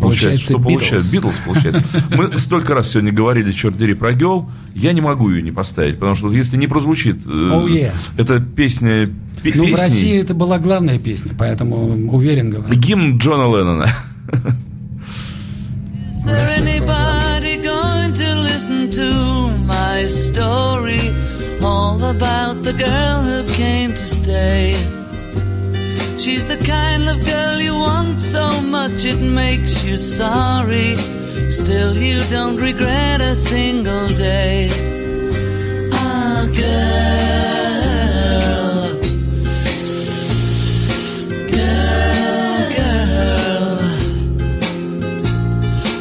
Получается, 0.00 0.44
что 0.44 0.60
получается? 0.60 1.12
Битлз, 1.12 1.40
получается. 1.44 1.82
Мы 2.10 2.38
столько 2.38 2.74
раз 2.74 2.90
сегодня 2.90 3.10
говорили, 3.10 3.50
черт 3.50 3.76
дери, 3.76 3.94
про 3.94 4.12
Гел. 4.12 4.48
Я 4.74 4.92
не 4.92 5.00
могу 5.00 5.28
ее 5.30 5.42
не 5.42 5.50
поставить, 5.50 5.94
потому 5.98 6.14
что 6.14 6.30
если 6.30 6.56
не 6.56 6.68
прозвучит... 6.68 7.26
Oh, 7.26 7.66
yeah. 7.66 7.92
Это 8.16 8.40
песня... 8.40 9.06
Ну, 9.06 9.42
песни... 9.42 9.72
в 9.72 9.74
России 9.74 10.20
это 10.20 10.34
была 10.34 10.58
главная 10.58 10.98
песня, 10.98 11.32
поэтому 11.36 12.10
уверен 12.12 12.50
говорю. 12.50 12.74
Гимн 12.74 13.18
Джона 13.18 13.44
Леннона. 13.44 13.88
listen 18.58 18.90
to 18.90 19.37
my 19.68 20.06
story, 20.06 21.04
all 21.62 22.02
about 22.02 22.62
the 22.62 22.72
girl 22.72 23.18
who 23.28 23.38
came 23.54 23.90
to 23.90 24.06
stay. 24.20 24.72
She's 26.18 26.44
the 26.46 26.56
kind 26.64 27.08
of 27.08 27.16
girl 27.24 27.60
you 27.60 27.74
want 27.74 28.18
so 28.18 28.60
much 28.62 29.04
it 29.04 29.20
makes 29.20 29.84
you 29.84 29.98
sorry. 29.98 30.96
Still, 31.50 31.94
you 31.96 32.18
don't 32.30 32.56
regret 32.56 33.20
a 33.20 33.34
single 33.34 34.08
day. 34.08 34.68
Ah, 35.92 36.46
girl. 36.62 37.28
Girl, 41.56 42.60
girl. 42.78 43.78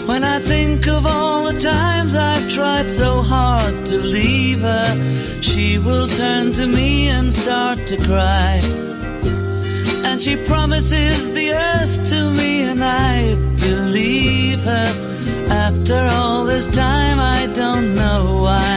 When 0.10 0.24
I 0.24 0.40
think 0.40 0.88
of 0.88 1.06
all 1.06 1.44
the 1.52 1.60
times 1.60 2.16
I've 2.16 2.48
tried 2.50 2.90
so 2.90 3.22
hard 3.22 3.47
to 3.90 3.98
leave 4.00 4.60
her, 4.60 5.42
she 5.42 5.80
will 5.80 6.08
turn 6.08 6.52
to 6.52 6.68
me 6.68 7.08
and 7.08 7.32
start 7.32 7.80
to 7.88 7.96
cry. 7.96 8.60
And 10.04 10.22
she 10.22 10.36
promises 10.46 11.34
the 11.34 11.54
earth 11.54 12.10
to 12.10 12.32
me, 12.32 12.64
and 12.64 12.84
I 12.84 13.36
believe 13.62 14.60
her. 14.62 14.90
After 15.50 16.00
all 16.18 16.44
this 16.44 16.68
time, 16.68 17.20
I 17.20 17.48
don't 17.56 17.96
know 17.96 18.42
why. 18.44 18.77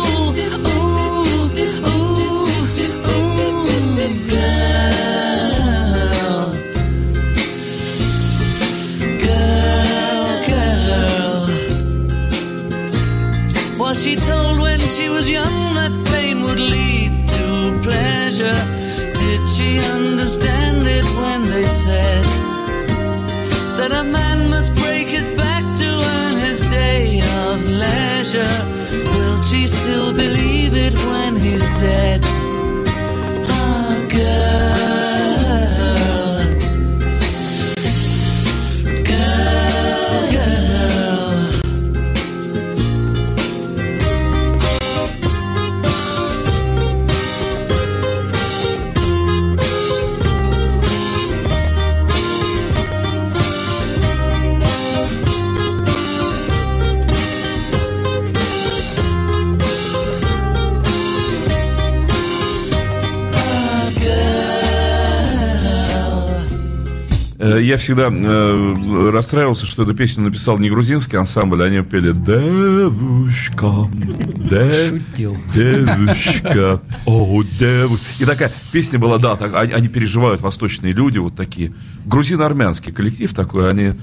Я 67.71 67.77
всегда 67.77 68.09
э, 68.11 69.09
расстраивался, 69.13 69.65
что 69.65 69.83
эту 69.83 69.95
песню 69.95 70.25
написал 70.25 70.57
не 70.57 70.69
грузинский 70.69 71.15
ансамбль, 71.15 71.63
они 71.63 71.81
пели 71.81 72.11
«Девушка, 72.11 73.89
де- 73.93 74.89
Шутил. 74.89 75.37
девушка, 75.55 76.81
о, 77.05 77.41
девушка». 77.43 78.05
И 78.19 78.25
такая 78.25 78.51
песня 78.73 78.99
была, 78.99 79.19
да, 79.19 79.37
так, 79.37 79.55
они, 79.55 79.71
они 79.71 79.87
переживают, 79.87 80.41
восточные 80.41 80.91
люди, 80.91 81.17
вот 81.19 81.37
такие. 81.37 81.73
Грузино-армянский 82.03 82.91
коллектив 82.91 83.33
такой, 83.33 83.69
они... 83.69 83.93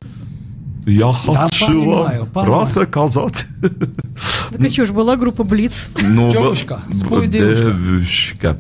Я 0.87 1.13
хочу 1.13 1.67
понимаю, 1.67 2.25
понимаю. 2.25 2.63
рассказать. 2.63 3.47
Так 3.61 4.61
а 4.61 4.71
что 4.71 4.87
ж, 4.87 4.93
была 4.93 5.17
группа 5.17 5.45
Блиц. 5.45 5.91
Ну, 6.01 6.31
Девушка, 6.31 6.81
спой, 6.91 7.27
девушка. 7.29 7.65
девушка. 7.67 8.59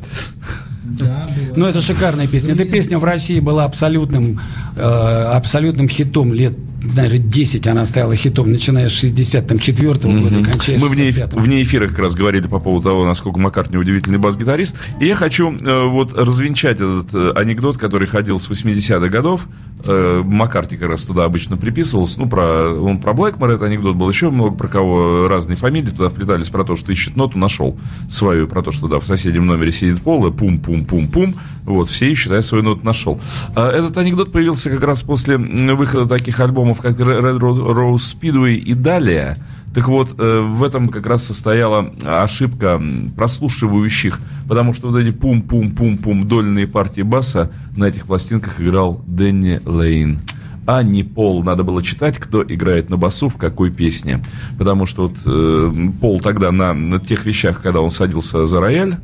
Да. 0.88 1.28
Ну, 1.56 1.66
это 1.66 1.80
шикарная 1.80 2.26
песня. 2.26 2.54
Эта 2.54 2.64
песня 2.64 2.98
в 2.98 3.04
России 3.04 3.40
была 3.40 3.64
абсолютным, 3.64 4.40
э, 4.76 4.80
абсолютным 4.82 5.88
хитом 5.88 6.32
лет 6.32 6.52
наверное, 6.80 7.18
10 7.18 7.66
она 7.66 7.86
ставила 7.86 8.14
хитов, 8.14 8.46
начиная 8.46 8.88
с 8.88 9.04
64-го 9.04 10.08
mm-hmm. 10.08 10.20
года, 10.22 10.50
кончая 10.50 10.78
Мы 10.78 10.88
вне, 10.88 11.10
вне 11.10 11.62
эфира 11.62 11.88
как 11.88 11.98
раз 11.98 12.14
говорили 12.14 12.46
по 12.46 12.58
поводу 12.58 12.88
того, 12.88 13.04
насколько 13.04 13.38
Маккартни 13.38 13.76
удивительный 13.76 14.18
бас-гитарист. 14.18 14.76
И 15.00 15.06
я 15.06 15.16
хочу 15.16 15.52
э, 15.52 15.84
вот 15.84 16.16
развенчать 16.16 16.76
этот 16.76 17.14
э, 17.14 17.32
анекдот, 17.34 17.78
который 17.78 18.06
ходил 18.06 18.38
с 18.38 18.48
80-х 18.48 19.08
годов. 19.08 19.46
Э, 19.84 20.22
Маккартни 20.24 20.76
как 20.76 20.90
раз 20.90 21.04
туда 21.04 21.24
обычно 21.24 21.56
приписывался. 21.56 22.20
Ну, 22.20 22.28
про, 22.28 22.72
он 22.72 22.98
про 22.98 23.12
Блэкмора, 23.12 23.52
это 23.52 23.66
анекдот 23.66 23.96
был 23.96 24.08
еще 24.08 24.30
много, 24.30 24.56
про 24.56 24.68
кого 24.68 25.28
разные 25.28 25.56
фамилии 25.56 25.90
туда 25.90 26.08
вплетались, 26.08 26.48
про 26.48 26.64
то, 26.64 26.76
что 26.76 26.92
ищет 26.92 27.16
ноту, 27.16 27.38
нашел 27.38 27.78
свою, 28.10 28.46
про 28.46 28.62
то, 28.62 28.72
что 28.72 28.88
да, 28.88 29.00
в 29.00 29.06
соседнем 29.06 29.46
номере 29.46 29.72
сидит 29.72 30.02
Пол, 30.02 30.26
и 30.26 30.32
пум-пум-пум-пум, 30.32 31.34
вот, 31.68 31.88
все 31.88 32.12
а 32.30 32.34
я 32.34 32.42
свою 32.42 32.64
ноту 32.64 32.84
нашел. 32.84 33.20
А 33.54 33.70
этот 33.70 33.96
анекдот 33.98 34.32
появился 34.32 34.70
как 34.70 34.82
раз 34.82 35.02
после 35.02 35.36
выхода 35.36 36.06
таких 36.06 36.40
альбомов, 36.40 36.80
как 36.80 36.98
Red 36.98 37.38
Rose 37.38 37.96
Speedway 37.96 38.54
и 38.54 38.74
далее. 38.74 39.36
Так 39.74 39.88
вот, 39.88 40.14
э, 40.18 40.40
в 40.40 40.62
этом 40.64 40.88
как 40.88 41.06
раз 41.06 41.24
состояла 41.24 41.92
ошибка 42.04 42.82
прослушивающих, 43.16 44.18
потому 44.48 44.72
что 44.72 44.88
вот 44.88 44.98
эти 44.98 45.10
пум-пум-пум-пум 45.10 46.26
дольные 46.26 46.66
партии 46.66 47.02
баса 47.02 47.50
на 47.76 47.84
этих 47.84 48.06
пластинках 48.06 48.60
играл 48.60 49.02
Дэнни 49.06 49.60
Лейн 49.64 50.20
а 50.66 50.82
не 50.82 51.02
Пол. 51.02 51.42
Надо 51.42 51.62
было 51.62 51.82
читать, 51.82 52.18
кто 52.18 52.42
играет 52.42 52.90
на 52.90 52.98
басу 52.98 53.30
в 53.30 53.38
какой 53.38 53.70
песне. 53.70 54.22
Потому 54.58 54.84
что 54.84 55.08
вот 55.08 55.16
э, 55.24 55.72
Пол 55.98 56.20
тогда 56.20 56.52
на, 56.52 56.74
на 56.74 56.98
тех 57.00 57.24
вещах, 57.24 57.62
когда 57.62 57.80
он 57.80 57.90
садился 57.90 58.46
за 58.46 58.60
рояль, 58.60 58.96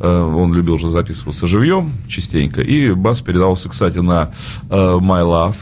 он 0.00 0.54
любил 0.54 0.78
же 0.78 0.90
записываться 0.90 1.46
живьем 1.46 1.92
частенько, 2.08 2.60
и 2.60 2.92
бас 2.92 3.20
передавался, 3.20 3.68
кстати, 3.68 3.98
на 3.98 4.30
э, 4.70 4.74
My 4.74 5.22
Love, 5.22 5.56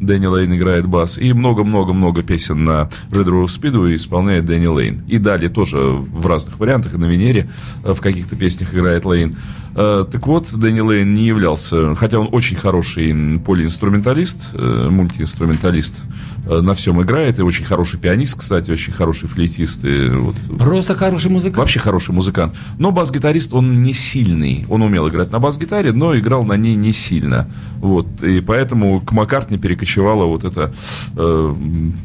Дэнни 0.00 0.26
Лейн 0.26 0.54
играет 0.54 0.86
бас. 0.86 1.18
И 1.18 1.32
много-много-много 1.32 2.22
песен 2.22 2.64
на 2.64 2.90
Red 3.10 3.26
Rose 3.26 3.60
Speedway 3.60 3.96
исполняет 3.96 4.44
Дэнни 4.44 4.66
Лейн. 4.66 5.02
И 5.06 5.18
далее 5.18 5.48
тоже 5.48 5.78
в 5.78 6.26
разных 6.26 6.58
вариантах, 6.58 6.94
и 6.94 6.98
на 6.98 7.06
Венере 7.06 7.48
э, 7.84 7.94
в 7.94 8.00
каких-то 8.00 8.36
песнях 8.36 8.74
играет 8.74 9.04
Лейн. 9.04 9.36
Э, 9.76 10.04
так 10.10 10.26
вот, 10.26 10.52
Дэнни 10.52 10.80
Лейн 10.80 11.14
не 11.14 11.26
являлся, 11.26 11.94
хотя 11.94 12.18
он 12.18 12.28
очень 12.32 12.56
хороший 12.56 13.38
полиинструменталист, 13.44 14.42
э, 14.52 14.88
мультиинструменталист, 14.90 16.00
на 16.46 16.74
всем 16.74 17.02
играет, 17.02 17.38
и 17.38 17.42
очень 17.42 17.64
хороший 17.64 17.98
пианист, 17.98 18.38
кстати, 18.38 18.70
очень 18.70 18.92
хороший 18.92 19.28
флейтист. 19.28 19.84
И 19.84 20.08
вот, 20.08 20.36
Просто 20.58 20.94
хороший 20.94 21.30
музыкант. 21.30 21.56
Вообще 21.56 21.80
хороший 21.80 22.12
музыкант. 22.12 22.54
Но 22.78 22.90
бас-гитарист, 22.90 23.54
он 23.54 23.82
не 23.82 23.94
сильный. 23.94 24.66
Он 24.68 24.82
умел 24.82 25.08
играть 25.08 25.32
на 25.32 25.38
бас-гитаре, 25.38 25.92
но 25.92 26.16
играл 26.16 26.44
на 26.44 26.56
ней 26.56 26.74
не 26.74 26.92
сильно. 26.92 27.48
Вот, 27.76 28.22
и 28.22 28.40
поэтому 28.40 29.00
к 29.00 29.12
Маккартни 29.12 29.58
перекочевала 29.58 30.24
вот 30.26 30.44
эта 30.44 30.72
э, 31.16 31.54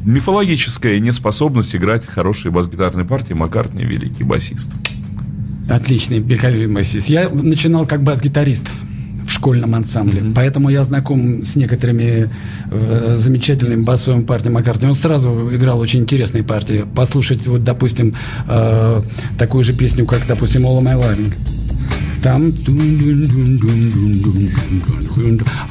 мифологическая 0.04 0.98
неспособность 1.00 1.74
играть 1.74 2.06
хорошие 2.06 2.52
бас-гитарные 2.52 3.06
партии. 3.06 3.34
Маккартни 3.34 3.84
великий 3.84 4.24
басист. 4.24 4.72
Отличный, 5.68 6.18
великолепный 6.18 6.74
басист. 6.74 7.08
Я 7.08 7.28
начинал 7.28 7.86
как 7.86 8.02
бас-гитарист 8.02 8.70
в 9.30 9.32
школьном 9.32 9.76
ансамбле. 9.76 10.22
Mm-hmm. 10.22 10.32
Поэтому 10.34 10.70
я 10.70 10.82
знаком 10.82 11.44
с 11.44 11.54
некоторыми 11.54 12.28
э, 12.70 13.14
замечательными 13.16 13.82
басовыми 13.82 14.24
партиями 14.24 14.54
Маккартни. 14.54 14.88
Он 14.88 14.94
сразу 14.94 15.50
играл 15.52 15.78
очень 15.78 16.00
интересные 16.00 16.42
партии. 16.42 16.84
Послушать, 16.96 17.46
вот, 17.46 17.62
допустим, 17.62 18.16
э, 18.48 19.00
такую 19.38 19.62
же 19.62 19.72
песню, 19.72 20.04
как, 20.04 20.26
допустим, 20.26 20.66
All 20.66 20.82
My 20.82 20.96
Loving. 20.96 21.32
Там... 22.24 22.52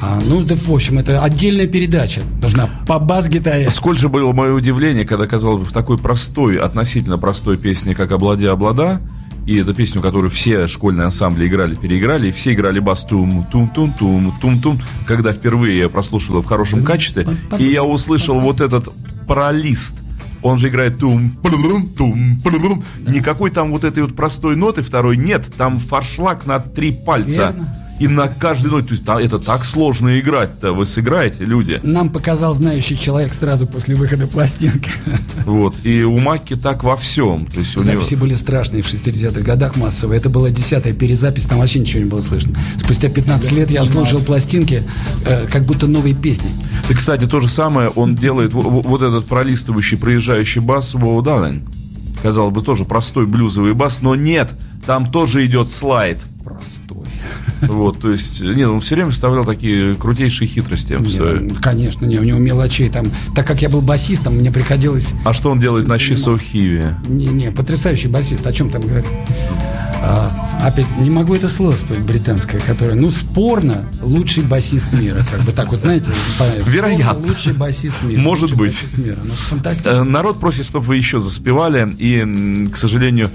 А, 0.00 0.18
ну, 0.26 0.40
да, 0.42 0.54
в 0.54 0.72
общем, 0.72 0.98
это 0.98 1.22
отдельная 1.22 1.66
передача. 1.66 2.22
Нужна 2.40 2.68
по 2.88 2.98
бас-гитаре. 2.98 3.70
Сколь 3.70 3.98
же 3.98 4.08
было 4.08 4.32
мое 4.32 4.52
удивление, 4.54 5.04
когда, 5.04 5.26
казалось 5.26 5.60
бы, 5.60 5.64
в 5.66 5.72
такой 5.72 5.98
простой, 5.98 6.56
относительно 6.56 7.18
простой 7.18 7.58
песне, 7.58 7.94
как 7.94 8.10
«Облади-облада», 8.10 9.02
и 9.50 9.56
эту 9.56 9.74
песню, 9.74 10.00
которую 10.00 10.30
все 10.30 10.68
школьные 10.68 11.06
ансамбли 11.06 11.48
играли, 11.48 11.74
переиграли, 11.74 12.28
и 12.28 12.30
все 12.30 12.52
играли 12.52 12.78
бас 12.78 13.04
тум 13.04 13.44
тум 13.50 13.68
тум 14.60 14.78
когда 15.06 15.32
впервые 15.32 15.76
я 15.76 15.88
прослушал 15.88 16.40
в 16.40 16.46
хорошем 16.46 16.84
качестве, 16.84 17.26
и 17.58 17.64
я 17.64 17.82
услышал 17.82 18.38
вот 18.38 18.60
этот 18.60 18.88
пролист– 19.26 19.96
он 20.42 20.58
же 20.58 20.68
играет 20.68 20.98
тум, 20.98 21.32
тум, 21.42 21.88
тум, 21.96 22.84
Никакой 23.06 23.50
там 23.50 23.72
вот 23.72 23.84
этой 23.84 24.02
вот 24.02 24.16
простой 24.16 24.56
ноты 24.56 24.80
второй 24.80 25.18
нет. 25.18 25.44
Там 25.56 25.78
фаршлаг 25.78 26.46
на 26.46 26.60
три 26.60 26.92
пальца. 26.92 27.52
Верно. 27.52 27.76
И 28.00 28.08
на 28.08 28.28
каждой 28.28 28.70
ноте, 28.70 28.96
то 28.96 29.18
есть 29.18 29.26
это 29.26 29.38
так 29.38 29.66
сложно 29.66 30.18
играть-то, 30.18 30.72
вы 30.72 30.86
сыграете, 30.86 31.44
люди. 31.44 31.78
Нам 31.82 32.08
показал 32.08 32.54
знающий 32.54 32.98
человек 32.98 33.34
сразу 33.34 33.66
после 33.66 33.94
выхода 33.94 34.26
пластинки. 34.26 34.90
Вот, 35.44 35.76
и 35.84 36.02
у 36.02 36.18
Маки 36.18 36.56
так 36.56 36.82
во 36.82 36.96
всем. 36.96 37.46
То 37.46 37.58
есть 37.58 37.74
Записи 37.74 38.14
него... 38.14 38.22
были 38.22 38.34
страшные 38.34 38.82
в 38.82 38.86
60-х 38.86 39.40
годах 39.40 39.76
массовые. 39.76 40.18
Это 40.18 40.30
была 40.30 40.50
десятая 40.50 40.92
перезапись, 40.92 41.44
там 41.44 41.58
вообще 41.58 41.80
ничего 41.80 42.02
не 42.04 42.08
было 42.08 42.22
слышно. 42.22 42.54
Спустя 42.76 43.10
15 43.10 43.52
лет 43.52 43.70
я 43.70 43.84
слушал 43.84 44.20
пластинки, 44.20 44.82
э, 45.26 45.46
как 45.46 45.64
будто 45.64 45.86
новые 45.86 46.14
песни. 46.14 46.50
И, 46.88 46.94
кстати, 46.94 47.26
то 47.26 47.40
же 47.40 47.48
самое 47.48 47.88
он 47.90 48.16
делает, 48.16 48.52
вот 48.52 49.02
этот 49.02 49.26
пролистывающий, 49.26 49.98
проезжающий 49.98 50.60
бас 50.60 50.94
Воу 50.94 51.20
Даллен. 51.20 51.68
Казалось 52.22 52.54
бы, 52.54 52.62
тоже 52.62 52.84
простой 52.84 53.26
блюзовый 53.26 53.74
бас, 53.74 54.02
но 54.02 54.14
нет, 54.14 54.50
там 54.86 55.10
тоже 55.10 55.44
идет 55.46 55.68
слайд. 55.68 56.18
Простой. 56.44 56.79
Вот, 57.62 58.00
то 58.00 58.10
есть, 58.10 58.40
нет, 58.40 58.68
он 58.68 58.80
все 58.80 58.94
время 58.94 59.10
вставлял 59.10 59.44
такие 59.44 59.94
крутейшие 59.94 60.48
хитрости. 60.48 60.94
Нет, 60.94 61.10
свои. 61.10 61.48
конечно, 61.60 62.06
не, 62.06 62.18
у 62.18 62.22
него 62.22 62.38
мелочей 62.38 62.88
там. 62.88 63.10
Так 63.34 63.46
как 63.46 63.62
я 63.62 63.68
был 63.68 63.80
басистом, 63.80 64.34
мне 64.34 64.50
приходилось... 64.50 65.14
А 65.24 65.32
что 65.32 65.50
он 65.50 65.60
делает 65.60 65.86
на 65.86 65.98
Чисохиве? 65.98 66.96
Не, 67.06 67.26
не, 67.26 67.50
потрясающий 67.50 68.08
басист. 68.08 68.46
О 68.46 68.52
чем 68.52 68.70
там 68.70 68.82
говорить? 68.82 69.06
А, 70.02 70.49
опять, 70.66 70.86
не 70.98 71.10
могу 71.10 71.34
это 71.34 71.48
слово 71.48 71.72
спорить, 71.72 72.02
британское, 72.02 72.60
которое, 72.60 72.94
ну, 72.94 73.10
спорно, 73.10 73.84
лучший 74.02 74.42
басист 74.42 74.92
мира. 74.92 75.24
Как 75.30 75.40
бы 75.42 75.52
так 75.52 75.70
вот, 75.70 75.80
знаете, 75.80 76.12
Вероятно. 76.66 77.26
лучший 77.28 77.52
басист 77.52 78.02
мира. 78.02 78.20
Может 78.20 78.56
быть. 78.56 78.76
Мира. 78.96 79.18
Ну, 79.22 79.32
фантастически. 79.32 79.94
Э, 79.94 80.02
народ 80.04 80.40
просит, 80.40 80.66
чтобы 80.66 80.86
вы 80.86 80.96
еще 80.96 81.20
заспевали, 81.20 81.92
и, 81.98 82.68
к 82.70 82.76
сожалению, 82.76 83.30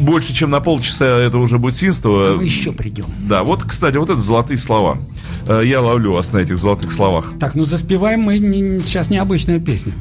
больше, 0.00 0.32
чем 0.32 0.50
на 0.50 0.60
полчаса 0.60 1.06
это 1.06 1.38
уже 1.38 1.58
будет 1.58 1.76
свинство. 1.76 2.34
мы 2.36 2.44
еще 2.44 2.72
придем. 2.72 3.06
Да, 3.28 3.42
вот, 3.42 3.64
кстати, 3.64 3.96
вот 3.96 4.10
это 4.10 4.20
золотые 4.20 4.58
слова. 4.58 4.98
Э, 5.46 5.62
я 5.64 5.80
ловлю 5.80 6.12
вас 6.12 6.32
на 6.32 6.38
этих 6.38 6.58
золотых 6.58 6.92
словах. 6.92 7.32
Так, 7.40 7.54
ну 7.54 7.64
заспеваем 7.64 8.20
мы 8.20 8.38
не, 8.38 8.80
сейчас 8.80 9.10
необычную 9.10 9.60
песню. 9.60 9.92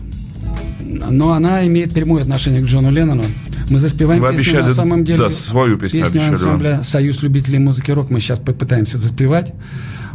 Но 0.79 1.31
она 1.31 1.65
имеет 1.67 1.93
прямое 1.93 2.21
отношение 2.21 2.61
к 2.61 2.65
Джону 2.65 2.91
Леннону. 2.91 3.23
Мы 3.69 3.79
заспеваем 3.79 4.21
Вы 4.21 4.29
песню 4.29 4.41
обещали, 4.41 4.63
на 4.63 4.73
самом 4.73 5.03
деле. 5.03 5.19
Да, 5.19 5.29
свою 5.29 5.77
песню 5.77 6.01
Песню 6.01 6.21
обещали 6.21 6.33
ансамбля 6.35 6.71
вам. 6.75 6.83
«Союз 6.83 7.21
любителей 7.21 7.59
музыки 7.59 7.91
рок» 7.91 8.09
мы 8.09 8.19
сейчас 8.19 8.39
попытаемся 8.39 8.97
заспевать. 8.97 9.53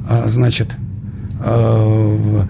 А, 0.08 0.28
значит, 0.28 0.76
а, 1.44 2.46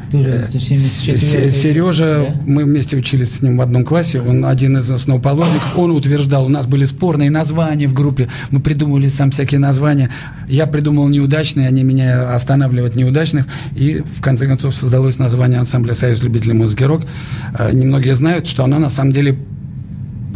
Сережа, 1.51 2.27
да? 2.29 2.41
мы 2.47 2.65
вместе 2.65 2.97
учились 2.97 3.37
с 3.37 3.43
ним 3.43 3.57
в 3.57 3.63
одном 3.63 3.85
классе, 3.85 4.21
он 4.21 4.45
один 4.45 4.77
из 4.77 4.91
основоположников, 4.91 5.79
он 5.79 5.93
утверждал, 5.93 6.45
у 6.45 6.51
нас 6.51 6.67
были 6.67 6.85
спорные 6.85 7.31
названия 7.31 7.87
в 7.87 7.95
группе, 7.95 8.29
мы 8.51 8.61
придумывали 8.61 9.07
сам 9.07 9.31
всякие 9.31 9.61
названия, 9.61 10.11
я 10.47 10.67
придумал 10.67 11.09
неудачные, 11.09 11.69
они 11.69 11.85
меня 11.85 12.35
останавливают 12.35 12.95
неудачных, 12.95 13.47
и 13.75 14.03
в 14.19 14.21
конце 14.21 14.47
концов 14.47 14.75
создалось 14.75 15.19
название 15.19 15.59
ансамбля 15.59 15.95
«Союз 15.95 16.23
любителей 16.23 16.53
музыки 16.53 16.85
рок». 16.85 17.03
А, 17.55 17.73
немногие 17.73 18.15
знают, 18.15 18.47
что 18.47 18.63
она 18.65 18.79
на 18.79 18.91
самом 18.91 19.13
деле 19.13 19.39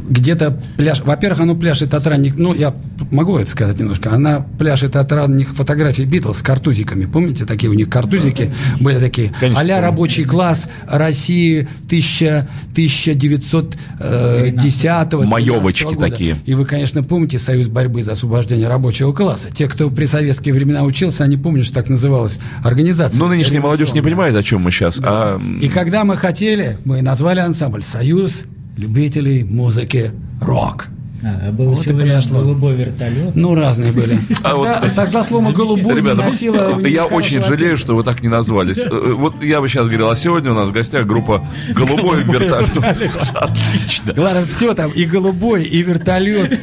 где-то 0.09 0.59
пляж... 0.77 1.01
Во-первых, 1.03 1.41
оно 1.41 1.55
пляшет 1.55 1.95
от 1.95 2.07
ранних... 2.07 2.37
Ну, 2.37 2.55
я 2.55 2.75
могу 3.11 3.39
это 3.39 3.51
сказать 3.51 3.79
немножко. 3.79 4.13
Она 4.13 4.45
пляшет 4.59 4.97
от 4.97 5.11
ранних 5.13 5.55
фотографий 5.55 6.05
Битлз 6.05 6.39
с 6.39 6.43
картузиками. 6.43 7.07
Помните, 7.07 7.45
такие 7.45 7.71
у 7.71 7.75
них 7.75 7.89
картузики 7.89 8.53
были 8.81 8.99
такие? 8.99 9.33
а 9.41 9.81
рабочий 9.81 10.25
класс 10.25 10.69
России 10.87 11.69
1000, 11.87 12.49
1910 12.73 15.13
Маевочки 15.27 15.85
года. 15.85 16.11
такие. 16.11 16.37
И 16.45 16.55
вы, 16.55 16.67
конечно, 16.67 17.03
помните 17.03 17.39
Союз 17.39 17.69
борьбы 17.69 18.03
за 18.03 18.13
освобождение 18.13 18.69
рабочего 18.69 19.13
класса. 19.13 19.49
Те, 19.53 19.69
кто 19.69 19.89
при 19.91 20.05
советские 20.05 20.55
времена 20.55 20.83
учился, 20.83 21.25
они 21.25 21.37
помнят, 21.37 21.65
что 21.65 21.75
так 21.75 21.89
называлась 21.89 22.39
организация. 22.63 23.19
Ну, 23.19 23.29
нынешняя 23.29 23.63
молодежь 23.63 23.93
не 23.93 24.03
понимает, 24.03 24.37
о 24.37 24.43
чем 24.43 24.63
мы 24.63 24.71
сейчас. 24.71 24.99
Да. 24.99 25.09
А... 25.09 25.41
И 25.61 25.69
когда 25.69 26.05
мы 26.05 26.17
хотели, 26.17 26.79
мы 26.85 27.03
назвали 27.03 27.41
ансамбль 27.41 27.83
«Союз 27.83 28.45
любителей 28.77 29.43
музыки 29.45 30.13
рок. 30.41 30.89
А, 31.23 31.51
был 31.51 31.71
вот 31.71 31.81
еще 31.81 31.95
вариант 31.95 32.31
голубой 32.31 32.75
вертолет. 32.75 33.35
Ну, 33.35 33.55
разные 33.55 33.93
были. 33.93 34.19
А 34.43 34.51
тогда, 34.51 34.81
вот, 34.83 34.95
тогда 34.95 35.25
слово 35.25 35.51
«голубой» 35.51 35.97
Ребята, 35.97 36.23
носило 36.23 36.79
Я 36.87 37.07
очень 37.07 37.43
жалею, 37.43 37.77
что 37.77 37.97
вы 37.97 38.05
так 38.05 38.23
не 38.23 38.29
назвались. 38.29 38.79
Э, 38.87 39.13
вот 39.13 39.43
я 39.43 39.61
бы 39.61 39.69
сейчас 39.69 39.87
говорил, 39.87 40.11
а 40.11 40.17
сегодня 40.17 40.53
у 40.53 40.55
нас 40.55 40.69
в 40.69 40.73
гостях 40.73 41.07
группа 41.07 41.49
«Голубой 41.75 42.23
вертолет». 42.23 42.69
Отлично. 43.35 44.15
Ладно, 44.17 44.47
все 44.47 44.75
там, 44.75 44.91
и 44.91 45.05
«голубой», 45.05 45.65
и 45.65 45.83
вертолет. 45.83 46.59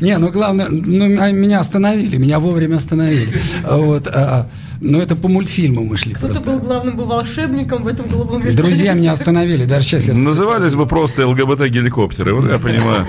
Не, 0.00 0.18
ну 0.18 0.30
главное, 0.30 0.68
ну, 0.68 1.20
а 1.20 1.30
меня 1.32 1.60
остановили, 1.60 2.16
меня 2.16 2.38
вовремя 2.38 2.76
остановили. 2.76 3.40
Вот. 3.68 4.06
А, 4.06 4.48
Ну, 4.86 5.00
это 5.00 5.16
по 5.16 5.28
мультфильму 5.28 5.82
мы 5.82 5.96
шли 5.96 6.12
Кто-то 6.12 6.42
был 6.42 6.58
главным 6.58 6.96
бы 6.96 7.06
волшебником 7.06 7.84
в 7.84 7.88
этом 7.88 8.06
голубом 8.06 8.42
вертолете. 8.42 8.62
Друзья 8.62 8.92
меня 8.92 9.12
остановили, 9.12 9.64
даже 9.64 9.86
сейчас 9.86 10.08
я... 10.08 10.14
Назывались 10.14 10.74
бы 10.74 10.86
просто 10.86 11.26
ЛГБТ-геликоптеры, 11.26 12.34
вот 12.34 12.50
я 12.50 12.58
понимаю. 12.58 13.06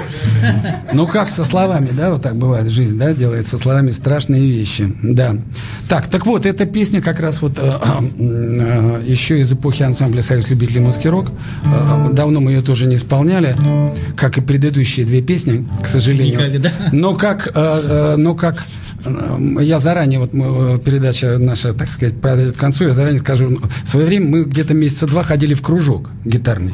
Ну, 0.94 1.06
как 1.06 1.30
со 1.30 1.44
словами, 1.44 1.90
да, 1.92 2.12
вот 2.12 2.22
так 2.22 2.38
бывает 2.38 2.70
жизнь, 2.70 2.98
да, 2.98 3.14
делает 3.14 3.48
со 3.48 3.58
словами 3.58 3.92
страшные 3.92 4.50
вещи, 4.50 4.96
да. 5.04 5.36
Так, 5.90 6.08
так 6.08 6.26
вот, 6.26 6.46
эта 6.46 6.66
песня 6.66 7.02
как 7.02 7.20
раз 7.20 7.42
вот 7.42 7.60
э, 7.60 7.74
э, 8.20 9.02
еще 9.06 9.42
из 9.42 9.52
эпохи 9.52 9.84
ансамбля 9.84 10.22
«Союз 10.22 10.48
любителей 10.48 10.80
музыки 10.80 11.08
рок». 11.08 11.28
Э, 11.66 12.10
давно 12.14 12.40
мы 12.40 12.52
ее 12.52 12.62
тоже 12.62 12.86
не 12.86 12.96
исполняли, 12.96 13.54
как 14.16 14.38
и 14.38 14.42
предыдущие 14.42 15.06
две 15.06 15.22
песни, 15.22 15.68
к 15.84 15.88
сожалению. 15.88 16.40
Никогда. 16.40 16.72
Но 16.94 17.16
как, 17.16 17.54
но 17.54 18.34
как 18.34 18.64
я 19.60 19.80
заранее, 19.80 20.20
вот 20.20 20.32
передача 20.32 21.38
наша, 21.38 21.65
так 21.74 21.90
сказать, 21.90 22.20
подойдет 22.20 22.56
к 22.56 22.60
концу, 22.60 22.86
я 22.86 22.94
заранее 22.94 23.20
скажу, 23.20 23.60
в 23.84 23.88
свое 23.88 24.06
время 24.06 24.28
мы 24.28 24.44
где-то 24.44 24.74
месяца 24.74 25.08
два 25.08 25.24
ходили 25.24 25.54
в 25.54 25.62
кружок 25.62 26.10
гитарный. 26.24 26.74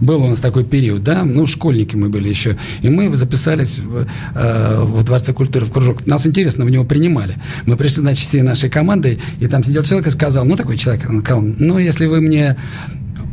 Был 0.00 0.22
у 0.22 0.28
нас 0.28 0.40
такой 0.40 0.64
период, 0.64 1.02
да, 1.02 1.24
ну, 1.24 1.46
школьники 1.46 1.96
мы 1.96 2.10
были 2.10 2.28
еще, 2.28 2.56
и 2.82 2.90
мы 2.90 3.14
записались 3.16 3.78
в, 3.78 4.06
э, 4.34 4.80
в 4.82 5.02
Дворце 5.04 5.32
культуры 5.32 5.64
в 5.64 5.70
кружок. 5.70 6.06
Нас 6.06 6.26
интересно, 6.26 6.66
в 6.66 6.70
него 6.70 6.84
принимали. 6.84 7.36
Мы 7.64 7.76
пришли, 7.76 8.02
значит, 8.02 8.26
всей 8.26 8.42
нашей 8.42 8.68
командой, 8.68 9.18
и 9.40 9.46
там 9.46 9.64
сидел 9.64 9.82
человек 9.84 10.08
и 10.08 10.10
сказал, 10.10 10.44
ну, 10.44 10.56
такой 10.56 10.76
человек, 10.76 11.08
он 11.08 11.22
сказал, 11.22 11.42
ну, 11.42 11.78
если 11.78 12.06
вы 12.06 12.20
мне 12.20 12.56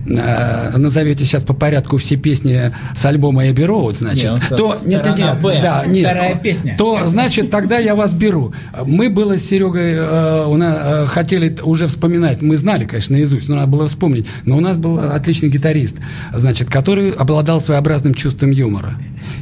назовете 0.05 1.25
сейчас 1.25 1.43
по 1.43 1.53
порядку 1.53 1.97
все 1.97 2.15
песни 2.15 2.73
с 2.95 3.05
альбома 3.05 3.49
Эбби 3.49 3.63
Роуд, 3.63 3.97
значит, 3.97 4.31
нет, 4.31 4.41
то 4.49 4.77
нет, 4.85 5.05
нет, 5.05 5.17
нет, 5.17 5.41
Б, 5.41 5.59
да, 5.61 5.85
нет, 5.85 6.05
вторая 6.05 6.35
песня. 6.35 6.75
то 6.77 6.99
значит 7.05 7.49
тогда 7.49 7.77
я 7.77 7.95
вас 7.95 8.13
беру. 8.13 8.53
Мы 8.85 9.09
было 9.09 9.37
с 9.37 9.43
Серегой 9.43 9.93
э, 9.93 10.45
у 10.45 10.57
нас, 10.57 10.77
э, 10.81 11.05
хотели 11.07 11.55
уже 11.63 11.87
вспоминать, 11.87 12.41
мы 12.41 12.55
знали, 12.55 12.85
конечно, 12.85 13.15
наизусть, 13.15 13.47
но 13.47 13.55
надо 13.55 13.67
было 13.67 13.87
вспомнить, 13.87 14.27
но 14.45 14.57
у 14.57 14.59
нас 14.59 14.77
был 14.77 14.99
отличный 14.99 15.49
гитарист, 15.49 15.97
значит, 16.33 16.69
который 16.69 17.11
обладал 17.11 17.61
своеобразным 17.61 18.13
чувством 18.13 18.51
юмора. 18.51 18.95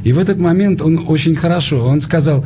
И 0.04 0.12
в 0.12 0.18
этот 0.18 0.38
момент 0.38 0.82
он 0.82 1.04
очень 1.06 1.36
хорошо, 1.36 1.86
он 1.86 2.00
сказал, 2.00 2.44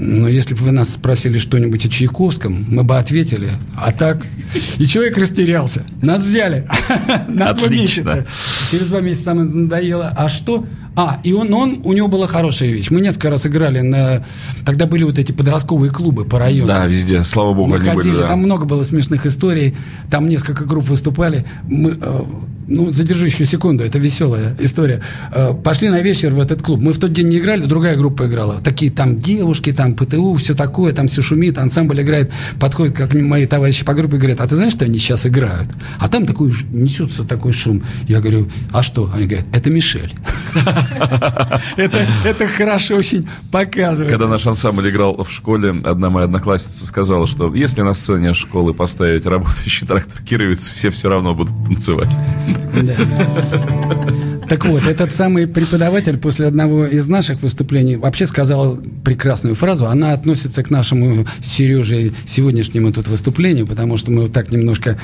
но 0.00 0.28
если 0.28 0.54
бы 0.54 0.60
вы 0.60 0.70
нас 0.70 0.90
спросили 0.90 1.38
что-нибудь 1.38 1.84
о 1.84 1.88
Чайковском, 1.88 2.66
мы 2.68 2.84
бы 2.84 2.96
ответили. 2.96 3.50
А 3.74 3.90
так... 3.90 4.24
И 4.78 4.86
человек 4.86 5.18
растерялся. 5.18 5.82
Нас 6.00 6.24
взяли 6.24 6.68
на 7.28 7.52
два 7.52 7.66
месяца. 7.66 8.24
Через 8.70 8.86
два 8.86 9.00
месяца 9.00 9.24
самое 9.24 9.48
надоело. 9.48 10.14
А 10.16 10.28
что? 10.28 10.64
А, 10.98 11.20
и 11.22 11.32
он, 11.32 11.54
он, 11.54 11.80
у 11.84 11.92
него 11.92 12.08
была 12.08 12.26
хорошая 12.26 12.70
вещь. 12.70 12.90
Мы 12.90 13.00
несколько 13.00 13.30
раз 13.30 13.46
играли 13.46 13.82
на... 13.82 14.24
Тогда 14.66 14.86
были 14.86 15.04
вот 15.04 15.16
эти 15.16 15.30
подростковые 15.30 15.92
клубы 15.92 16.24
по 16.24 16.40
району. 16.40 16.66
Да, 16.66 16.86
везде, 16.86 17.22
слава 17.22 17.54
богу, 17.54 17.70
Мы 17.70 17.76
они 17.76 17.88
ходили, 17.88 18.10
были, 18.14 18.22
да. 18.22 18.26
там 18.26 18.40
много 18.40 18.64
было 18.64 18.82
смешных 18.82 19.24
историй. 19.24 19.76
Там 20.10 20.28
несколько 20.28 20.64
групп 20.64 20.88
выступали. 20.88 21.44
Мы, 21.68 21.96
э, 22.02 22.22
ну, 22.66 22.92
задержу 22.92 23.26
еще 23.26 23.44
секунду, 23.44 23.84
это 23.84 24.00
веселая 24.00 24.56
история. 24.58 25.00
Э, 25.32 25.54
пошли 25.54 25.88
на 25.88 26.00
вечер 26.00 26.34
в 26.34 26.40
этот 26.40 26.62
клуб. 26.62 26.80
Мы 26.80 26.92
в 26.92 26.98
тот 26.98 27.12
день 27.12 27.28
не 27.28 27.38
играли, 27.38 27.64
другая 27.64 27.96
группа 27.96 28.26
играла. 28.26 28.60
Такие 28.60 28.90
там 28.90 29.18
девушки, 29.18 29.72
там 29.72 29.92
ПТУ, 29.94 30.34
все 30.34 30.54
такое, 30.54 30.92
там 30.92 31.06
все 31.06 31.22
шумит, 31.22 31.58
ансамбль 31.58 32.00
играет. 32.02 32.32
Подходят, 32.58 32.96
как 32.96 33.14
мои 33.14 33.46
товарищи 33.46 33.84
по 33.84 33.94
группе, 33.94 34.16
говорят, 34.16 34.40
а 34.40 34.48
ты 34.48 34.56
знаешь, 34.56 34.72
что 34.72 34.84
они 34.84 34.98
сейчас 34.98 35.26
играют? 35.26 35.68
А 36.00 36.08
там 36.08 36.26
такой 36.26 36.52
несется 36.72 37.22
такой 37.22 37.52
шум. 37.52 37.84
Я 38.08 38.20
говорю, 38.20 38.48
а 38.72 38.82
что? 38.82 39.10
Они 39.14 39.26
говорят, 39.26 39.46
это 39.52 39.70
Мишель. 39.70 40.12
Это, 41.76 42.06
это 42.24 42.46
хорошо 42.46 42.96
очень 42.96 43.28
показывает. 43.50 44.12
Когда 44.12 44.28
наш 44.28 44.46
ансамбль 44.46 44.90
играл 44.90 45.22
в 45.22 45.30
школе, 45.30 45.80
одна 45.84 46.10
моя 46.10 46.24
одноклассница 46.24 46.86
сказала, 46.86 47.26
что 47.26 47.54
если 47.54 47.82
на 47.82 47.94
сцене 47.94 48.34
школы 48.34 48.74
поставить 48.74 49.26
работающий 49.26 49.86
трактор 49.86 50.22
Кировец, 50.22 50.68
все 50.68 50.90
все 50.90 51.08
равно 51.08 51.34
будут 51.34 51.54
танцевать. 51.66 52.16
Так 54.48 54.64
вот, 54.64 54.86
этот 54.86 55.14
самый 55.14 55.46
преподаватель 55.46 56.16
после 56.16 56.46
одного 56.46 56.86
из 56.86 57.06
наших 57.06 57.42
выступлений 57.42 57.96
вообще 57.96 58.26
сказал 58.26 58.78
прекрасную 59.04 59.54
фразу. 59.54 59.86
Она 59.86 60.12
относится 60.12 60.62
к 60.62 60.70
нашему 60.70 61.26
с 61.40 61.46
Сережей 61.46 62.14
сегодняшнему 62.24 62.92
тут 62.92 63.08
выступлению, 63.08 63.66
потому 63.66 63.98
что 63.98 64.10
мы 64.10 64.22
вот 64.22 64.32
так 64.32 64.50
немножко 64.50 64.98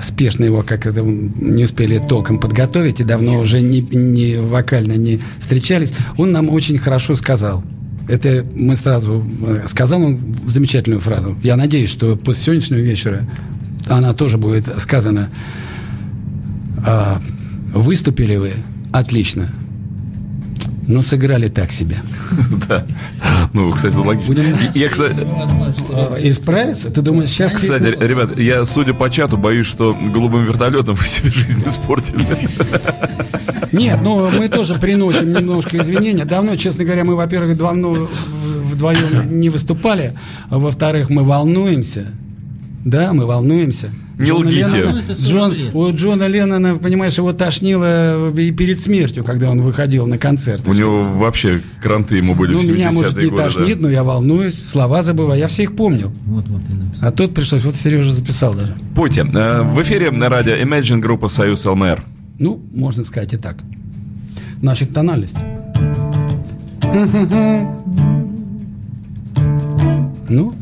спешно 0.00 0.44
его 0.44 0.62
как 0.62 0.86
это 0.86 1.02
не 1.02 1.62
успели 1.64 1.98
толком 1.98 2.38
подготовить 2.38 3.00
и 3.00 3.04
давно 3.04 3.38
уже 3.38 3.60
не, 3.60 3.82
не 3.82 4.36
вокально 4.36 4.94
не 4.94 5.20
встречались. 5.38 5.92
Он 6.16 6.32
нам 6.32 6.48
очень 6.48 6.78
хорошо 6.78 7.14
сказал. 7.14 7.62
Это 8.08 8.44
мы 8.54 8.74
сразу... 8.74 9.24
э, 9.46 9.66
Сказал 9.66 10.02
он 10.02 10.18
замечательную 10.46 11.00
фразу. 11.00 11.36
Я 11.42 11.56
надеюсь, 11.56 11.90
что 11.90 12.16
после 12.16 12.44
сегодняшнего 12.44 12.80
вечера 12.80 13.28
она 13.86 14.12
тоже 14.12 14.38
будет 14.38 14.80
сказана. 14.80 15.30
А, 16.84 17.20
выступили 17.74 18.36
вы 18.36 18.54
отлично, 18.92 19.50
но 20.86 21.02
сыграли 21.02 21.48
так 21.48 21.72
себе. 21.72 21.96
Да. 22.68 22.84
Ну, 23.54 23.70
кстати, 23.70 23.94
логично. 23.96 24.34
Будем- 24.34 24.56
Я, 24.74 24.88
кстати, 24.90 25.26
А, 25.90 26.16
Исправиться? 26.20 26.90
Ты 26.90 27.00
думаешь, 27.00 27.30
сейчас... 27.30 27.52
кстати, 27.52 27.96
ребят, 27.98 28.38
я, 28.38 28.64
судя 28.66 28.92
по 28.92 29.08
чату, 29.10 29.38
боюсь, 29.38 29.66
что 29.66 29.94
голубым 30.12 30.44
вертолетом 30.44 30.94
вы 30.94 31.04
себе 31.06 31.30
жизнь 31.30 31.62
испортили. 31.66 32.26
Нет, 33.72 34.00
ну 34.02 34.30
мы 34.30 34.48
тоже 34.48 34.74
приносим 34.78 35.32
немножко 35.32 35.78
извинения. 35.78 36.24
Давно, 36.24 36.56
честно 36.56 36.84
говоря, 36.84 37.04
мы, 37.04 37.16
во-первых, 37.16 37.56
давно 37.56 38.08
вдвоем 38.64 39.40
не 39.40 39.48
выступали, 39.50 40.12
а 40.50 40.58
во-вторых, 40.58 41.08
мы 41.10 41.24
волнуемся. 41.24 42.06
Да, 42.90 43.12
мы 43.12 43.26
волнуемся. 43.26 43.90
Не 44.18 44.24
Джона 44.26 44.46
лгите. 44.46 44.62
Леннона- 44.62 44.92
Ну, 44.92 44.98
это 44.98 45.14
40 45.14 45.28
Джон, 45.28 45.54
у 45.74 45.92
Джона 45.94 46.26
Леннона, 46.26 46.74
понимаешь, 46.76 47.18
его 47.18 47.32
тошнило 47.34 48.30
и 48.34 48.50
перед 48.50 48.80
смертью, 48.80 49.24
когда 49.24 49.50
он 49.50 49.60
выходил 49.60 50.06
на 50.06 50.16
концерт. 50.16 50.66
У 50.66 50.72
него 50.72 51.02
вообще 51.02 51.60
кранты 51.82 52.16
ему 52.16 52.34
были 52.34 52.52
Ну, 52.54 52.58
в 52.58 52.62
70-е 52.62 52.74
меня, 52.74 52.90
может, 52.92 53.16
не 53.18 53.24
годы. 53.28 53.36
да. 53.36 53.42
тошнит, 53.44 53.80
но 53.82 53.90
я 53.90 54.02
волнуюсь, 54.04 54.54
слова 54.66 55.02
забываю. 55.02 55.38
Я 55.38 55.48
все 55.48 55.64
их 55.64 55.76
помнил. 55.76 56.10
Вот, 56.24 56.48
вот, 56.48 56.62
я 56.68 56.76
написал. 56.76 57.08
А 57.08 57.12
тут 57.12 57.34
пришлось, 57.34 57.62
вот 57.64 57.76
Сережа 57.76 58.10
записал 58.12 58.54
даже. 58.54 58.74
Пойте. 58.96 59.20
Э, 59.34 59.62
В 59.62 59.82
эфире 59.82 60.10
на 60.10 60.28
радио 60.30 60.54
Imagine 60.54 60.98
группа 61.00 61.28
«Союз 61.28 61.64
ЛМР». 61.66 62.02
Ну, 62.38 62.60
можно 62.72 63.04
сказать 63.04 63.34
и 63.34 63.36
так. 63.36 63.58
Значит, 64.62 64.92
тональность. 64.94 65.36
Ну, 70.28 70.54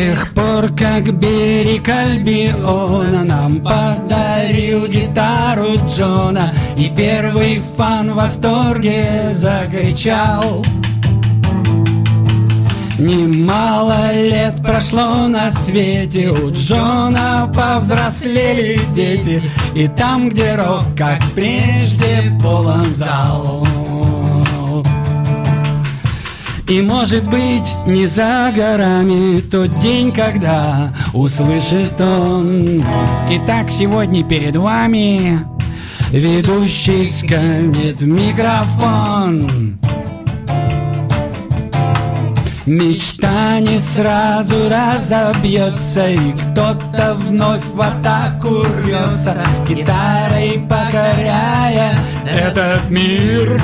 тех 0.00 0.32
пор, 0.32 0.68
как 0.74 1.12
берег 1.18 1.86
Альбиона 1.88 3.22
Нам 3.24 3.60
подарил 3.60 4.86
гитару 4.86 5.66
Джона 5.86 6.54
И 6.76 6.88
первый 6.88 7.60
фан 7.76 8.12
в 8.12 8.14
восторге 8.14 9.28
закричал. 9.32 10.64
Немало 12.98 14.12
лет 14.12 14.62
прошло 14.62 15.26
на 15.26 15.50
свете 15.50 16.28
У 16.28 16.50
Джона 16.52 17.50
повзрослели 17.54 18.78
дети 18.92 19.42
И 19.74 19.88
там, 19.88 20.28
где 20.28 20.54
рок, 20.56 20.84
как 20.96 21.22
прежде, 21.34 22.36
полон 22.42 22.94
зал 22.94 23.66
и 26.70 26.80
может 26.82 27.24
быть 27.24 27.86
не 27.86 28.06
за 28.06 28.52
горами 28.54 29.40
тот 29.40 29.76
день, 29.80 30.12
когда 30.12 30.94
услышит 31.12 32.00
он. 32.00 32.64
Итак, 33.28 33.68
сегодня 33.68 34.22
перед 34.22 34.54
вами 34.54 35.40
ведущий 36.12 37.08
скажет 37.08 38.00
в 38.00 38.06
микрофон. 38.06 39.78
Мечта 42.66 43.58
не 43.58 43.80
сразу 43.80 44.54
разобьется 44.68 46.10
И 46.10 46.32
кто-то 46.32 47.16
вновь 47.16 47.64
в 47.64 47.80
атаку 47.80 48.62
рвется 48.62 49.42
Гитарой 49.66 50.64
покоряя 50.68 51.96
этот 52.24 52.88
мир 52.90 53.60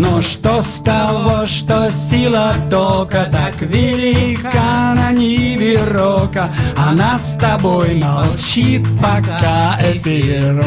но 0.00 0.22
что 0.22 0.62
с 0.62 0.80
того, 0.82 1.44
что 1.46 1.90
сила 1.90 2.54
тока 2.70 3.28
Так 3.30 3.60
велика 3.60 4.94
на 4.96 5.12
ниве 5.12 5.78
рока? 5.90 6.50
Она 6.76 7.18
с 7.18 7.36
тобой 7.36 7.94
молчит, 7.94 8.86
пока 9.00 9.78
эфир. 9.82 10.64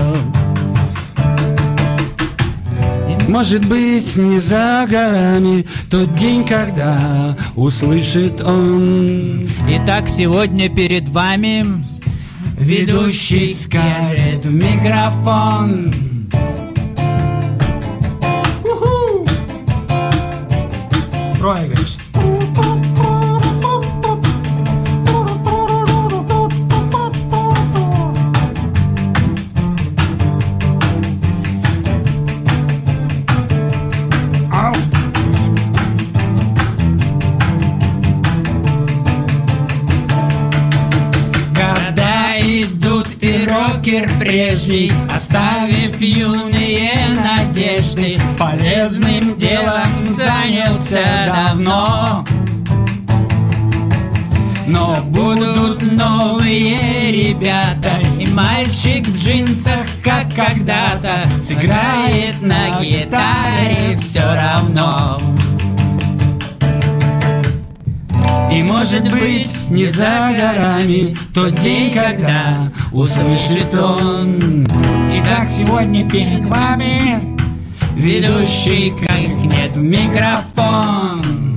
Может 3.28 3.68
быть, 3.68 4.16
не 4.16 4.40
за 4.40 4.86
горами 4.88 5.66
Тот 5.90 6.14
день, 6.14 6.46
когда 6.46 7.36
услышит 7.56 8.42
он. 8.42 9.48
Итак, 9.68 10.08
сегодня 10.10 10.70
перед 10.70 11.08
вами 11.08 11.66
Ведущий 12.60 13.54
скажет 13.54 14.46
в 14.46 14.54
микрофон 14.54 16.13
Fridays 21.44 22.03
мир 43.94 44.10
прежний, 44.18 44.92
оставив 45.14 46.02
юные 46.02 46.94
надежды, 47.16 48.18
полезным 48.40 49.38
делом 49.38 49.86
занялся 50.08 51.06
давно. 51.28 52.26
Но 54.66 54.96
будут 55.10 55.84
новые 55.92 57.12
ребята 57.12 58.00
И 58.18 58.26
мальчик 58.28 59.06
в 59.06 59.18
джинсах, 59.18 59.86
как 60.02 60.34
когда-то 60.34 61.30
Сыграет 61.42 62.42
на 62.42 62.82
гитаре 62.82 63.98
все 64.02 64.24
равно 64.24 65.13
может 68.84 69.04
быть 69.14 69.70
не 69.70 69.86
за 69.86 70.34
горами 70.38 71.16
Тот 71.34 71.56
день, 71.62 71.94
когда 71.94 72.70
услышит 72.92 73.74
он. 73.74 74.68
Итак, 75.22 75.50
сегодня 75.50 76.10
перед 76.10 76.44
вами 76.44 77.38
Ведущий 77.96 78.92
крикнет 78.92 79.78
в 79.78 79.82
микрофон 79.82 81.53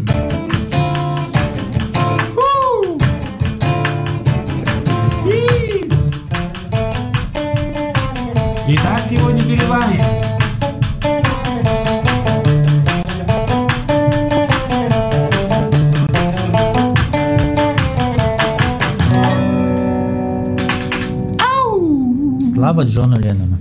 Слава 22.77 22.89
Джону 22.91 23.19
Леннону. 23.19 23.57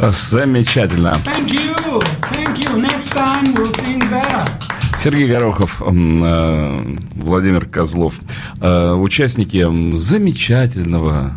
Замечательно. 0.00 1.12
Thank 1.26 1.50
you. 1.50 2.00
Thank 2.32 2.56
you. 2.56 2.80
Next 2.80 3.12
time 3.12 3.52
we'll 3.54 3.70
sing 3.84 4.00
better. 4.10 4.48
Сергей 4.98 5.28
Горохов, 5.28 5.82
э, 5.82 6.96
Владимир 7.16 7.66
Козлов, 7.66 8.14
э, 8.62 8.92
участники 8.94 9.66
замечательного 9.94 11.34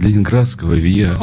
Ленинградского 0.00 0.72
ВИА. 0.72 1.14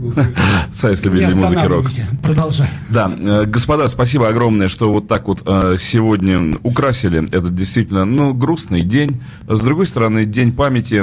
Сайс 0.72 1.04
любителей 1.04 1.34
музыки 1.34 1.66
рок. 1.66 1.86
Продолжай. 2.22 2.68
Да, 2.88 3.12
э, 3.16 3.44
господа, 3.46 3.88
спасибо 3.88 4.28
огромное, 4.28 4.68
что 4.68 4.92
вот 4.92 5.08
так 5.08 5.28
вот 5.28 5.42
э, 5.44 5.76
сегодня 5.78 6.56
украсили 6.62 7.26
этот 7.30 7.54
действительно, 7.54 8.04
ну, 8.04 8.32
грустный 8.32 8.82
день. 8.82 9.20
С 9.48 9.60
другой 9.60 9.86
стороны, 9.86 10.24
день 10.24 10.52
памяти... 10.52 11.02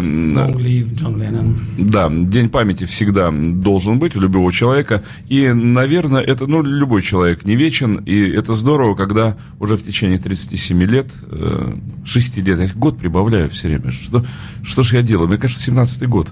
Да, 1.78 2.10
день 2.10 2.50
памяти 2.50 2.86
всегда 2.86 3.32
должен 3.32 4.00
быть 4.00 4.16
у 4.16 4.20
любого 4.20 4.52
человека. 4.52 5.04
И, 5.28 5.52
наверное, 5.52 6.22
это, 6.22 6.48
ну, 6.48 6.64
любой 6.64 7.02
человек 7.02 7.46
не 7.46 7.56
вечен. 7.56 7.96
И 8.06 8.30
это 8.30 8.54
здорово, 8.54 8.96
когда 8.96 9.38
уже 9.60 9.78
в 9.78 9.84
течение 9.84 10.18
37 10.18 10.84
лет, 10.84 11.08
6 12.06 12.38
лет, 12.38 12.60
я 12.60 12.68
год 12.76 12.98
прибавляю 12.98 13.50
все 13.50 13.68
время. 13.68 13.92
Что, 13.92 14.26
что 14.64 14.84
ж 14.84 14.94
я 14.94 15.02
делаю? 15.02 15.28
Мне 15.28 15.38
кажется, 15.38 15.72
17-й 15.72 16.08
год. 16.08 16.30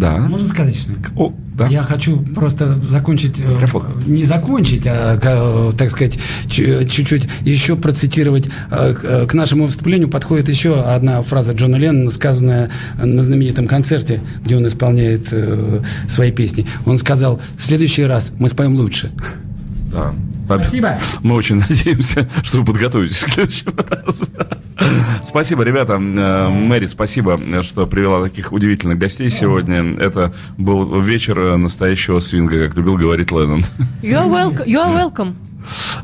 Да. 0.00 0.16
Можно 0.16 0.48
сказать, 0.48 0.76
что 0.76 0.92
О, 1.14 1.34
да. 1.58 1.66
я 1.66 1.82
хочу 1.82 2.18
просто 2.34 2.74
закончить, 2.88 3.38
э, 3.40 3.44
Микрофон. 3.52 3.84
не 4.06 4.24
закончить, 4.24 4.86
а, 4.86 5.18
ка- 5.18 5.76
так 5.76 5.90
сказать, 5.90 6.18
чу- 6.48 6.84
чуть-чуть 6.88 7.28
еще 7.42 7.76
процитировать. 7.76 8.48
Э, 8.70 8.94
К 8.94 9.34
э, 9.34 9.36
нашему 9.36 9.66
выступлению 9.66 10.08
подходит 10.08 10.48
еще 10.48 10.80
одна 10.80 11.22
фраза 11.22 11.52
Джона 11.52 11.76
Леннона, 11.76 12.10
сказанная 12.10 12.70
на 13.02 13.22
знаменитом 13.22 13.66
концерте, 13.68 14.20
где 14.42 14.56
он 14.56 14.66
исполняет 14.66 15.28
э, 15.32 15.80
свои 16.08 16.32
песни. 16.32 16.66
Он 16.86 16.96
сказал, 16.96 17.38
в 17.58 17.64
следующий 17.64 18.04
раз 18.04 18.32
мы 18.38 18.48
споем 18.48 18.76
лучше. 18.76 19.10
Да. 19.92 20.14
Спасибо. 20.46 20.98
Мы 21.22 21.34
очень 21.34 21.56
надеемся, 21.68 22.28
что 22.42 22.58
вы 22.58 22.64
подготовитесь 22.64 23.22
к 23.22 23.28
следующему 23.28 23.74
разу. 23.76 24.26
Спасибо, 25.24 25.62
ребята. 25.62 25.94
Э, 25.94 26.48
Мэри, 26.48 26.86
спасибо, 26.86 27.38
что 27.62 27.86
привела 27.86 28.22
таких 28.22 28.52
удивительных 28.52 28.98
гостей 28.98 29.30
сегодня. 29.30 29.82
Это 29.98 30.32
был 30.58 31.00
вечер 31.00 31.56
настоящего 31.56 32.20
свинга, 32.20 32.66
как 32.66 32.76
любил 32.76 32.96
говорить 32.96 33.30
Леннон. 33.30 33.64
You 34.02 34.16
are 34.24 34.28
welcome. 34.28 34.66
You 34.66 34.84
are 34.84 34.94
welcome. 34.94 35.34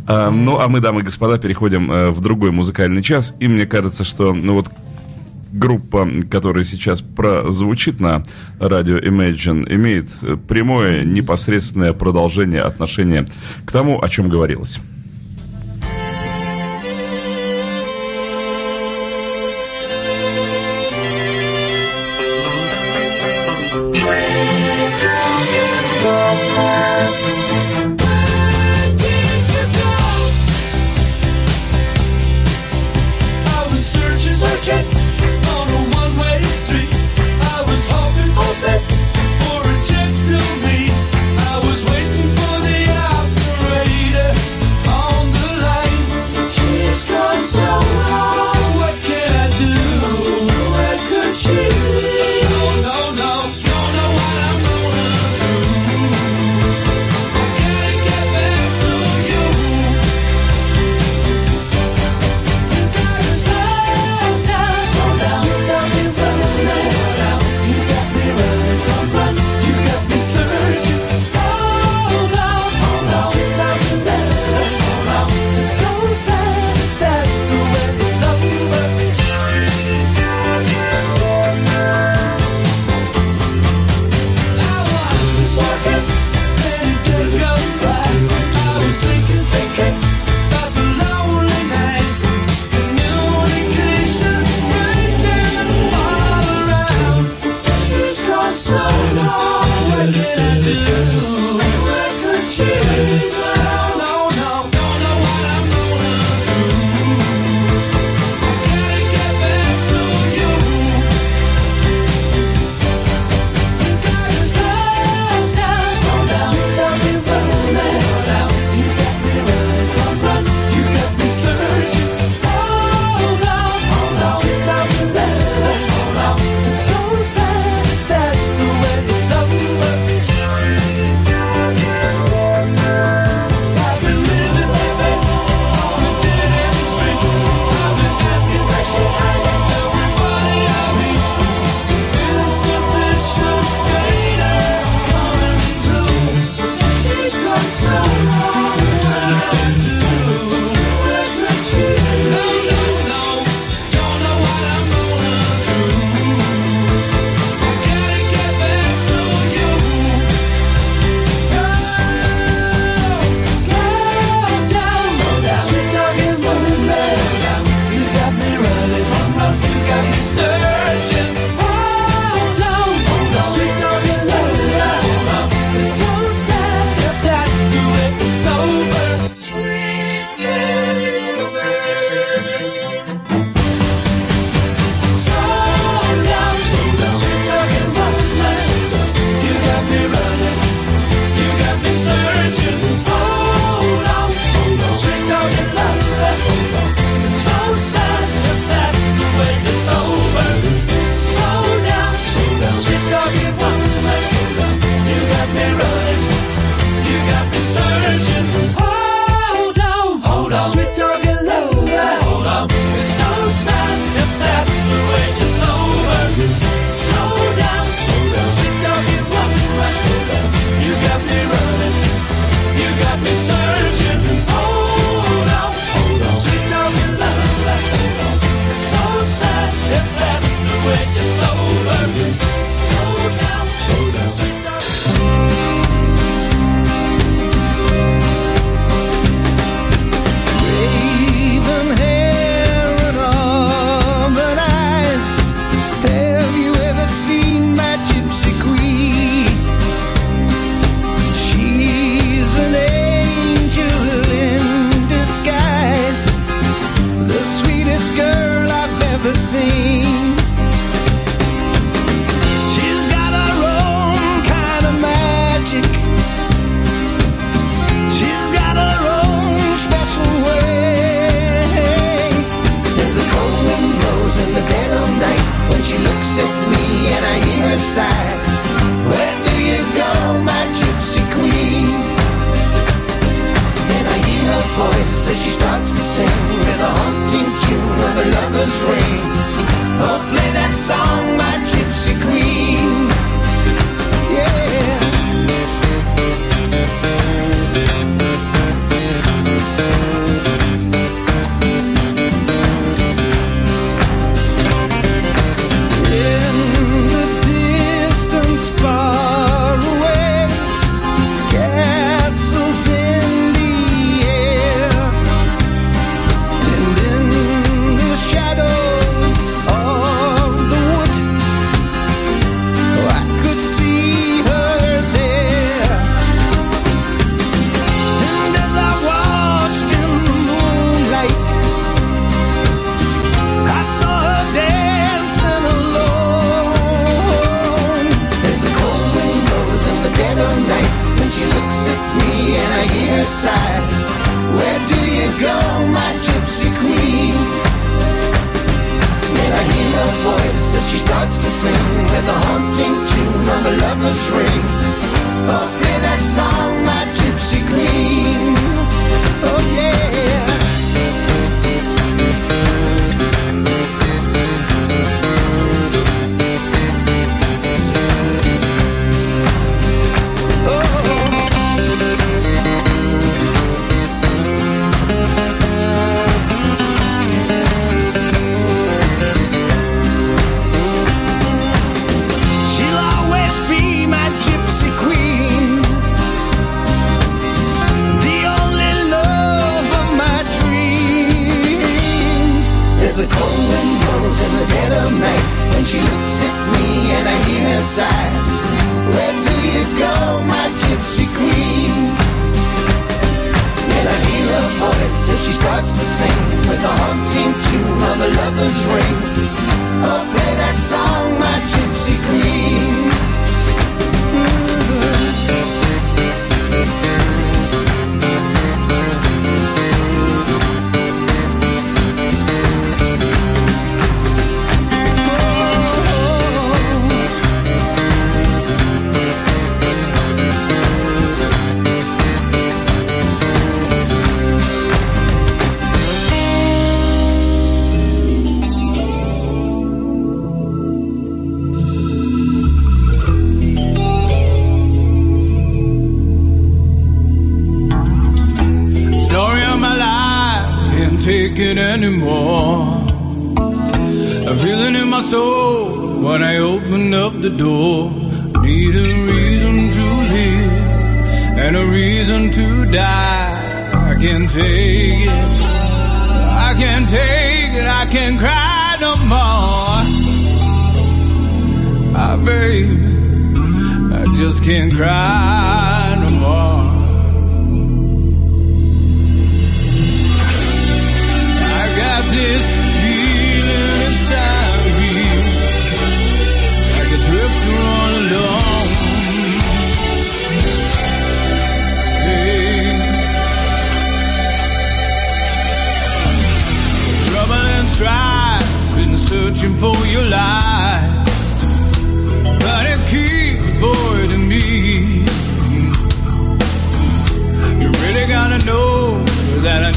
А, 0.07 0.31
Ну, 0.31 0.59
а 0.61 0.69
мы, 0.69 0.81
дамы 0.81 1.01
и 1.01 1.05
господа, 1.05 1.39
переходим 1.39 1.91
э, 1.91 2.11
в 2.11 2.21
другой 2.21 2.51
музыкальный 2.51 3.03
час. 3.03 3.35
И 3.41 3.49
мне 3.49 3.67
кажется, 3.67 4.05
что, 4.05 4.33
ну 4.33 4.55
вот, 4.55 4.69
группа, 5.59 6.09
которая 6.31 6.65
сейчас 6.65 7.01
прозвучит 7.01 8.01
на 8.01 8.23
радио 8.59 8.99
Imagine, 8.99 9.65
имеет 9.75 10.09
э, 10.23 10.37
прямое, 10.37 11.05
непосредственное 11.05 11.93
продолжение 11.93 12.63
отношения 12.63 13.27
к 13.65 13.73
тому, 13.73 14.03
о 14.03 14.09
чем 14.09 14.29
говорилось. 14.29 14.81
I 24.09 24.26
so 47.47 47.63
long. 47.63 48.36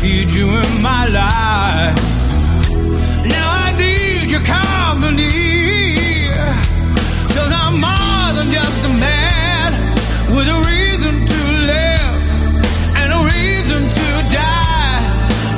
Need 0.02 0.32
you 0.32 0.48
in 0.50 0.82
my 0.82 1.08
life. 1.08 1.96
Now 3.36 3.48
I 3.66 3.76
need 3.78 4.32
your 4.32 4.42
company. 4.42 5.30
Cause 7.36 7.52
I'm 7.62 7.76
more 7.88 8.28
than 8.38 8.48
just 8.52 8.86
a 8.86 8.94
man 9.08 9.70
with 10.36 10.48
a 10.48 10.60
reason 10.72 11.14
to 11.32 11.40
live 11.74 12.16
and 13.00 13.10
a 13.12 13.22
reason 13.36 13.82
to 13.98 14.08
die. 14.32 15.00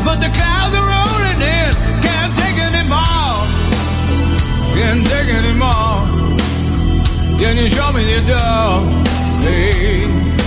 But 0.05 0.17
the 0.23 0.31
clouds 0.37 0.73
are 0.79 0.87
rolling 0.95 1.41
in, 1.57 1.71
can't 2.05 2.33
take 2.41 2.57
anymore. 2.69 3.37
Can't 4.77 5.05
take 5.05 5.29
anymore. 5.41 5.97
Can 7.39 7.57
you 7.57 7.69
show 7.69 7.91
me 7.93 8.03
the 8.11 8.19
door? 8.31 8.71
Hey. 9.45 10.40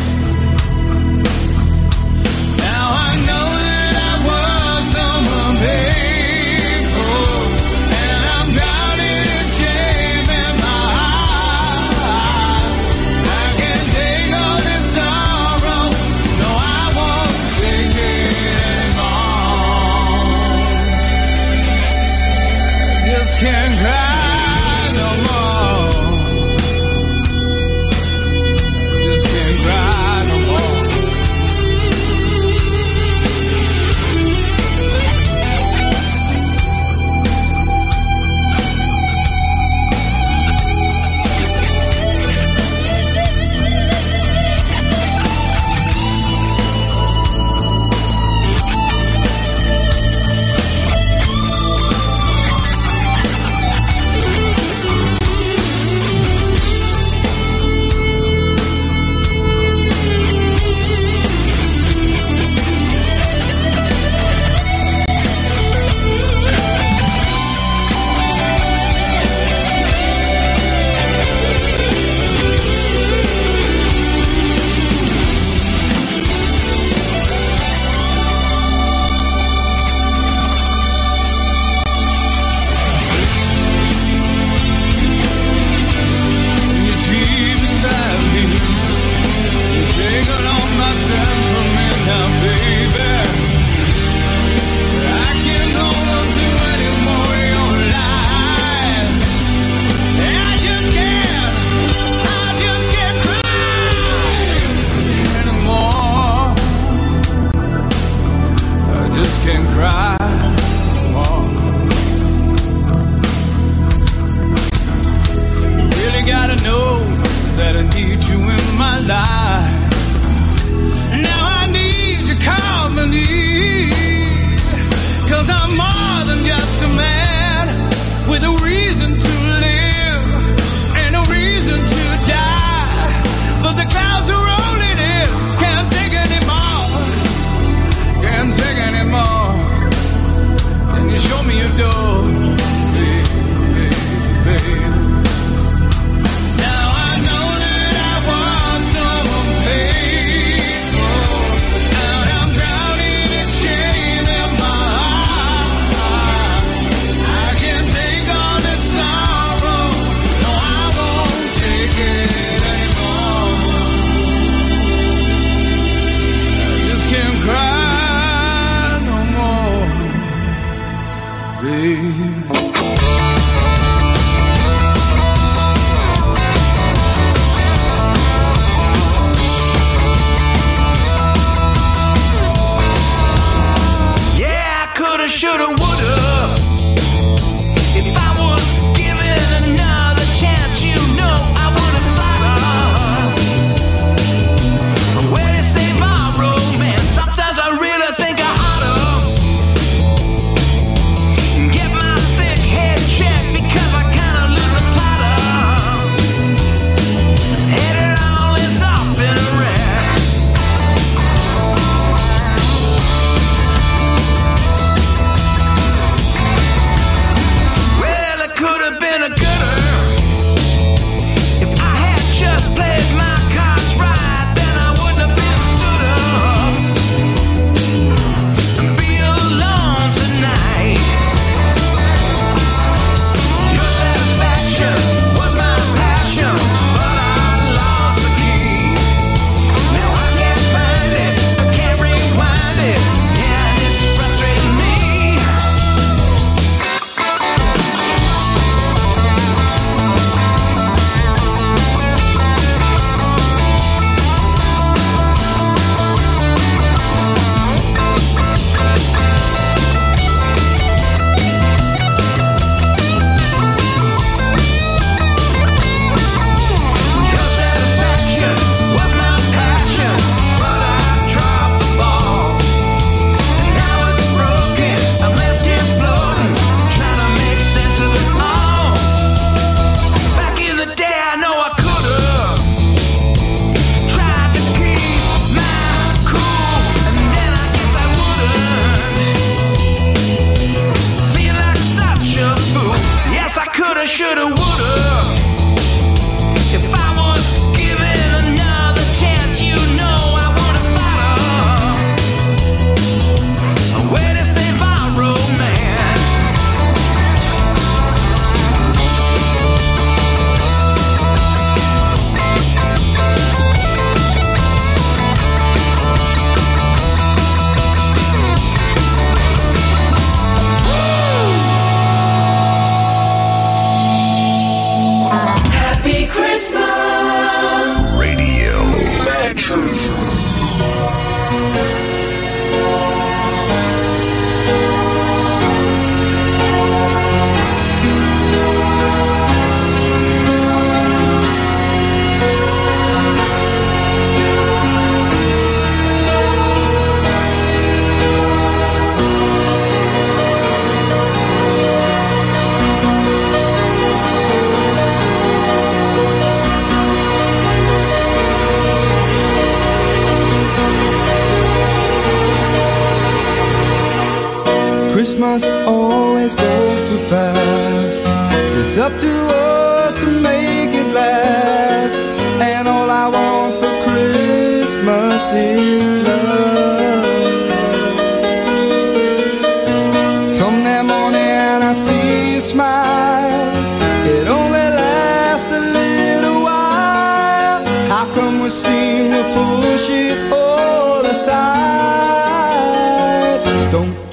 baby. 171.64 173.03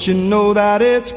You 0.07 0.13
know 0.15 0.53
that 0.53 0.81
it's 0.81 1.11